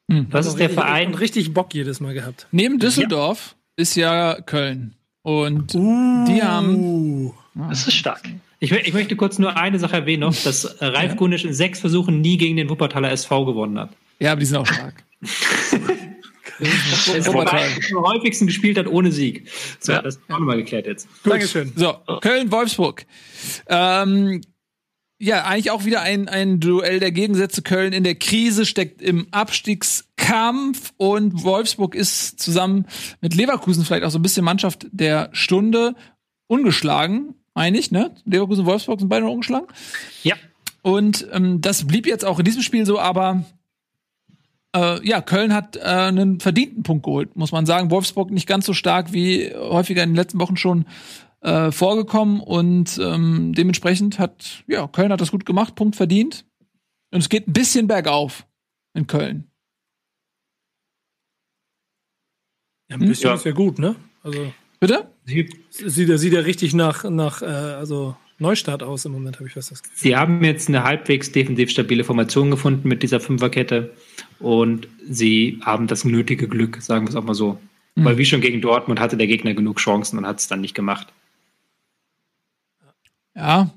Was 0.09 0.47
ist 0.47 0.57
der 0.57 0.69
Und 0.69 0.75
Verein? 0.75 1.15
richtig 1.15 1.55
Bock 1.55 1.73
jedes 1.75 2.01
Mal 2.01 2.13
gehabt. 2.13 2.47
Neben 2.51 2.79
Düsseldorf 2.79 3.57
ist 3.77 3.95
ja 3.97 4.41
Köln. 4.43 4.95
Und 5.23 5.73
die 5.75 6.43
haben. 6.43 6.75
Uh, 6.77 7.35
Das 7.69 7.87
ist 7.87 7.95
stark. 7.95 8.23
Ich, 8.63 8.71
ich 8.71 8.93
möchte 8.95 9.17
kurz 9.17 9.41
nur 9.41 9.57
eine 9.57 9.81
Sache 9.81 9.97
erwähnen 9.97 10.21
noch, 10.21 10.37
dass 10.45 10.63
äh, 10.65 10.85
Ralf 10.87 11.17
Gunisch 11.17 11.45
in 11.45 11.53
sechs 11.53 11.81
Versuchen 11.81 12.21
nie 12.21 12.37
gegen 12.39 12.57
den 12.57 12.71
Wuppertaler 12.71 13.11
SV 13.11 13.45
gewonnen 13.45 13.77
hat. 13.77 13.91
Ja, 14.21 14.31
aber 14.31 14.39
die 14.39 14.47
sind 14.47 14.59
auch 14.59 14.67
stark. 14.67 15.03
Wobei 16.61 17.61
er 17.61 17.97
am 17.97 18.05
häufigsten 18.05 18.47
gespielt 18.47 18.79
hat 18.79 18.87
ohne 18.87 19.11
Sieg. 19.11 19.49
So, 19.81 19.91
Ja. 19.93 20.03
das 20.03 20.21
haben 20.29 20.43
wir 20.45 20.47
mal 20.47 20.57
geklärt 20.57 20.87
jetzt. 20.87 21.09
Dankeschön. 21.25 21.73
So, 21.75 21.95
Köln-Wolfsburg. 22.21 23.05
Ähm, 23.67 24.43
ja, 25.19 25.45
eigentlich 25.45 25.73
auch 25.73 25.85
wieder 25.85 26.03
ein, 26.03 26.29
ein 26.29 26.61
Duell 26.61 27.01
der 27.01 27.11
Gegensätze. 27.11 27.63
Köln 27.63 27.93
in 27.93 28.05
der 28.05 28.15
Krise 28.15 28.65
steckt 28.65 29.03
im 29.03 29.27
Abstiegskampf 29.33 30.93
und 30.99 31.43
Wolfsburg 31.43 31.97
ist 31.97 32.39
zusammen 32.39 32.87
mit 33.21 33.35
Leverkusen 33.35 33.85
vielleicht 33.85 34.05
auch 34.05 34.11
so 34.11 34.19
ein 34.21 34.23
bisschen 34.23 34.45
Mannschaft 34.45 34.87
der 34.93 35.31
Stunde 35.33 35.97
ungeschlagen, 36.47 37.35
einig, 37.55 37.91
ne? 37.91 38.15
Leverkusen 38.25 38.61
und 38.61 38.67
Wolfsburg 38.67 39.01
sind 39.01 39.09
beide 39.09 39.25
noch 39.27 39.33
ungeschlagen. 39.33 39.67
Ja. 40.23 40.37
Und 40.83 41.27
ähm, 41.33 41.61
das 41.61 41.87
blieb 41.87 42.07
jetzt 42.07 42.25
auch 42.25 42.39
in 42.39 42.45
diesem 42.45 42.63
Spiel 42.63 42.87
so, 42.87 42.99
aber 42.99 43.45
äh, 44.75 45.07
ja, 45.07 45.21
Köln 45.21 45.53
hat 45.55 45.77
äh, 45.77 45.81
einen 45.81 46.41
verdienten 46.41 46.83
Punkt 46.83 47.05
geholt, 47.05 47.37
muss 47.37 47.53
man 47.53 47.67
sagen. 47.67 47.91
Wolfsburg 47.91 48.31
nicht 48.31 48.49
ganz 48.49 48.67
so 48.67 48.73
stark 48.73 49.13
wie 49.13 49.55
häufiger 49.55 50.03
in 50.03 50.11
den 50.11 50.17
letzten 50.17 50.41
Wochen 50.41 50.57
schon 50.57 50.87
äh, 51.41 51.71
vorgekommen 51.71 52.41
und 52.41 52.99
ähm, 52.99 53.53
dementsprechend 53.55 54.19
hat, 54.19 54.65
ja, 54.67 54.87
Köln 54.89 55.13
hat 55.13 55.21
das 55.21 55.31
gut 55.31 55.45
gemacht, 55.47 55.75
Punkt 55.75 55.97
verdient. 55.97 56.45
Und 57.11 57.21
es 57.21 57.29
geht 57.29 57.47
ein 57.47 57.53
bisschen 57.53 57.87
bergauf 57.87 58.47
in 58.95 59.07
Köln. 59.07 59.51
Ja, 62.89 62.97
ein 62.97 63.01
bisschen 63.01 63.29
Ja. 63.29 63.35
ist 63.35 63.45
ja 63.45 63.53
gut, 63.53 63.79
ne? 63.79 63.97
Also 64.23 64.53
Bitte? 64.83 65.07
sieht 65.25 66.09
ja, 66.09 66.19
sieht 66.19 66.33
ja 66.33 66.41
richtig 66.41 66.75
nach, 66.75 67.09
nach 67.09 67.41
äh, 67.41 67.45
also 67.45 68.17
Neustart 68.41 68.83
aus 68.83 69.05
im 69.05 69.13
Moment, 69.13 69.37
habe 69.37 69.47
ich 69.47 69.55
was 69.55 69.69
das 69.69 69.81
Gefühl. 69.81 69.97
Sie 69.97 70.17
haben 70.17 70.43
jetzt 70.43 70.69
eine 70.69 70.83
halbwegs 70.83 71.31
defensiv 71.31 71.71
stabile 71.71 72.03
Formation 72.03 72.51
gefunden 72.51 72.89
mit 72.89 73.05
dieser 73.05 73.21
Fünferkette 73.21 73.95
und 74.41 74.89
sie 75.09 75.61
haben 75.65 75.87
das 75.87 76.05
nötige 76.05 76.49
Glück, 76.49 76.83
sagen 76.83 77.07
wir 77.07 77.11
es 77.11 77.15
auch 77.15 77.23
mal 77.23 77.35
so. 77.35 77.61
Weil 77.95 78.19
wie 78.19 78.25
schon 78.25 78.41
gegen 78.41 78.61
Dortmund 78.61 78.99
hatte 78.99 79.17
der 79.17 79.29
Gegner 79.29 79.55
genug 79.55 79.79
Chancen 79.79 80.19
und 80.19 80.27
hat 80.27 80.41
es 80.41 80.49
dann 80.49 80.63
nicht 80.63 80.75
gemacht. 80.75 81.13
Ja, 83.37 83.71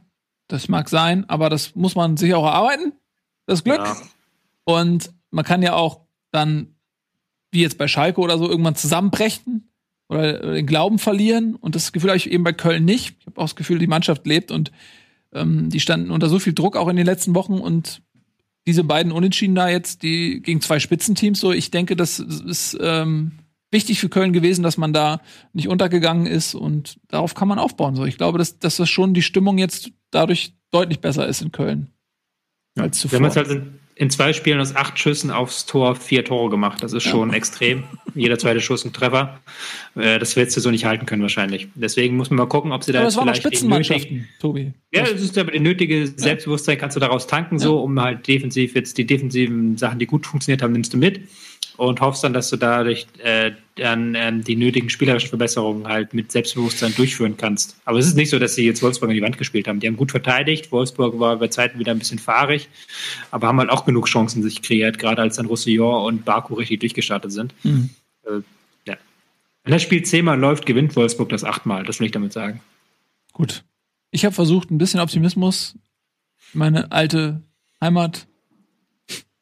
das 0.48 0.70
mag 0.70 0.90
sein, 0.90 1.30
aber 1.30 1.52
das 1.52 1.76
muss 1.76 1.94
man 1.94 2.18
sich 2.18 2.34
auch 2.34 2.46
erarbeiten, 2.46 2.94
das 3.46 3.64
Glück. 3.64 3.78
Ja. 3.78 3.96
Und 4.64 5.14
man 5.30 5.46
kann 5.46 5.62
ja 5.62 5.74
auch 5.74 6.02
dann, 6.32 6.78
wie 7.52 7.62
jetzt 7.62 7.78
bei 7.78 7.88
Schalke 7.88 8.22
oder 8.22 8.40
so, 8.40 8.50
irgendwann 8.50 8.76
zusammenbrechen 8.76 9.70
oder 10.08 10.54
den 10.54 10.66
Glauben 10.66 11.00
verlieren. 11.00 11.56
Und 11.56 11.76
das 11.76 11.92
Gefühl 11.92 12.10
habe 12.10 12.18
ich 12.18 12.30
eben 12.30 12.44
bei 12.44 12.54
Köln 12.54 12.86
nicht. 12.86 13.16
Ich 13.20 13.26
habe 13.26 13.40
auch 13.42 13.46
das 13.46 13.56
Gefühl, 13.56 13.80
die 13.80 13.88
Mannschaft 13.88 14.26
lebt 14.26 14.52
und 14.52 14.72
ähm, 15.34 15.70
die 15.70 15.80
standen 15.80 16.12
unter 16.12 16.30
so 16.30 16.40
viel 16.40 16.54
Druck 16.54 16.76
auch 16.78 16.88
in 16.88 16.96
den 16.96 17.06
letzten 17.06 17.36
Wochen 17.36 17.60
und 17.60 18.02
diese 18.68 18.84
beiden 18.84 19.12
Unentschieden 19.12 19.56
da 19.56 19.70
jetzt, 19.70 20.02
die 20.02 20.42
gegen 20.42 20.62
zwei 20.62 20.80
Spitzenteams, 20.80 21.40
so, 21.40 21.52
ich 21.52 21.70
denke, 21.70 21.96
das 21.96 22.20
ist 22.20 22.78
ähm, 22.82 23.34
wichtig 23.72 24.00
für 24.00 24.10
Köln 24.10 24.34
gewesen, 24.34 24.64
dass 24.64 24.78
man 24.78 24.92
da 24.92 25.22
nicht 25.54 25.68
untergegangen 25.68 26.26
ist 26.26 26.56
und 26.56 27.00
darauf 27.08 27.36
kann 27.36 27.48
man 27.48 27.60
aufbauen. 27.60 27.96
So, 27.96 28.06
ich 28.06 28.18
glaube, 28.18 28.38
dass, 28.38 28.58
dass 28.58 28.78
das 28.78 28.90
schon 28.90 29.14
die 29.14 29.22
Stimmung 29.22 29.58
jetzt 29.58 29.92
dadurch 30.10 30.54
deutlich 30.72 31.00
besser 31.00 31.28
ist 31.28 31.42
in 31.42 31.52
Köln 31.52 31.92
als 32.76 32.98
Wir 32.98 33.10
zuvor. 33.10 33.20
haben 33.20 33.26
jetzt 33.26 33.38
halt 33.38 33.50
in, 33.50 33.80
in 33.98 34.10
zwei 34.10 34.34
Spielen 34.34 34.60
aus 34.60 34.76
acht 34.76 35.00
Schüssen 35.00 35.32
aufs 35.32 35.66
Tor 35.66 35.96
vier 35.96 36.26
Tore 36.26 36.50
gemacht. 36.50 36.84
Das 36.84 36.92
ist 36.92 37.04
schon 37.04 37.34
extrem. 37.34 37.86
Jeder 38.14 38.38
zweite 38.38 38.60
Schuss 38.60 38.84
ein 38.84 38.92
Treffer. 38.92 39.40
Äh, 39.96 40.20
das 40.20 40.36
willst 40.36 40.56
du 40.58 40.62
so 40.62 40.70
nicht 40.70 40.84
halten 40.84 41.06
können 41.06 41.22
wahrscheinlich. 41.22 41.70
Deswegen 41.76 42.18
muss 42.18 42.30
man 42.30 42.38
mal 42.38 42.48
gucken, 42.48 42.74
ob 42.74 42.84
sie 42.84 42.92
da 42.92 43.00
Aber 43.00 43.08
jetzt 43.08 43.16
vielleicht 43.18 43.28
den 43.28 43.52
nötigen, 43.52 43.52
Spitzenmannschaften, 43.52 44.28
Tobi. 44.40 44.74
Ja, 44.94 45.04
das 45.04 45.22
ist 45.22 45.38
aber 45.38 45.52
das 45.52 45.62
nötige 45.62 46.08
Selbstbewusstsein 46.08 46.78
kannst 46.78 46.98
du 46.98 47.00
daraus 47.00 47.26
tanken, 47.26 47.58
so, 47.58 47.80
um 47.80 48.00
halt 48.00 48.28
defensiv 48.28 48.76
jetzt 48.76 48.98
die 48.98 49.06
defensiven 49.06 49.78
Sachen, 49.78 49.98
die 50.00 50.06
gut 50.06 50.26
funktioniert 50.26 50.62
haben, 50.62 50.74
nimmst 50.74 50.94
du 50.94 50.98
mit 50.98 51.22
und 51.78 52.02
hoffst 52.02 52.24
dann, 52.24 52.34
dass 52.34 52.50
du 52.50 52.58
dadurch 52.58 53.08
äh, 53.24 53.52
dann 53.76 54.16
ähm, 54.16 54.44
die 54.44 54.56
nötigen 54.56 54.90
spielerischen 54.90 55.30
Verbesserungen 55.30 55.88
halt 55.88 56.14
mit 56.14 56.32
Selbstbewusstsein 56.32 56.96
durchführen 56.96 57.36
kannst. 57.38 57.76
Aber 57.84 58.00
es 58.00 58.08
ist 58.08 58.16
nicht 58.16 58.30
so, 58.30 58.40
dass 58.40 58.56
sie 58.56 58.66
jetzt 58.66 58.82
Wolfsburg 58.82 59.10
an 59.10 59.16
die 59.16 59.22
Wand 59.22 59.38
gespielt 59.38 59.68
haben. 59.68 59.82
Die 59.82 59.88
haben 59.88 59.98
gut 59.98 60.12
verteidigt. 60.12 60.72
Wolfsburg 60.72 61.20
war 61.20 61.36
bei 61.38 61.50
Zeiten 61.50 61.78
wieder 61.78 61.92
ein 61.92 62.00
bisschen 62.00 62.20
fahrig, 62.20 62.70
aber 63.32 63.48
haben 63.48 63.60
halt 63.60 63.70
auch 63.70 63.86
genug 63.86 64.08
Chancen 64.08 64.44
sich 64.44 64.62
kreiert, 64.62 64.98
gerade 64.98 65.22
als 65.22 65.36
dann 65.36 65.48
Roussillon 65.48 66.06
und 66.06 66.24
Baku 66.24 66.54
richtig 66.54 66.80
durchgestartet 66.80 67.34
sind. 67.34 67.54
Mhm. 67.64 67.90
Äh, 68.26 68.42
ja. 68.88 68.96
Wenn 69.64 69.74
das 69.74 69.82
Spiel 69.82 70.04
zehnmal 70.04 70.40
läuft, 70.40 70.66
gewinnt 70.66 70.96
Wolfsburg 70.96 71.30
das 71.30 71.44
achtmal. 71.44 71.84
Das 71.84 72.00
will 72.00 72.06
ich 72.06 72.14
damit 72.14 72.32
sagen. 72.32 72.62
Gut. 73.34 73.66
Ich 74.12 74.24
habe 74.24 74.34
versucht, 74.34 74.72
ein 74.72 74.78
bisschen 74.78 75.02
Optimismus 75.02 75.76
in 76.54 76.60
meine 76.60 76.94
alte 76.94 77.44
Heimat 77.82 78.28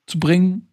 zu 0.08 0.20
bringen. 0.20 0.73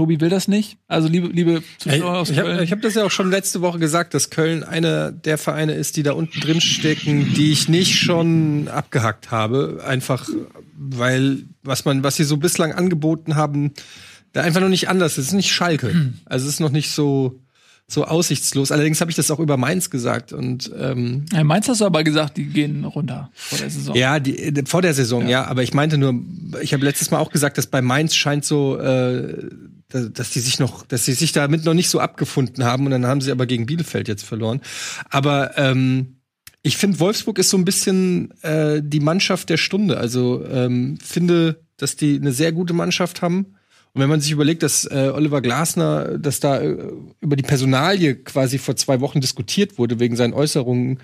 Tobi 0.00 0.18
will 0.18 0.30
das 0.30 0.48
nicht. 0.48 0.78
Also 0.88 1.08
liebe, 1.08 1.28
liebe 1.28 1.62
Zuschauer 1.76 2.16
aus 2.20 2.30
Ich 2.30 2.38
habe 2.38 2.48
Köln. 2.48 2.62
ich 2.64 2.72
hab 2.72 2.80
das 2.80 2.94
ja 2.94 3.04
auch 3.04 3.10
schon 3.10 3.30
letzte 3.30 3.60
Woche 3.60 3.78
gesagt, 3.78 4.14
dass 4.14 4.30
Köln 4.30 4.62
einer 4.64 5.12
der 5.12 5.36
Vereine 5.36 5.74
ist, 5.74 5.98
die 5.98 6.02
da 6.02 6.12
unten 6.12 6.40
drin 6.40 6.62
stecken, 6.62 7.34
die 7.34 7.52
ich 7.52 7.68
nicht 7.68 7.98
schon 7.98 8.68
abgehackt 8.68 9.30
habe. 9.30 9.82
Einfach, 9.86 10.26
weil 10.78 11.44
was 11.62 11.84
man, 11.84 12.02
was 12.02 12.16
sie 12.16 12.24
so 12.24 12.38
bislang 12.38 12.72
angeboten 12.72 13.34
haben, 13.36 13.72
da 14.32 14.40
einfach 14.40 14.62
noch 14.62 14.70
nicht 14.70 14.88
anders 14.88 15.12
ist. 15.12 15.18
Es 15.18 15.26
ist 15.26 15.34
nicht 15.34 15.52
Schalke. 15.52 16.12
Also 16.24 16.46
es 16.46 16.54
ist 16.54 16.60
noch 16.60 16.70
nicht 16.70 16.90
so, 16.90 17.38
so 17.86 18.04
aussichtslos. 18.04 18.70
Allerdings 18.72 19.00
habe 19.00 19.10
ich 19.10 19.16
das 19.16 19.30
auch 19.30 19.40
über 19.40 19.56
Mainz 19.56 19.90
gesagt. 19.90 20.32
Und 20.32 20.70
ähm, 20.78 21.26
ja, 21.32 21.44
Mainz 21.44 21.68
hast 21.68 21.80
du 21.80 21.84
aber 21.84 22.04
gesagt, 22.04 22.36
die 22.38 22.46
gehen 22.46 22.84
runter 22.84 23.30
vor 23.34 23.58
der 23.58 23.68
Saison. 23.68 23.94
ja, 23.96 24.18
die, 24.20 24.38
äh, 24.38 24.64
vor 24.64 24.80
der 24.80 24.94
Saison, 24.94 25.28
ja. 25.28 25.44
Aber 25.46 25.62
ich 25.64 25.74
meinte 25.74 25.98
nur, 25.98 26.14
ich 26.62 26.72
habe 26.72 26.84
letztes 26.84 27.10
Mal 27.10 27.18
auch 27.18 27.30
gesagt, 27.32 27.58
dass 27.58 27.66
bei 27.66 27.82
Mainz 27.82 28.14
scheint 28.14 28.44
so, 28.44 28.78
äh, 28.78 29.50
dass 29.90 30.30
die 30.30 30.40
sich 30.40 30.58
noch, 30.58 30.86
dass 30.86 31.04
sie 31.04 31.12
sich 31.12 31.32
damit 31.32 31.64
noch 31.64 31.74
nicht 31.74 31.88
so 31.88 32.00
abgefunden 32.00 32.64
haben 32.64 32.84
und 32.84 32.92
dann 32.92 33.06
haben 33.06 33.20
sie 33.20 33.30
aber 33.30 33.46
gegen 33.46 33.66
Bielefeld 33.66 34.08
jetzt 34.08 34.24
verloren. 34.24 34.60
Aber 35.10 35.56
ähm, 35.58 36.16
ich 36.62 36.76
finde, 36.76 37.00
Wolfsburg 37.00 37.38
ist 37.38 37.50
so 37.50 37.56
ein 37.56 37.64
bisschen 37.64 38.32
äh, 38.42 38.82
die 38.84 39.00
Mannschaft 39.00 39.48
der 39.48 39.56
Stunde. 39.56 39.98
Also 39.98 40.44
ähm, 40.46 40.98
finde, 41.02 41.62
dass 41.76 41.96
die 41.96 42.16
eine 42.16 42.32
sehr 42.32 42.52
gute 42.52 42.74
Mannschaft 42.74 43.22
haben. 43.22 43.54
Und 43.92 44.02
wenn 44.02 44.10
man 44.10 44.20
sich 44.20 44.30
überlegt, 44.30 44.62
dass 44.62 44.84
äh, 44.84 45.10
Oliver 45.12 45.40
Glasner, 45.40 46.18
dass 46.18 46.38
da 46.38 46.60
äh, 46.60 46.76
über 47.20 47.36
die 47.36 47.42
Personalie 47.42 48.14
quasi 48.14 48.58
vor 48.58 48.76
zwei 48.76 49.00
Wochen 49.00 49.20
diskutiert 49.20 49.78
wurde 49.78 49.98
wegen 49.98 50.16
seinen 50.16 50.34
Äußerungen 50.34 51.00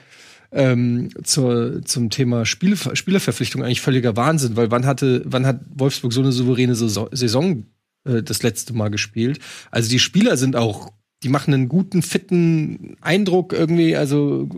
ähm, 0.53 1.09
zur, 1.25 1.85
zum 1.85 2.11
Thema 2.11 2.47
Spiel, 2.47 2.77
Spielerverpflichtung 2.77 3.63
eigentlich 3.63 3.81
völliger 3.81 4.17
Wahnsinn, 4.17 4.57
weil 4.57 4.71
wann 4.71 4.87
hatte, 4.87 5.23
wann 5.25 5.47
hat 5.47 5.61
Wolfsburg 5.75 6.13
so 6.13 6.21
eine 6.21 6.33
souveräne 6.33 6.75
Saison, 6.75 7.09
Saison 7.13 7.65
äh, 8.07 8.23
das 8.23 8.43
letzte 8.43 8.73
Mal 8.73 8.89
gespielt? 8.91 9.39
Also 9.71 9.89
die 9.91 9.99
Spieler 9.99 10.37
sind 10.37 10.57
auch 10.57 10.91
die 11.23 11.31
machen 11.31 11.55
einen 11.55 11.69
guten, 11.69 12.03
fitten 12.03 12.97
Eindruck 13.01 13.55
irgendwie. 13.55 13.97
Also 13.97 14.49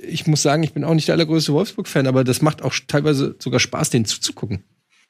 ich 0.00 0.26
muss 0.28 0.40
sagen, 0.40 0.62
ich 0.62 0.72
bin 0.72 0.84
auch 0.84 0.94
nicht 0.94 1.08
der 1.08 1.16
allergrößte 1.16 1.52
Wolfsburg-Fan, 1.52 2.06
aber 2.06 2.22
das 2.22 2.42
macht 2.42 2.62
auch 2.62 2.72
teilweise 2.86 3.34
sogar 3.40 3.58
Spaß, 3.58 3.90
denen 3.90 4.04
zuzugucken. 4.04 4.62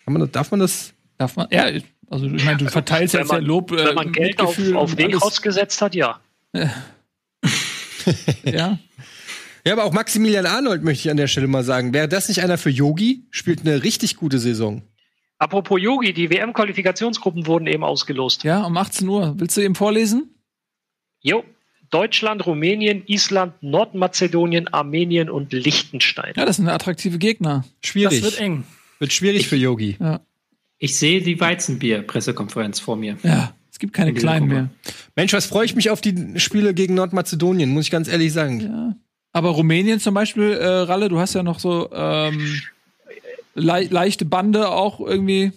Kann 0.04 0.14
man, 0.14 0.32
darf 0.32 0.50
man 0.50 0.60
das? 0.60 0.94
Darf 1.18 1.36
man? 1.36 1.48
Ja, 1.50 1.66
also 2.08 2.26
ich 2.26 2.44
meine, 2.44 2.56
du 2.56 2.68
verteilst 2.68 3.12
Wenn 3.12 3.20
jetzt 3.20 3.30
ja 3.30 3.36
man- 3.36 3.44
Lob. 3.44 3.72
äh, 3.72 3.84
Wenn 3.84 3.94
man 3.94 4.10
Geld 4.12 4.40
auf, 4.40 4.58
auf 4.74 4.92
und 4.92 4.98
Weg 4.98 5.10
alles. 5.10 5.22
ausgesetzt 5.22 5.82
hat, 5.82 5.94
ja. 5.94 6.18
Ja. 8.44 8.78
Ja, 9.66 9.72
aber 9.72 9.84
auch 9.84 9.92
Maximilian 9.92 10.46
Arnold 10.46 10.84
möchte 10.84 11.06
ich 11.06 11.10
an 11.10 11.16
der 11.16 11.26
Stelle 11.26 11.48
mal 11.48 11.64
sagen. 11.64 11.92
Wäre 11.92 12.08
das 12.08 12.28
nicht 12.28 12.40
einer 12.42 12.56
für 12.56 12.70
Yogi? 12.70 13.26
Spielt 13.30 13.60
eine 13.62 13.82
richtig 13.82 14.16
gute 14.16 14.38
Saison. 14.38 14.82
Apropos 15.38 15.80
Yogi, 15.80 16.12
die 16.12 16.30
WM-Qualifikationsgruppen 16.30 17.46
wurden 17.46 17.66
eben 17.66 17.84
ausgelost. 17.84 18.44
ja, 18.44 18.64
um 18.64 18.76
18 18.76 19.06
Uhr. 19.08 19.34
Willst 19.38 19.56
du 19.56 19.60
eben 19.60 19.74
vorlesen? 19.74 20.34
Jo. 21.20 21.44
Deutschland, 21.90 22.44
Rumänien, 22.46 23.04
Island, 23.06 23.54
Nordmazedonien, 23.62 24.66
Armenien 24.68 25.30
und 25.30 25.52
Liechtenstein. 25.52 26.32
Ja, 26.36 26.44
das 26.44 26.56
sind 26.56 26.68
attraktive 26.68 27.18
Gegner. 27.18 27.64
Schwierig. 27.84 28.22
Das 28.22 28.32
wird 28.32 28.40
eng. 28.40 28.64
Wird 28.98 29.12
schwierig 29.12 29.46
für 29.46 29.56
Yogi. 29.56 29.96
Ich 30.78 30.98
sehe 30.98 31.22
die 31.22 31.38
Weizenbier-Pressekonferenz 31.38 32.80
vor 32.80 32.96
mir. 32.96 33.16
Ja, 33.22 33.54
es 33.70 33.78
gibt 33.78 33.92
keine 33.92 34.12
kleinen 34.14 34.48
mehr. 34.48 34.70
Mensch, 35.14 35.32
was 35.32 35.46
freue 35.46 35.64
ich 35.64 35.76
mich 35.76 35.90
auf 35.90 36.00
die 36.00 36.40
Spiele 36.40 36.74
gegen 36.74 36.94
Nordmazedonien, 36.94 37.70
muss 37.70 37.84
ich 37.84 37.90
ganz 37.90 38.08
ehrlich 38.08 38.32
sagen. 38.32 38.60
Ja. 38.60 38.96
Aber 39.32 39.50
Rumänien 39.50 40.00
zum 40.00 40.14
Beispiel, 40.14 40.52
äh, 40.52 40.66
Ralle, 40.66 41.08
du 41.08 41.20
hast 41.20 41.34
ja 41.34 41.42
noch 41.42 41.58
so 41.58 41.90
ähm, 41.92 42.62
le 43.56 43.82
leichte 43.90 44.24
Bande 44.24 44.68
auch 44.68 45.00
irgendwie. 45.00 45.52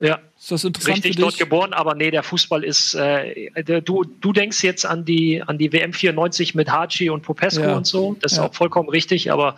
Ja, 0.00 0.18
Ist 0.38 0.50
das 0.50 0.64
interessant 0.64 0.96
richtig 0.96 1.14
für 1.14 1.22
dort 1.22 1.38
geboren, 1.38 1.72
aber 1.72 1.94
nee, 1.94 2.10
der 2.10 2.22
Fußball 2.24 2.64
ist. 2.64 2.94
Äh, 2.94 3.50
der- 3.62 3.80
du, 3.80 4.04
du 4.04 4.32
denkst 4.32 4.62
jetzt 4.64 4.84
an 4.84 5.04
die 5.04 5.40
an 5.40 5.56
die 5.56 5.72
WM 5.72 5.92
94 5.92 6.54
mit 6.56 6.68
Haci 6.70 7.08
und 7.10 7.22
Popescu 7.22 7.62
Ja. 7.62 7.76
und 7.76 7.86
so. 7.86 8.16
Das 8.20 8.32
ist 8.32 8.38
Ja. 8.38 8.44
auch 8.46 8.54
vollkommen 8.54 8.88
richtig, 8.88 9.30
aber 9.32 9.56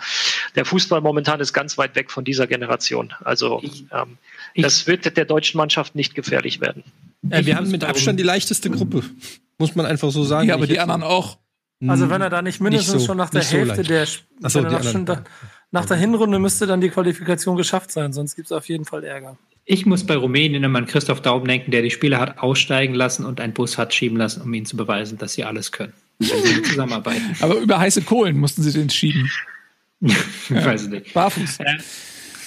der 0.55 0.65
Fußball 0.67 1.01
momentan 1.01 1.41
ist 1.41 1.53
ganz 1.55 1.79
weit 1.79 1.97
weg 1.97 2.11
von 2.11 2.25
dieser 2.25 2.47
Generation. 2.47 3.13
Also 3.25 3.61
ähm, 3.63 4.19
ich- 4.55 4.63
das 4.63 4.87
wird 4.87 5.17
der 5.17 5.25
deutschen 5.25 5.57
Mannschaft 5.59 5.95
nicht 5.97 6.15
gefährlich 6.15 6.61
werden. 6.61 6.85
Ich 7.31 7.47
wir 7.47 7.57
haben 7.57 7.71
mit 7.71 7.83
Abstand 7.83 8.21
die 8.21 8.25
leichteste 8.25 8.71
Gruppe. 8.71 9.03
Muss 9.59 9.75
man 9.75 9.87
einfach 9.87 10.11
so 10.11 10.23
sagen. 10.23 10.49
Ja, 10.49 10.55
aber 10.55 10.65
Ich 10.65 10.71
die 10.71 10.79
anderen 10.79 11.03
auch. 11.03 11.39
Also 11.89 12.09
wenn 12.09 12.21
er 12.21 12.31
da 12.31 12.41
nicht 12.43 12.61
mindestens 12.61 12.93
Nicht 12.95 13.01
so- 13.03 13.07
schon 13.09 13.17
nach 13.17 13.31
der 13.31 13.43
so 13.43 13.57
Hälfte 13.57 13.77
leicht. 13.83 13.91
der, 13.91 14.07
Ach 14.45 14.51
so, 14.51 14.59
wenn 14.61 14.67
er 14.67 14.73
nach, 14.73 14.85
schon 14.93 15.05
da, 15.07 15.25
nach 15.77 15.85
der 15.85 15.99
Hinrunde 15.99 16.39
müsste 16.39 16.67
dann 16.67 16.81
die 16.81 16.89
Qualifikation 16.89 17.55
geschafft 17.55 17.93
sein, 17.93 18.15
sonst 18.15 18.35
gibt 18.35 18.47
es 18.47 18.53
auf 18.53 18.67
jeden 18.67 18.87
Fall 18.87 19.05
Ärger. 19.05 19.37
Ich 19.67 19.85
muss 19.85 20.05
bei 20.05 20.17
Rumänien 20.17 20.65
immer 20.65 20.79
an 20.79 20.87
Christoph 20.87 21.21
Daum 21.21 21.47
denken, 21.47 21.71
der 21.71 21.83
die 21.83 21.91
Spieler 21.91 22.19
hat 22.19 22.39
aussteigen 22.39 22.95
lassen 22.95 23.27
und 23.27 23.41
einen 23.43 23.53
Bus 23.53 23.77
hat 23.77 23.93
schieben 23.93 24.17
lassen, 24.17 24.41
um 24.41 24.55
ihnen 24.55 24.65
zu 24.65 24.79
beweisen, 24.79 25.19
dass 25.19 25.35
sie 25.35 25.45
alles 25.45 25.73
können. 25.73 25.93
Wenn 26.19 26.43
sie 26.43 26.63
zusammenarbeiten. 26.63 27.37
Aber 27.41 27.57
über 27.57 27.79
heiße 27.79 28.01
Kohlen 28.03 28.39
mussten 28.39 28.63
sie 28.63 28.73
den 28.73 28.89
schieben. 28.89 29.31
ich 30.01 30.15
weiß 30.51 30.83
es 30.83 30.89
nicht. 30.89 31.13
Barfuß. 31.13 31.61
Äh, 31.61 31.77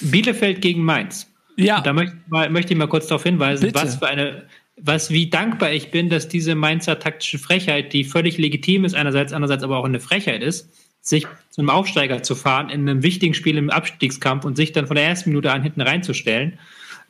Bielefeld 0.00 0.60
gegen 0.60 0.82
Mainz. 0.82 1.28
Ja, 1.56 1.82
Da 1.82 1.92
möchte, 1.92 2.16
mal, 2.26 2.50
möchte 2.50 2.72
ich 2.72 2.78
mal 2.78 2.88
kurz 2.88 3.06
darauf 3.06 3.22
hinweisen, 3.22 3.66
Bitte. 3.66 3.80
was 3.80 3.94
für 3.96 4.08
eine, 4.08 4.48
was 4.76 5.10
wie 5.10 5.30
dankbar 5.30 5.70
ich 5.70 5.92
bin, 5.92 6.08
dass 6.08 6.26
diese 6.26 6.56
Mainzer 6.56 6.98
taktische 6.98 7.38
Frechheit, 7.38 7.92
die 7.92 8.02
völlig 8.02 8.38
legitim 8.38 8.84
ist, 8.84 8.96
einerseits, 8.96 9.32
andererseits 9.32 9.62
aber 9.62 9.76
auch 9.76 9.84
eine 9.84 10.00
Frechheit 10.00 10.42
ist, 10.42 10.68
sich 11.02 11.26
zu 11.50 11.60
einem 11.60 11.70
Aufsteiger 11.70 12.22
zu 12.22 12.34
fahren 12.34 12.68
in 12.68 12.88
einem 12.88 13.02
wichtigen 13.02 13.34
Spiel 13.34 13.56
im 13.56 13.70
Abstiegskampf 13.70 14.44
und 14.44 14.56
sich 14.56 14.72
dann 14.72 14.86
von 14.86 14.96
der 14.96 15.06
ersten 15.06 15.30
Minute 15.30 15.52
an 15.52 15.62
hinten 15.62 15.80
reinzustellen. 15.80 16.58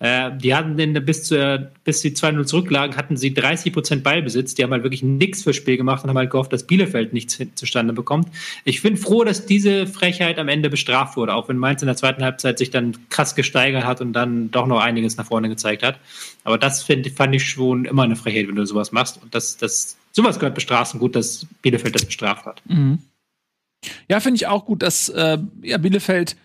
Äh, 0.00 0.30
die 0.38 0.54
hatten 0.54 0.78
denn 0.78 0.94
bis, 1.04 1.24
zur, 1.24 1.68
bis 1.84 2.00
sie 2.00 2.10
2-0 2.10 2.46
zurücklagen, 2.46 2.96
hatten 2.96 3.18
sie 3.18 3.34
30 3.34 3.70
Prozent 3.70 4.02
Ballbesitz. 4.02 4.54
Die 4.54 4.62
haben 4.62 4.72
halt 4.72 4.82
wirklich 4.82 5.02
nichts 5.02 5.42
fürs 5.42 5.56
Spiel 5.56 5.76
gemacht 5.76 6.02
und 6.02 6.08
haben 6.08 6.16
halt 6.16 6.30
gehofft, 6.30 6.54
dass 6.54 6.66
Bielefeld 6.66 7.12
nichts 7.12 7.38
zustande 7.54 7.92
bekommt. 7.92 8.28
Ich 8.64 8.82
bin 8.82 8.96
froh, 8.96 9.24
dass 9.24 9.44
diese 9.44 9.86
Frechheit 9.86 10.38
am 10.38 10.48
Ende 10.48 10.70
bestraft 10.70 11.18
wurde, 11.18 11.34
auch 11.34 11.50
wenn 11.50 11.58
Mainz 11.58 11.82
in 11.82 11.86
der 11.86 11.96
zweiten 11.96 12.24
Halbzeit 12.24 12.58
sich 12.58 12.70
dann 12.70 12.96
krass 13.10 13.34
gesteigert 13.34 13.84
hat 13.84 14.00
und 14.00 14.14
dann 14.14 14.50
doch 14.50 14.66
noch 14.66 14.80
einiges 14.80 15.18
nach 15.18 15.26
vorne 15.26 15.50
gezeigt 15.50 15.82
hat. 15.82 15.98
Aber 16.44 16.56
das 16.56 16.82
find, 16.82 17.06
fand 17.10 17.34
ich 17.34 17.44
schon 17.44 17.84
immer 17.84 18.04
eine 18.04 18.16
Frechheit, 18.16 18.48
wenn 18.48 18.56
du 18.56 18.64
sowas 18.64 18.92
machst. 18.92 19.22
Und 19.22 19.34
das, 19.34 19.58
das, 19.58 19.98
sowas 20.12 20.38
gehört 20.38 20.54
bestraft 20.54 20.94
und 20.94 21.00
gut, 21.00 21.14
dass 21.14 21.46
Bielefeld 21.60 21.94
das 21.94 22.06
bestraft 22.06 22.46
hat. 22.46 22.62
Ja, 24.08 24.20
finde 24.20 24.36
ich 24.36 24.46
auch 24.46 24.64
gut, 24.64 24.82
dass 24.82 25.08
äh, 25.08 25.38
ja, 25.62 25.78
Bielefeld 25.78 26.36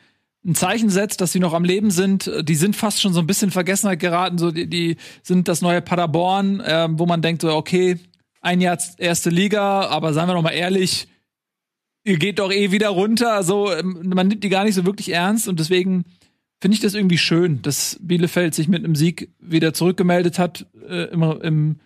ein 0.46 0.56
Zeichen 0.56 0.90
setzt, 0.90 1.22
dass 1.22 1.32
sie 1.32 1.40
noch 1.40 1.54
am 1.54 1.64
Leben 1.64 1.90
sind. 1.90 2.32
Die 2.44 2.56
sind 2.56 2.76
fast 2.76 3.02
schon 3.02 3.14
so 3.14 3.20
ein 3.20 3.28
bisschen 3.28 3.52
Vergessenheit 3.52 4.00
geraten. 4.00 4.38
So, 4.38 4.52
die, 4.52 4.70
die 4.70 4.98
sind 5.24 5.48
das 5.48 5.62
neue 5.62 5.82
Paderborn, 5.82 6.60
äh, 6.60 6.88
wo 6.92 7.06
man 7.06 7.22
denkt, 7.22 7.42
so, 7.42 7.54
okay, 7.54 8.00
ein 8.42 8.62
Jahr 8.62 8.78
erste 8.98 9.32
Liga, 9.32 9.88
aber 9.88 10.14
seien 10.14 10.28
wir 10.28 10.36
noch 10.36 10.44
mal 10.44 10.52
ehrlich, 10.52 11.08
ihr 12.04 12.20
geht 12.20 12.38
doch 12.38 12.52
eh 12.52 12.72
wieder 12.72 12.90
runter. 12.90 13.42
So, 13.44 13.74
ähm, 13.74 14.04
man 14.14 14.28
nimmt 14.28 14.44
die 14.44 14.50
gar 14.50 14.64
nicht 14.64 14.76
so 14.76 14.86
wirklich 14.86 15.12
ernst 15.12 15.48
und 15.48 15.60
deswegen 15.60 16.06
finde 16.62 16.76
ich 16.76 16.82
das 16.82 16.94
irgendwie 16.94 17.18
schön, 17.18 17.62
dass 17.64 17.98
Bielefeld 18.02 18.54
sich 18.54 18.68
mit 18.68 18.84
einem 18.84 18.96
Sieg 18.96 19.34
wieder 19.40 19.74
zurückgemeldet 19.74 20.38
hat 20.38 20.68
äh, 20.88 21.06
im, 21.06 21.24
im 21.24 21.80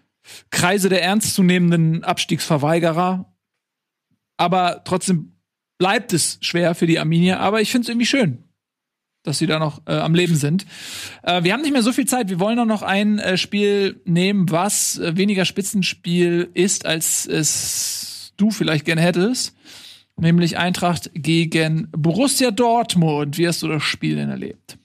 Kreise 0.51 0.89
der 0.89 1.01
ernstzunehmenden 1.01 2.03
Abstiegsverweigerer. 2.03 3.33
Aber 4.37 4.81
trotzdem 4.83 5.38
bleibt 5.79 6.13
es 6.13 6.37
schwer 6.41 6.75
für 6.75 6.85
die 6.85 6.99
Arminia, 6.99 7.39
aber 7.39 7.61
ich 7.61 7.71
finde 7.71 7.85
es 7.85 7.89
irgendwie 7.89 8.05
schön, 8.05 8.43
dass 9.23 9.39
sie 9.39 9.47
da 9.47 9.57
noch 9.57 9.81
äh, 9.87 9.93
am 9.93 10.13
Leben 10.13 10.35
sind. 10.35 10.65
Äh, 11.23 11.43
wir 11.43 11.53
haben 11.53 11.61
nicht 11.61 11.71
mehr 11.73 11.81
so 11.81 11.91
viel 11.91 12.05
Zeit. 12.05 12.29
Wir 12.29 12.39
wollen 12.39 12.59
auch 12.59 12.65
noch 12.65 12.83
ein 12.83 13.17
äh, 13.17 13.37
Spiel 13.37 13.99
nehmen, 14.05 14.51
was 14.51 14.99
äh, 14.99 15.17
weniger 15.17 15.45
Spitzenspiel 15.45 16.49
ist, 16.53 16.85
als 16.85 17.25
es 17.25 18.33
du 18.37 18.51
vielleicht 18.51 18.85
gerne 18.85 19.01
hättest. 19.01 19.55
Nämlich 20.17 20.57
Eintracht 20.57 21.11
gegen 21.13 21.87
Borussia 21.91 22.51
Dortmund. 22.51 23.37
Wie 23.37 23.47
hast 23.47 23.63
du 23.63 23.69
das 23.69 23.83
Spiel 23.83 24.17
denn 24.17 24.29
erlebt? 24.29 24.77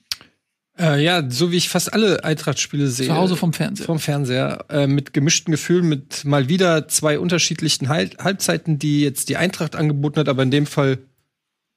Äh, 0.77 1.03
ja, 1.03 1.23
so 1.29 1.51
wie 1.51 1.57
ich 1.57 1.69
fast 1.69 1.93
alle 1.93 2.23
Eintracht-Spiele 2.23 2.87
sehe. 2.87 3.07
Zu 3.07 3.15
Hause 3.15 3.35
vom 3.37 3.53
Fernseher. 3.53 3.85
Vom 3.85 3.99
Fernseher. 3.99 4.65
Äh, 4.69 4.87
mit 4.87 5.13
gemischten 5.13 5.51
Gefühlen, 5.51 5.87
mit 5.87 6.25
mal 6.25 6.49
wieder 6.49 6.87
zwei 6.87 7.17
unterschiedlichen 7.17 7.87
Halb 7.87 8.21
Halbzeiten, 8.21 8.77
die 8.77 9.01
jetzt 9.01 9.29
die 9.29 9.37
Eintracht 9.37 9.75
angeboten 9.75 10.19
hat, 10.19 10.27
aber 10.27 10.43
in 10.43 10.51
dem 10.51 10.65
Fall 10.65 10.99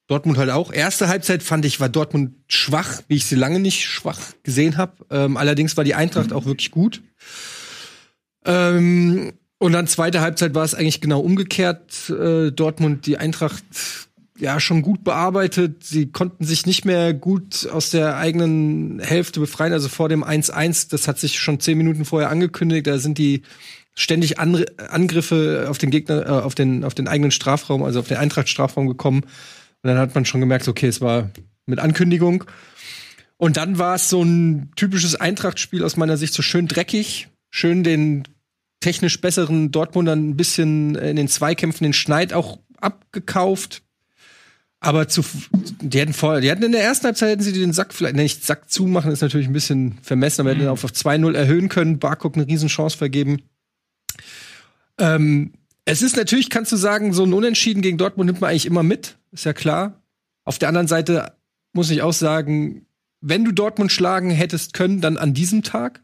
Dortmund 0.09 0.39
halt 0.39 0.51
auch. 0.51 0.73
Erste 0.73 1.09
Halbzeit 1.09 1.43
fand 1.43 1.65
ich, 1.65 1.81
war 1.81 1.91
Dortmund 1.91 2.35
schwach, 2.49 3.03
wie 3.09 3.16
ich 3.16 3.27
sie 3.27 3.37
lange 3.37 3.61
nicht 3.61 3.85
schwach 3.85 4.19
gesehen 4.43 4.79
habe. 4.79 5.05
Ähm, 5.11 5.37
allerdings 5.37 5.77
war 5.77 5.85
die 5.85 5.95
Eintracht 5.95 6.33
auch 6.33 6.47
wirklich 6.47 6.70
gut. 6.70 7.03
Ähm, 8.45 9.35
und 9.59 9.73
dann 9.73 9.87
zweite 9.87 10.20
Halbzeit 10.20 10.55
war 10.55 10.65
es 10.65 10.75
eigentlich 10.75 11.01
genau 11.01 11.20
umgekehrt. 11.20 12.11
Äh, 12.11 12.53
Dortmund, 12.53 13.07
die 13.07 13.19
Eintracht, 13.19 13.65
ja, 14.39 14.60
schon 14.60 14.82
gut 14.82 15.05
bearbeitet. 15.05 15.85
Sie 15.85 16.10
konnten 16.10 16.44
sich 16.44 16.66
nicht 16.66 16.85
mehr 16.85 17.12
gut 17.15 17.69
aus 17.70 17.90
der 17.90 18.16
eigenen 18.16 19.01
Hälfte 19.01 19.40
befreien. 19.40 19.73
Also 19.73 19.89
vor 19.89 20.09
dem 20.09 20.24
1-1, 20.24 20.90
das 20.90 21.09
hat 21.09 21.19
sich 21.19 21.39
schon 21.39 21.60
zehn 21.60 21.78
Minuten 21.78 22.05
vorher 22.05 22.31
angekündigt. 22.31 22.86
Da 22.86 22.98
sind 22.98 23.19
die 23.19 23.43
ständig 23.94 24.39
Anri 24.39 24.66
Angriffe 24.77 25.66
auf 25.69 25.78
den 25.78 25.90
Gegner, 25.90 26.27
äh, 26.27 26.31
auf 26.31 26.55
den, 26.55 26.85
auf 26.85 26.94
den 26.94 27.09
eigenen 27.09 27.32
Strafraum, 27.32 27.82
also 27.82 28.01
auf 28.01 28.09
den 28.09 28.16
Eintracht-Strafraum 28.16 28.86
gekommen. 28.86 29.23
Und 29.23 29.89
dann 29.89 29.98
hat 29.98 30.15
man 30.15 30.24
schon 30.24 30.40
gemerkt, 30.40 30.69
okay, 30.69 30.86
es 30.86 31.01
war 31.01 31.31
mit 31.66 31.81
Ankündigung. 31.81 32.44
Und 33.36 33.56
dann 33.56 33.78
war 33.78 33.97
es 33.97 34.09
so 34.09 34.23
ein 34.23 34.70
typisches 34.77 35.15
Eintracht-Spiel 35.16 35.85
aus 35.85 35.97
meiner 35.97 36.16
Sicht 36.16 36.35
so 36.35 36.43
schön 36.43 36.69
dreckig, 36.69 37.28
schön 37.51 37.85
den 37.85 38.24
technisch 38.81 39.20
besseren 39.20 39.70
Dortmundern 39.70 40.31
ein 40.31 40.36
bisschen 40.36 40.94
in 40.94 41.16
den 41.16 41.28
Zweikämpfen 41.28 41.85
den 41.85 41.93
Schneid 41.93 42.32
auch 42.32 42.59
abgekauft. 42.81 43.82
Aber 44.81 45.09
zu, 45.09 45.23
die 45.81 45.99
hätten 45.99 46.13
vor, 46.13 46.41
die 46.41 46.51
hätten 46.51 46.63
in 46.63 46.73
der 46.73 46.85
ersten 46.85 47.07
Halbzeit 47.07 47.31
hätten 47.31 47.43
sie 47.43 47.53
den 47.53 47.73
Sack 47.73 47.93
vielleicht, 47.93 48.15
ne, 48.15 48.23
nicht 48.23 48.45
Sack 48.45 48.71
zumachen, 48.71 49.11
ist 49.11 49.23
natürlich 49.23 49.49
ein 49.49 49.53
bisschen 49.53 49.99
vermessen, 50.03 50.43
aber 50.43 50.51
hätten 50.51 50.63
Mhm. 50.63 50.69
auf, 50.69 50.85
auf 50.85 50.93
2-0 50.93 51.35
erhöhen 51.35 51.69
können, 51.69 51.99
Barkok 51.99 52.37
eine 52.37 52.47
Riesenchance 52.47 52.97
vergeben. 52.97 53.43
Ähm, 54.99 55.53
es 55.85 56.03
ist 56.03 56.17
natürlich, 56.17 56.51
kannst 56.51 56.71
du 56.71 56.77
sagen, 56.77 57.13
so 57.13 57.25
ein 57.25 57.33
Unentschieden 57.33 57.83
gegen 57.83 57.99
Dortmund 57.99 58.27
nimmt 58.27 58.41
man 58.41 58.51
eigentlich 58.51 58.67
immer 58.67 58.83
mit, 58.83 59.17
ist 59.33 59.45
ja 59.45 59.53
klar. 59.53 60.03
Auf 60.45 60.59
der 60.59 60.69
anderen 60.69 60.89
Seite 60.89 61.33
muss 61.73 61.91
ich 61.91 62.03
auch 62.03 62.13
sagen, 62.13 62.87
wenn 63.21 63.45
du 63.45 63.53
Dortmund 63.53 63.91
schlagen 63.91 64.31
hättest 64.31 64.75
können, 64.75 65.01
dann 65.01 65.17
an 65.17 65.35
diesem 65.35 65.63
Tag. 65.63 66.03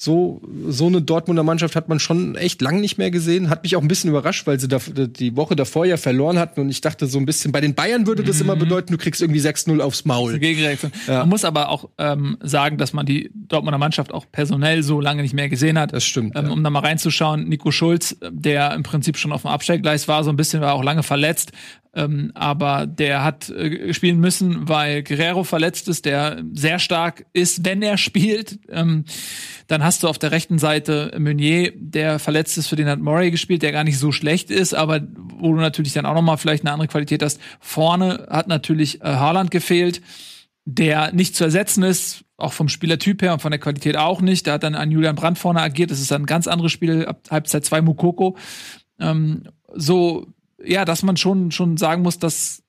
So, 0.00 0.40
so 0.68 0.86
eine 0.86 1.02
Dortmunder 1.02 1.42
Mannschaft 1.42 1.74
hat 1.74 1.88
man 1.88 1.98
schon 1.98 2.36
echt 2.36 2.62
lang 2.62 2.80
nicht 2.80 2.98
mehr 2.98 3.10
gesehen. 3.10 3.50
Hat 3.50 3.64
mich 3.64 3.74
auch 3.74 3.82
ein 3.82 3.88
bisschen 3.88 4.10
überrascht, 4.10 4.46
weil 4.46 4.60
sie 4.60 4.68
da, 4.68 4.78
die 4.78 5.34
Woche 5.34 5.56
davor 5.56 5.86
ja 5.86 5.96
verloren 5.96 6.38
hatten. 6.38 6.60
Und 6.60 6.68
ich 6.70 6.80
dachte 6.80 7.08
so 7.08 7.18
ein 7.18 7.26
bisschen, 7.26 7.50
bei 7.50 7.60
den 7.60 7.74
Bayern 7.74 8.06
würde 8.06 8.22
das 8.22 8.40
immer 8.40 8.54
bedeuten, 8.54 8.92
du 8.92 8.98
kriegst 8.98 9.20
irgendwie 9.20 9.40
6-0 9.40 9.80
aufs 9.80 10.04
Maul. 10.04 10.38
Gegenreaktion. 10.38 10.92
Ja. 11.08 11.18
Man 11.18 11.30
muss 11.30 11.44
aber 11.44 11.70
auch 11.70 11.88
ähm, 11.98 12.38
sagen, 12.40 12.78
dass 12.78 12.92
man 12.92 13.06
die 13.06 13.32
Dortmunder 13.34 13.78
Mannschaft 13.78 14.14
auch 14.14 14.26
personell 14.30 14.84
so 14.84 15.00
lange 15.00 15.22
nicht 15.22 15.34
mehr 15.34 15.48
gesehen 15.48 15.76
hat. 15.76 15.92
Das 15.92 16.04
stimmt, 16.04 16.36
Ähm, 16.36 16.46
ja. 16.46 16.52
Um 16.52 16.62
da 16.62 16.70
mal 16.70 16.78
reinzuschauen, 16.78 17.48
Nico 17.48 17.72
Schulz, 17.72 18.16
der 18.30 18.74
im 18.74 18.84
Prinzip 18.84 19.16
schon 19.16 19.32
auf 19.32 19.42
dem 19.42 19.50
Abstellgleis 19.50 20.06
war, 20.06 20.22
so 20.22 20.30
ein 20.30 20.36
bisschen 20.36 20.60
war 20.60 20.74
auch 20.74 20.84
lange 20.84 21.02
verletzt, 21.02 21.50
Ähm, 21.94 22.32
aber 22.34 22.86
der 22.86 23.24
hat 23.24 23.48
äh, 23.48 23.92
spielen 23.94 24.20
müssen, 24.20 24.68
weil 24.68 25.02
Guerrero 25.02 25.42
verletzt 25.42 25.88
ist, 25.88 26.04
der 26.04 26.42
sehr 26.52 26.78
stark 26.78 27.24
ist, 27.32 27.64
wenn 27.64 27.82
er 27.82 27.96
spielt. 27.98 28.58
Ähm, 28.68 29.04
dann 29.66 29.82
hast 29.82 30.02
du 30.02 30.08
auf 30.08 30.18
der 30.18 30.30
rechten 30.30 30.58
Seite 30.58 31.14
Meunier, 31.18 31.72
der 31.74 32.18
verletzt 32.18 32.58
ist, 32.58 32.68
für 32.68 32.76
den 32.76 32.88
hat 32.88 33.00
Murray 33.00 33.30
gespielt, 33.30 33.62
der 33.62 33.72
gar 33.72 33.84
nicht 33.84 33.98
so 33.98 34.12
schlecht 34.12 34.50
ist, 34.50 34.74
aber 34.74 35.00
wo 35.38 35.52
du 35.52 35.60
natürlich 35.60 35.92
dann 35.92 36.06
auch 36.06 36.14
noch 36.14 36.22
mal 36.22 36.36
vielleicht 36.36 36.64
eine 36.64 36.72
andere 36.72 36.88
Qualität 36.88 37.22
hast. 37.22 37.40
Vorne 37.60 38.26
hat 38.30 38.48
natürlich 38.48 39.00
äh, 39.00 39.04
Haaland 39.04 39.50
gefehlt, 39.50 40.02
der 40.64 41.12
nicht 41.12 41.34
zu 41.34 41.44
ersetzen 41.44 41.82
ist, 41.82 42.24
auch 42.36 42.52
vom 42.52 42.68
Spielertyp 42.68 43.22
her 43.22 43.32
und 43.32 43.42
von 43.42 43.50
der 43.50 43.58
Qualität 43.58 43.96
auch 43.96 44.20
nicht. 44.20 44.46
Da 44.46 44.54
hat 44.54 44.62
dann 44.62 44.74
ein 44.74 44.90
Julian 44.90 45.16
Brandt 45.16 45.38
vorne 45.38 45.60
agiert. 45.60 45.90
Das 45.90 46.00
ist 46.00 46.10
dann 46.10 46.22
ein 46.22 46.26
ganz 46.26 46.46
anderes 46.46 46.70
Spiel 46.70 47.06
ab 47.06 47.22
Halbzeit 47.30 47.64
2 47.64 47.82
Mukoko. 47.82 48.36
Ähm, 49.00 49.44
so 49.74 50.26
ja, 50.64 50.84
dass 50.84 51.02
man 51.02 51.16
schon, 51.16 51.50
schon 51.50 51.76
sagen 51.76 52.02
muss, 52.02 52.18
dass 52.18 52.62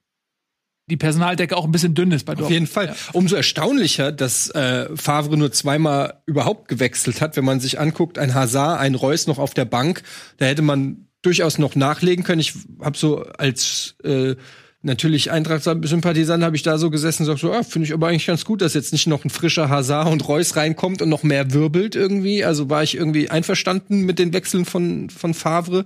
die 0.90 0.98
Personaldecke 0.98 1.56
auch 1.56 1.66
ein 1.66 1.72
bisschen 1.72 1.94
dünn 1.94 2.11
ist 2.11 2.26
bei 2.26 2.34
Dortmund. 2.34 2.48
Auf 2.48 2.52
jeden 2.52 2.68
Fall. 2.68 2.88
Ja. 2.88 2.95
Umso 3.14 3.36
erstaunlicher, 3.36 4.11
dass 4.11 4.49
äh, 4.49 4.90
Favre 4.95 5.38
nur 5.38 5.52
zweimal 5.52 6.22
überhaupt 6.26 6.68
gewechselt 6.68 7.22
hat. 7.22 7.38
Wenn 7.38 7.45
man 7.45 7.60
sich 7.60 7.80
anguckt, 7.80 8.18
ein 8.18 8.34
Hazard, 8.34 8.80
ein 8.80 8.95
Reus 8.95 9.28
noch 9.28 9.38
auf 9.38 9.53
der 9.53 9.66
Bank, 9.66 10.02
da 10.38 10.45
hätte 10.45 10.64
man 10.64 11.07
durchaus 11.22 11.57
noch 11.57 11.76
nachlegen 11.76 12.24
können. 12.24 12.41
Ich 12.41 12.53
habe 12.82 12.98
so 12.98 13.24
als 13.24 13.95
äh, 14.03 14.36
natürlich 14.82 15.32
Eintracht-Sympathisant 15.32 16.44
habe 16.44 16.56
ich 16.56 16.64
da 16.64 16.78
so 16.78 16.90
gesessen 16.90 17.30
und 17.30 17.38
so, 17.38 17.52
ah, 17.52 17.64
finde 17.64 17.88
ich 17.88 17.94
aber 17.94 18.07
eigentlich 18.07 18.28
ganz 18.28 18.45
gut, 18.45 18.61
dass 18.61 18.74
jetzt 18.74 18.94
nicht 18.94 19.07
noch 19.07 19.26
ein 19.26 19.30
frischer 19.30 19.70
Hazard 19.70 20.10
und 20.10 20.28
Reus 20.28 20.56
reinkommt 20.56 21.02
und 21.02 21.10
noch 21.10 21.24
mehr 21.24 21.53
wirbelt 21.53 21.95
irgendwie. 21.95 22.44
Also 22.44 22.70
war 22.70 22.82
ich 22.82 22.95
irgendwie 22.95 23.30
einverstanden 23.30 24.02
mit 24.06 24.18
den 24.18 24.34
Wechseln 24.34 24.66
von, 24.66 25.10
von 25.10 25.34
Favre. 25.34 25.86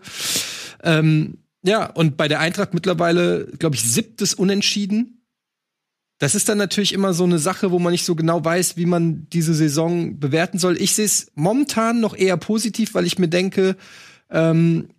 Ähm, 0.83 1.39
ja, 1.65 1.85
und 1.85 2.17
bei 2.17 2.27
der 2.27 2.39
Eintracht 2.39 2.73
mittlerweile, 2.73 3.47
glaube 3.57 3.75
ich, 3.75 3.83
siebtes 3.83 4.33
Unentschieden. 4.33 5.25
Das 6.19 6.35
ist 6.35 6.47
dann 6.47 6.57
natürlich 6.57 6.93
immer 6.93 7.13
so 7.13 7.23
eine 7.23 7.39
Sache, 7.39 7.71
wo 7.71 7.79
man 7.79 7.91
nicht 7.91 8.05
so 8.05 8.15
genau 8.15 8.43
weiß, 8.43 8.77
wie 8.77 8.85
man 8.85 9.27
diese 9.29 9.53
Saison 9.53 10.19
bewerten 10.19 10.59
soll. 10.59 10.79
Ich 10.81 10.93
sehe 10.93 11.05
es 11.05 11.31
momentan 11.35 11.99
noch 11.99 12.15
eher 12.15 12.37
positiv, 12.37 12.93
weil 12.93 13.05
ich 13.05 13.17
mir 13.17 13.29
denke, 13.29 13.75
ähm, 14.29 14.89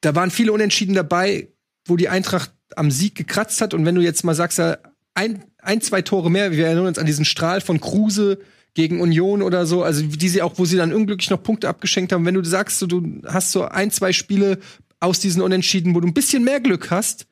da 0.00 0.14
waren 0.14 0.30
viele 0.30 0.52
Unentschieden 0.52 0.94
dabei, 0.94 1.48
wo 1.86 1.96
die 1.96 2.08
Eintracht 2.08 2.52
am 2.76 2.90
Sieg 2.90 3.14
gekratzt 3.14 3.60
hat. 3.60 3.74
Und 3.74 3.84
wenn 3.84 3.94
du 3.94 4.02
jetzt 4.02 4.24
mal 4.24 4.34
sagst, 4.34 4.60
ein, 5.14 5.44
ein 5.58 5.80
zwei 5.80 6.02
Tore 6.02 6.30
mehr, 6.30 6.52
wir 6.52 6.66
erinnern 6.66 6.86
uns 6.86 6.98
an 6.98 7.06
diesen 7.06 7.24
Strahl 7.24 7.60
von 7.60 7.80
Kruse 7.80 8.38
gegen 8.74 9.00
Union 9.00 9.42
oder 9.42 9.66
so, 9.66 9.84
also 9.84 10.02
die 10.02 10.28
sie 10.28 10.42
auch, 10.42 10.58
wo 10.58 10.64
sie 10.64 10.76
dann 10.76 10.92
unglücklich 10.92 11.30
noch 11.30 11.42
Punkte 11.42 11.68
abgeschenkt 11.68 12.12
haben. 12.12 12.26
Wenn 12.26 12.34
du 12.34 12.44
sagst, 12.44 12.78
so, 12.80 12.86
du 12.86 13.22
hast 13.26 13.52
so 13.52 13.64
ein, 13.64 13.90
zwei 13.90 14.12
Spiele 14.12 14.58
aus 15.00 15.20
diesen 15.20 15.42
Unentschieden, 15.42 15.94
wo 15.94 16.00
du 16.00 16.08
ein 16.08 16.14
bisschen 16.14 16.44
mehr 16.44 16.60
Glück 16.60 16.90
hast, 16.90 17.26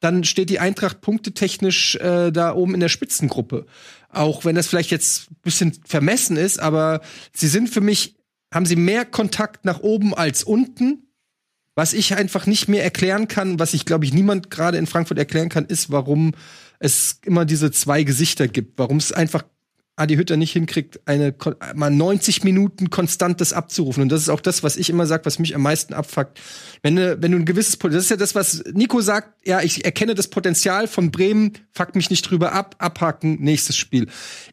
dann 0.00 0.24
steht 0.24 0.50
die 0.50 0.58
Eintracht 0.58 1.00
punktetechnisch 1.00 1.96
äh, 1.96 2.30
da 2.30 2.54
oben 2.54 2.74
in 2.74 2.80
der 2.80 2.88
Spitzengruppe. 2.88 3.66
Auch 4.10 4.44
wenn 4.44 4.54
das 4.54 4.66
vielleicht 4.66 4.90
jetzt 4.90 5.30
ein 5.30 5.36
bisschen 5.42 5.72
vermessen 5.86 6.36
ist, 6.36 6.60
aber 6.60 7.00
sie 7.32 7.48
sind 7.48 7.70
für 7.70 7.80
mich, 7.80 8.16
haben 8.52 8.66
sie 8.66 8.76
mehr 8.76 9.04
Kontakt 9.06 9.64
nach 9.64 9.80
oben 9.80 10.14
als 10.14 10.44
unten. 10.44 11.08
Was 11.74 11.92
ich 11.92 12.14
einfach 12.14 12.46
nicht 12.46 12.68
mehr 12.68 12.84
erklären 12.84 13.26
kann, 13.26 13.58
was 13.58 13.74
ich 13.74 13.84
glaube 13.84 14.04
ich 14.04 14.12
niemand 14.12 14.50
gerade 14.50 14.78
in 14.78 14.86
Frankfurt 14.86 15.18
erklären 15.18 15.48
kann, 15.48 15.64
ist, 15.64 15.90
warum 15.90 16.32
es 16.78 17.20
immer 17.24 17.44
diese 17.44 17.70
zwei 17.70 18.04
Gesichter 18.04 18.46
gibt, 18.46 18.78
warum 18.78 18.98
es 18.98 19.10
einfach 19.10 19.42
Adi 19.96 20.16
Hütter 20.16 20.36
nicht 20.36 20.52
hinkriegt, 20.52 21.00
eine 21.06 21.34
mal 21.74 21.90
90 21.90 22.42
Minuten 22.42 22.90
konstantes 22.90 23.52
abzurufen. 23.52 24.02
Und 24.02 24.08
das 24.08 24.22
ist 24.22 24.28
auch 24.28 24.40
das, 24.40 24.64
was 24.64 24.76
ich 24.76 24.90
immer 24.90 25.06
sage, 25.06 25.24
was 25.24 25.38
mich 25.38 25.54
am 25.54 25.62
meisten 25.62 25.94
abfuckt. 25.94 26.40
Wenn, 26.82 26.96
du, 26.96 27.22
wenn 27.22 27.30
du 27.30 27.38
ein 27.38 27.44
gewisses 27.44 27.76
Potenzial, 27.76 27.98
das 27.98 28.04
ist 28.06 28.10
ja 28.10 28.16
das, 28.16 28.34
was 28.34 28.64
Nico 28.72 29.00
sagt, 29.00 29.46
ja, 29.46 29.60
ich 29.60 29.84
erkenne 29.84 30.14
das 30.16 30.28
Potenzial 30.28 30.88
von 30.88 31.12
Bremen, 31.12 31.52
fuck 31.70 31.94
mich 31.94 32.10
nicht 32.10 32.28
drüber 32.28 32.52
ab, 32.52 32.74
abhaken, 32.78 33.40
nächstes 33.40 33.76
Spiel. 33.76 34.08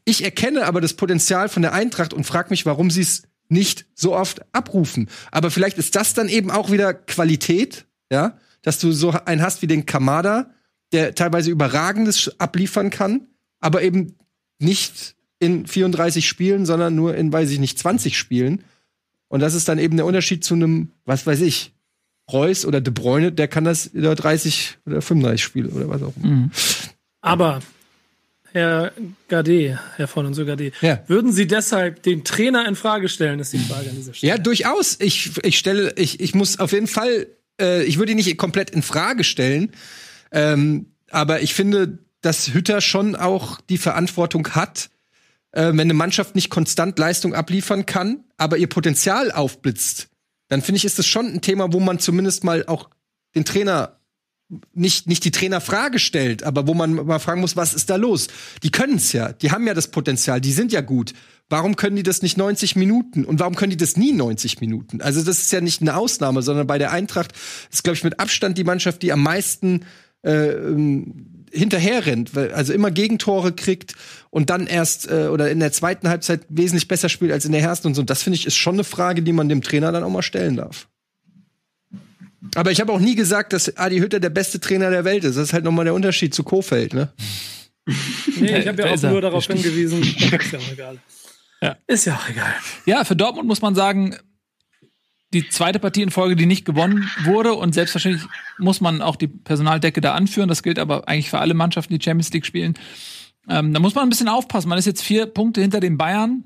Ich 0.05 0.23
erkenne 0.23 0.67
aber 0.67 0.79
das 0.79 0.93
Potenzial 0.93 1.49
von 1.49 1.63
der 1.63 1.73
Eintracht 1.73 2.13
und 2.13 2.23
frag 2.23 2.51
mich, 2.51 2.67
warum 2.67 2.91
sie 2.91 3.01
es 3.01 3.23
nicht 3.49 3.87
so 3.95 4.15
oft 4.15 4.41
abrufen. 4.53 5.09
Aber 5.31 5.49
vielleicht 5.49 5.79
ist 5.79 5.95
das 5.95 6.13
dann 6.13 6.29
eben 6.29 6.51
auch 6.51 6.71
wieder 6.71 6.93
Qualität, 6.93 7.87
ja, 8.11 8.37
dass 8.61 8.77
du 8.77 8.91
so 8.91 9.11
einen 9.25 9.41
hast 9.41 9.63
wie 9.63 9.67
den 9.67 9.87
Kamada, 9.87 10.51
der 10.93 11.15
teilweise 11.15 11.49
überragendes 11.49 12.39
abliefern 12.39 12.91
kann, 12.91 13.27
aber 13.59 13.81
eben 13.81 14.15
nicht 14.59 15.15
in 15.41 15.65
34 15.65 16.27
Spielen, 16.27 16.65
sondern 16.65 16.95
nur 16.95 17.15
in, 17.15 17.33
weiß 17.33 17.49
ich 17.49 17.59
nicht, 17.59 17.79
20 17.79 18.17
Spielen. 18.17 18.63
Und 19.27 19.39
das 19.39 19.55
ist 19.55 19.67
dann 19.67 19.79
eben 19.79 19.97
der 19.97 20.05
Unterschied 20.05 20.43
zu 20.43 20.53
einem, 20.53 20.91
was 21.05 21.25
weiß 21.25 21.41
ich, 21.41 21.73
Reus 22.31 22.65
oder 22.65 22.79
De 22.79 22.93
Bruyne, 22.93 23.31
der 23.31 23.47
kann 23.47 23.63
das 23.63 23.87
über 23.87 24.13
30 24.13 24.77
oder 24.85 25.01
35 25.01 25.43
Spiele 25.43 25.69
oder 25.69 25.89
was 25.89 26.03
auch 26.03 26.13
immer. 26.15 26.27
Mhm. 26.27 26.51
Aber 27.21 27.59
Herr 28.51 28.91
Gade, 29.27 29.79
Herr 29.95 30.07
von 30.07 30.27
und 30.27 30.35
so 30.35 30.45
Gade, 30.45 30.71
ja. 30.81 31.03
würden 31.07 31.31
Sie 31.31 31.47
deshalb 31.47 32.03
den 32.03 32.23
Trainer 32.23 32.67
in 32.67 32.75
Frage 32.75 33.09
stellen, 33.09 33.39
ist 33.39 33.53
die 33.53 33.57
Frage 33.57 33.89
an 33.89 33.95
dieser 33.95 34.13
Stelle. 34.13 34.33
Ja, 34.33 34.37
durchaus. 34.37 34.97
Ich, 34.99 35.31
ich 35.43 35.57
stelle, 35.57 35.93
ich, 35.95 36.19
ich 36.19 36.35
muss 36.35 36.59
auf 36.59 36.71
jeden 36.71 36.87
Fall, 36.87 37.27
äh, 37.59 37.83
ich 37.83 37.97
würde 37.97 38.11
ihn 38.11 38.17
nicht 38.17 38.37
komplett 38.37 38.69
in 38.69 38.83
Frage 38.83 39.23
stellen, 39.23 39.71
ähm, 40.31 40.85
aber 41.09 41.41
ich 41.41 41.55
finde, 41.55 41.97
dass 42.21 42.53
Hütter 42.53 42.79
schon 42.81 43.15
auch 43.15 43.59
die 43.61 43.79
Verantwortung 43.79 44.47
hat, 44.49 44.90
äh, 45.51 45.67
wenn 45.67 45.79
eine 45.81 45.93
Mannschaft 45.93 46.35
nicht 46.35 46.49
konstant 46.49 46.97
Leistung 46.97 47.33
abliefern 47.33 47.85
kann, 47.85 48.23
aber 48.37 48.57
ihr 48.57 48.67
Potenzial 48.67 49.31
aufblitzt, 49.31 50.09
dann 50.47 50.61
finde 50.61 50.77
ich, 50.77 50.85
ist 50.85 50.99
das 50.99 51.07
schon 51.07 51.27
ein 51.27 51.41
Thema, 51.41 51.71
wo 51.73 51.79
man 51.79 51.99
zumindest 51.99 52.43
mal 52.43 52.65
auch 52.67 52.89
den 53.35 53.45
Trainer 53.45 53.97
nicht, 54.73 55.07
nicht 55.07 55.23
die 55.23 55.31
Trainerfrage 55.31 55.97
stellt, 55.97 56.43
aber 56.43 56.67
wo 56.67 56.73
man 56.73 56.93
mal 56.93 57.19
fragen 57.19 57.41
muss, 57.41 57.55
was 57.55 57.73
ist 57.73 57.89
da 57.89 57.95
los? 57.95 58.27
Die 58.63 58.71
können 58.71 58.95
es 58.95 59.13
ja, 59.13 59.31
die 59.31 59.51
haben 59.51 59.65
ja 59.65 59.73
das 59.73 59.89
Potenzial, 59.89 60.41
die 60.41 60.51
sind 60.51 60.73
ja 60.73 60.81
gut. 60.81 61.13
Warum 61.49 61.75
können 61.75 61.95
die 61.95 62.03
das 62.03 62.21
nicht 62.21 62.37
90 62.37 62.75
Minuten? 62.75 63.25
Und 63.25 63.39
warum 63.39 63.55
können 63.55 63.71
die 63.71 63.77
das 63.77 63.97
nie 63.97 64.13
90 64.13 64.59
Minuten? 64.61 65.01
Also 65.01 65.21
das 65.23 65.39
ist 65.39 65.51
ja 65.51 65.61
nicht 65.61 65.81
eine 65.81 65.95
Ausnahme, 65.95 66.41
sondern 66.41 66.67
bei 66.67 66.77
der 66.77 66.91
Eintracht 66.91 67.31
ist, 67.71 67.83
glaube 67.83 67.95
ich, 67.95 68.03
mit 68.03 68.19
Abstand 68.19 68.57
die 68.57 68.63
Mannschaft, 68.63 69.01
die 69.01 69.11
am 69.11 69.23
meisten 69.23 69.85
äh, 70.23 70.49
ähm, 70.49 71.30
hinterher 71.51 72.05
rennt, 72.05 72.37
also 72.37 72.73
immer 72.73 72.91
Gegentore 72.91 73.53
kriegt 73.53 73.95
und 74.29 74.49
dann 74.49 74.67
erst 74.67 75.09
äh, 75.09 75.27
oder 75.27 75.51
in 75.51 75.59
der 75.59 75.71
zweiten 75.71 76.09
Halbzeit 76.09 76.41
wesentlich 76.49 76.87
besser 76.87 77.09
spielt 77.09 77.31
als 77.31 77.45
in 77.45 77.51
der 77.51 77.61
ersten 77.61 77.87
und 77.87 77.95
so. 77.95 78.03
Das 78.03 78.23
finde 78.23 78.35
ich 78.37 78.45
ist 78.45 78.55
schon 78.55 78.75
eine 78.75 78.83
Frage, 78.83 79.21
die 79.21 79.33
man 79.33 79.49
dem 79.49 79.61
Trainer 79.61 79.91
dann 79.91 80.03
auch 80.03 80.09
mal 80.09 80.21
stellen 80.21 80.57
darf. 80.57 80.87
Aber 82.55 82.71
ich 82.71 82.81
habe 82.81 82.91
auch 82.91 82.99
nie 82.99 83.15
gesagt, 83.15 83.53
dass 83.53 83.77
Adi 83.77 83.99
Hütter 83.99 84.19
der 84.19 84.29
beste 84.29 84.59
Trainer 84.59 84.89
der 84.89 85.05
Welt 85.05 85.23
ist. 85.23 85.37
Das 85.37 85.49
ist 85.49 85.53
halt 85.53 85.63
nochmal 85.63 85.85
der 85.85 85.93
Unterschied 85.93 86.33
zu 86.33 86.43
Kofeld, 86.43 86.93
ne? 86.93 87.13
nee, 88.39 88.59
ich 88.59 88.67
habe 88.67 88.81
ja 88.83 88.93
auch 88.93 89.01
nur 89.01 89.21
darauf 89.21 89.45
hingewiesen. 89.45 90.01
ist 90.31 90.51
ja 90.51 90.59
auch 90.59 90.71
egal. 90.71 90.99
Ja. 91.61 91.77
Ist 91.87 92.05
ja 92.05 92.15
auch 92.15 92.29
egal. 92.29 92.53
Ja, 92.85 93.03
für 93.03 93.15
Dortmund 93.15 93.47
muss 93.47 93.61
man 93.61 93.75
sagen, 93.75 94.17
die 95.33 95.47
zweite 95.49 95.79
Partie 95.79 96.01
in 96.01 96.11
Folge, 96.11 96.35
die 96.35 96.45
nicht 96.45 96.65
gewonnen 96.65 97.09
wurde. 97.23 97.53
Und 97.53 97.73
selbstverständlich 97.73 98.27
muss 98.57 98.81
man 98.81 99.01
auch 99.01 99.15
die 99.15 99.27
Personaldecke 99.27 100.01
da 100.01 100.13
anführen. 100.13 100.49
Das 100.49 100.63
gilt 100.63 100.79
aber 100.79 101.07
eigentlich 101.07 101.29
für 101.29 101.39
alle 101.39 101.53
Mannschaften, 101.53 101.97
die 101.97 102.03
Champions 102.03 102.33
League 102.33 102.45
spielen. 102.45 102.73
Ähm, 103.49 103.73
da 103.73 103.79
muss 103.79 103.95
man 103.95 104.03
ein 104.03 104.09
bisschen 104.09 104.27
aufpassen. 104.27 104.69
Man 104.69 104.77
ist 104.77 104.85
jetzt 104.85 105.03
vier 105.03 105.25
Punkte 105.25 105.61
hinter 105.61 105.79
den 105.79 105.97
Bayern. 105.97 106.43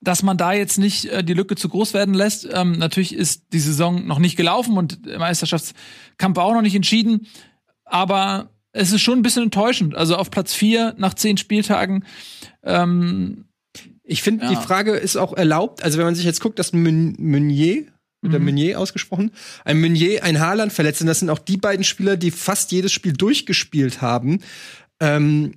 Dass 0.00 0.22
man 0.22 0.36
da 0.36 0.52
jetzt 0.52 0.78
nicht 0.78 1.06
äh, 1.06 1.24
die 1.24 1.34
Lücke 1.34 1.56
zu 1.56 1.68
groß 1.68 1.92
werden 1.92 2.14
lässt. 2.14 2.48
Ähm, 2.52 2.72
natürlich 2.72 3.14
ist 3.14 3.52
die 3.52 3.58
Saison 3.58 4.06
noch 4.06 4.20
nicht 4.20 4.36
gelaufen 4.36 4.76
und 4.76 5.04
der 5.06 5.18
Meisterschaftskampf 5.18 6.38
auch 6.38 6.54
noch 6.54 6.62
nicht 6.62 6.76
entschieden. 6.76 7.26
Aber 7.84 8.50
es 8.70 8.92
ist 8.92 9.00
schon 9.00 9.18
ein 9.18 9.22
bisschen 9.22 9.42
enttäuschend. 9.42 9.96
Also 9.96 10.16
auf 10.16 10.30
Platz 10.30 10.54
vier 10.54 10.94
nach 10.98 11.14
zehn 11.14 11.36
Spieltagen 11.36 12.04
ähm, 12.62 13.47
ich 14.08 14.22
finde, 14.22 14.46
ja. 14.46 14.50
die 14.50 14.56
Frage 14.56 14.92
ist 14.92 15.16
auch 15.16 15.34
erlaubt. 15.34 15.84
Also, 15.84 15.98
wenn 15.98 16.06
man 16.06 16.14
sich 16.14 16.24
jetzt 16.24 16.40
guckt, 16.40 16.58
dass 16.58 16.72
Meunier, 16.72 17.84
wird 18.22 18.32
der 18.32 18.40
mhm. 18.40 18.46
Meunier 18.46 18.80
ausgesprochen, 18.80 19.32
ein 19.66 19.80
Meunier, 19.80 20.24
ein 20.24 20.40
Haaland 20.40 20.72
verletzt, 20.72 21.02
und 21.02 21.06
das 21.08 21.20
sind 21.20 21.28
auch 21.28 21.38
die 21.38 21.58
beiden 21.58 21.84
Spieler, 21.84 22.16
die 22.16 22.30
fast 22.30 22.72
jedes 22.72 22.90
Spiel 22.90 23.12
durchgespielt 23.12 24.00
haben. 24.00 24.40
Ähm, 24.98 25.52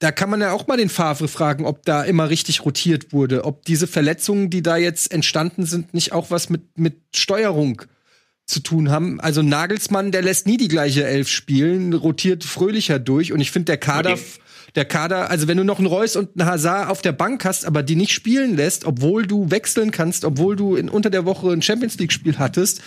da 0.00 0.12
kann 0.12 0.28
man 0.28 0.42
ja 0.42 0.52
auch 0.52 0.66
mal 0.66 0.76
den 0.76 0.90
Favre 0.90 1.28
fragen, 1.28 1.64
ob 1.64 1.82
da 1.86 2.02
immer 2.02 2.28
richtig 2.28 2.66
rotiert 2.66 3.14
wurde, 3.14 3.44
ob 3.44 3.64
diese 3.64 3.86
Verletzungen, 3.86 4.50
die 4.50 4.62
da 4.62 4.76
jetzt 4.76 5.10
entstanden 5.10 5.64
sind, 5.64 5.94
nicht 5.94 6.12
auch 6.12 6.30
was 6.30 6.50
mit, 6.50 6.78
mit 6.78 6.98
Steuerung 7.16 7.82
zu 8.44 8.60
tun 8.60 8.90
haben. 8.90 9.18
Also 9.20 9.40
Nagelsmann, 9.40 10.12
der 10.12 10.20
lässt 10.20 10.46
nie 10.46 10.58
die 10.58 10.68
gleiche 10.68 11.06
Elf 11.06 11.30
spielen, 11.30 11.94
rotiert 11.94 12.44
fröhlicher 12.44 12.98
durch 12.98 13.32
und 13.32 13.40
ich 13.40 13.50
finde 13.50 13.66
der 13.66 13.78
Kader 13.78 14.12
okay 14.12 14.22
der 14.74 14.84
Kader, 14.84 15.30
also 15.30 15.46
wenn 15.46 15.56
du 15.56 15.64
noch 15.64 15.78
einen 15.78 15.86
Reus 15.86 16.16
und 16.16 16.30
einen 16.38 16.48
Hazard 16.48 16.90
auf 16.90 17.00
der 17.00 17.12
Bank 17.12 17.44
hast, 17.44 17.64
aber 17.64 17.82
die 17.82 17.96
nicht 17.96 18.12
spielen 18.12 18.56
lässt, 18.56 18.84
obwohl 18.84 19.26
du 19.26 19.50
wechseln 19.50 19.90
kannst, 19.90 20.24
obwohl 20.24 20.56
du 20.56 20.74
in, 20.74 20.88
unter 20.88 21.10
der 21.10 21.24
Woche 21.24 21.50
ein 21.50 21.62
Champions 21.62 21.98
League 21.98 22.12
Spiel 22.12 22.38
hattest, 22.38 22.82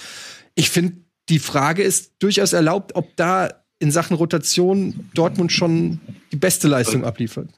ich 0.56 0.70
finde, 0.70 0.98
die 1.30 1.40
Frage 1.40 1.84
ist 1.84 2.14
durchaus 2.20 2.54
erlaubt, 2.54 2.96
ob 2.96 3.16
da 3.16 3.50
in 3.80 3.92
Sachen 3.92 4.18
Rotation 4.18 5.10
Dortmund 5.14 5.52
schon 5.52 6.00
die 6.32 6.38
beste 6.38 6.68
Leistung 6.68 7.06
abliefert. 7.06 7.50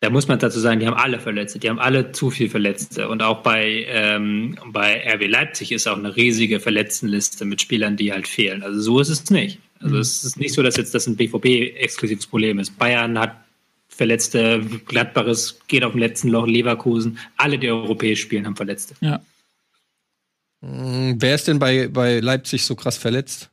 Da 0.00 0.10
muss 0.10 0.28
man 0.28 0.38
dazu 0.38 0.60
sagen, 0.60 0.78
die 0.78 0.86
haben 0.86 0.96
alle 0.96 1.18
Verletzte, 1.18 1.58
die 1.58 1.68
haben 1.68 1.80
alle 1.80 2.12
zu 2.12 2.30
viel 2.30 2.48
Verletzte. 2.48 3.08
Und 3.08 3.22
auch 3.22 3.42
bei, 3.42 3.84
ähm, 3.88 4.56
bei 4.66 5.02
RB 5.14 5.26
Leipzig 5.26 5.72
ist 5.72 5.88
auch 5.88 5.98
eine 5.98 6.14
riesige 6.14 6.60
Verletztenliste 6.60 7.44
mit 7.44 7.60
Spielern, 7.60 7.96
die 7.96 8.12
halt 8.12 8.28
fehlen. 8.28 8.62
Also 8.62 8.80
so 8.80 9.00
ist 9.00 9.08
es 9.08 9.30
nicht. 9.30 9.58
Also 9.80 9.96
mhm. 9.96 10.00
es 10.00 10.24
ist 10.24 10.38
nicht 10.38 10.54
so, 10.54 10.62
dass 10.62 10.76
jetzt 10.76 10.94
das 10.94 11.08
ein 11.08 11.16
BVB-exklusives 11.16 12.26
Problem 12.28 12.60
ist. 12.60 12.78
Bayern 12.78 13.18
hat 13.18 13.36
Verletzte, 13.98 14.60
Gladbaches 14.86 15.58
geht 15.66 15.82
auf 15.82 15.90
dem 15.90 15.98
letzten 15.98 16.28
Loch, 16.28 16.46
Leverkusen, 16.46 17.18
alle, 17.36 17.58
die 17.58 17.68
europäisch 17.68 18.20
spielen, 18.20 18.46
haben 18.46 18.54
Verletzte. 18.54 18.94
Ja. 19.00 19.20
Hm, 20.64 21.16
wer 21.18 21.34
ist 21.34 21.48
denn 21.48 21.58
bei, 21.58 21.88
bei 21.88 22.20
Leipzig 22.20 22.64
so 22.64 22.76
krass 22.76 22.96
verletzt? 22.96 23.50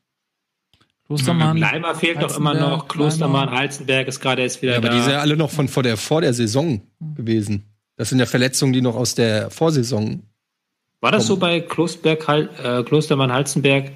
Klostermann. 1.08 1.58
Leimer 1.58 1.96
fehlt 1.96 2.22
doch 2.22 2.38
immer 2.38 2.54
noch. 2.54 2.88
Klostermann, 2.88 3.50
Heizenberg 3.50 4.08
ist 4.08 4.20
gerade 4.20 4.44
erst 4.44 4.62
wieder 4.62 4.74
ja, 4.74 4.78
aber 4.78 4.90
da. 4.90 4.96
die 4.96 5.02
sind 5.02 5.14
ja 5.14 5.20
alle 5.20 5.36
noch 5.36 5.50
von 5.50 5.68
vor 5.68 5.82
der, 5.82 5.98
vor 5.98 6.22
der 6.22 6.34
Saison 6.36 6.80
gewesen. 7.16 7.66
Das 7.96 8.10
sind 8.10 8.20
ja 8.20 8.28
Verletzungen, 8.28 8.72
die 8.72 8.82
noch 8.82 8.96
aus 8.96 9.16
der 9.16 9.50
Vorsaison. 9.50 10.22
War 11.02 11.12
das 11.12 11.26
kommen. 11.26 11.28
so 11.28 11.38
bei 11.38 11.60
Klosberg, 11.60 12.28
äh, 12.30 12.84
Klostermann, 12.84 13.32
Halzenberg? 13.32 13.92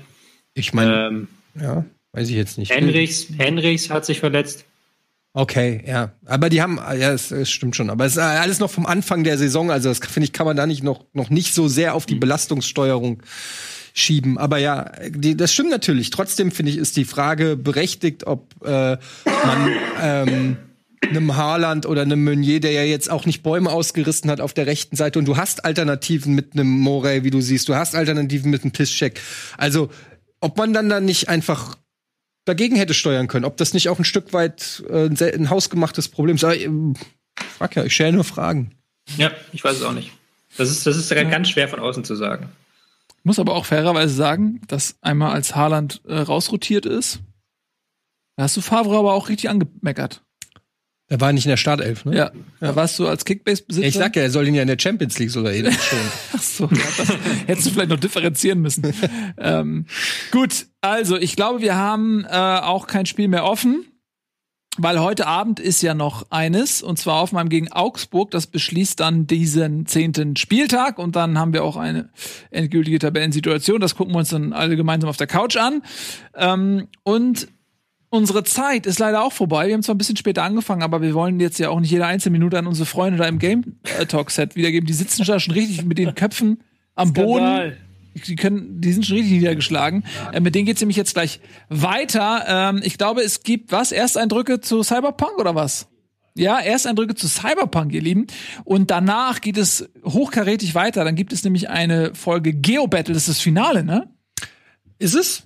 Ich 0.55 0.73
meine, 0.73 1.07
ähm, 1.07 1.27
ja, 1.59 1.85
weiß 2.13 2.27
ich 2.29 2.35
jetzt 2.35 2.57
nicht. 2.57 2.71
Henrichs, 2.71 3.27
Henrichs 3.37 3.91
hat 3.91 4.05
sich 4.05 4.19
verletzt. 4.19 4.65
Okay, 5.33 5.83
ja. 5.85 6.11
Aber 6.25 6.49
die 6.49 6.61
haben, 6.61 6.77
ja, 6.77 7.11
es, 7.11 7.31
es, 7.31 7.51
stimmt 7.51 7.75
schon. 7.75 7.89
Aber 7.89 8.05
es 8.05 8.13
ist 8.13 8.17
alles 8.17 8.59
noch 8.59 8.71
vom 8.71 8.85
Anfang 8.85 9.23
der 9.23 9.37
Saison. 9.37 9.69
Also, 9.69 9.89
das 9.89 9.99
finde 9.99 10.25
ich, 10.25 10.33
kann 10.33 10.47
man 10.47 10.57
da 10.57 10.65
nicht 10.65 10.83
noch, 10.83 11.05
noch 11.13 11.29
nicht 11.29 11.53
so 11.53 11.67
sehr 11.67 11.93
auf 11.93 12.05
die 12.05 12.15
mhm. 12.15 12.21
Belastungssteuerung 12.21 13.21
schieben. 13.93 14.37
Aber 14.37 14.57
ja, 14.57 14.91
die, 15.09 15.37
das 15.37 15.53
stimmt 15.53 15.69
natürlich. 15.69 16.09
Trotzdem 16.09 16.51
finde 16.51 16.71
ich, 16.71 16.77
ist 16.77 16.97
die 16.97 17.05
Frage 17.05 17.55
berechtigt, 17.55 18.25
ob 18.25 18.53
äh, 18.65 18.97
man 19.25 19.71
ähm, 20.01 20.57
einem 21.07 21.35
Haaland 21.35 21.85
oder 21.85 22.01
einem 22.01 22.23
Meunier, 22.23 22.59
der 22.59 22.71
ja 22.71 22.83
jetzt 22.83 23.09
auch 23.09 23.25
nicht 23.25 23.43
Bäume 23.43 23.69
ausgerissen 23.69 24.29
hat 24.31 24.41
auf 24.41 24.53
der 24.53 24.65
rechten 24.65 24.95
Seite. 24.95 25.19
Und 25.19 25.25
du 25.25 25.37
hast 25.37 25.63
Alternativen 25.63 26.33
mit 26.33 26.53
einem 26.53 26.69
Morey, 26.69 27.23
wie 27.23 27.31
du 27.31 27.41
siehst. 27.41 27.69
Du 27.69 27.75
hast 27.75 27.95
Alternativen 27.95 28.49
mit 28.49 28.63
einem 28.63 28.71
Pisscheck. 28.71 29.19
Also, 29.57 29.89
ob 30.41 30.57
man 30.57 30.73
dann 30.73 30.89
da 30.89 30.99
nicht 30.99 31.29
einfach 31.29 31.77
dagegen 32.45 32.75
hätte 32.75 32.93
steuern 32.93 33.27
können. 33.27 33.45
Ob 33.45 33.57
das 33.57 33.73
nicht 33.73 33.89
auch 33.89 33.99
ein 33.99 34.05
Stück 34.05 34.33
weit 34.33 34.83
äh, 34.89 35.05
ein, 35.05 35.17
ein 35.19 35.49
hausgemachtes 35.49 36.09
Problem 36.09 36.35
ist. 36.35 36.43
Aber, 36.43 36.55
äh, 36.55 36.69
frag 37.57 37.75
ja, 37.75 37.83
ich 37.83 37.93
stelle 37.93 38.13
nur 38.13 38.23
Fragen. 38.23 38.75
Ja, 39.17 39.31
ich 39.53 39.63
weiß 39.63 39.77
es 39.77 39.83
auch 39.83 39.93
nicht. 39.93 40.11
Das 40.57 40.69
ist, 40.69 40.85
das 40.85 40.97
ist 40.97 41.09
ja. 41.11 41.23
ganz 41.23 41.49
schwer 41.49 41.67
von 41.67 41.79
außen 41.79 42.03
zu 42.03 42.15
sagen. 42.15 42.49
Ich 43.19 43.25
muss 43.25 43.39
aber 43.39 43.53
auch 43.53 43.65
fairerweise 43.65 44.13
sagen, 44.13 44.61
dass 44.67 44.97
einmal 45.01 45.31
als 45.31 45.55
Haaland 45.55 46.01
äh, 46.07 46.17
rausrotiert 46.17 46.85
ist, 46.85 47.19
da 48.35 48.43
hast 48.43 48.55
du 48.55 48.61
Favre 48.61 48.97
aber 48.97 49.13
auch 49.13 49.27
richtig 49.27 49.49
angemeckert. 49.49 50.23
Er 51.11 51.19
war 51.19 51.33
nicht 51.33 51.45
in 51.45 51.49
der 51.49 51.57
Startelf, 51.57 52.05
ne? 52.05 52.15
Ja. 52.15 52.31
Da 52.59 52.75
warst 52.75 52.99
du 52.99 53.07
als 53.07 53.25
Kickbase-Besitzer. 53.25 53.87
Ich 53.87 53.95
sag 53.95 54.15
ja, 54.15 54.21
er 54.21 54.29
soll 54.29 54.47
ihn 54.47 54.53
ja 54.53 54.61
in 54.61 54.67
der 54.67 54.77
Champions 54.79 55.17
League 55.17 55.31
sogar 55.31 55.51
eben 55.53 55.71
schon. 55.71 55.99
Ach 56.33 56.41
so, 56.41 56.63
ja, 56.65 56.83
das 56.97 57.17
hättest 57.47 57.67
du 57.67 57.71
vielleicht 57.71 57.89
noch 57.89 57.99
differenzieren 57.99 58.61
müssen. 58.61 58.93
ähm, 59.39 59.87
gut, 60.31 60.67
also 60.81 61.17
ich 61.17 61.35
glaube, 61.35 61.61
wir 61.61 61.75
haben 61.75 62.25
äh, 62.25 62.29
auch 62.29 62.85
kein 62.85 63.07
Spiel 63.07 63.27
mehr 63.27 63.43
offen. 63.43 63.85
Weil 64.81 65.01
heute 65.01 65.27
Abend 65.27 65.59
ist 65.59 65.81
ja 65.81 65.93
noch 65.93 66.27
eines, 66.29 66.81
und 66.81 66.97
zwar 66.97 67.19
Hoffenheim 67.19 67.49
gegen 67.49 67.69
Augsburg. 67.69 68.31
Das 68.31 68.47
beschließt 68.47 68.97
dann 68.99 69.27
diesen 69.27 69.87
zehnten 69.87 70.37
Spieltag 70.37 70.99
und 70.99 71.17
dann 71.17 71.37
haben 71.37 71.51
wir 71.51 71.65
auch 71.65 71.75
eine 71.75 72.09
endgültige 72.49 72.97
Tabellensituation. 72.97 73.81
Das 73.81 73.95
gucken 73.95 74.13
wir 74.13 74.19
uns 74.19 74.29
dann 74.29 74.53
alle 74.53 74.77
gemeinsam 74.77 75.09
auf 75.09 75.17
der 75.17 75.27
Couch 75.27 75.57
an. 75.57 75.81
Ähm, 76.33 76.87
und 77.03 77.49
Unsere 78.11 78.43
Zeit 78.43 78.87
ist 78.87 78.97
leider 78.97 79.23
auch 79.23 79.33
vorbei. 79.33 79.67
Wir 79.67 79.75
haben 79.75 79.83
zwar 79.83 79.93
ein 79.93 79.99
bisschen 79.99 80.17
später 80.17 80.43
angefangen, 80.43 80.81
aber 80.81 81.01
wir 81.01 81.13
wollen 81.13 81.39
jetzt 81.39 81.59
ja 81.59 81.69
auch 81.69 81.79
nicht 81.79 81.91
jede 81.91 82.07
einzelne 82.07 82.31
Minute 82.31 82.57
an 82.57 82.65
unsere 82.65 82.87
Freunde 82.87 83.19
da 83.19 83.25
im 83.25 83.37
Game 83.37 83.75
Talk 84.07 84.31
Set 84.31 84.55
wiedergeben. 84.55 84.87
Die 84.87 84.93
sitzen 84.93 85.23
da 85.23 85.39
schon 85.39 85.53
richtig 85.53 85.85
mit 85.85 85.99
den 85.99 86.15
Köpfen 86.15 86.63
am 86.95 87.09
Skandal. 87.09 87.69
Boden. 87.69 87.77
Die, 88.25 88.35
können, 88.35 88.81
die 88.81 88.91
sind 88.91 89.05
schon 89.05 89.17
richtig 89.17 89.33
niedergeschlagen. 89.33 90.03
Äh, 90.33 90.39
mit 90.39 90.55
denen 90.55 90.65
geht's 90.65 90.81
nämlich 90.81 90.97
jetzt 90.97 91.13
gleich 91.13 91.39
weiter. 91.69 92.45
Ähm, 92.47 92.81
ich 92.83 92.97
glaube, 92.97 93.21
es 93.21 93.43
gibt 93.43 93.71
was? 93.71 93.91
Ersteindrücke 93.91 94.59
zu 94.59 94.81
Cyberpunk 94.81 95.37
oder 95.37 95.53
was? 95.53 95.87
Ja, 96.33 96.57
Ersteindrücke 96.57 97.13
zu 97.13 97.27
Cyberpunk, 97.27 97.93
ihr 97.93 98.01
Lieben. 98.01 98.25
Und 98.63 98.89
danach 98.89 99.39
geht 99.39 99.57
es 99.57 99.87
hochkarätig 100.03 100.73
weiter. 100.73 101.03
Dann 101.03 101.15
gibt 101.15 101.31
es 101.31 101.43
nämlich 101.43 101.69
eine 101.69 102.15
Folge 102.15 102.53
Geo 102.53 102.87
Battle. 102.87 103.13
Das 103.13 103.23
ist 103.23 103.37
das 103.37 103.39
Finale, 103.39 103.83
ne? 103.83 104.09
Ist 104.97 105.13
es? 105.13 105.43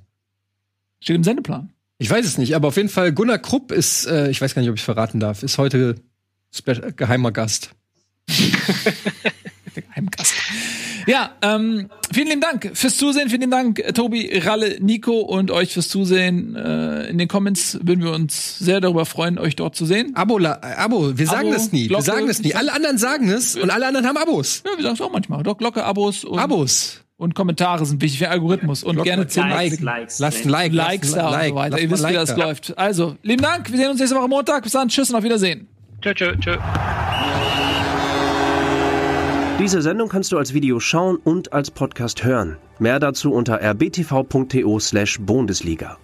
Steht 1.02 1.18
im 1.18 1.24
Sendeplan. 1.24 1.73
Ich 2.04 2.10
weiß 2.10 2.26
es 2.26 2.38
nicht, 2.38 2.54
aber 2.54 2.68
auf 2.68 2.76
jeden 2.76 2.90
Fall 2.90 3.14
Gunnar 3.14 3.38
Krupp 3.38 3.72
ist, 3.72 4.08
äh, 4.08 4.30
ich 4.30 4.42
weiß 4.42 4.54
gar 4.54 4.62
nicht, 4.62 4.70
ob 4.70 4.76
ich 4.76 4.84
verraten 4.84 5.22
darf, 5.22 5.42
ist 5.42 5.58
heute 5.58 5.96
Spe 6.54 6.92
geheimer 6.98 7.32
Gast. 7.32 7.70
Geheimgast. 9.74 10.34
Ja, 11.08 11.32
ähm, 11.42 11.90
vielen 12.14 12.28
lieben 12.28 12.42
Dank 12.42 12.72
fürs 12.74 12.98
Zusehen. 12.98 13.30
Vielen 13.30 13.42
lieben 13.42 13.52
Dank, 13.52 13.82
Tobi, 13.96 14.38
Ralle, 14.38 14.78
Nico 14.82 15.22
und 15.22 15.50
euch 15.50 15.74
fürs 15.74 15.88
Zusehen. 15.88 16.58
Äh, 16.58 17.08
in 17.08 17.18
den 17.18 17.30
Comments 17.30 17.80
würden 17.82 18.04
wir 18.04 18.12
uns 18.12 18.60
sehr 18.60 18.82
darüber 18.82 19.06
freuen, 19.06 19.40
euch 19.40 19.56
dort 19.56 19.76
zu 19.76 19.86
sehen. 19.86 20.14
Abo, 20.16 20.40
Abo, 20.40 21.18
wir 21.18 21.26
sagen 21.26 21.48
Abo, 21.48 21.54
das 21.54 21.72
nie. 21.72 21.88
Glocke, 21.88 22.06
wir 22.06 22.14
sagen 22.14 22.28
das 22.28 22.42
nie. 22.42 22.54
Alle 22.54 22.74
anderen 22.74 22.98
sagen 22.98 23.30
es 23.30 23.56
und 23.56 23.70
alle 23.70 23.88
anderen 23.88 24.06
haben 24.06 24.18
Abos. 24.18 24.62
Ja, 24.66 24.72
wir 24.76 24.84
sagen 24.84 24.96
es 24.96 25.02
auch 25.02 25.12
manchmal. 25.12 25.42
Doch, 25.44 25.58
Glocke, 25.58 25.86
Abos 25.86 26.26
und 26.26 26.38
Abos. 26.38 27.03
Und 27.18 27.36
Kommentare 27.36 27.86
sind 27.86 28.02
wichtig 28.02 28.20
für 28.20 28.30
Algorithmus. 28.30 28.84
Und 28.84 28.96
Glocke, 28.96 29.10
gerne 29.10 29.28
10 29.28 29.50
Likes. 29.50 29.80
Likes. 29.82 30.20
Lasst 30.20 30.46
ein 30.46 30.50
Like. 30.50 30.74
Likes 30.74 31.12
da 31.14 31.30
like, 31.30 31.44
und 31.44 31.50
so 31.50 31.56
weiter. 31.56 31.80
Ihr 31.80 31.92
wisst, 31.92 32.10
wie 32.10 32.14
das 32.14 32.36
da. 32.36 32.44
läuft. 32.44 32.78
Also, 32.78 33.16
lieben 33.22 33.44
Dank. 33.44 33.72
Wir 33.72 33.78
sehen 33.78 33.90
uns 33.92 34.00
nächste 34.00 34.18
Woche 34.18 34.28
Montag. 34.28 34.64
Bis 34.64 34.72
dann. 34.72 34.90
Tschüss 34.90 35.10
und 35.10 35.16
auf 35.16 35.24
Wiedersehen. 35.24 35.68
Tschö, 36.02 36.14
tschö, 36.14 36.36
tschö. 36.38 36.58
Diese 39.60 39.82
Sendung 39.82 40.10
kannst 40.10 40.32
du 40.32 40.38
als 40.38 40.54
Video 40.54 40.80
schauen 40.80 41.18
und 41.18 41.54
als 41.54 41.70
Podcast 41.72 42.24
hören. 42.24 42.58
Mehr 42.80 43.00
dazu 43.00 43.32
unter 43.32 43.62
rbtv.to 43.62 44.80
slash 44.80 45.20
Bundesliga. 45.22 45.98